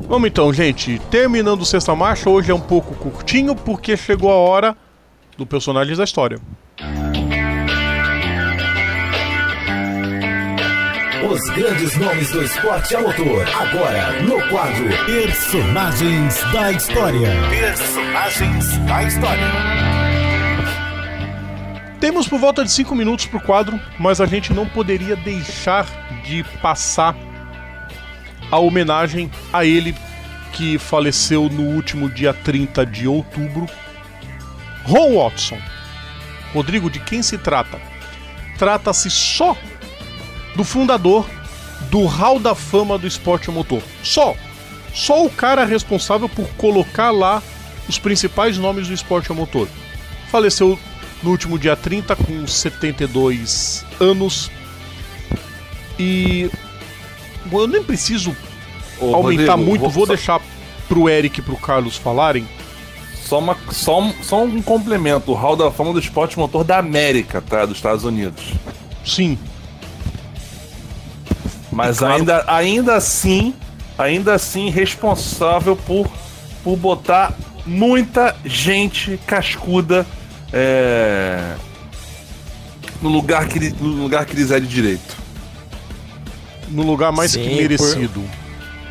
Vamos 0.08 0.28
então, 0.28 0.52
gente. 0.52 1.00
Terminando 1.10 1.64
Sexta 1.64 1.94
Marcha, 1.94 2.28
hoje 2.28 2.50
é 2.50 2.54
um 2.54 2.60
pouco 2.60 2.94
curtinho, 2.94 3.54
porque 3.54 3.96
chegou 3.96 4.32
a 4.32 4.34
hora 4.34 4.76
do 5.38 5.46
personagem 5.46 5.96
da 5.96 6.02
história. 6.02 6.38
Os 11.30 11.40
grandes 11.54 11.96
nomes 11.96 12.30
do 12.30 12.42
esporte 12.42 12.94
a 12.94 13.00
motor. 13.00 13.48
Agora, 13.48 14.22
no 14.22 14.46
quadro 14.48 14.84
Personagens 15.06 16.42
da 16.52 16.70
História. 16.70 17.28
Personagens 17.48 18.76
da 18.78 19.02
História. 19.04 19.52
Temos 21.98 22.28
por 22.28 22.38
volta 22.38 22.62
de 22.62 22.70
5 22.70 22.94
minutos 22.94 23.24
pro 23.24 23.40
quadro, 23.40 23.80
mas 23.98 24.20
a 24.20 24.26
gente 24.26 24.52
não 24.52 24.66
poderia 24.68 25.16
deixar 25.16 25.86
de 26.24 26.44
passar 26.60 27.16
a 28.50 28.58
homenagem 28.58 29.30
a 29.50 29.64
ele 29.64 29.94
que 30.52 30.78
faleceu 30.78 31.48
no 31.48 31.62
último 31.62 32.10
dia 32.10 32.34
30 32.34 32.84
de 32.84 33.08
outubro. 33.08 33.66
Ron 34.84 35.16
Watson. 35.16 35.58
Rodrigo, 36.52 36.90
de 36.90 37.00
quem 37.00 37.22
se 37.22 37.38
trata? 37.38 37.80
Trata-se 38.58 39.10
só 39.10 39.56
do 40.54 40.64
fundador 40.64 41.26
do 41.90 42.04
Hall 42.06 42.38
da 42.38 42.54
Fama 42.54 42.96
do 42.98 43.06
esporte 43.06 43.50
motor. 43.50 43.82
Só. 44.02 44.34
Só 44.94 45.24
o 45.24 45.30
cara 45.30 45.64
responsável 45.64 46.28
por 46.28 46.46
colocar 46.56 47.10
lá 47.10 47.42
os 47.88 47.98
principais 47.98 48.56
nomes 48.56 48.86
do 48.88 48.94
esporte 48.94 49.32
motor. 49.32 49.68
Faleceu 50.30 50.78
no 51.22 51.30
último 51.30 51.58
dia 51.58 51.74
30 51.74 52.14
com 52.16 52.46
72 52.46 53.84
anos. 54.00 54.50
E 55.98 56.50
bom, 57.46 57.60
eu 57.62 57.66
nem 57.66 57.82
preciso 57.82 58.36
Ô, 59.00 59.14
aumentar 59.14 59.52
Rodrigo, 59.54 59.70
muito, 59.70 59.88
vou 59.90 60.06
só- 60.06 60.14
deixar 60.14 60.40
pro 60.88 61.08
Eric 61.08 61.40
e 61.40 61.42
pro 61.42 61.56
Carlos 61.56 61.96
falarem. 61.96 62.46
Só, 63.26 63.38
uma, 63.38 63.56
só, 63.70 64.00
um, 64.02 64.12
só 64.22 64.44
um 64.44 64.60
complemento. 64.60 65.32
O 65.32 65.34
Hall 65.34 65.56
da 65.56 65.70
Fama 65.70 65.92
do 65.92 65.98
Esporte 65.98 66.38
Motor 66.38 66.62
da 66.62 66.78
América, 66.78 67.40
tá? 67.40 67.64
Dos 67.64 67.76
Estados 67.78 68.04
Unidos. 68.04 68.44
Sim, 69.04 69.38
Mas 71.74 71.98
claro- 71.98 72.14
ainda, 72.14 72.44
ainda 72.46 72.94
assim, 72.96 73.54
ainda 73.98 74.34
assim 74.34 74.70
responsável 74.70 75.76
por, 75.76 76.08
por 76.62 76.76
botar 76.76 77.32
muita 77.66 78.34
gente 78.44 79.18
cascuda 79.26 80.06
é, 80.52 81.54
no, 83.02 83.08
lugar 83.08 83.48
que, 83.48 83.70
no 83.80 83.88
lugar 84.02 84.24
que 84.26 84.36
lhes 84.36 84.50
é 84.50 84.60
de 84.60 84.66
direito. 84.66 85.16
no 86.68 86.82
lugar 86.82 87.12
mais 87.12 87.32
Sim, 87.32 87.42
que 87.42 87.48
por- 87.50 87.56
merecido. 87.56 88.24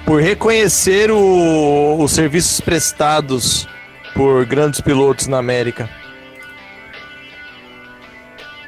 Por 0.05 0.21
reconhecer 0.21 1.09
o- 1.11 1.97
os 2.03 2.11
serviços 2.11 2.59
prestados 2.59 3.67
por 4.13 4.45
grandes 4.45 4.81
pilotos 4.81 5.27
na 5.27 5.37
América. 5.37 5.89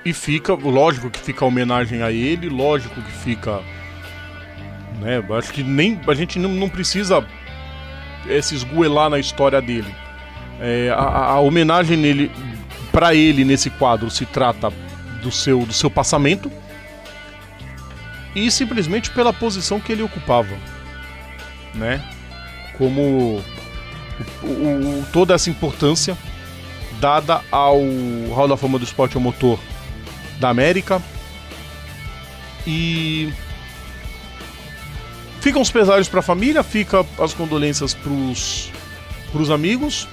E 0.04 0.14
fica, 0.14 0.54
lógico 0.54 1.10
que 1.10 1.20
fica 1.20 1.44
a 1.44 1.48
homenagem 1.48 2.02
a 2.04 2.12
ele, 2.12 2.48
lógico 2.48 3.02
que 3.02 3.12
fica. 3.12 3.60
Né, 5.00 5.24
acho 5.38 5.52
que 5.54 5.64
nem. 5.64 6.00
A 6.08 6.14
gente 6.14 6.40
não, 6.40 6.50
não 6.50 6.70
precisa 6.70 7.26
eh, 8.28 8.42
se 8.42 8.56
esgoelar 8.56 9.10
na 9.10 9.20
história 9.20 9.62
dele. 9.62 9.94
É, 10.60 10.90
a, 10.96 11.02
a- 11.34 11.40
homenagem 11.42 11.98
nele, 11.98 12.32
para 12.92 13.14
ele 13.14 13.44
nesse 13.44 13.70
quadro 13.70 14.10
se 14.10 14.26
trata 14.26 14.72
do 15.22 15.30
seu, 15.32 15.66
do 15.66 15.74
seu 15.74 15.90
passamento 15.90 16.50
e 18.34 18.50
simplesmente 18.50 19.10
pela 19.12 19.34
posição 19.34 19.80
que 19.82 19.92
ele 19.92 20.02
ocupava, 20.02 20.56
né? 21.74 22.02
Como 22.78 23.42
o- 24.42 24.48
o- 24.48 25.06
toda 25.12 25.34
essa 25.34 25.50
importância 25.50 26.18
dada 27.02 27.42
ao 27.52 27.78
Hall 28.34 28.48
da 28.48 28.56
Fama 28.56 28.80
do 28.80 28.86
Esporte 28.86 29.18
ao 29.18 29.22
Motor 29.22 29.60
da 30.40 30.48
América. 30.50 31.02
E 32.66 33.32
ficam 35.46 35.62
os 35.62 35.70
pesares 35.70 36.08
para 36.10 36.22
a 36.22 36.24
família, 36.24 36.64
fica 36.64 37.06
as 37.20 37.32
condolências 37.32 37.94
pros 37.94 38.72
pros 39.32 39.52
amigos. 39.52 40.08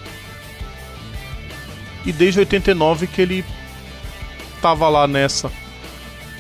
E 2.05 2.13
desde 2.13 2.41
89 2.41 3.07
que 3.07 3.23
ele 3.23 3.45
tava 4.61 4.89
lá 4.91 5.07
nessa 5.07 5.51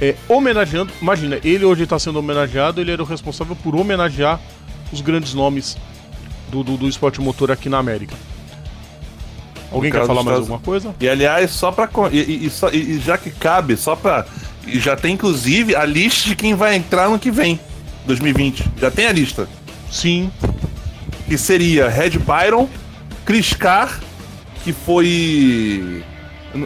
é, 0.01 0.14
homenageando, 0.28 0.93
imagina, 1.01 1.39
ele 1.43 1.64
hoje 1.64 1.85
está 1.85 1.98
sendo 1.98 2.19
homenageado, 2.19 2.81
ele 2.82 2.90
era 2.90 3.01
o 3.02 3.06
responsável 3.06 3.56
por 3.56 3.74
homenagear 3.77 4.39
os 4.93 5.01
grandes 5.01 5.32
nomes 5.32 5.78
do, 6.51 6.62
do, 6.62 6.77
do 6.77 6.86
esporte 6.89 7.19
motor 7.20 7.51
aqui 7.51 7.69
na 7.70 7.78
América. 7.78 8.14
Alguém 9.70 9.90
quer 9.90 10.01
falar 10.06 10.23
mais 10.23 10.39
Estados- 10.40 10.40
alguma 10.51 10.59
coisa? 10.59 10.94
E 11.01 11.09
aliás, 11.09 11.51
só 11.52 11.73
con- 11.73 12.10
E, 12.12 12.19
e- 12.19 12.52
e 12.73 12.77
e- 12.77 12.98
já 13.01 13.16
que 13.16 13.31
cabe, 13.31 13.74
só 13.74 13.97
pra. 13.97 14.27
e 14.66 14.78
Já 14.78 14.94
tem 14.97 15.14
inclusive 15.14 15.74
a 15.74 15.86
lista 15.86 16.28
de 16.28 16.36
quem 16.36 16.55
vai 16.55 16.74
entrar 16.77 17.09
no 17.09 17.19
que 17.19 17.31
vem, 17.31 17.59
2020. 18.07 18.65
Já 18.79 18.91
tem 18.91 19.07
a 19.07 19.12
lista. 19.12 19.49
Sim, 19.91 20.31
Que 21.29 21.37
seria 21.37 21.89
Red 21.89 22.19
Byron, 22.19 22.69
Chris 23.24 23.53
Carr, 23.53 24.01
que 24.65 24.73
foi. 24.73 26.03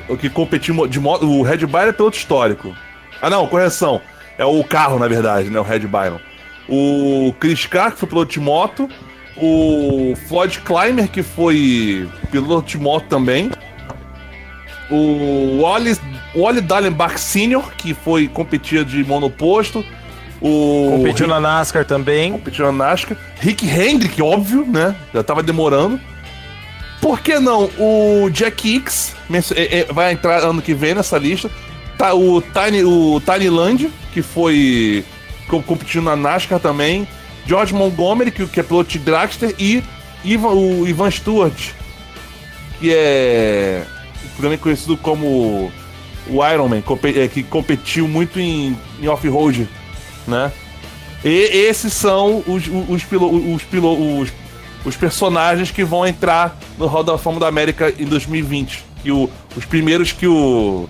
o 0.08 0.16
que 0.16 0.28
competiu 0.30 0.86
de 0.86 1.00
moto. 1.00 1.26
O 1.28 1.42
Red 1.42 1.58
Byron 1.66 1.88
é 1.88 1.92
piloto 1.92 2.16
histórico. 2.16 2.74
Ah, 3.20 3.30
não, 3.30 3.46
correção. 3.46 4.00
É 4.38 4.44
o 4.44 4.62
carro, 4.64 4.98
na 4.98 5.08
verdade, 5.08 5.50
né? 5.50 5.58
O 5.58 5.62
Red 5.62 5.80
Byron. 5.80 6.20
O 6.68 7.34
Chris 7.40 7.66
Carr, 7.66 7.92
que 7.92 7.98
foi 7.98 8.08
piloto 8.08 8.32
de 8.32 8.40
moto. 8.40 8.88
O 9.36 10.14
Floyd 10.28 10.60
Clymer, 10.60 11.08
que 11.08 11.22
foi 11.22 12.08
piloto 12.30 12.68
de 12.68 12.78
moto 12.78 13.06
também. 13.08 13.50
O 14.90 15.62
Wally, 15.62 15.96
Wally 16.34 16.60
Dallenbach 16.60 17.18
Sr., 17.18 17.62
que 17.76 17.92
foi 17.92 18.28
competia 18.28 18.84
de 18.84 19.02
monoposto. 19.04 19.84
O 20.40 20.96
Competiu 20.98 21.26
na 21.26 21.40
NASCAR 21.40 21.84
também. 21.84 22.32
competiu 22.32 22.66
na 22.66 22.72
NASCAR. 22.86 23.16
Rick 23.40 23.66
Hendrick, 23.68 24.20
óbvio, 24.22 24.64
né? 24.66 24.94
Já 25.14 25.22
tava 25.22 25.42
demorando. 25.42 25.98
Por 27.00 27.20
que 27.20 27.38
não? 27.38 27.70
O 27.78 28.28
Jack 28.30 28.82
mencio- 29.28 29.56
é- 29.58 29.80
é- 29.80 29.84
vai 29.92 30.12
entrar 30.12 30.38
ano 30.42 30.60
que 30.62 30.74
vem 30.74 30.94
nessa 30.94 31.16
lista. 31.18 31.50
Tá, 31.96 32.12
o 32.14 32.42
Tiny, 32.42 32.84
o 32.84 33.20
Tiny 33.20 33.48
Land, 33.48 33.90
que 34.12 34.20
foi 34.22 35.04
co- 35.48 35.62
competindo 35.62 36.04
na 36.04 36.16
NASCAR 36.16 36.60
também. 36.60 37.06
George 37.46 37.72
Montgomery, 37.72 38.30
que, 38.30 38.46
que 38.46 38.60
é 38.60 38.62
piloto 38.62 38.90
de 38.90 38.98
Dragster. 38.98 39.54
E 39.58 39.82
Ivan, 40.24 40.48
o 40.48 40.86
Ivan 40.86 41.10
Stewart, 41.10 41.70
que 42.80 42.92
é 42.92 43.84
também 44.40 44.58
conhecido 44.58 44.96
como 44.96 45.70
o 46.28 46.44
Ironman, 46.52 46.82
é, 47.04 47.28
que 47.28 47.42
competiu 47.42 48.06
muito 48.08 48.38
em, 48.40 48.76
em 49.00 49.08
off-road, 49.08 49.66
né? 50.26 50.52
E 51.24 51.28
esses 51.52 51.92
são 51.92 52.42
os, 52.46 52.64
os, 52.88 53.02
pilo- 53.04 53.54
os, 53.54 53.62
pilo- 53.62 54.20
os, 54.20 54.28
os 54.84 54.96
personagens 54.96 55.70
que 55.70 55.82
vão 55.84 56.06
entrar 56.06 56.58
no 56.78 56.86
Hall 56.86 57.02
da 57.02 57.18
Fama 57.18 57.40
da 57.40 57.48
América 57.48 57.92
em 57.98 58.04
2020. 58.04 58.84
E 59.04 59.10
o, 59.12 59.28
os 59.56 59.64
primeiros 59.64 60.12
que 60.12 60.26
o, 60.26 60.88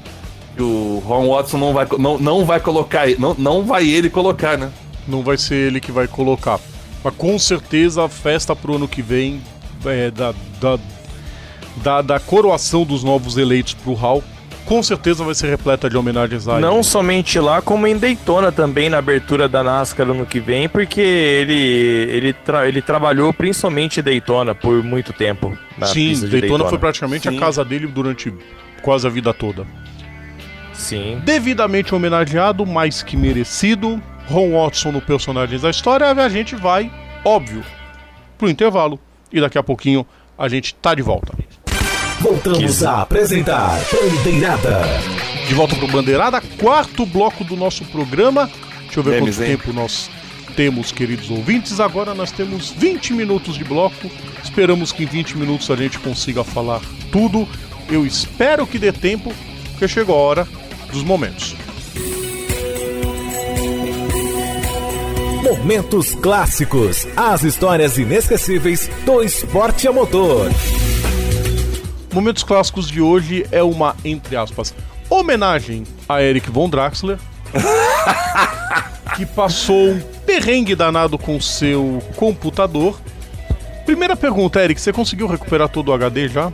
que 0.56 0.62
o 0.62 1.02
Ron 1.06 1.28
Watson 1.28 1.58
não 1.58 1.72
vai, 1.72 1.86
não, 1.98 2.18
não 2.18 2.44
vai 2.44 2.60
colocar, 2.60 3.08
não, 3.18 3.34
não 3.38 3.64
vai 3.64 3.88
ele 3.88 4.10
colocar, 4.10 4.58
né? 4.58 4.70
não 5.06 5.22
vai 5.22 5.38
ser 5.38 5.54
ele 5.54 5.80
que 5.80 5.92
vai 5.92 6.08
colocar. 6.08 6.58
Mas 7.04 7.14
com 7.14 7.38
certeza 7.38 8.04
a 8.04 8.08
festa 8.08 8.56
pro 8.56 8.74
ano 8.74 8.88
que 8.88 9.00
vem 9.00 9.40
é, 9.84 10.10
da, 10.10 10.34
da, 10.60 10.78
da, 11.76 12.02
da 12.02 12.20
coroação 12.20 12.84
dos 12.84 13.04
novos 13.04 13.36
eleitos 13.36 13.74
pro 13.74 13.94
Hall 13.94 14.22
com 14.66 14.82
certeza 14.82 15.24
vai 15.24 15.34
ser 15.34 15.48
repleta 15.48 15.88
de 15.88 15.96
homenagens 15.96 16.46
a 16.46 16.60
Não 16.60 16.74
ele. 16.74 16.84
somente 16.84 17.38
lá, 17.38 17.62
como 17.62 17.86
em 17.86 17.96
Daytona 17.96 18.52
também, 18.52 18.90
na 18.90 18.98
abertura 18.98 19.48
da 19.48 19.62
NASCAR 19.64 20.10
ano 20.10 20.26
que 20.26 20.40
vem, 20.40 20.68
porque 20.68 21.00
ele, 21.00 21.54
ele, 22.12 22.32
tra- 22.34 22.68
ele 22.68 22.82
trabalhou 22.82 23.32
principalmente 23.32 24.00
em 24.00 24.02
Daytona 24.02 24.54
por 24.54 24.82
muito 24.82 25.12
tempo. 25.12 25.56
na 25.78 25.86
Sim, 25.86 26.08
pista 26.10 26.28
de 26.28 26.40
Daytona, 26.40 26.64
foi 26.68 26.78
praticamente 26.78 27.28
Sim. 27.30 27.36
a 27.36 27.40
casa 27.40 27.64
dele 27.64 27.86
durante 27.86 28.34
quase 28.82 29.06
a 29.06 29.10
vida 29.10 29.32
toda. 29.32 29.66
Sim. 30.72 31.20
Devidamente 31.24 31.94
homenageado, 31.94 32.66
mais 32.66 33.02
que 33.02 33.16
merecido, 33.16 34.00
Ron 34.28 34.52
Watson 34.52 34.92
no 34.92 35.00
Personagens 35.00 35.62
da 35.62 35.70
História, 35.70 36.06
a 36.10 36.28
gente 36.28 36.54
vai, 36.54 36.90
óbvio, 37.24 37.62
pro 38.36 38.48
intervalo. 38.50 38.98
E 39.32 39.40
daqui 39.40 39.58
a 39.58 39.62
pouquinho 39.62 40.06
a 40.38 40.48
gente 40.48 40.74
tá 40.74 40.94
de 40.94 41.02
volta. 41.02 41.32
Voltamos 42.28 42.82
a 42.82 43.02
apresentar 43.02 43.80
Bandeirada. 43.92 44.82
De 45.46 45.54
volta 45.54 45.76
pro 45.76 45.86
Bandeirada, 45.86 46.42
quarto 46.58 47.06
bloco 47.06 47.44
do 47.44 47.54
nosso 47.54 47.84
programa. 47.84 48.50
Deixa 48.80 48.98
eu 48.98 49.02
ver 49.04 49.20
Memes, 49.20 49.36
quanto 49.36 49.48
hein? 49.48 49.56
tempo 49.56 49.72
nós 49.72 50.10
temos, 50.56 50.90
queridos 50.90 51.30
ouvintes. 51.30 51.78
Agora 51.78 52.14
nós 52.14 52.32
temos 52.32 52.72
20 52.72 53.12
minutos 53.12 53.54
de 53.54 53.62
bloco. 53.62 54.10
Esperamos 54.42 54.90
que 54.90 55.04
em 55.04 55.06
20 55.06 55.38
minutos 55.38 55.70
a 55.70 55.76
gente 55.76 56.00
consiga 56.00 56.42
falar 56.42 56.80
tudo. 57.12 57.46
Eu 57.88 58.04
espero 58.04 58.66
que 58.66 58.76
dê 58.76 58.90
tempo, 58.90 59.32
porque 59.70 59.86
chegou 59.86 60.16
a 60.16 60.18
hora 60.18 60.48
dos 60.90 61.04
momentos. 61.04 61.54
Momentos 65.44 66.16
clássicos. 66.16 67.06
As 67.16 67.44
histórias 67.44 67.96
inesquecíveis 67.96 68.90
do 69.04 69.22
esporte 69.22 69.86
a 69.86 69.92
motor. 69.92 70.50
Momentos 72.16 72.42
clássicos 72.42 72.88
de 72.88 72.98
hoje 73.02 73.46
é 73.52 73.62
uma, 73.62 73.94
entre 74.02 74.36
aspas, 74.38 74.72
homenagem 75.10 75.84
a 76.08 76.22
Eric 76.22 76.50
Von 76.50 76.66
Draxler, 76.70 77.18
que 79.14 79.26
passou 79.26 79.90
um 79.90 80.00
perrengue 80.24 80.74
danado 80.74 81.18
com 81.18 81.38
seu 81.38 82.02
computador. 82.16 82.98
Primeira 83.84 84.16
pergunta, 84.16 84.64
Eric, 84.64 84.80
você 84.80 84.94
conseguiu 84.94 85.26
recuperar 85.26 85.68
todo 85.68 85.88
o 85.90 85.92
HD 85.92 86.26
já? 86.28 86.50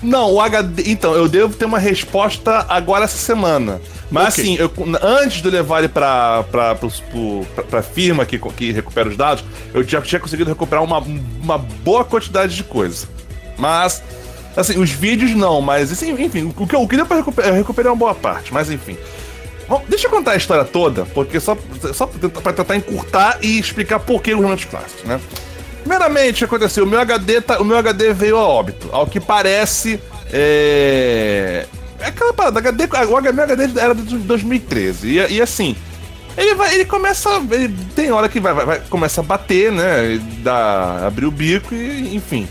Não, 0.00 0.34
o 0.34 0.40
HD. 0.40 0.84
Então, 0.86 1.14
eu 1.14 1.28
devo 1.28 1.52
ter 1.56 1.64
uma 1.64 1.80
resposta 1.80 2.64
agora 2.68 3.04
essa 3.04 3.18
semana. 3.18 3.80
Mas 4.08 4.34
Ok. 4.38 4.44
assim, 4.44 4.56
eu- 4.56 4.70
antes 5.02 5.42
de 5.42 5.50
levar 5.50 5.80
ele 5.80 5.88
pra, 5.88 6.44
pra, 6.44 6.76
pro- 6.76 6.92
pra, 7.56 7.64
pra 7.64 7.82
firma 7.82 8.24
que, 8.24 8.38
que 8.38 8.70
recupera 8.70 9.08
os 9.08 9.16
dados, 9.16 9.42
eu 9.74 9.82
já 9.82 10.00
tinha 10.00 10.20
conseguido 10.20 10.48
recuperar 10.48 10.84
uma, 10.84 10.98
uma 10.98 11.58
boa 11.58 12.04
quantidade 12.04 12.54
de 12.54 12.62
coisa. 12.62 13.08
Mas, 13.58 14.00
assim, 14.56 14.78
os 14.78 14.90
vídeos 14.90 15.32
não, 15.32 15.60
mas 15.60 15.90
assim, 15.92 16.10
enfim, 16.22 16.52
o 16.56 16.66
que 16.66 16.74
eu, 16.74 16.82
o 16.82 16.88
que 16.88 16.96
deu 16.96 17.06
pra 17.06 17.16
recuperar, 17.16 17.50
eu 17.52 17.56
recuperei 17.56 17.90
uma 17.90 17.96
boa 17.96 18.14
parte, 18.14 18.52
mas 18.52 18.70
enfim. 18.70 18.96
Bom, 19.68 19.82
deixa 19.88 20.06
eu 20.06 20.10
contar 20.10 20.32
a 20.32 20.36
história 20.36 20.64
toda, 20.64 21.04
porque 21.06 21.38
só, 21.40 21.56
só 21.94 22.06
pra 22.06 22.52
tentar- 22.52 22.76
encurtar 22.76 23.38
e 23.40 23.58
explicar 23.58 24.00
por 24.00 24.20
que 24.20 24.34
os 24.34 24.40
momentos 24.40 24.64
clássicos, 24.66 25.04
né? 25.04 25.20
Primeiramente, 25.80 26.44
aconteceu? 26.44 26.84
O 26.84 26.86
meu 26.86 27.00
HD, 27.00 27.40
tá- 27.40 27.58
o 27.60 27.64
meu 27.64 27.76
HD 27.78 28.12
veio 28.12 28.36
a 28.36 28.46
óbito. 28.46 28.88
Ao 28.92 29.06
que 29.06 29.18
parece, 29.20 29.98
é. 30.32 31.66
É 32.00 32.06
aquela 32.08 32.32
parada, 32.32 32.58
HD, 32.58 32.84
o 32.84 33.32
meu 33.32 33.44
HD 33.44 33.80
era 33.80 33.94
de 33.94 34.16
2013. 34.18 35.08
E, 35.08 35.34
e 35.34 35.40
assim, 35.42 35.76
ele 36.36 36.54
vai. 36.54 36.74
Ele 36.74 36.84
começa. 36.84 37.30
Ele, 37.50 37.74
tem 37.94 38.10
hora 38.10 38.28
que 38.28 38.40
vai, 38.40 38.52
vai, 38.52 38.66
vai- 38.66 38.80
começa 38.90 39.20
a 39.20 39.24
bater, 39.24 39.70
né? 39.72 40.20
Dá, 40.38 41.06
abrir 41.06 41.26
o 41.26 41.30
bico 41.30 41.74
e, 41.74 42.14
enfim. 42.16 42.48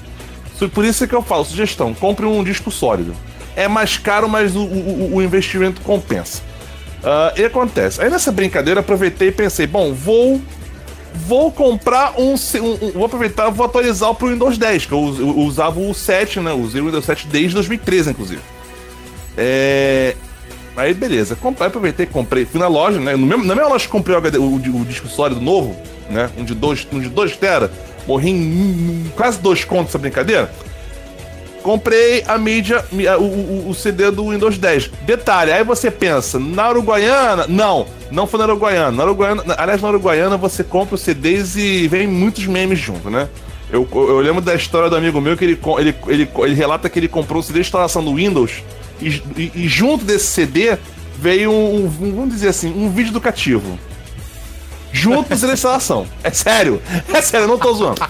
Por 0.69 0.85
isso 0.85 1.03
é 1.03 1.07
que 1.07 1.15
eu 1.15 1.21
falo, 1.21 1.43
sugestão, 1.45 1.93
compre 1.93 2.25
um 2.25 2.43
disco 2.43 2.69
sólido. 2.71 3.13
É 3.55 3.67
mais 3.67 3.97
caro, 3.97 4.29
mas 4.29 4.55
o, 4.55 4.61
o- 4.63 5.15
o 5.15 5.21
investimento 5.21 5.81
compensa. 5.81 6.41
Ah, 7.03 7.33
e 7.35 7.43
acontece. 7.43 8.01
Aí 8.01 8.09
nessa 8.09 8.31
brincadeira 8.31 8.79
eu 8.79 8.81
aproveitei 8.81 9.29
e 9.29 9.31
pensei, 9.31 9.65
bom, 9.67 9.93
vou 9.93 10.41
vou 11.13 11.51
comprar 11.51 12.13
um, 12.17 12.35
um- 12.35 12.85
um- 12.87 12.91
vou 12.93 13.05
aproveitar, 13.05 13.49
vou 13.49 13.65
atualizar 13.65 14.13
pro 14.13 14.29
Windows 14.29 14.57
10, 14.57 14.85
que 14.85 14.93
eu, 14.93 14.99
us- 15.03 15.19
eu 15.19 15.37
usava 15.39 15.77
o 15.79 15.93
7, 15.93 16.39
né? 16.39 16.53
Usei 16.53 16.79
o 16.79 16.85
Windows 16.85 17.03
7 17.03 17.27
desde 17.27 17.53
2013, 17.55 18.11
inclusive. 18.11 18.41
É... 19.37 20.15
Aí 20.77 20.93
beleza, 20.93 21.35
comprei, 21.35 21.67
aproveitei, 21.67 22.05
comprei, 22.05 22.45
fui 22.45 22.59
na 22.59 22.67
loja, 22.69 22.97
né? 22.99 23.15
No 23.17 23.25
mesmo, 23.27 23.43
na 23.43 23.53
mesma 23.53 23.69
loja 23.69 23.85
que 23.85 23.91
comprei 23.91 24.15
o, 24.15 24.19
HD, 24.19 24.37
o, 24.37 24.55
o 24.55 24.85
disco 24.85 25.07
sólido 25.09 25.41
novo, 25.41 25.75
né? 26.09 26.29
Um 26.37 26.45
de 26.45 26.55
2 26.55 26.87
um 26.93 26.99
de 27.01 27.09
dois 27.09 27.35
tera, 27.35 27.69
morri 28.11 28.29
em, 28.31 29.11
quase 29.15 29.39
dois 29.39 29.63
contos 29.63 29.89
essa 29.89 29.97
brincadeira. 29.97 30.51
Comprei 31.63 32.23
a 32.27 32.37
mídia, 32.39 32.83
o, 33.19 33.23
o- 33.23 33.69
o 33.69 33.73
CD 33.75 34.09
do 34.09 34.29
Windows 34.31 34.57
10. 34.57 34.89
Detalhe, 35.05 35.51
aí 35.51 35.63
você 35.63 35.91
pensa, 35.91 36.39
na 36.39 36.69
Uruguaiana? 36.71 37.45
Não, 37.47 37.85
não 38.09 38.25
foi 38.25 38.39
na 38.39 38.45
Uruguaiana. 38.45 38.91
Na 38.91 39.03
Uruguaiana, 39.03 39.43
na- 39.45 39.55
aliás, 39.59 39.79
na 39.81 39.89
Uruguaiana 39.89 40.37
você 40.37 40.63
compra 40.63 40.95
os 40.95 41.01
CDs 41.01 41.55
e 41.55 41.87
vem 41.87 42.07
muitos 42.07 42.47
memes 42.47 42.79
junto, 42.79 43.11
né? 43.11 43.29
Eu, 43.71 43.87
eu 43.93 44.19
lembro 44.19 44.41
da 44.41 44.55
história 44.55 44.89
do 44.89 44.95
amigo 44.95 45.21
meu 45.21 45.37
que 45.37 45.45
ele, 45.45 45.59
ele, 45.77 45.95
ele, 46.07 46.29
ele 46.39 46.55
relata 46.55 46.89
que 46.89 46.97
ele 46.99 47.07
comprou 47.07 47.39
o 47.39 47.43
CD 47.43 47.59
de 47.59 47.67
instalação 47.67 48.03
do 48.03 48.15
Windows 48.15 48.63
e, 48.99 49.07
e- 49.37 49.51
e 49.55 49.67
junto 49.67 50.03
desse 50.03 50.25
CD 50.27 50.77
veio 51.17 51.51
um, 51.51 51.85
um- 51.85 52.11
vamos 52.15 52.29
dizer 52.33 52.47
assim, 52.49 52.73
um 52.75 52.89
vídeo 52.89 53.11
educativo. 53.11 53.77
Junto 54.91 55.29
com 55.29 55.33
o 55.33 55.37
CD 55.37 55.47
de 55.47 55.53
instalação. 55.53 56.07
É 56.23 56.31
sério, 56.31 56.81
é 57.13 57.21
sério, 57.21 57.45
eu 57.45 57.47
não 57.47 57.57
tô 57.57 57.73
zoando. 57.73 58.01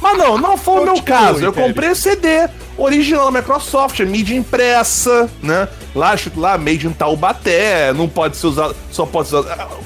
Mas 0.00 0.18
não, 0.18 0.38
não 0.38 0.56
foi 0.56 0.80
o 0.80 0.84
meu 0.84 1.02
caso. 1.02 1.44
Eu 1.44 1.52
comprei 1.52 1.90
o 1.90 1.96
CD 1.96 2.48
original 2.76 3.30
da 3.30 3.40
Microsoft, 3.40 3.98
é 4.00 4.04
mídia 4.04 4.36
impressa, 4.36 5.28
né? 5.42 5.68
Lá 5.94 6.14
escrito 6.14 6.38
lá, 6.38 6.56
made 6.56 6.86
in 6.86 6.92
Taubaté, 6.92 7.92
não 7.92 8.08
pode 8.08 8.36
ser 8.36 8.46
usado, 8.46 8.76
só 8.90 9.04
pode 9.04 9.28
ser 9.28 9.36
usado. 9.36 9.78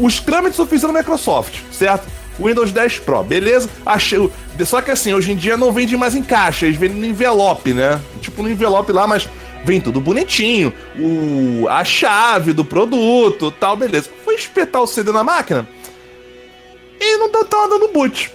Os 0.00 0.20
trâmites 0.20 0.58
oficiais 0.58 0.92
da 0.92 0.98
Microsoft, 0.98 1.60
certo? 1.72 2.06
Windows 2.38 2.72
10 2.72 3.00
Pro, 3.00 3.22
beleza? 3.22 3.68
Achei. 3.84 4.30
Só 4.64 4.80
que 4.80 4.90
assim, 4.90 5.14
hoje 5.14 5.32
em 5.32 5.36
dia 5.36 5.56
não 5.56 5.72
vende 5.72 5.96
mais 5.96 6.14
em 6.14 6.22
caixa, 6.22 6.66
eles 6.66 6.78
vendem 6.78 6.98
no 6.98 7.06
envelope, 7.06 7.72
né? 7.72 8.00
Tipo 8.20 8.42
no 8.42 8.50
envelope 8.50 8.92
lá, 8.92 9.06
mas 9.06 9.28
vem 9.64 9.80
tudo 9.80 10.00
bonitinho. 10.00 10.72
O, 10.98 11.68
a 11.68 11.84
chave 11.84 12.52
do 12.52 12.64
produto, 12.64 13.50
tal, 13.50 13.76
beleza. 13.76 14.08
Fui 14.24 14.34
espetar 14.34 14.82
o 14.82 14.86
CD 14.86 15.12
na 15.12 15.22
máquina 15.24 15.68
e 17.00 17.16
não 17.16 17.30
tá- 17.30 17.44
tava 17.44 17.68
dando 17.68 17.88
boot. 17.88 18.30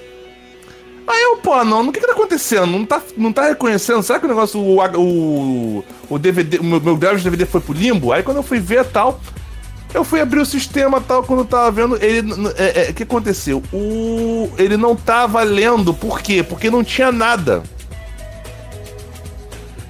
Aí 1.07 1.21
eu, 1.21 1.37
pô, 1.37 1.63
não, 1.63 1.87
o 1.87 1.91
que 1.91 1.99
que 1.99 2.07
tá 2.07 2.13
acontecendo? 2.13 2.65
Não 2.65 2.83
tá, 2.83 2.99
não 3.15 3.31
tá 3.31 3.47
reconhecendo? 3.47 4.01
Será 4.01 4.19
que 4.19 4.25
o 4.25 4.29
negócio, 4.29 4.59
o, 4.59 4.79
o, 4.99 5.83
o 6.09 6.17
DVD, 6.17 6.57
o 6.57 6.63
meu, 6.63 6.81
meu 6.81 6.97
drive 6.97 7.17
de 7.19 7.23
DVD 7.25 7.45
foi 7.45 7.61
pro 7.61 7.73
limbo? 7.73 8.11
Aí 8.11 8.23
quando 8.23 8.37
eu 8.37 8.43
fui 8.43 8.59
ver 8.59 8.83
tal, 8.85 9.19
eu 9.93 10.03
fui 10.03 10.19
abrir 10.19 10.39
o 10.39 10.45
sistema 10.45 10.99
tal, 10.99 11.23
quando 11.23 11.41
eu 11.41 11.45
tava 11.45 11.69
vendo, 11.69 11.95
ele, 12.03 12.23
n- 12.23 12.51
é, 12.57 12.87
é, 12.87 12.89
o 12.89 12.93
que 12.95 13.03
aconteceu? 13.03 13.61
O, 13.71 14.49
ele 14.57 14.77
não 14.77 14.95
tava 14.95 15.43
lendo, 15.43 15.93
por 15.93 16.21
quê? 16.21 16.41
Porque 16.41 16.71
não 16.71 16.83
tinha 16.83 17.11
nada. 17.11 17.61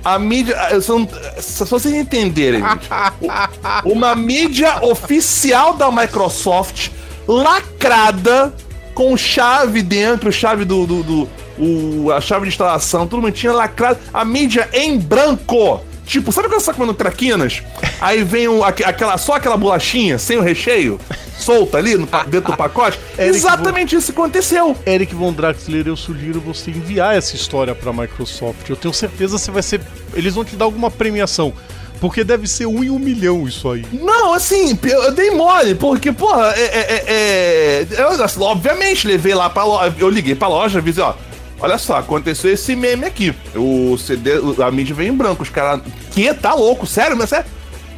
A 0.05 0.19
mídia, 0.19 0.55
só, 0.81 0.99
não- 0.99 1.09
só 1.41 1.65
vocês 1.65 1.93
entenderem, 1.93 2.61
gente. 2.61 2.87
Uma 3.83 4.13
mídia 4.15 4.85
oficial 4.85 5.73
da 5.73 5.91
Microsoft, 5.91 6.89
lacrada, 7.27 8.53
com 8.93 9.17
chave 9.17 9.81
dentro, 9.81 10.31
chave 10.31 10.63
do. 10.63 10.85
do, 10.85 11.03
do- 11.03 11.29
o, 11.57 12.11
a 12.11 12.19
chave 12.19 12.43
de 12.43 12.49
instalação, 12.49 13.07
tudo 13.07 13.21
bonitinho, 13.21 13.53
lacrado. 13.53 13.97
A 14.13 14.23
mídia 14.25 14.69
em 14.73 14.97
branco. 14.99 15.81
Tipo, 16.05 16.31
sabe 16.31 16.47
quando 16.47 16.59
você 16.61 16.67
tá 16.67 16.73
comendo 16.73 16.93
traquinas? 16.93 17.63
Aí 17.99 18.23
vem 18.23 18.47
aque- 18.63 18.83
aquela, 18.83 19.17
só 19.17 19.33
aquela 19.35 19.57
bolachinha, 19.57 20.19
sem 20.19 20.37
o 20.37 20.41
recheio, 20.41 20.99
solta 21.37 21.77
ali 21.79 21.95
no, 21.97 22.05
pa- 22.05 22.23
dentro 22.23 22.51
do 22.51 22.57
pacote? 22.57 22.99
Eric, 23.17 23.35
Exatamente 23.37 23.95
isso 23.95 24.13
que 24.13 24.19
aconteceu. 24.19 24.77
Eric 24.85 25.15
Von 25.15 25.33
Draxler, 25.33 25.87
eu 25.87 25.95
sugiro 25.97 26.39
você 26.39 26.69
enviar 26.71 27.15
essa 27.17 27.35
história 27.35 27.73
pra 27.73 27.91
Microsoft. 27.91 28.69
Eu 28.69 28.75
tenho 28.75 28.93
certeza 28.93 29.35
que 29.37 29.43
você 29.43 29.51
vai 29.51 29.63
ser. 29.63 29.81
Eles 30.13 30.35
vão 30.35 30.45
te 30.45 30.55
dar 30.55 30.65
alguma 30.65 30.91
premiação. 30.91 31.51
Porque 31.99 32.25
deve 32.25 32.45
ser 32.45 32.65
um 32.65 32.83
em 32.83 32.89
um 32.89 32.99
milhão 32.99 33.47
isso 33.47 33.69
aí. 33.71 33.85
Não, 33.93 34.33
assim, 34.33 34.77
eu, 34.83 35.11
dei 35.13 35.31
mole, 35.31 35.73
porque, 35.75 36.11
porra, 36.11 36.53
é. 36.55 36.61
é- 36.61 37.03
é- 37.07 37.87
é- 37.89 38.01
eu, 38.01 38.21
assim, 38.23 38.41
obviamente, 38.43 39.07
levei 39.07 39.33
lá 39.33 39.49
pra 39.49 39.63
loja. 39.63 39.95
Eu 39.97 40.09
liguei 40.09 40.35
pra 40.35 40.49
loja, 40.49 40.79
avisei, 40.79 41.01
ó. 41.03 41.13
Olha 41.59 41.77
só, 41.77 41.97
aconteceu 41.97 42.51
esse 42.51 42.75
meme 42.75 43.05
aqui. 43.05 43.33
O 43.55 43.97
CD, 43.97 44.31
a 44.63 44.69
mídia 44.71 44.93
vem 44.95 45.07
em 45.09 45.13
branco. 45.15 45.41
Os 45.43 45.49
caras. 45.49 45.81
Que? 46.11 46.33
Tá 46.33 46.53
louco? 46.53 46.85
Sério, 46.85 47.15
mas 47.17 47.31
é? 47.31 47.45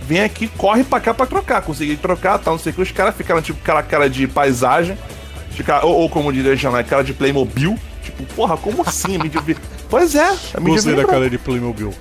Vem 0.03 0.21
aqui, 0.21 0.47
corre 0.47 0.83
pra 0.83 0.99
cá 0.99 1.13
pra 1.13 1.25
trocar. 1.25 1.61
Consegui 1.61 1.97
trocar, 1.97 2.37
tal, 2.39 2.53
não 2.53 2.59
sei 2.59 2.71
o 2.71 2.75
que. 2.75 2.81
Os 2.81 2.91
caras 2.91 3.15
ficaram, 3.15 3.41
tipo, 3.41 3.59
aquela 3.61 3.81
cara 3.83 4.09
de 4.09 4.27
paisagem. 4.27 4.97
Ou, 5.83 5.95
ou 6.01 6.09
como 6.09 6.31
diria 6.31 6.55
Janai, 6.55 6.83
cara 6.83 7.03
de 7.03 7.13
Playmobil. 7.13 7.77
Tipo, 8.03 8.23
porra, 8.35 8.55
como 8.55 8.83
assim? 8.85 9.15
A 9.15 9.23
mídia 9.23 9.41
vem. 9.41 9.55
Pois 9.89 10.13
é, 10.15 10.23
a 10.53 10.59
mídia 10.59 10.75
Gostei 10.75 10.91
da 10.93 10.97
branco. 10.97 11.11
cara 11.11 11.29
de 11.29 11.37
Playmobil. 11.37 11.93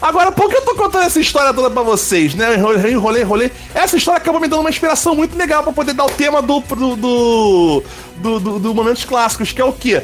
Agora, 0.00 0.32
por 0.32 0.50
que 0.50 0.56
eu 0.56 0.62
tô 0.62 0.74
contando 0.74 1.04
essa 1.04 1.20
história 1.20 1.54
toda 1.54 1.70
pra 1.70 1.82
vocês, 1.82 2.34
né? 2.34 2.56
Enrolei, 2.56 2.92
enrolei, 2.92 3.22
enrolei. 3.22 3.52
Essa 3.72 3.96
história 3.96 4.18
acabou 4.18 4.40
me 4.40 4.48
dando 4.48 4.60
uma 4.60 4.68
inspiração 4.70 5.14
muito 5.14 5.38
legal 5.38 5.62
pra 5.62 5.72
poder 5.72 5.92
dar 5.94 6.04
o 6.06 6.10
tema 6.10 6.42
do 6.42 6.58
do, 6.60 6.96
do, 6.96 7.84
do, 8.16 8.40
do- 8.40 8.58
do 8.58 8.74
Momentos 8.74 9.04
Clássicos, 9.04 9.52
que 9.52 9.60
é 9.60 9.64
o 9.64 9.72
quê? 9.72 10.02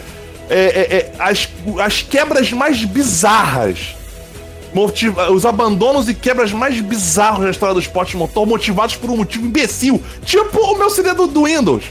É, 0.50 0.54
é, 0.54 0.96
é, 0.96 1.12
as, 1.18 1.48
as 1.84 2.02
quebras 2.02 2.50
mais 2.52 2.82
bizarras 2.84 3.94
motiva- 4.74 5.30
os 5.30 5.44
abandonos 5.46 6.08
e 6.08 6.14
quebras 6.14 6.52
mais 6.52 6.80
bizarros 6.80 7.44
da 7.44 7.50
história 7.50 7.74
do 7.74 7.80
esporte 7.80 8.16
motor, 8.16 8.46
motivados 8.46 8.96
por 8.96 9.10
um 9.10 9.16
motivo 9.16 9.46
imbecil. 9.46 10.02
Tipo 10.24 10.58
o 10.72 10.78
meu 10.78 10.90
CD 10.90 11.12
do, 11.14 11.26
do 11.26 11.44
Windows, 11.44 11.84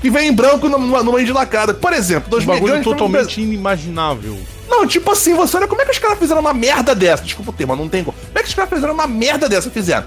que 0.00 0.10
vem 0.10 0.28
em 0.28 0.32
branco 0.32 0.68
numa, 0.68 1.02
numa 1.02 1.24
de 1.24 1.32
lacada. 1.32 1.74
Por 1.74 1.92
exemplo, 1.92 2.26
Um 2.28 2.30
2000 2.30 2.54
bagulho 2.54 2.82
totalmente 2.84 3.40
inimaginável. 3.40 4.38
não, 4.68 4.86
tipo 4.86 5.10
assim, 5.10 5.34
você 5.34 5.56
olha 5.56 5.66
como 5.68 5.80
é 5.82 5.84
que 5.84 5.90
os 5.92 5.98
caras 5.98 6.18
fizeram 6.18 6.40
uma 6.40 6.54
merda 6.54 6.94
dessa. 6.94 7.22
Desculpa 7.24 7.50
o 7.50 7.54
termo, 7.54 7.74
não 7.76 7.88
tem 7.88 8.04
como. 8.04 8.16
Como 8.16 8.38
é 8.38 8.42
que 8.42 8.48
os 8.48 8.54
caras 8.54 8.70
fizeram 8.70 8.94
uma 8.94 9.06
merda 9.06 9.48
dessa? 9.48 9.70
Fizeram. 9.70 10.06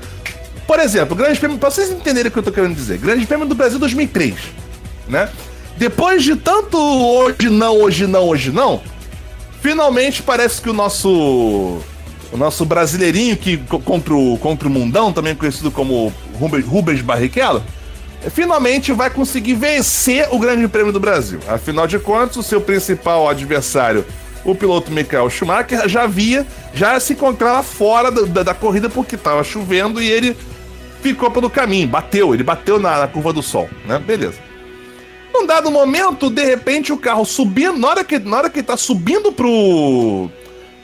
Por 0.68 0.80
exemplo, 0.80 1.16
Grande 1.16 1.40
Prêmio, 1.40 1.58
pra 1.58 1.72
vocês 1.72 1.90
entenderem 1.90 2.30
o 2.30 2.32
que 2.32 2.38
eu 2.38 2.44
tô 2.44 2.52
querendo 2.52 2.76
dizer, 2.76 2.98
Grande 3.00 3.26
Prêmio 3.26 3.48
do 3.48 3.56
Brasil 3.56 3.80
2003, 3.80 4.36
né? 5.08 5.28
Depois 5.80 6.24
de 6.24 6.36
tanto 6.36 6.78
hoje 6.78 7.50
não, 7.50 7.78
hoje 7.82 8.06
não, 8.06 8.28
hoje 8.28 8.52
não, 8.52 8.82
finalmente 9.62 10.22
parece 10.22 10.62
que 10.62 10.70
o 10.70 10.74
nosso 10.74 11.80
o 12.32 12.38
nosso 12.38 12.66
brasileirinho 12.66 13.36
que 13.38 13.56
co- 13.58 13.80
contra 13.80 14.14
o, 14.14 14.38
contra 14.38 14.68
o 14.68 14.72
mundão, 14.72 15.12
também 15.14 15.34
conhecido 15.34 15.72
como 15.72 16.14
Rubens, 16.38 16.66
Rubens 16.66 17.02
Barrichello, 17.02 17.64
finalmente 18.30 18.92
vai 18.92 19.10
conseguir 19.10 19.54
vencer 19.54 20.28
o 20.32 20.38
Grande 20.38 20.68
Prêmio 20.68 20.92
do 20.92 21.00
Brasil. 21.00 21.40
Afinal 21.48 21.88
de 21.88 21.98
contas, 21.98 22.36
o 22.36 22.44
seu 22.44 22.60
principal 22.60 23.30
adversário, 23.30 24.06
o 24.44 24.54
piloto 24.54 24.92
Michael 24.92 25.30
Schumacher, 25.30 25.88
já 25.88 26.06
via, 26.06 26.46
já 26.74 27.00
se 27.00 27.14
encontrava 27.14 27.64
fora 27.64 28.12
da, 28.12 28.24
da- 28.24 28.44
da 28.44 28.54
corrida 28.54 28.90
porque 28.90 29.16
estava 29.16 29.46
chovendo 29.46 30.02
e 30.02 30.12
ele 30.12 30.36
ficou 31.02 31.32
pelo 31.32 31.50
caminho, 31.50 31.88
bateu, 31.88 32.34
ele 32.34 32.44
bateu 32.44 32.78
na, 32.80 33.00
na 33.00 33.08
curva 33.08 33.32
do 33.32 33.42
sol, 33.42 33.70
né? 33.88 33.98
Beleza. 33.98 34.49
Num 35.40 35.46
dado 35.48 35.72
momento, 35.72 36.30
de 36.30 36.44
repente, 36.44 36.92
o 36.92 36.98
carro 36.98 37.24
subindo, 37.24 37.78
na 37.80 37.88
hora 37.88 38.04
que, 38.04 38.20
na 38.20 38.36
hora 38.38 38.50
que 38.50 38.62
tá 38.62 38.76
subindo 38.76 39.32
pro. 39.32 40.30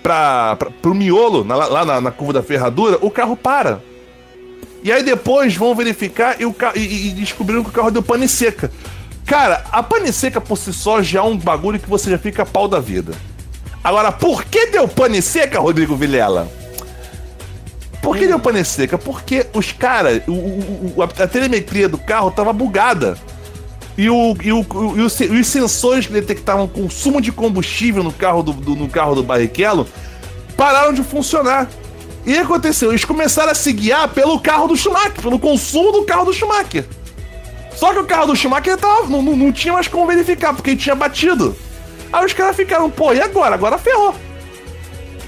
Pra, 0.02 0.56
pra, 0.56 0.70
pro 0.70 0.94
miolo, 0.96 1.44
na- 1.44 1.56
lá 1.56 1.84
na, 1.84 2.00
na 2.00 2.12
curva 2.12 2.32
da 2.34 2.44
ferradura, 2.44 2.98
o 3.02 3.12
carro 3.12 3.36
para. 3.36 3.82
E 4.82 4.92
aí 4.92 5.04
depois 5.04 5.56
vão 5.56 5.76
verificar 5.76 6.40
e, 6.40 6.46
o 6.46 6.56
e, 6.76 7.08
e 7.08 7.12
descobriram 7.12 7.64
que 7.64 7.70
o 7.70 7.74
carro 7.74 7.92
deu 7.92 8.02
pane 8.04 8.28
seca. 8.30 8.72
Cara, 9.26 9.66
a 9.72 9.82
pane 9.84 10.14
seca 10.14 10.40
por 10.40 10.58
si 10.58 10.72
só 10.72 11.02
já 11.02 11.20
é 11.20 11.24
um 11.24 11.36
bagulho 11.36 11.80
que 11.80 11.90
você 11.90 12.12
já 12.12 12.18
fica 12.20 12.46
pau 12.46 12.68
da 12.68 12.80
vida. 12.80 13.14
Agora, 13.84 14.12
por 14.12 14.46
que 14.46 14.68
deu 14.68 14.88
pane 14.88 15.22
seca, 15.22 15.60
Rodrigo 15.60 15.96
Vilela? 15.96 16.48
Por 18.02 18.16
que 18.16 18.28
deu 18.28 18.40
pane 18.40 18.64
seca? 18.64 18.98
Porque 19.00 19.48
os 19.54 19.72
caras, 19.72 20.22
a 21.22 21.28
telemetria 21.28 21.90
do 21.90 21.98
carro 21.98 22.30
tava 22.32 22.54
bugada. 22.54 23.18
E, 23.98 24.10
o, 24.10 24.36
e, 24.44 24.52
o, 24.52 24.66
e 24.98 25.02
o 25.02 25.10
se- 25.10 25.26
e 25.26 25.40
os 25.40 25.48
sensores 25.48 26.06
que 26.08 26.14
detectavam 26.14 26.68
consumo 26.68 27.22
de 27.22 27.32
combustível 27.32 28.04
no 28.04 28.12
carro 28.12 28.44
do, 28.44 28.52
do- 28.54 28.76
no 28.76 28.90
carro 28.90 29.16
do 29.16 29.24
Barrichello 29.24 29.88
pararam 30.58 30.94
de 30.94 31.02
funcionar. 31.04 31.70
E 32.26 32.32
o 32.32 32.36
que 32.36 32.40
aconteceu? 32.42 32.90
Eles 32.90 33.06
começaram 33.06 33.52
a 33.52 33.56
se 33.56 33.72
guiar 33.72 34.08
pelo 34.10 34.40
carro 34.40 34.68
do 34.68 34.76
Schumacher, 34.76 35.22
pelo 35.22 35.40
consumo 35.40 35.92
do 35.92 36.04
carro 36.04 36.26
do 36.26 36.34
Schumacher. 36.34 36.86
Só 37.76 37.94
que 37.94 38.00
o 38.00 38.06
carro 38.06 38.28
do 38.28 38.36
Schumacher 38.36 38.78
tava, 38.78 39.08
não, 39.08 39.22
não, 39.22 39.36
não 39.36 39.52
tinha 39.52 39.74
mais 39.74 39.88
como 39.88 40.08
verificar, 40.08 40.54
porque 40.54 40.72
ele 40.72 40.78
tinha 40.78 40.96
batido. 40.96 41.56
Aí 42.12 42.26
os 42.26 42.34
caras 42.34 42.56
ficaram, 42.56 42.90
pô, 42.90 43.14
e 43.14 43.22
agora? 43.22 43.54
Agora 43.56 43.78
ferrou. 43.78 44.16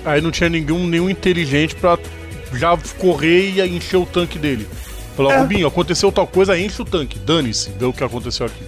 Aí 0.06 0.22
não 0.22 0.32
tinha 0.32 0.50
nenhum, 0.50 0.88
nenhum 0.88 1.10
inteligente 1.10 1.76
pra 1.76 1.98
já 2.54 2.76
correr 2.98 3.50
e 3.52 3.62
encher 3.78 3.98
o 3.98 4.06
tanque 4.06 4.40
dele. 4.40 4.68
Falou, 5.18 5.32
É. 5.32 5.40
Rubinho, 5.40 5.68
aconteceu 5.68 6.12
tal 6.12 6.28
coisa, 6.28 6.58
enche 6.58 6.80
o 6.80 6.86
tanque. 6.86 7.18
Dane-se, 7.18 7.72
vê 7.72 7.86
o 7.86 7.92
que 7.92 8.04
aconteceu 8.04 8.46
aqui. 8.46 8.64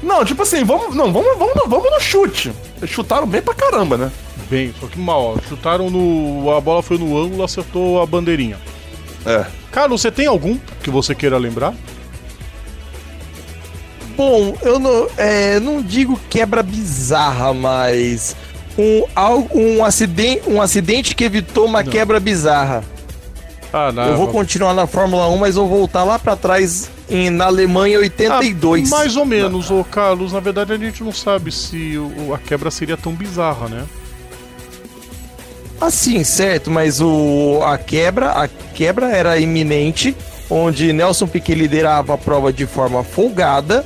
Não, 0.00 0.24
tipo 0.24 0.42
assim, 0.42 0.62
vamos, 0.62 0.94
não, 0.94 1.12
vamos, 1.12 1.36
vamos, 1.36 1.54
vamos 1.66 1.90
no 1.90 2.00
chute. 2.00 2.52
Eles 2.78 2.90
chutaram 2.90 3.26
bem 3.26 3.42
pra 3.42 3.54
caramba, 3.54 3.96
né? 3.96 4.12
Bem, 4.48 4.72
só 4.78 4.86
que 4.86 4.98
mal, 4.98 5.34
ó. 5.34 5.48
Chutaram 5.48 5.90
no. 5.90 6.50
A 6.52 6.60
bola 6.60 6.82
foi 6.82 6.96
no 6.96 7.18
ângulo, 7.18 7.42
acertou 7.42 8.00
a 8.00 8.06
bandeirinha. 8.06 8.56
É. 9.26 9.44
Carlos, 9.72 10.00
você 10.00 10.12
tem 10.12 10.26
algum 10.26 10.56
que 10.82 10.90
você 10.90 11.14
queira 11.14 11.36
lembrar? 11.38 11.74
Bom, 14.16 14.56
eu 14.62 14.78
não, 14.78 15.08
é, 15.16 15.58
não 15.58 15.82
digo 15.82 16.20
quebra 16.30 16.62
bizarra, 16.62 17.52
mas 17.52 18.36
um, 18.78 19.04
um, 19.52 19.84
acidente, 19.84 20.48
um 20.48 20.62
acidente 20.62 21.16
que 21.16 21.24
evitou 21.24 21.64
uma 21.66 21.82
quebra 21.82 22.20
bizarra. 22.20 22.84
Ah, 23.76 23.90
não. 23.90 24.04
eu 24.04 24.16
vou 24.16 24.28
continuar 24.28 24.72
na 24.72 24.86
Fórmula 24.86 25.28
1, 25.30 25.36
mas 25.36 25.56
vou 25.56 25.66
voltar 25.68 26.04
lá 26.04 26.16
pra 26.16 26.36
trás 26.36 26.88
em, 27.10 27.28
na 27.28 27.46
Alemanha 27.46 27.98
82. 27.98 28.92
Ah, 28.92 28.96
mais 28.96 29.16
ou 29.16 29.24
menos, 29.24 29.68
ô 29.68 29.82
Carlos. 29.82 30.32
Na 30.32 30.38
verdade, 30.38 30.72
a 30.72 30.78
gente 30.78 31.02
não 31.02 31.10
sabe 31.10 31.50
se 31.50 31.98
o- 31.98 32.32
a 32.32 32.38
quebra 32.38 32.70
seria 32.70 32.96
tão 32.96 33.12
bizarra, 33.12 33.66
né? 33.68 33.82
Assim, 35.80 36.22
certo, 36.22 36.70
mas 36.70 37.00
o, 37.00 37.60
a 37.64 37.76
quebra, 37.76 38.30
a 38.30 38.46
quebra 38.48 39.08
era 39.10 39.36
iminente, 39.38 40.16
onde 40.48 40.92
Nelson 40.92 41.26
Piquet 41.26 41.54
liderava 41.56 42.14
a 42.14 42.18
prova 42.18 42.52
de 42.52 42.64
forma 42.64 43.02
folgada 43.02 43.84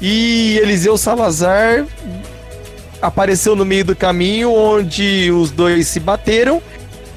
e 0.00 0.58
Eliseu 0.62 0.98
Salazar 0.98 1.86
apareceu 3.00 3.56
no 3.56 3.64
meio 3.64 3.84
do 3.84 3.96
caminho, 3.96 4.52
onde 4.52 5.30
os 5.32 5.50
dois 5.50 5.88
se 5.88 5.98
bateram 5.98 6.62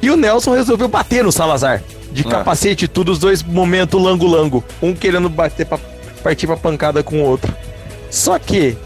e 0.01 0.09
o 0.09 0.17
Nelson 0.17 0.53
resolveu 0.55 0.87
bater 0.87 1.23
no 1.23 1.31
Salazar. 1.31 1.81
De 2.11 2.23
Ah. 2.25 2.29
capacete 2.29 2.85
e 2.85 2.87
tudo, 2.87 3.11
os 3.11 3.19
dois 3.19 3.43
momento 3.43 3.97
lango-lango. 3.99 4.63
Um 4.81 4.93
querendo 4.93 5.29
bater 5.29 5.65
pra 5.65 5.77
partir 6.23 6.47
pra 6.47 6.57
pancada 6.57 7.03
com 7.03 7.21
o 7.21 7.25
outro. 7.25 7.53
Só 8.09 8.39
que, 8.39 8.77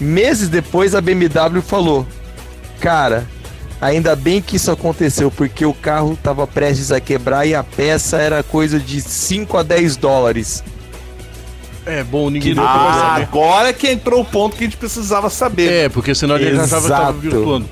meses 0.00 0.48
depois, 0.48 0.94
a 0.94 1.00
BMW 1.00 1.62
falou: 1.62 2.06
Cara, 2.80 3.26
ainda 3.80 4.14
bem 4.16 4.42
que 4.42 4.56
isso 4.56 4.70
aconteceu, 4.70 5.30
porque 5.30 5.64
o 5.64 5.72
carro 5.72 6.18
tava 6.22 6.46
prestes 6.46 6.90
a 6.92 7.00
quebrar 7.00 7.46
e 7.46 7.54
a 7.54 7.62
peça 7.64 8.16
era 8.18 8.42
coisa 8.42 8.78
de 8.78 9.00
5 9.00 9.56
a 9.56 9.62
10 9.62 9.96
dólares. 9.96 10.62
É 11.86 12.02
bom, 12.02 12.28
ninguém 12.28 12.52
Que 12.52 12.60
Ah, 12.60 13.12
saber. 13.14 13.22
agora 13.22 13.72
que 13.72 13.88
entrou 13.88 14.20
o 14.20 14.24
ponto 14.24 14.56
que 14.56 14.64
a 14.64 14.66
gente 14.66 14.76
precisava 14.76 15.30
saber. 15.30 15.70
É, 15.70 15.88
porque 15.88 16.14
senão 16.16 16.34
a 16.34 16.38
gente 16.38 16.56
já 16.56 16.66
tava, 16.66 16.88
tava 16.88 17.02
Exato. 17.04 17.18
virtuando. 17.20 17.68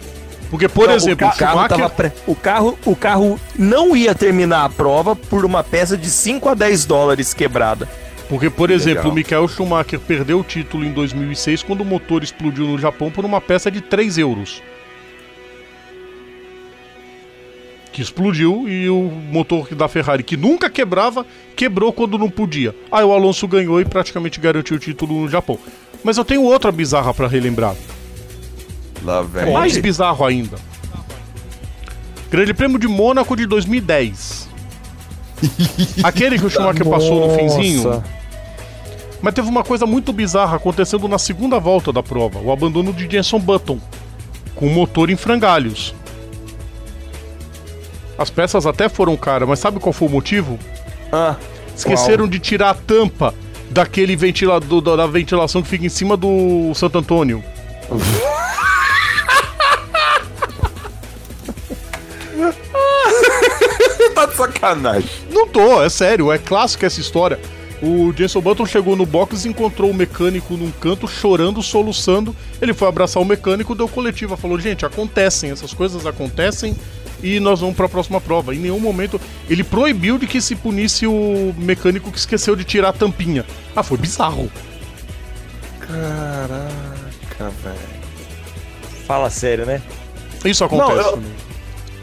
Porque, 0.55 0.69
por 0.69 0.87
Não, 0.87 0.95
o 0.95 0.97
exemplo, 0.97 1.27
ca- 1.27 1.33
o 1.33 1.35
O 1.35 1.37
carro, 1.37 1.69
Schumacher... 1.69 1.91
pre- 1.97 2.13
o, 2.29 2.35
carro, 2.37 2.79
o 2.87 2.95
carro 2.95 3.41
não 3.59 3.97
ia 3.97 4.15
terminar 4.15 4.65
a 4.65 4.69
prova 4.69 5.17
por 5.17 5.45
uma 5.45 5.65
peça 5.65 5.97
de 5.97 6.09
5 6.09 6.49
a 6.49 6.55
10 6.55 6.85
dólares 6.85 7.35
quebrada. 7.35 7.89
Porque, 8.29 8.49
por 8.49 8.71
exemplo, 8.71 8.99
Legal. 9.01 9.11
o 9.11 9.15
Michael 9.17 9.49
Schumacher 9.49 9.99
perdeu 9.99 10.39
o 10.39 10.45
título 10.45 10.85
em 10.85 10.93
2006 10.93 11.65
quando 11.65 11.81
o 11.81 11.85
motor 11.85 12.23
explodiu 12.23 12.69
no 12.69 12.79
Japão 12.79 13.11
por 13.11 13.25
uma 13.25 13.41
peça 13.41 13.69
de 13.69 13.81
3 13.81 14.17
euros. 14.19 14.63
Que 17.93 18.01
explodiu 18.01 18.69
e 18.69 18.89
o 18.89 19.11
motor 19.33 19.75
da 19.75 19.89
Ferrari, 19.89 20.23
que 20.23 20.37
nunca 20.37 20.71
quebrava, 20.71 21.27
quebrou 21.57 21.93
quando 21.93 22.17
não 22.17 22.31
podia. 22.31 22.73
Aí 22.93 23.03
o 23.03 23.13
Alonso 23.13 23.49
ganhou 23.49 23.81
e 23.81 23.85
praticamente 23.85 24.39
garantiu 24.39 24.77
o 24.77 24.81
título 24.81 25.21
no 25.23 25.29
Japão. 25.29 25.59
Mas 26.05 26.17
eu 26.17 26.25
tenho 26.25 26.43
outra 26.45 26.71
bizarra 26.71 27.13
pra 27.13 27.27
relembrar. 27.27 27.75
Lá 29.05 29.21
É 29.21 29.45
vem. 29.45 29.53
mais 29.53 29.77
bizarro 29.77 30.25
ainda. 30.25 30.57
Grande 32.31 32.55
Prêmio 32.55 32.79
de 32.79 32.89
Mônaco 32.89 33.37
de 33.37 33.47
2010. 33.47 34.49
Aquele 36.03 36.39
que 36.39 36.47
o 36.47 36.51
Schumacher 36.51 36.89
passou 36.89 37.29
no 37.29 37.35
finzinho. 37.35 38.03
Mas 39.21 39.35
teve 39.35 39.49
uma 39.49 39.63
coisa 39.63 39.87
muito 39.87 40.13
bizarra 40.13 40.57
acontecendo 40.57 41.07
na 41.07 41.19
segunda 41.19 41.59
volta 41.61 41.93
da 41.93 42.03
prova: 42.03 42.41
o 42.41 42.51
abandono 42.51 42.93
de 42.93 43.09
Jenson 43.11 43.39
Button, 43.39 43.79
com 44.55 44.67
o 44.67 44.71
motor 44.71 45.11
em 45.11 45.17
frangalhos. 45.17 45.95
As 48.17 48.31
peças 48.31 48.65
até 48.67 48.89
foram 48.89 49.17
caras, 49.17 49.49
mas 49.49 49.59
sabe 49.59 49.81
qual 49.81 49.93
foi 49.93 50.09
o 50.09 50.11
motivo? 50.11 50.59
Ah, 51.13 51.37
Esqueceram 51.77 52.29
de 52.29 52.39
tirar 52.39 52.71
a 52.71 52.75
tampa 52.75 53.35
daquele 53.71 54.15
ventilador 54.15 54.81
da 54.81 55.07
ventilação 55.07 55.61
que 55.63 55.69
fica 55.69 55.85
em 55.85 55.89
cima 55.89 56.17
do 56.17 56.73
Santo 56.75 56.99
Antônio. 56.99 57.43
Sacanagem. 64.69 65.11
Não 65.31 65.47
tô, 65.47 65.83
é 65.83 65.89
sério, 65.89 66.33
é 66.33 66.39
clássico 66.39 66.85
essa 66.87 67.01
história. 67.01 67.39
O 67.83 68.13
Jenson 68.17 68.41
Button 68.41 68.65
chegou 68.65 68.97
no 68.97 69.05
box 69.05 69.45
e 69.45 69.49
encontrou 69.49 69.91
o 69.91 69.95
mecânico 69.95 70.55
num 70.57 70.71
canto 70.71 71.07
chorando, 71.07 71.63
soluçando. 71.63 72.35
Ele 72.63 72.73
foi 72.73 72.89
abraçar 72.89 73.23
o 73.23 73.27
mecânico, 73.27 73.75
deu 73.75 73.87
coletiva, 73.89 74.37
falou: 74.37 74.59
"Gente, 74.59 74.87
acontecem, 74.87 75.51
essas 75.51 75.75
coisas 75.75 76.07
acontecem 76.07 76.75
e 77.23 77.39
nós 77.41 77.61
vamos 77.61 77.77
para 77.77 77.85
a 77.87 77.89
próxima 77.89 78.21
prova". 78.21 78.55
Em 78.55 78.59
nenhum 78.59 78.81
momento 78.81 79.21
ele 79.51 79.63
proibiu 79.63 80.17
de 80.17 80.27
que 80.27 80.41
se 80.41 80.55
punisse 80.55 81.07
o 81.07 81.55
mecânico 81.59 82.11
que 82.11 82.19
esqueceu 82.19 82.57
de 82.57 82.65
tirar 82.65 82.89
a 82.91 82.93
tampinha. 82.93 83.45
Ah, 83.77 83.83
foi 83.83 83.99
bizarro. 83.99 84.51
Caraca, 85.81 87.51
velho. 87.63 87.95
fala 89.07 89.29
sério, 89.29 89.67
né? 89.67 89.83
Isso 90.45 90.65
acontece. 90.65 90.99
eu- 91.01 91.13
também. 91.13 91.33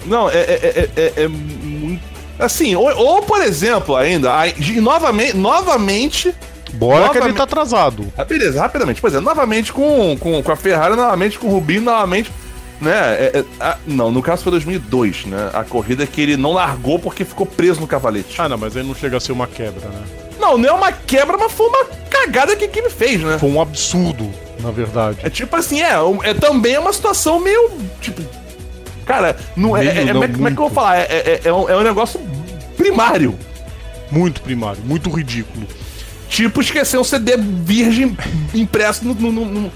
Não, 0.05 0.29
é, 0.29 0.37
é, 0.37 0.89
é, 0.95 1.01
é, 1.01 1.23
é 1.23 1.27
muito. 1.27 2.10
Assim, 2.41 2.75
ou, 2.75 2.89
ou, 2.95 3.21
por 3.21 3.41
exemplo, 3.41 3.95
ainda, 3.95 4.35
aí, 4.37 4.53
de- 4.53 4.81
novamente, 4.81 5.35
novamente. 5.37 6.33
Bora 6.73 6.95
que 6.95 7.03
a 7.03 7.05
gente 7.07 7.15
novamente- 7.15 7.37
tá 7.37 7.43
atrasado. 7.43 8.13
Ah, 8.17 8.23
beleza, 8.23 8.59
rapidamente. 8.61 9.01
Pois 9.01 9.13
é, 9.13 9.19
novamente 9.19 9.73
com, 9.73 10.15
com, 10.19 10.41
com 10.41 10.51
a 10.51 10.55
Ferrari, 10.55 10.95
novamente 10.95 11.37
com 11.37 11.47
o 11.47 11.51
Rubinho, 11.51 11.81
novamente. 11.81 12.31
né? 12.79 12.91
é- 13.19 13.31
é- 13.39 13.45
a- 13.59 13.77
não, 13.85 14.09
no 14.09 14.21
caso 14.23 14.41
foi 14.43 14.51
2002, 14.53 15.25
né? 15.25 15.49
A 15.53 15.63
corrida 15.63 16.07
que 16.07 16.19
ele 16.21 16.35
não 16.37 16.53
largou 16.53 16.97
porque 16.97 17.23
ficou 17.23 17.45
preso 17.45 17.79
no 17.79 17.85
cavalete. 17.87 18.35
Ah, 18.41 18.49
não, 18.49 18.57
mas 18.57 18.75
aí 18.75 18.83
não 18.83 18.95
chega 18.95 19.17
a 19.17 19.19
ser 19.19 19.33
uma 19.33 19.45
quebra, 19.47 19.87
né? 19.87 20.01
Não, 20.39 20.57
não 20.57 20.67
é 20.69 20.71
uma 20.71 20.91
quebra, 20.91 21.37
mas 21.37 21.51
foi 21.51 21.67
uma 21.67 21.85
cagada 22.09 22.55
que 22.55 22.79
ele 22.79 22.89
fez, 22.89 23.21
né? 23.21 23.37
Foi 23.37 23.49
um 23.51 23.61
absurdo, 23.61 24.27
na 24.59 24.71
verdade. 24.71 25.19
É 25.23 25.29
tipo 25.29 25.55
assim, 25.55 25.81
é, 25.81 25.91
é 26.23 26.33
também 26.33 26.75
uma 26.79 26.91
situação 26.91 27.39
meio, 27.39 27.69
tipo... 28.01 28.19
Cara, 29.11 29.35
não, 29.57 29.75
é, 29.75 29.85
é- 29.85 30.01
é- 30.03 30.13
não, 30.13 30.21
como 30.27 30.47
é 30.47 30.51
que 30.51 30.57
eu 30.57 30.63
vou 30.63 30.69
falar? 30.69 30.99
É, 30.99 31.03
é- 31.03 31.41
é 31.45 31.53
um, 31.53 31.67
é 31.69 31.75
um 31.75 31.83
negócio 31.83 32.19
primário. 32.77 33.37
Muito 34.09 34.41
primário, 34.41 34.81
muito 34.85 35.09
ridículo. 35.09 35.67
Tipo, 36.29 36.61
esquecer 36.61 36.97
um 36.97 37.03
CD 37.03 37.35
virgem 37.35 38.15
impresso 38.53 39.03
no, 39.05 39.13
no, 39.13 39.31
no, 39.31 39.43
numa- 39.43 39.71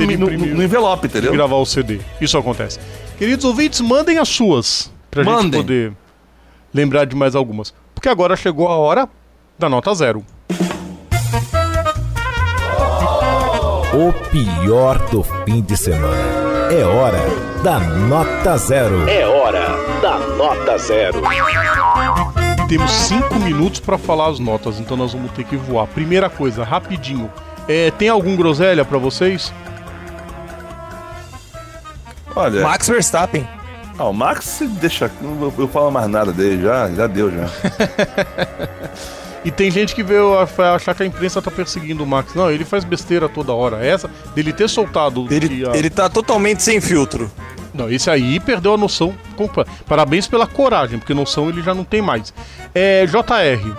no- 0.00 0.62
envelope, 0.62 1.06
entendeu? 1.06 1.32
gravar 1.32 1.56
o 1.56 1.66
CD. 1.66 2.00
Isso 2.18 2.38
acontece. 2.38 2.78
Queridos 3.18 3.44
ouvintes, 3.44 3.80
mandem 3.82 4.16
as 4.18 4.28
suas. 4.30 4.90
Pra 5.10 5.22
gente 5.22 5.32
Mandem. 5.34 5.60
poder 5.60 5.92
lembrar 6.72 7.04
de 7.04 7.14
mais 7.14 7.34
algumas. 7.34 7.74
Porque 7.94 8.08
agora 8.08 8.36
chegou 8.36 8.68
a 8.68 8.76
hora 8.76 9.06
da 9.58 9.68
nota 9.68 9.94
zero. 9.94 10.24
O 13.92 14.12
pior 14.30 14.98
do 15.10 15.22
fim 15.22 15.60
de 15.60 15.76
semana. 15.76 16.37
É 16.70 16.84
hora 16.84 17.18
da 17.62 17.78
nota 17.78 18.56
zero. 18.58 19.08
É 19.08 19.26
hora 19.26 19.66
da 20.02 20.18
nota 20.36 20.76
zero. 20.78 21.22
Temos 22.68 22.90
cinco 22.90 23.34
minutos 23.36 23.80
pra 23.80 23.96
falar 23.96 24.28
as 24.28 24.38
notas, 24.38 24.78
então 24.78 24.96
nós 24.96 25.12
vamos 25.12 25.30
ter 25.32 25.44
que 25.44 25.56
voar. 25.56 25.86
Primeira 25.86 26.28
coisa, 26.28 26.64
rapidinho. 26.64 27.30
É, 27.66 27.90
tem 27.92 28.08
algum 28.08 28.36
groselha 28.36 28.84
pra 28.84 28.98
vocês? 28.98 29.52
Olha, 32.36 32.62
Max 32.62 32.88
Verstappen. 32.88 33.48
ah, 33.98 34.04
o 34.04 34.12
Max 34.12 34.60
deixa. 34.80 35.10
Eu, 35.22 35.52
eu 35.58 35.68
falo 35.68 35.90
mais 35.90 36.08
nada 36.08 36.32
dele, 36.32 36.62
já, 36.62 36.90
já 36.90 37.06
deu 37.06 37.30
já. 37.30 37.46
E 39.48 39.50
tem 39.50 39.70
gente 39.70 39.94
que 39.94 40.02
veio 40.02 40.38
achar 40.38 40.94
que 40.94 41.02
a 41.02 41.06
imprensa 41.06 41.40
tá 41.40 41.50
perseguindo 41.50 42.04
o 42.04 42.06
Max. 42.06 42.34
Não, 42.34 42.50
ele 42.50 42.66
faz 42.66 42.84
besteira 42.84 43.30
toda 43.30 43.50
hora. 43.54 43.82
Essa, 43.82 44.10
dele 44.34 44.52
ter 44.52 44.68
soltado. 44.68 45.26
Ele, 45.30 45.66
a- 45.66 45.74
ele 45.74 45.88
tá 45.88 46.06
totalmente 46.06 46.62
sem 46.62 46.82
filtro. 46.82 47.30
Não, 47.72 47.88
esse 47.88 48.10
aí 48.10 48.38
perdeu 48.40 48.74
a 48.74 48.76
noção. 48.76 49.14
Parabéns 49.86 50.28
pela 50.28 50.46
coragem, 50.46 50.98
porque 50.98 51.14
noção 51.14 51.48
ele 51.48 51.62
já 51.62 51.72
não 51.72 51.82
tem 51.82 52.02
mais. 52.02 52.34
É, 52.74 53.06
JR. 53.06 53.72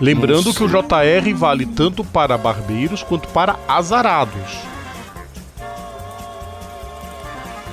Lembrando 0.00 0.54
que 0.54 0.62
o 0.64 0.68
JR 0.68 1.34
vale 1.34 1.66
tanto 1.66 2.04
para 2.04 2.36
barbeiros 2.38 3.02
quanto 3.02 3.28
para 3.28 3.56
azarados. 3.68 4.69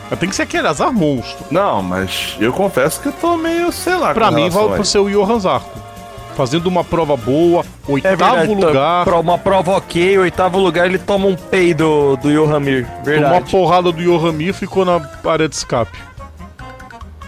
Mas 0.10 0.20
tem 0.20 0.30
que 0.30 0.36
ser 0.36 0.44
aquele 0.44 0.68
azar 0.68 0.92
monstro. 0.92 1.46
Não, 1.52 1.82
mas 1.84 2.36
eu 2.40 2.54
confesso 2.54 3.00
que 3.02 3.08
eu 3.10 3.14
tô 3.14 3.36
meio, 3.38 3.72
sei 3.72 3.96
lá. 3.96 4.14
Pra 4.14 4.32
mim, 4.32 4.50
vai 4.50 4.66
pro 4.66 4.82
isso. 4.82 4.92
seu 4.92 5.10
Johan 5.10 5.40
Zarco. 5.40 5.88
Fazendo 6.36 6.68
uma 6.68 6.84
prova 6.84 7.18
boa, 7.18 7.66
É 7.90 7.92
oitavo 7.92 8.54
lugar, 8.54 9.04
Pra 9.06 9.20
uma 9.20 9.40
prova 9.40 9.72
ok, 9.78 10.20
oitavo 10.20 10.60
lugar, 10.60 10.86
ele 10.86 11.00
toma 11.00 11.26
um 11.26 11.36
peido 11.36 12.16
do 12.22 12.30
Mir. 12.30 12.86
tomou 12.86 12.96
uma 12.96 13.04
Verdade. 13.04 13.52
porrada 13.52 13.92
do 13.92 14.04
Johan 14.04 14.34
Mir 14.34 14.54
ficou 14.54 14.86
na 14.86 15.02
área 15.26 15.50
de 15.50 15.56
escape. 15.56 15.98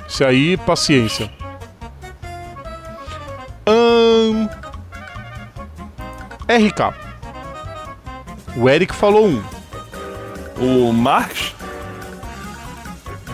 Isso 0.07 0.23
aí, 0.23 0.57
paciência. 0.57 1.30
Ahn... 3.65 4.47
RK. 6.47 6.93
O 8.57 8.69
Eric 8.69 8.93
falou 8.93 9.27
um. 9.27 9.41
O 10.60 10.91
Marx, 10.91 11.53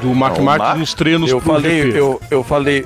Do 0.02 0.14
Mark 0.14 0.36
Não, 0.36 0.42
o 0.42 0.46
Marques 0.46 0.68
Mar- 0.68 0.78
nos 0.78 0.94
treinos 0.94 1.30
Eu 1.30 1.40
falei, 1.40 1.84
GP. 1.84 2.00
eu, 2.00 2.22
eu 2.30 2.44
falei. 2.44 2.86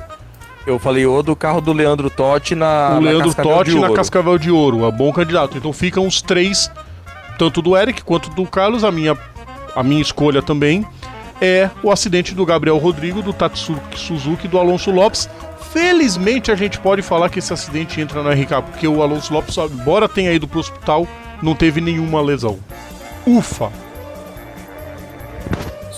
Eu 0.66 0.78
falei 0.78 1.06
o 1.06 1.22
do 1.22 1.34
carro 1.34 1.60
do 1.60 1.72
Leandro 1.72 2.10
Totti 2.10 2.54
na. 2.54 2.90
o 2.90 3.00
na 3.00 3.10
Leandro 3.10 3.28
Cascavel 3.28 3.56
Totti 3.56 3.70
de 3.70 3.78
na. 3.80 3.90
Cascavel 3.92 4.38
de 4.38 4.50
Ouro. 4.50 4.84
É 4.86 4.92
bom 4.92 5.12
candidato. 5.12 5.56
Então 5.56 5.72
ficam 5.72 6.06
os 6.06 6.20
três, 6.22 6.70
tanto 7.38 7.62
do 7.62 7.76
Eric 7.76 8.04
quanto 8.04 8.30
do 8.30 8.44
Carlos. 8.46 8.84
A 8.84 8.90
minha, 8.90 9.16
a 9.74 9.82
minha 9.82 10.02
escolha 10.02 10.42
também 10.42 10.86
é 11.40 11.70
o 11.82 11.90
acidente 11.90 12.34
do 12.34 12.44
Gabriel 12.44 12.76
Rodrigo, 12.76 13.22
do 13.22 13.32
Tatsuki 13.32 13.98
Suzuki 13.98 14.46
e 14.46 14.48
do 14.50 14.58
Alonso 14.58 14.90
Lopes. 14.90 15.28
Felizmente 15.72 16.50
a 16.52 16.54
gente 16.54 16.78
pode 16.78 17.00
falar 17.00 17.28
que 17.30 17.38
esse 17.38 17.52
acidente 17.52 18.00
entra 18.00 18.22
no 18.22 18.30
RK, 18.30 18.62
porque 18.70 18.86
o 18.86 19.02
Alonso 19.02 19.32
Lopes, 19.32 19.56
embora 19.56 20.08
tenha 20.08 20.32
ido 20.32 20.46
pro 20.46 20.60
hospital, 20.60 21.06
não 21.42 21.54
teve 21.54 21.80
nenhuma 21.80 22.20
lesão. 22.20 22.58
Ufa! 23.26 23.70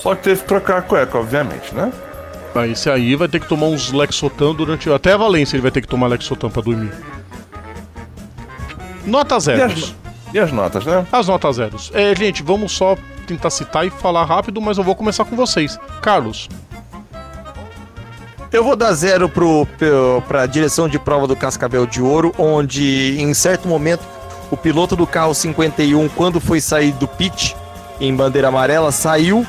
Só 0.03 0.15
que 0.15 0.23
teve 0.23 0.41
que 0.41 0.49
trocar 0.49 0.79
a 0.79 0.83
cueca, 0.83 1.19
obviamente, 1.19 1.75
né? 1.75 1.93
Mas 2.55 2.73
esse 2.73 2.91
aí 2.91 3.15
vai 3.17 3.29
ter 3.29 3.41
que 3.41 3.49
tomar 3.49 3.67
uns 3.67 3.93
Lexotan 3.93 4.53
durante. 4.55 4.91
Até 4.91 5.13
a 5.13 5.17
Valência 5.17 5.57
ele 5.57 5.63
vai 5.63 5.71
ter 5.71 5.81
que 5.81 5.87
tomar 5.89 6.07
Lexotan 6.09 6.51
pra 6.51 6.61
dormir. 6.61 6.93
Nota 9.07 9.37
E 9.37 9.41
zero. 9.41 9.65
as, 9.73 9.95
e 10.35 10.39
as 10.39 10.53
notas, 10.53 10.85
né? 10.85 11.07
As 11.11 11.27
notas 11.29 11.57
zeros. 11.57 11.91
É, 11.95 12.15
gente, 12.15 12.43
vamos 12.43 12.73
só 12.73 12.97
tentar 13.27 13.51
citar 13.51 13.87
e 13.87 13.91
falar 13.91 14.25
rápido, 14.25 14.61
mas 14.61 14.77
eu 14.79 14.85
vou 14.85 14.95
começar 14.95 15.25
com 15.25 15.35
vocês. 15.37 15.79
Carlos, 16.03 16.49
Eu 18.53 18.63
vou 18.63 18.77
dar 18.77 18.93
zero 18.93 19.29
pro, 19.31 19.67
pro, 19.79 20.23
pra 20.29 20.45
direção 20.45 20.87
de 20.89 20.99
prova 20.99 21.27
do 21.27 21.35
Cascavel 21.35 21.87
de 21.87 22.03
Ouro, 22.03 22.35
onde 22.39 23.17
em 23.19 23.33
certo 23.33 23.67
momento 23.67 24.03
o 24.51 24.57
piloto 24.59 24.95
do 24.95 25.07
carro 25.07 25.35
51, 25.35 26.07
quando 26.11 26.39
foi 26.39 26.61
sair 26.61 26.93
do 26.93 27.09
pit 27.09 27.57
em 27.99 28.15
bandeira 28.15 28.49
amarela, 28.49 28.93
saiu. 28.93 29.47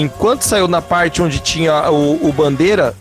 Enquanto 0.00 0.42
saiu 0.42 0.66
na 0.66 0.80
parte 0.80 1.20
onde 1.20 1.40
tinha 1.40 1.90
o, 1.90 2.26
o 2.26 2.32
bandeira, 2.32 2.94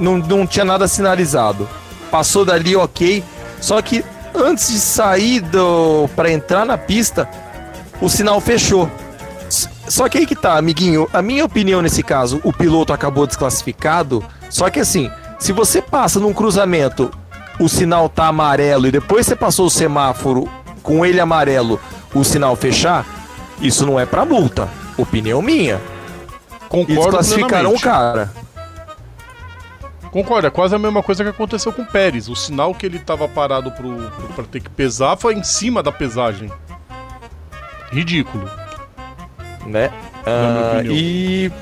não, 0.00 0.16
não 0.16 0.46
tinha 0.46 0.64
nada 0.64 0.88
sinalizado. 0.88 1.68
Passou 2.10 2.46
dali, 2.46 2.74
ok. 2.74 3.22
Só 3.60 3.82
que 3.82 4.02
antes 4.34 4.68
de 4.68 4.78
sair 4.78 5.40
do 5.40 6.08
para 6.16 6.32
entrar 6.32 6.64
na 6.64 6.78
pista, 6.78 7.28
o 8.00 8.08
sinal 8.08 8.40
fechou. 8.40 8.90
Só 9.86 10.08
que 10.08 10.16
aí 10.16 10.26
que 10.26 10.34
tá, 10.34 10.56
amiguinho. 10.56 11.06
A 11.12 11.20
minha 11.20 11.44
opinião 11.44 11.82
nesse 11.82 12.02
caso, 12.02 12.40
o 12.42 12.54
piloto 12.54 12.90
acabou 12.90 13.26
desclassificado. 13.26 14.24
Só 14.48 14.70
que 14.70 14.80
assim, 14.80 15.10
se 15.38 15.52
você 15.52 15.82
passa 15.82 16.18
num 16.18 16.32
cruzamento, 16.32 17.10
o 17.60 17.68
sinal 17.68 18.08
tá 18.08 18.28
amarelo 18.28 18.86
e 18.86 18.90
depois 18.90 19.26
você 19.26 19.36
passou 19.36 19.66
o 19.66 19.70
semáforo 19.70 20.48
com 20.82 21.04
ele 21.04 21.20
amarelo, 21.20 21.78
o 22.14 22.24
sinal 22.24 22.56
fechar, 22.56 23.04
isso 23.60 23.84
não 23.84 24.00
é 24.00 24.06
pra 24.06 24.24
multa. 24.24 24.70
Opinião 24.96 25.42
minha. 25.42 25.78
Concordo 26.68 26.94
desclassificaram 26.94 27.74
o 27.74 27.80
cara. 27.80 28.30
Concordo, 30.10 30.46
é 30.46 30.50
quase 30.50 30.74
a 30.74 30.78
mesma 30.78 31.02
coisa 31.02 31.22
que 31.22 31.30
aconteceu 31.30 31.72
com 31.72 31.82
o 31.82 31.86
Pérez. 31.86 32.28
O 32.28 32.34
sinal 32.36 32.74
que 32.74 32.86
ele 32.86 32.98
tava 32.98 33.28
parado 33.28 33.72
pra 34.34 34.44
ter 34.44 34.60
que 34.60 34.70
pesar 34.70 35.16
foi 35.16 35.34
em 35.34 35.42
cima 35.42 35.82
da 35.82 35.92
pesagem. 35.92 36.50
Ridículo. 37.90 38.48
né? 39.66 39.90
opinião. 40.76 40.96
e 40.96 41.52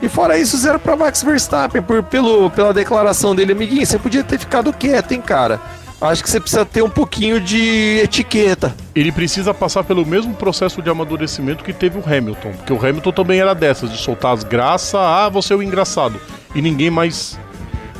e 0.00 0.08
fora 0.08 0.38
isso, 0.38 0.56
zero 0.56 0.78
pra 0.78 0.96
Max 0.96 1.22
Verstappen 1.22 1.82
por, 1.82 2.02
pelo, 2.04 2.50
pela 2.50 2.72
declaração 2.72 3.34
dele, 3.34 3.52
amiguinho. 3.52 3.84
Você 3.84 3.98
podia 3.98 4.22
ter 4.22 4.38
ficado 4.38 4.72
quieto, 4.72 5.12
hein, 5.12 5.20
cara? 5.20 5.60
Acho 6.00 6.22
que 6.22 6.30
você 6.30 6.38
precisa 6.38 6.64
ter 6.64 6.82
um 6.82 6.90
pouquinho 6.90 7.40
de 7.40 8.00
etiqueta. 8.04 8.74
Ele 8.94 9.10
precisa 9.10 9.52
passar 9.52 9.82
pelo 9.82 10.06
mesmo 10.06 10.32
processo 10.32 10.80
de 10.80 10.88
amadurecimento 10.88 11.64
que 11.64 11.72
teve 11.72 11.98
o 11.98 12.04
Hamilton. 12.04 12.52
Porque 12.52 12.72
o 12.72 12.76
Hamilton 12.76 13.10
também 13.10 13.40
era 13.40 13.52
dessas, 13.52 13.90
de 13.90 13.98
soltar 13.98 14.32
as 14.32 14.44
graças, 14.44 14.94
ah, 14.94 15.28
você 15.28 15.52
é 15.52 15.56
o 15.56 15.62
engraçado. 15.62 16.20
E 16.54 16.62
ninguém 16.62 16.88
mais 16.88 17.38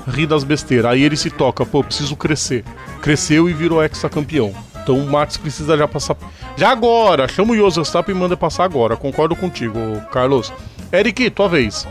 ri 0.06 0.26
das 0.26 0.44
besteiras. 0.44 0.92
Aí 0.92 1.02
ele 1.02 1.16
se 1.16 1.28
toca, 1.28 1.66
pô, 1.66 1.82
preciso 1.82 2.14
crescer. 2.14 2.64
Cresceu 3.02 3.50
e 3.50 3.52
virou 3.52 3.82
ex-campeão. 3.82 4.54
Então 4.80 4.96
o 4.96 5.10
Max 5.10 5.36
precisa 5.36 5.76
já 5.76 5.88
passar. 5.88 6.16
Já 6.56 6.70
agora! 6.70 7.26
Chama 7.26 7.52
o 7.52 7.56
Jos 7.56 7.76
Verstappen 7.76 8.14
e 8.14 8.18
manda 8.18 8.36
passar 8.36 8.64
agora. 8.64 8.96
Concordo 8.96 9.34
contigo, 9.34 9.78
Carlos. 10.12 10.52
Eric, 10.92 11.30
tua 11.30 11.48
vez. 11.48 11.86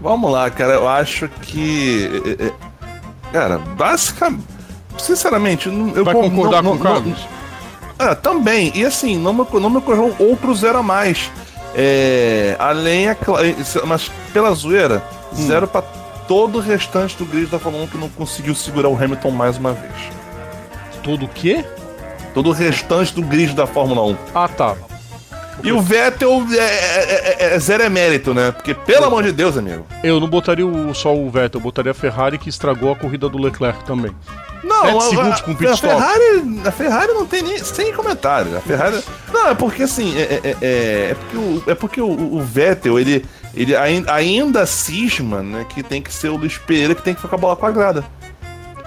Vamos 0.00 0.30
lá, 0.32 0.50
cara. 0.50 0.74
Eu 0.74 0.88
acho 0.88 1.28
que. 1.28 2.10
é, 2.38 2.46
é, 2.46 2.52
Cara, 3.32 3.58
basicamente. 3.58 4.61
Sinceramente, 4.98 5.68
não- 5.68 5.94
eu 5.94 6.04
Vai 6.04 6.14
con- 6.14 6.22
concordar 6.30 6.62
não- 6.62 6.76
com 6.76 6.80
o 6.82 6.84
não- 6.84 6.92
Carlos? 6.94 7.28
Ah, 7.98 8.14
também. 8.14 8.72
E 8.74 8.84
assim, 8.84 9.16
não 9.18 9.32
me, 9.32 9.46
não 9.60 9.70
me 9.70 9.76
ocorreu 9.78 10.14
outro 10.18 10.54
zero 10.54 10.78
a 10.78 10.82
mais. 10.82 11.30
É, 11.74 12.56
além, 12.58 13.08
é 13.08 13.14
cla- 13.14 13.40
mas 13.86 14.10
pela 14.32 14.52
zoeira, 14.54 15.02
Hum. 15.32 15.46
zero 15.46 15.66
pra 15.66 15.82
todo 16.28 16.58
o 16.58 16.60
restante 16.60 17.16
do 17.16 17.24
grid 17.24 17.46
da 17.50 17.58
Fórmula 17.58 17.84
1 17.84 17.88
que 17.88 17.96
não 17.98 18.08
conseguiu 18.08 18.54
segurar 18.54 18.88
o 18.88 18.96
Hamilton 18.96 19.30
mais 19.30 19.56
uma 19.56 19.72
vez. 19.72 19.92
Todo 21.02 21.24
o 21.24 21.28
quê? 21.28 21.64
Todo 22.34 22.50
o 22.50 22.52
restante 22.52 23.14
do 23.14 23.22
grid 23.22 23.54
da 23.54 23.66
Fórmula 23.66 24.02
1. 24.02 24.16
Ah, 24.34 24.48
tá. 24.48 24.74
E 25.62 25.70
o 25.70 25.80
Vettel 25.80 26.44
é, 26.52 26.56
é- 26.56 27.36
é- 27.50 27.54
é 27.54 27.58
zero 27.58 27.82
emérito, 27.84 28.34
né? 28.34 28.50
Porque, 28.50 28.74
pelo 28.74 29.04
amor 29.06 29.22
de 29.22 29.32
Deus, 29.32 29.56
amigo. 29.56 29.86
Eu 30.02 30.18
não 30.18 30.28
botaria 30.28 30.66
o, 30.66 30.92
só 30.94 31.14
o 31.14 31.30
Vettel, 31.30 31.60
eu 31.60 31.62
botaria 31.62 31.92
a 31.92 31.94
Ferrari 31.94 32.36
que 32.38 32.48
estragou 32.48 32.90
a 32.92 32.96
corrida 32.96 33.28
do 33.28 33.38
Leclerc 33.38 33.84
também. 33.84 34.12
Não, 34.62 34.84
7 34.84 34.96
a- 34.96 35.00
segundos 35.00 35.40
a, 35.40 35.42
com 35.44 35.54
pit 35.54 35.70
a 35.70 35.74
stop. 35.74 35.92
Ferrari, 35.94 36.60
a 36.66 36.70
Ferrari 36.70 37.12
não 37.12 37.26
tem 37.26 37.42
nem 37.42 37.58
sem 37.58 37.92
comentário. 37.92 38.56
A 38.56 38.60
Ferrari, 38.60 39.00
não 39.32 39.48
é 39.48 39.54
porque 39.54 39.82
assim 39.82 40.16
é, 40.16 40.22
é, 40.22 40.56
é, 40.62 41.10
é 41.10 41.14
porque, 41.14 41.36
o, 41.36 41.62
é 41.66 41.74
porque 41.74 42.00
o, 42.00 42.34
o 42.36 42.40
Vettel 42.40 42.98
ele, 42.98 43.24
ele 43.54 43.74
ainda, 43.74 44.12
ainda 44.14 44.64
cisma, 44.66 45.42
né, 45.42 45.66
que 45.68 45.82
tem 45.82 46.00
que 46.00 46.12
ser 46.12 46.28
o 46.28 46.36
Luiz 46.36 46.56
Pereira 46.58 46.94
que 46.94 47.02
tem 47.02 47.14
que 47.14 47.20
ficar 47.20 47.30
com 47.30 47.36
a 47.36 47.38
bola 47.38 47.56
quadrada. 47.56 48.04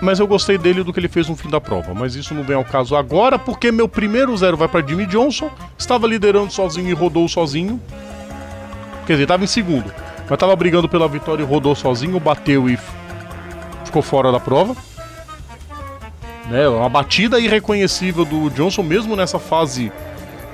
Mas 0.01 0.19
eu 0.19 0.27
gostei 0.27 0.57
dele 0.57 0.83
do 0.83 0.91
que 0.91 0.99
ele 0.99 1.07
fez 1.07 1.27
no 1.29 1.37
fim 1.37 1.49
da 1.49 1.59
prova. 1.61 1.93
Mas 1.93 2.15
isso 2.15 2.33
não 2.33 2.43
vem 2.43 2.55
ao 2.55 2.65
caso 2.65 2.95
agora, 2.97 3.39
porque 3.39 3.71
meu 3.71 3.87
primeiro 3.87 4.35
zero 4.35 4.57
vai 4.57 4.67
para 4.67 4.85
Jimmy 4.85 5.05
Johnson. 5.05 5.49
Estava 5.77 6.05
liderando 6.05 6.51
sozinho 6.51 6.89
e 6.89 6.93
rodou 6.93 7.27
sozinho. 7.29 7.81
Quer 9.07 9.13
dizer, 9.13 9.23
estava 9.23 9.43
em 9.45 9.47
segundo. 9.47 9.91
Mas 10.23 10.31
estava 10.31 10.53
brigando 10.55 10.89
pela 10.89 11.07
vitória 11.07 11.43
e 11.43 11.45
rodou 11.45 11.73
sozinho, 11.75 12.19
bateu 12.19 12.69
e 12.69 12.77
ficou 13.85 14.01
fora 14.01 14.33
da 14.33 14.39
prova. 14.39 14.75
Né, 16.49 16.67
uma 16.67 16.89
batida 16.89 17.39
irreconhecível 17.39 18.23
do 18.23 18.49
Johnson, 18.51 18.83
mesmo 18.83 19.15
nessa 19.15 19.39
fase 19.39 19.91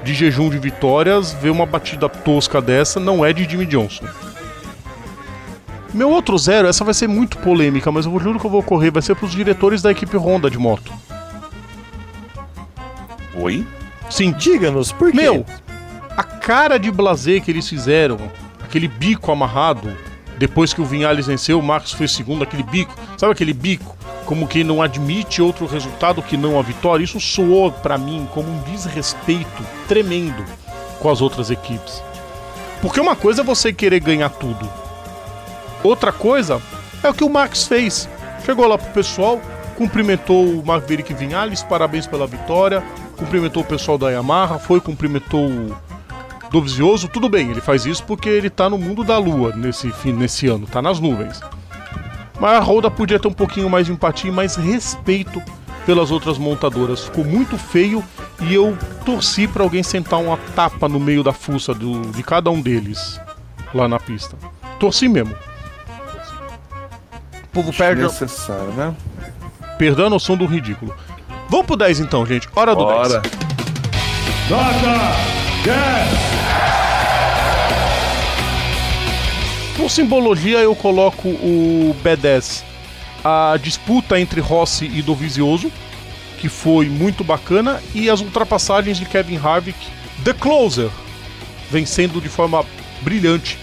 de 0.04 0.14
jejum 0.14 0.50
de 0.50 0.58
vitórias, 0.58 1.34
ver 1.34 1.50
uma 1.50 1.66
batida 1.66 2.08
tosca 2.08 2.62
dessa 2.62 3.00
não 3.00 3.26
é 3.26 3.34
de 3.34 3.50
Jimmy 3.50 3.66
Johnson. 3.66 4.06
Meu 5.94 6.10
outro 6.10 6.38
zero, 6.38 6.70
essa 6.70 6.86
vai 6.86 6.94
ser 6.94 7.08
muito 7.08 7.38
polêmica, 7.40 7.92
mas 7.92 8.06
eu 8.06 8.20
juro 8.20 8.40
que 8.40 8.46
eu 8.46 8.50
vou 8.50 8.64
correr, 8.64 8.92
vai 8.92 9.02
ser 9.02 9.16
pros 9.16 9.32
diretores 9.32 9.82
da 9.82 9.92
equipe 9.92 10.16
Honda 10.16 10.50
de 10.50 10.58
moto. 10.58 10.92
Oi? 13.36 13.68
Sim, 14.10 14.32
Diga-nos, 14.32 14.92
por 14.92 15.12
quê? 15.12 15.18
meu, 15.18 15.46
a 16.16 16.24
cara 16.24 16.78
de 16.78 16.90
blazer 16.90 17.42
que 17.42 17.52
eles 17.52 17.68
fizeram, 17.68 18.18
aquele 18.64 18.88
bico 18.88 19.32
amarrado, 19.32 19.96
depois 20.38 20.74
que 20.74 20.82
o 20.82 20.86
Vinhales 20.86 21.28
venceu, 21.28 21.60
o 21.60 21.64
Marcos 21.64 21.92
foi 21.92 22.08
segundo, 22.08 22.44
aquele 22.44 22.64
bico, 22.64 22.96
sabe 23.18 23.34
aquele 23.34 23.54
bico? 23.54 23.96
Como 24.26 24.48
que 24.48 24.64
não 24.64 24.82
admite 24.82 25.42
outro 25.42 25.66
resultado 25.66 26.22
que 26.22 26.38
não 26.38 26.60
a 26.60 26.62
vitória, 26.62 27.04
isso 27.04 27.20
soou 27.20 27.72
pra 27.72 27.98
mim 27.98 28.28
como 28.34 28.50
um 28.50 28.60
desrespeito 28.62 29.64
tremendo 29.88 30.46
com 31.00 31.10
as 31.10 31.22
outras 31.22 31.50
equipes. 31.50 32.02
Porque 32.82 33.00
uma 33.00 33.16
coisa 33.16 33.42
é 33.42 33.44
você 33.44 33.74
querer 33.74 34.00
ganhar 34.00 34.30
tudo. 34.30 34.70
Outra 35.84 36.12
coisa 36.12 36.62
é 37.04 37.10
o 37.10 37.14
que 37.14 37.24
o 37.24 37.30
Max 37.30 37.66
fez. 37.66 38.08
Chegou 38.46 38.68
lá 38.68 38.78
pro 38.78 38.92
pessoal, 38.92 39.40
cumprimentou 39.78 40.46
o 40.46 40.66
Maverick 40.66 41.14
Vinhales, 41.14 41.64
parabéns 41.64 42.08
pela 42.08 42.26
vitória, 42.28 42.84
cumprimentou 43.18 43.64
o 43.64 43.66
pessoal 43.66 43.98
da 43.98 44.10
Yamaha, 44.10 44.60
foi 44.60 44.80
cumprimentou 44.80 45.48
o 45.48 45.76
Dovizioso, 46.52 47.08
tudo 47.08 47.30
bem, 47.30 47.50
ele 47.50 47.62
faz 47.62 47.86
isso 47.86 48.04
porque 48.04 48.28
ele 48.28 48.50
tá 48.50 48.70
no 48.70 48.78
mundo 48.78 49.06
da 49.06 49.18
lua 49.18 49.56
nesse, 49.56 49.90
nesse 50.12 50.48
ano, 50.48 50.68
tá 50.68 50.82
nas 50.82 51.00
nuvens. 51.00 51.40
Mas 52.42 52.58
a 52.58 52.60
Honda 52.60 52.90
podia 52.90 53.20
ter 53.20 53.28
um 53.28 53.34
pouquinho 53.34 53.70
mais 53.70 53.86
de 53.86 53.92
empatia 53.92 54.32
e 54.32 54.34
mais 54.34 54.56
respeito 54.56 55.40
pelas 55.86 56.10
outras 56.10 56.40
montadoras. 56.40 57.04
Ficou 57.04 57.24
muito 57.24 57.56
feio 57.56 58.04
e 58.40 58.52
eu 58.52 58.76
torci 59.06 59.48
pra 59.48 59.62
alguém 59.62 59.84
sentar 59.84 60.20
uma 60.20 60.38
tapa 60.56 60.90
no 60.90 61.00
meio 61.00 61.24
da 61.24 61.32
fuça 61.32 61.72
do, 61.72 62.02
de 62.12 62.24
cada 62.24 62.50
um 62.50 62.60
deles 62.60 63.22
lá 63.76 63.88
na 63.88 64.00
pista. 64.00 64.36
Torci 64.80 65.08
mesmo. 65.08 65.36
O 67.44 67.48
povo 67.54 67.72
perde, 67.72 68.02
Necessário, 68.02 68.74
né? 68.74 68.96
perdendo 69.78 70.08
a 70.08 70.10
noção 70.10 70.36
do 70.36 70.48
ridículo. 70.48 70.96
Vamos 71.48 71.68
pro 71.68 71.76
10 71.76 72.00
então, 72.00 72.26
gente. 72.26 72.50
Hora 72.56 72.74
do 72.74 72.88
10. 72.88 73.08
Bora. 73.08 73.22
Por 79.82 79.90
simbologia, 79.90 80.60
eu 80.60 80.76
coloco 80.76 81.28
o 81.28 81.96
B10. 82.04 82.62
A 83.24 83.58
disputa 83.60 84.20
entre 84.20 84.40
Rossi 84.40 84.86
e 84.86 85.02
Dovizioso, 85.02 85.72
que 86.38 86.48
foi 86.48 86.88
muito 86.88 87.24
bacana, 87.24 87.82
e 87.96 88.08
as 88.08 88.22
ultrapassagens 88.22 89.00
de 89.00 89.06
Kevin 89.06 89.38
Harvick, 89.38 89.80
The 90.24 90.34
Closer, 90.34 90.92
vencendo 91.72 92.22
de 92.22 92.30
forma 92.30 92.64
brilhante 93.02 93.58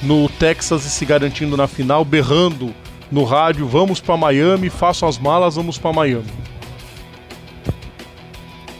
no 0.00 0.28
Texas 0.28 0.84
e 0.84 0.90
se 0.90 1.04
garantindo 1.04 1.56
na 1.56 1.66
final, 1.66 2.04
berrando 2.04 2.72
no 3.10 3.24
rádio: 3.24 3.66
Vamos 3.66 4.00
pra 4.00 4.16
Miami, 4.16 4.70
façam 4.70 5.08
as 5.08 5.18
malas, 5.18 5.56
vamos 5.56 5.76
pra 5.76 5.92
Miami. 5.92 6.30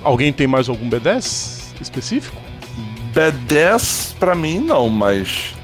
Alguém 0.05 0.33
tem 0.33 0.47
mais 0.47 0.69
algum 0.69 0.89
B10 0.89 1.73
específico? 1.81 2.37
B10 3.13 4.15
pra 4.15 4.37
mim 4.37 4.61
não, 4.61 4.89
mas 4.89 5.61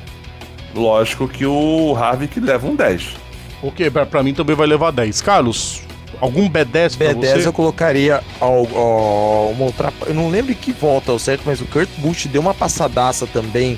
lógico 0.78 1.28
que 1.28 1.44
o 1.44 1.94
Harvick 1.96 2.38
leva 2.40 2.66
um 2.66 2.74
10. 2.76 3.16
Ok, 3.62 3.90
pra, 3.90 4.06
pra 4.06 4.22
mim 4.22 4.32
também 4.34 4.54
vai 4.56 4.66
levar 4.66 4.90
10. 4.92 5.20
Carlos, 5.20 5.80
algum 6.20 6.48
B10 6.48 6.96
pra 6.96 7.12
B10 7.14 7.14
você? 7.14 7.46
eu 7.48 7.52
colocaria 7.52 8.22
ao, 8.40 8.66
ao- 8.76 9.50
uma 9.50 9.64
outra. 9.66 9.92
Eu 10.06 10.14
não 10.14 10.28
lembro 10.30 10.52
em 10.52 10.54
que 10.54 10.72
volta 10.72 11.10
ao 11.12 11.18
certo, 11.18 11.42
mas 11.44 11.60
o 11.60 11.66
Kurt 11.66 11.88
Busch 11.98 12.26
deu 12.26 12.40
uma 12.40 12.54
passadaça 12.54 13.26
também 13.26 13.76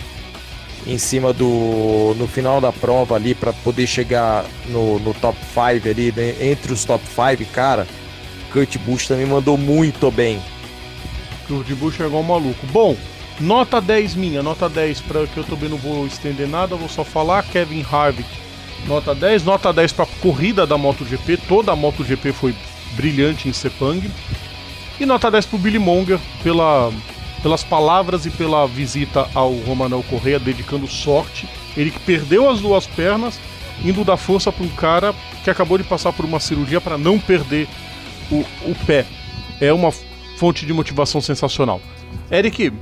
em 0.87 0.99
cima 0.99 1.33
do. 1.33 2.15
no 2.19 2.27
final 2.27 2.61
da 2.61 2.73
prova 2.73 3.15
ali 3.15 3.35
para 3.35 3.53
poder 3.53 3.87
chegar 3.87 4.45
no, 4.69 4.99
no 4.99 5.13
top 5.15 5.37
5 5.53 5.89
ali, 5.89 6.13
né, 6.17 6.35
entre 6.41 6.73
os 6.73 6.85
top 6.85 7.03
5, 7.07 7.51
cara. 7.53 7.87
Kurt 8.53 8.77
Busch 8.79 9.07
também 9.07 9.27
mandou 9.27 9.57
muito 9.57 10.11
bem. 10.11 10.41
De 11.67 11.75
Bush 11.75 12.01
é 12.01 12.07
igual 12.07 12.23
um 12.23 12.27
maluco. 12.27 12.65
Bom, 12.73 12.95
nota 13.41 13.81
10 13.81 14.15
minha, 14.15 14.43
nota 14.43 14.69
10 14.69 15.01
para 15.01 15.27
que 15.27 15.39
eu 15.39 15.45
também 15.45 15.69
não 15.69 15.79
vou 15.79 16.07
estender 16.07 16.47
nada, 16.47 16.77
vou 16.77 16.89
só 16.89 17.03
falar 17.03 17.43
Kevin 17.45 17.85
Harvick. 17.91 18.29
Nota 18.87 19.15
10, 19.15 19.45
nota 19.45 19.73
10 19.73 19.93
para 19.93 20.07
corrida 20.21 20.67
da 20.67 20.79
MotoGP, 20.79 21.37
toda 21.49 21.73
a 21.73 21.77
MotoGP 21.77 22.33
foi 22.33 22.55
brilhante 22.93 23.49
em 23.49 23.53
Sepang. 23.53 24.11
E 24.99 25.07
nota 25.07 25.31
10 25.31 25.47
pro 25.47 25.59
Billy 25.59 25.79
Monger 25.79 26.19
pela, 26.43 26.93
pelas 27.43 27.63
palavras 27.65 28.27
e 28.27 28.31
pela 28.31 28.67
visita 28.67 29.29
ao 29.35 29.53
Romanel 29.53 30.05
Correia, 30.09 30.39
dedicando 30.39 30.87
sorte. 30.87 31.49
Ele 31.77 31.91
que 31.91 32.01
perdeu 32.01 32.49
as 32.49 32.61
duas 32.61 32.87
pernas, 32.87 33.39
indo 33.85 34.05
dar 34.05 34.17
força 34.17 34.53
para 34.53 34.65
um 34.65 34.71
cara 34.71 35.15
que 35.43 35.51
acabou 35.51 35.79
de 35.79 35.85
passar 35.85 36.13
por 36.13 36.25
uma 36.25 36.41
cirurgia 36.41 36.81
para 36.81 36.99
não 36.99 37.19
perder 37.19 37.69
o, 38.31 38.45
o 38.63 38.75
pé. 38.87 39.07
É 39.61 39.73
uma 39.73 39.93
fonte 40.37 40.67
de 40.67 40.73
motivação 40.73 41.21
sensacional. 41.21 41.81
Eric, 42.31 42.73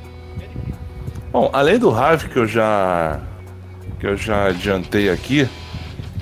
Bom, 1.33 1.51
além 1.53 1.79
do 1.79 1.91
Harvick 1.91 2.33
que 2.33 2.39
eu 2.39 2.47
já 2.47 3.21
que 4.01 4.07
eu 4.07 4.17
já 4.17 4.47
adiantei 4.47 5.11
aqui, 5.11 5.49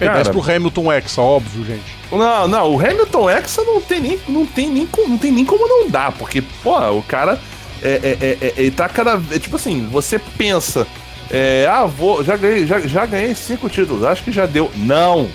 é. 0.01 0.09
10 0.09 0.29
pro 0.29 0.41
Hamilton 0.43 0.93
Hexa, 0.93 1.21
óbvio, 1.21 1.65
gente. 1.65 1.95
Não, 2.11 2.49
não, 2.49 2.75
o 2.75 2.81
Hamilton 2.81 3.29
Hexa 3.31 3.63
não 3.65 3.81
tem 3.81 4.01
nem, 4.01 4.19
não 4.29 4.47
tem 4.47 4.69
nem, 4.71 4.89
não 5.09 5.19
tem 5.19 5.31
nem 5.33 5.45
como 5.45 5.67
não 5.69 5.89
dar, 5.89 6.13
porque, 6.13 6.43
pô, 6.63 6.79
o 6.93 7.03
cara 7.03 7.39
é, 7.83 7.89
é, 7.89 8.19
é, 8.21 8.39
é- 8.47 8.53
ele 8.57 8.71
tá 8.71 8.89
cada 8.89 9.17
vez. 9.17 9.43
Tipo 9.43 9.57
assim, 9.57 9.87
você 9.91 10.19
pensa, 10.19 10.87
é, 11.31 11.67
ah, 11.71 11.85
vou, 11.85 12.25
já 12.25 12.37
ganhei, 12.37 12.67
já, 12.67 12.81
já 12.81 13.05
ganhei 13.05 13.35
cinco 13.35 13.69
títulos, 13.69 14.05
acho 14.05 14.23
que 14.25 14.33
já 14.33 14.47
deu. 14.47 14.71
Não! 14.77 15.29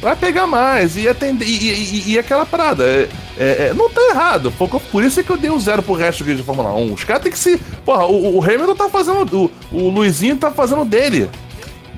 Vai 0.00 0.16
pegar 0.16 0.46
mais 0.46 0.96
e 0.96 1.08
atender. 1.08 1.44
E, 1.46 1.50
e- 1.50 1.74
e- 2.08 2.12
e 2.12 2.18
aquela 2.18 2.44
parada. 2.46 3.08
É- 3.42 3.68
é- 3.68 3.74
não 3.74 3.88
tá 3.90 4.00
errado. 4.10 4.52
Por, 4.52 4.68
por 4.80 5.02
isso 5.02 5.18
é 5.18 5.22
que 5.22 5.30
eu 5.30 5.36
dei 5.36 5.50
um 5.50 5.58
zero 5.58 5.82
pro 5.82 5.94
resto 5.94 6.18
do 6.18 6.24
grid 6.26 6.38
de 6.38 6.44
Fórmula 6.44 6.72
1. 6.74 6.92
Os 6.92 7.04
caras 7.04 7.22
tem 7.22 7.32
que 7.32 7.38
se. 7.38 7.58
Porra, 7.84 8.04
o, 8.06 8.36
o 8.38 8.42
Hamilton 8.44 8.76
tá 8.76 8.88
fazendo. 8.88 9.50
O, 9.72 9.76
o 9.76 9.88
Luizinho 9.88 10.36
tá 10.36 10.50
fazendo 10.50 10.84
dele. 10.84 11.28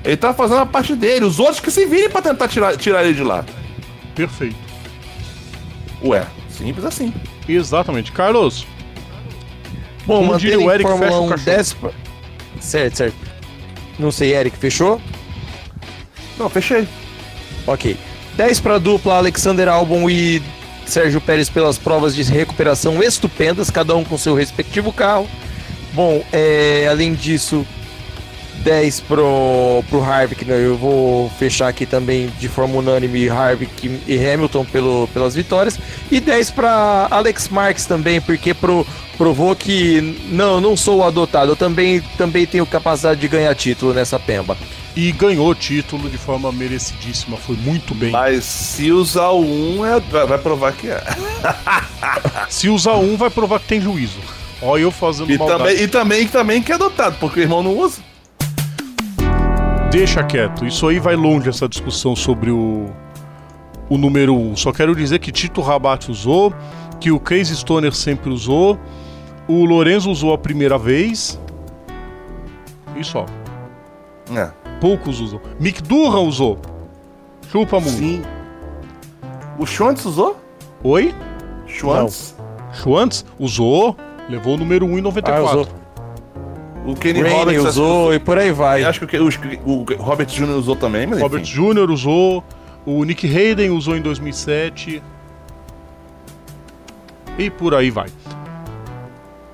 Ele 0.03 0.17
tá 0.17 0.33
fazendo 0.33 0.61
a 0.61 0.65
parte 0.65 0.95
dele. 0.95 1.25
Os 1.25 1.39
outros 1.39 1.59
que 1.59 1.69
se 1.71 1.85
virem 1.85 2.09
pra 2.09 2.21
tentar 2.21 2.47
tirar, 2.47 2.75
tirar 2.77 3.03
ele 3.03 3.13
de 3.13 3.23
lá. 3.23 3.45
Perfeito. 4.15 4.55
Ué, 6.03 6.25
simples 6.49 6.85
assim. 6.85 7.13
Exatamente. 7.47 8.11
Carlos, 8.11 8.65
Bom, 10.05 10.17
Como 10.27 10.37
diria 10.37 10.59
o 10.59 10.69
Eric, 10.71 10.83
Fórmula 10.89 11.07
fecha 11.09 11.19
o 11.21 11.25
1, 11.25 11.29
cachorro. 11.29 11.45
10 11.45 11.73
pra- 11.73 11.91
Certo, 12.59 12.95
certo. 12.97 13.15
Não 13.97 14.11
sei, 14.11 14.33
Eric, 14.35 14.57
fechou? 14.57 14.99
Não, 16.37 16.49
fechei. 16.49 16.87
Ok. 17.65 17.95
10 18.35 18.59
para 18.59 18.77
dupla, 18.79 19.15
Alexander 19.15 19.67
Albon 19.69 20.09
e 20.09 20.41
Sérgio 20.85 21.21
Pérez 21.21 21.49
pelas 21.49 21.77
provas 21.77 22.15
de 22.15 22.23
recuperação 22.23 23.01
estupendas, 23.01 23.69
cada 23.69 23.95
um 23.95 24.03
com 24.03 24.17
seu 24.17 24.35
respectivo 24.35 24.91
carro. 24.91 25.27
Bom, 25.93 26.23
é, 26.31 26.87
além 26.89 27.13
disso, 27.13 27.65
10 28.63 29.01
pro, 29.01 29.83
pro 29.89 30.01
Harvick, 30.01 30.45
né? 30.45 30.55
eu 30.55 30.77
vou 30.77 31.29
fechar 31.37 31.67
aqui 31.67 31.85
também 31.85 32.31
de 32.39 32.47
forma 32.47 32.77
unânime 32.77 33.29
Harvick 33.29 34.01
e 34.07 34.17
Hamilton 34.17 34.65
pelo, 34.65 35.07
pelas 35.13 35.35
vitórias. 35.35 35.77
E 36.09 36.19
10 36.19 36.51
para 36.51 37.07
Alex 37.11 37.49
Marques 37.49 37.85
também, 37.85 38.21
porque 38.21 38.53
pro, 38.53 38.87
provou 39.17 39.55
que 39.55 40.17
não, 40.29 40.61
não 40.61 40.77
sou 40.77 41.03
adotado, 41.03 41.51
eu 41.51 41.55
também, 41.55 42.01
também 42.17 42.45
tenho 42.45 42.65
capacidade 42.65 43.19
de 43.19 43.27
ganhar 43.27 43.53
título 43.53 43.93
nessa 43.93 44.19
pemba. 44.19 44.57
E 44.95 45.11
ganhou 45.11 45.49
o 45.49 45.55
título 45.55 46.09
de 46.09 46.17
forma 46.17 46.51
merecidíssima, 46.51 47.37
foi 47.37 47.55
muito 47.57 47.95
bem. 47.95 48.11
Mas 48.11 48.43
se 48.45 48.91
usar 48.91 49.29
o 49.29 49.41
1, 49.41 49.85
é, 49.85 49.99
vai, 49.99 50.37
provar 50.37 50.73
que 50.73 50.87
é. 50.89 51.03
Se 52.49 52.69
usar 52.69 52.93
um, 52.93 53.17
vai 53.17 53.29
provar 53.29 53.59
que 53.59 53.67
tem 53.67 53.81
juízo. 53.81 54.19
Ó, 54.61 54.77
eu 54.77 54.91
fazendo 54.91 55.31
E 55.31 55.37
maldade. 55.37 55.59
também, 55.59 55.83
e 55.83 55.87
também, 55.87 56.27
também 56.27 56.61
que 56.61 56.71
é 56.71 56.75
adotado, 56.75 57.17
porque 57.19 57.39
o 57.39 57.43
irmão 57.43 57.63
não 57.63 57.77
usa. 57.77 58.01
Deixa 59.91 60.23
quieto. 60.23 60.65
Isso 60.65 60.87
aí 60.87 60.99
vai 60.99 61.15
longe 61.15 61.49
essa 61.49 61.67
discussão 61.67 62.15
sobre 62.15 62.51
o 62.51 62.89
o 63.89 63.97
número 63.97 64.35
1. 64.35 64.55
Só 64.55 64.71
quero 64.71 64.95
dizer 64.95 65.19
que 65.19 65.31
Tito 65.31 65.61
Rabat 65.61 66.09
usou, 66.09 66.53
que 66.99 67.11
o 67.11 67.19
Case 67.19 67.55
Stoner 67.55 67.93
sempre 67.93 68.29
usou, 68.31 68.79
o 69.47 69.65
Lorenzo 69.65 70.09
usou 70.09 70.33
a 70.33 70.37
primeira 70.37 70.77
vez. 70.77 71.39
E 72.95 73.03
só. 73.03 73.25
É. 74.35 74.49
Poucos 74.83 75.21
usam. 75.21 75.39
Mick 75.61 75.81
Durra 75.81 76.19
usou. 76.19 76.59
Chupa 77.49 77.79
muito. 77.79 77.97
Sim. 77.97 78.21
O 79.57 79.65
Schwantz 79.65 80.03
usou? 80.03 80.37
Oi? 80.83 81.15
Schwantz? 81.65 82.35
Schwantz 82.73 83.25
usou, 83.39 83.95
levou 84.27 84.55
o 84.55 84.57
número 84.57 84.85
1 84.85 84.97
em 84.99 85.01
94. 85.01 85.41
Ah, 85.47 85.51
usou. 85.51 85.67
O 86.85 86.95
Kenny 86.95 87.21
Rainey 87.21 87.39
Roberts 87.39 87.65
usou 87.65 88.13
e 88.13 88.19
por 88.19 88.37
aí 88.37 88.51
vai. 88.51 88.83
Acho 88.83 88.99
que 88.99 89.05
o, 89.17 89.29
que- 89.29 89.59
o, 89.65 90.03
Robert 90.03 90.25
Jr. 90.27 90.49
usou 90.49 90.75
também, 90.75 91.07
mas 91.07 91.21
Robert 91.21 91.39
enfim. 91.43 91.73
Jr. 91.73 91.89
usou, 91.89 92.43
o 92.85 93.05
Nick 93.05 93.25
Hayden 93.25 93.69
usou 93.71 93.95
em 93.95 94.01
2007. 94.01 95.01
E 97.37 97.49
por 97.49 97.73
aí 97.73 97.89
vai. 97.89 98.09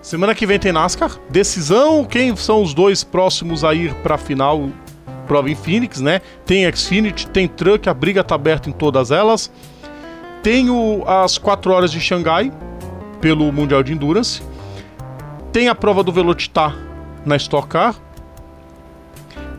Semana 0.02 0.34
que 0.34 0.48
vem 0.48 0.58
tem 0.58 0.72
NASCAR, 0.72 1.20
decisão, 1.30 2.04
quem 2.04 2.36
são 2.36 2.64
os 2.64 2.74
dois 2.74 3.04
próximos 3.04 3.64
a 3.64 3.76
ir 3.76 3.94
pra 4.02 4.18
final, 4.18 4.70
prova 5.30 5.50
em 5.52 5.56
Phoenix, 5.56 6.02
né? 6.02 6.22
Tem 6.44 6.70
Xfinity, 6.76 7.28
tem 7.28 7.48
Truck, 7.48 7.88
a 7.88 7.94
briga 7.94 8.24
tá 8.24 8.34
aberta 8.34 8.68
em 8.68 8.74
todas 8.74 9.12
elas. 9.12 9.52
Tem 10.42 10.72
o, 10.72 11.04
as 11.06 11.38
4 11.38 11.72
horas 11.72 11.92
de 11.92 12.02
Xangai, 12.02 12.52
pelo 13.22 13.52
Mundial 13.52 13.84
de 13.84 13.94
Endurance. 13.94 14.42
Tem 15.54 15.68
a 15.70 15.76
prova 15.76 16.04
do 16.04 16.12
Velocitar 16.12 16.76
na 17.24 17.36
Stock 17.36 17.68
Car. 17.68 17.96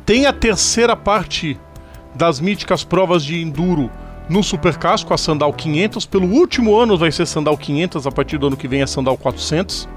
Tem 0.05 0.27
a 0.27 0.33
terceira 0.33 0.97
parte 0.97 1.57
das 2.15 2.41
míticas 2.41 2.83
provas 2.83 3.25
de 3.25 3.41
enduro 3.41 3.89
no 4.29 4.43
Supercars 4.43 5.05
com 5.05 5.15
a 5.15 5.19
Sandal 5.19 5.53
500. 5.53 6.05
Pelo 6.05 6.27
último 6.27 6.77
ano 6.77 6.99
vai 6.99 7.13
ser 7.13 7.27
Sandal 7.27 7.57
500, 7.57 8.09
a 8.09 8.11
partir 8.11 8.39
do 8.39 8.49
ano 8.49 8.57
que 8.57 8.67
vem 8.67 8.83
é 8.83 8.87
Sandal 8.87 9.17
400. 9.17 9.89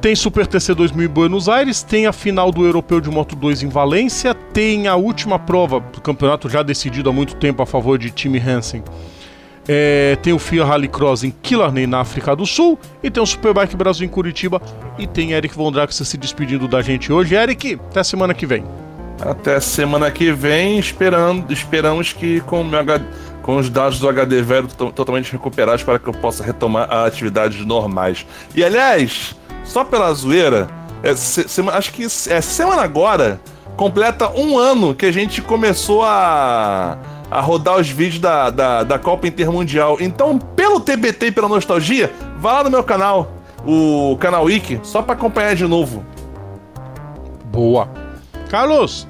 Tem 0.00 0.14
Super 0.14 0.46
TC 0.46 0.74
2000 0.74 1.06
em 1.06 1.08
Buenos 1.08 1.48
Aires, 1.48 1.82
tem 1.82 2.06
a 2.06 2.12
final 2.12 2.52
do 2.52 2.64
Europeu 2.64 3.00
de 3.00 3.10
Moto 3.10 3.34
2 3.34 3.62
em 3.62 3.68
Valência, 3.68 4.34
tem 4.34 4.86
a 4.86 4.94
última 4.94 5.38
prova 5.38 5.80
do 5.80 6.00
campeonato 6.00 6.48
já 6.48 6.62
decidido 6.62 7.10
há 7.10 7.12
muito 7.12 7.34
tempo 7.36 7.62
a 7.62 7.66
favor 7.66 7.98
de 7.98 8.10
Tim 8.10 8.36
Hansen. 8.38 8.84
É, 9.68 10.16
tem 10.22 10.32
o 10.32 10.38
FIA 10.38 10.64
Rallycross 10.64 11.24
em 11.24 11.32
Killarney, 11.42 11.88
na 11.88 12.00
África 12.00 12.36
do 12.36 12.46
Sul, 12.46 12.78
e 13.02 13.10
tem 13.10 13.20
o 13.20 13.26
Superbike 13.26 13.74
Brasil 13.74 14.06
em 14.06 14.08
Curitiba, 14.08 14.62
e 14.96 15.08
tem 15.08 15.32
Eric 15.32 15.56
Von 15.56 15.72
Draxler 15.72 16.06
se 16.06 16.16
despedindo 16.16 16.68
da 16.68 16.80
gente 16.82 17.12
hoje. 17.12 17.34
Eric, 17.34 17.74
até 17.90 18.04
semana 18.04 18.32
que 18.32 18.46
vem. 18.46 18.64
Até 19.20 19.58
semana 19.58 20.08
que 20.10 20.30
vem, 20.30 20.78
esperando, 20.78 21.52
esperamos 21.52 22.12
que 22.12 22.40
com, 22.42 22.64
com 23.42 23.56
os 23.56 23.68
dados 23.68 23.98
do 23.98 24.08
HD 24.08 24.40
velho 24.42 24.68
to- 24.68 24.92
totalmente 24.92 25.32
recuperados 25.32 25.82
para 25.82 25.98
que 25.98 26.06
eu 26.06 26.12
possa 26.12 26.44
retomar 26.44 26.88
atividades 26.92 27.64
normais. 27.66 28.24
E 28.54 28.62
aliás, 28.62 29.34
só 29.66 29.84
pela 29.84 30.12
zoeira, 30.14 30.68
é, 31.02 31.14
se- 31.14 31.48
sema- 31.48 31.72
acho 31.72 31.92
que 31.92 32.04
é 32.04 32.40
semana 32.40 32.82
agora 32.82 33.40
completa 33.76 34.30
um 34.30 34.56
ano 34.58 34.94
que 34.94 35.04
a 35.06 35.12
gente 35.12 35.42
começou 35.42 36.02
a, 36.02 36.96
a 37.30 37.40
rodar 37.40 37.76
os 37.76 37.88
vídeos 37.88 38.18
da, 38.20 38.48
da, 38.50 38.82
da 38.82 38.98
Copa 38.98 39.26
Intermundial. 39.26 39.98
Então, 40.00 40.38
pelo 40.38 40.80
TBT 40.80 41.26
e 41.26 41.32
pela 41.32 41.48
nostalgia, 41.48 42.10
vá 42.38 42.52
lá 42.54 42.64
no 42.64 42.70
meu 42.70 42.82
canal, 42.82 43.30
o 43.66 44.16
canal 44.18 44.44
Wiki, 44.44 44.80
só 44.82 45.02
para 45.02 45.12
acompanhar 45.14 45.54
de 45.54 45.66
novo. 45.66 46.02
Boa. 47.46 47.88
Carlos, 48.48 49.06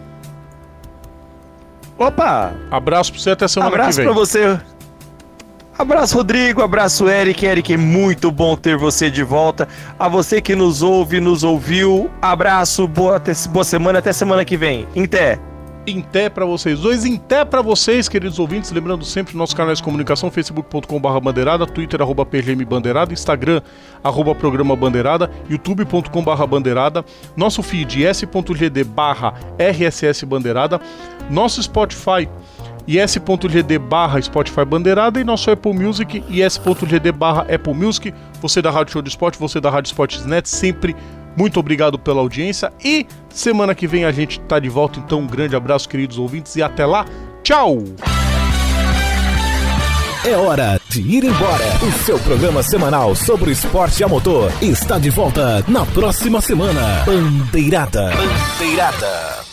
Opa! 1.98 2.52
abraço 2.70 3.12
pra 3.12 3.20
você 3.20 3.30
até 3.30 3.48
semana 3.48 3.72
abraço 3.72 3.98
que 3.98 4.04
pra 4.04 4.12
vem. 4.12 4.20
você. 4.20 4.60
Abraço, 5.78 6.16
Rodrigo. 6.16 6.62
Abraço, 6.62 7.06
Eric. 7.08 7.44
Eric, 7.44 7.74
é 7.74 7.76
muito 7.76 8.30
bom 8.30 8.56
ter 8.56 8.78
você 8.78 9.10
de 9.10 9.22
volta. 9.22 9.68
A 9.98 10.08
você 10.08 10.40
que 10.40 10.56
nos 10.56 10.82
ouve, 10.82 11.20
nos 11.20 11.44
ouviu. 11.44 12.10
Abraço, 12.20 12.88
boa, 12.88 13.22
boa 13.50 13.64
semana. 13.64 13.98
Até 13.98 14.12
semana 14.12 14.44
que 14.44 14.56
vem. 14.56 14.88
Em 14.94 15.06
Em 15.86 16.00
té 16.00 16.30
pra 16.30 16.46
vocês 16.46 16.80
dois, 16.80 17.04
em 17.04 17.16
té 17.16 17.44
pra 17.44 17.60
vocês, 17.60 18.08
queridos 18.08 18.38
ouvintes. 18.38 18.72
Lembrando 18.72 19.04
sempre 19.04 19.36
nossos 19.36 19.54
canais 19.54 19.78
de 19.78 19.84
comunicação: 19.84 20.30
facebook.com.br 20.30 21.20
bandeirada, 21.22 21.66
twitter, 21.66 22.00
arroba 22.00 22.24
PGM 22.24 22.64
Bandeirada, 22.64 23.12
Instagram, 23.12 23.60
arroba 24.02 24.34
Programa 24.34 24.74
Bandeirada, 24.74 25.30
youtube.com.br 25.48 26.46
bandeirada, 26.46 27.04
nosso 27.36 27.62
feed 27.62 28.04
s.gd 28.04 28.82
barra 28.82 29.34
RSS 29.58 30.24
Bandeirada, 30.24 30.80
nosso 31.30 31.62
Spotify 31.62 32.26
is.gd 32.86 33.78
barra 33.78 34.20
Spotify 34.20 34.64
Bandeirada 34.64 35.20
e 35.20 35.24
nosso 35.24 35.50
Apple 35.50 35.74
Music 35.74 36.22
is.gd 36.28 37.12
barra 37.12 37.46
Apple 37.52 37.74
Music. 37.74 38.12
Você 38.40 38.62
da 38.62 38.70
Rádio 38.70 38.92
Show 38.92 39.02
de 39.02 39.08
Esporte, 39.08 39.38
você 39.38 39.60
da 39.60 39.70
Rádio 39.70 39.88
Esportes.net, 39.88 40.48
sempre 40.48 40.94
muito 41.36 41.60
obrigado 41.60 41.98
pela 41.98 42.20
audiência 42.20 42.72
e 42.82 43.06
semana 43.28 43.74
que 43.74 43.86
vem 43.86 44.04
a 44.04 44.12
gente 44.12 44.40
tá 44.40 44.58
de 44.58 44.68
volta, 44.68 44.98
então 44.98 45.20
um 45.20 45.26
grande 45.26 45.54
abraço, 45.54 45.88
queridos 45.88 46.18
ouvintes, 46.18 46.56
e 46.56 46.62
até 46.62 46.86
lá, 46.86 47.04
tchau! 47.42 47.84
É 50.24 50.36
hora 50.36 50.80
de 50.88 51.00
ir 51.02 51.22
embora. 51.22 51.64
O 51.86 51.92
seu 52.04 52.18
programa 52.18 52.60
semanal 52.60 53.14
sobre 53.14 53.50
o 53.50 53.52
esporte 53.52 54.02
a 54.02 54.08
motor 54.08 54.50
está 54.60 54.98
de 54.98 55.08
volta 55.08 55.64
na 55.68 55.86
próxima 55.86 56.40
semana. 56.40 57.04
Bandeirada. 57.06 58.10
Bandeirada. 58.10 59.45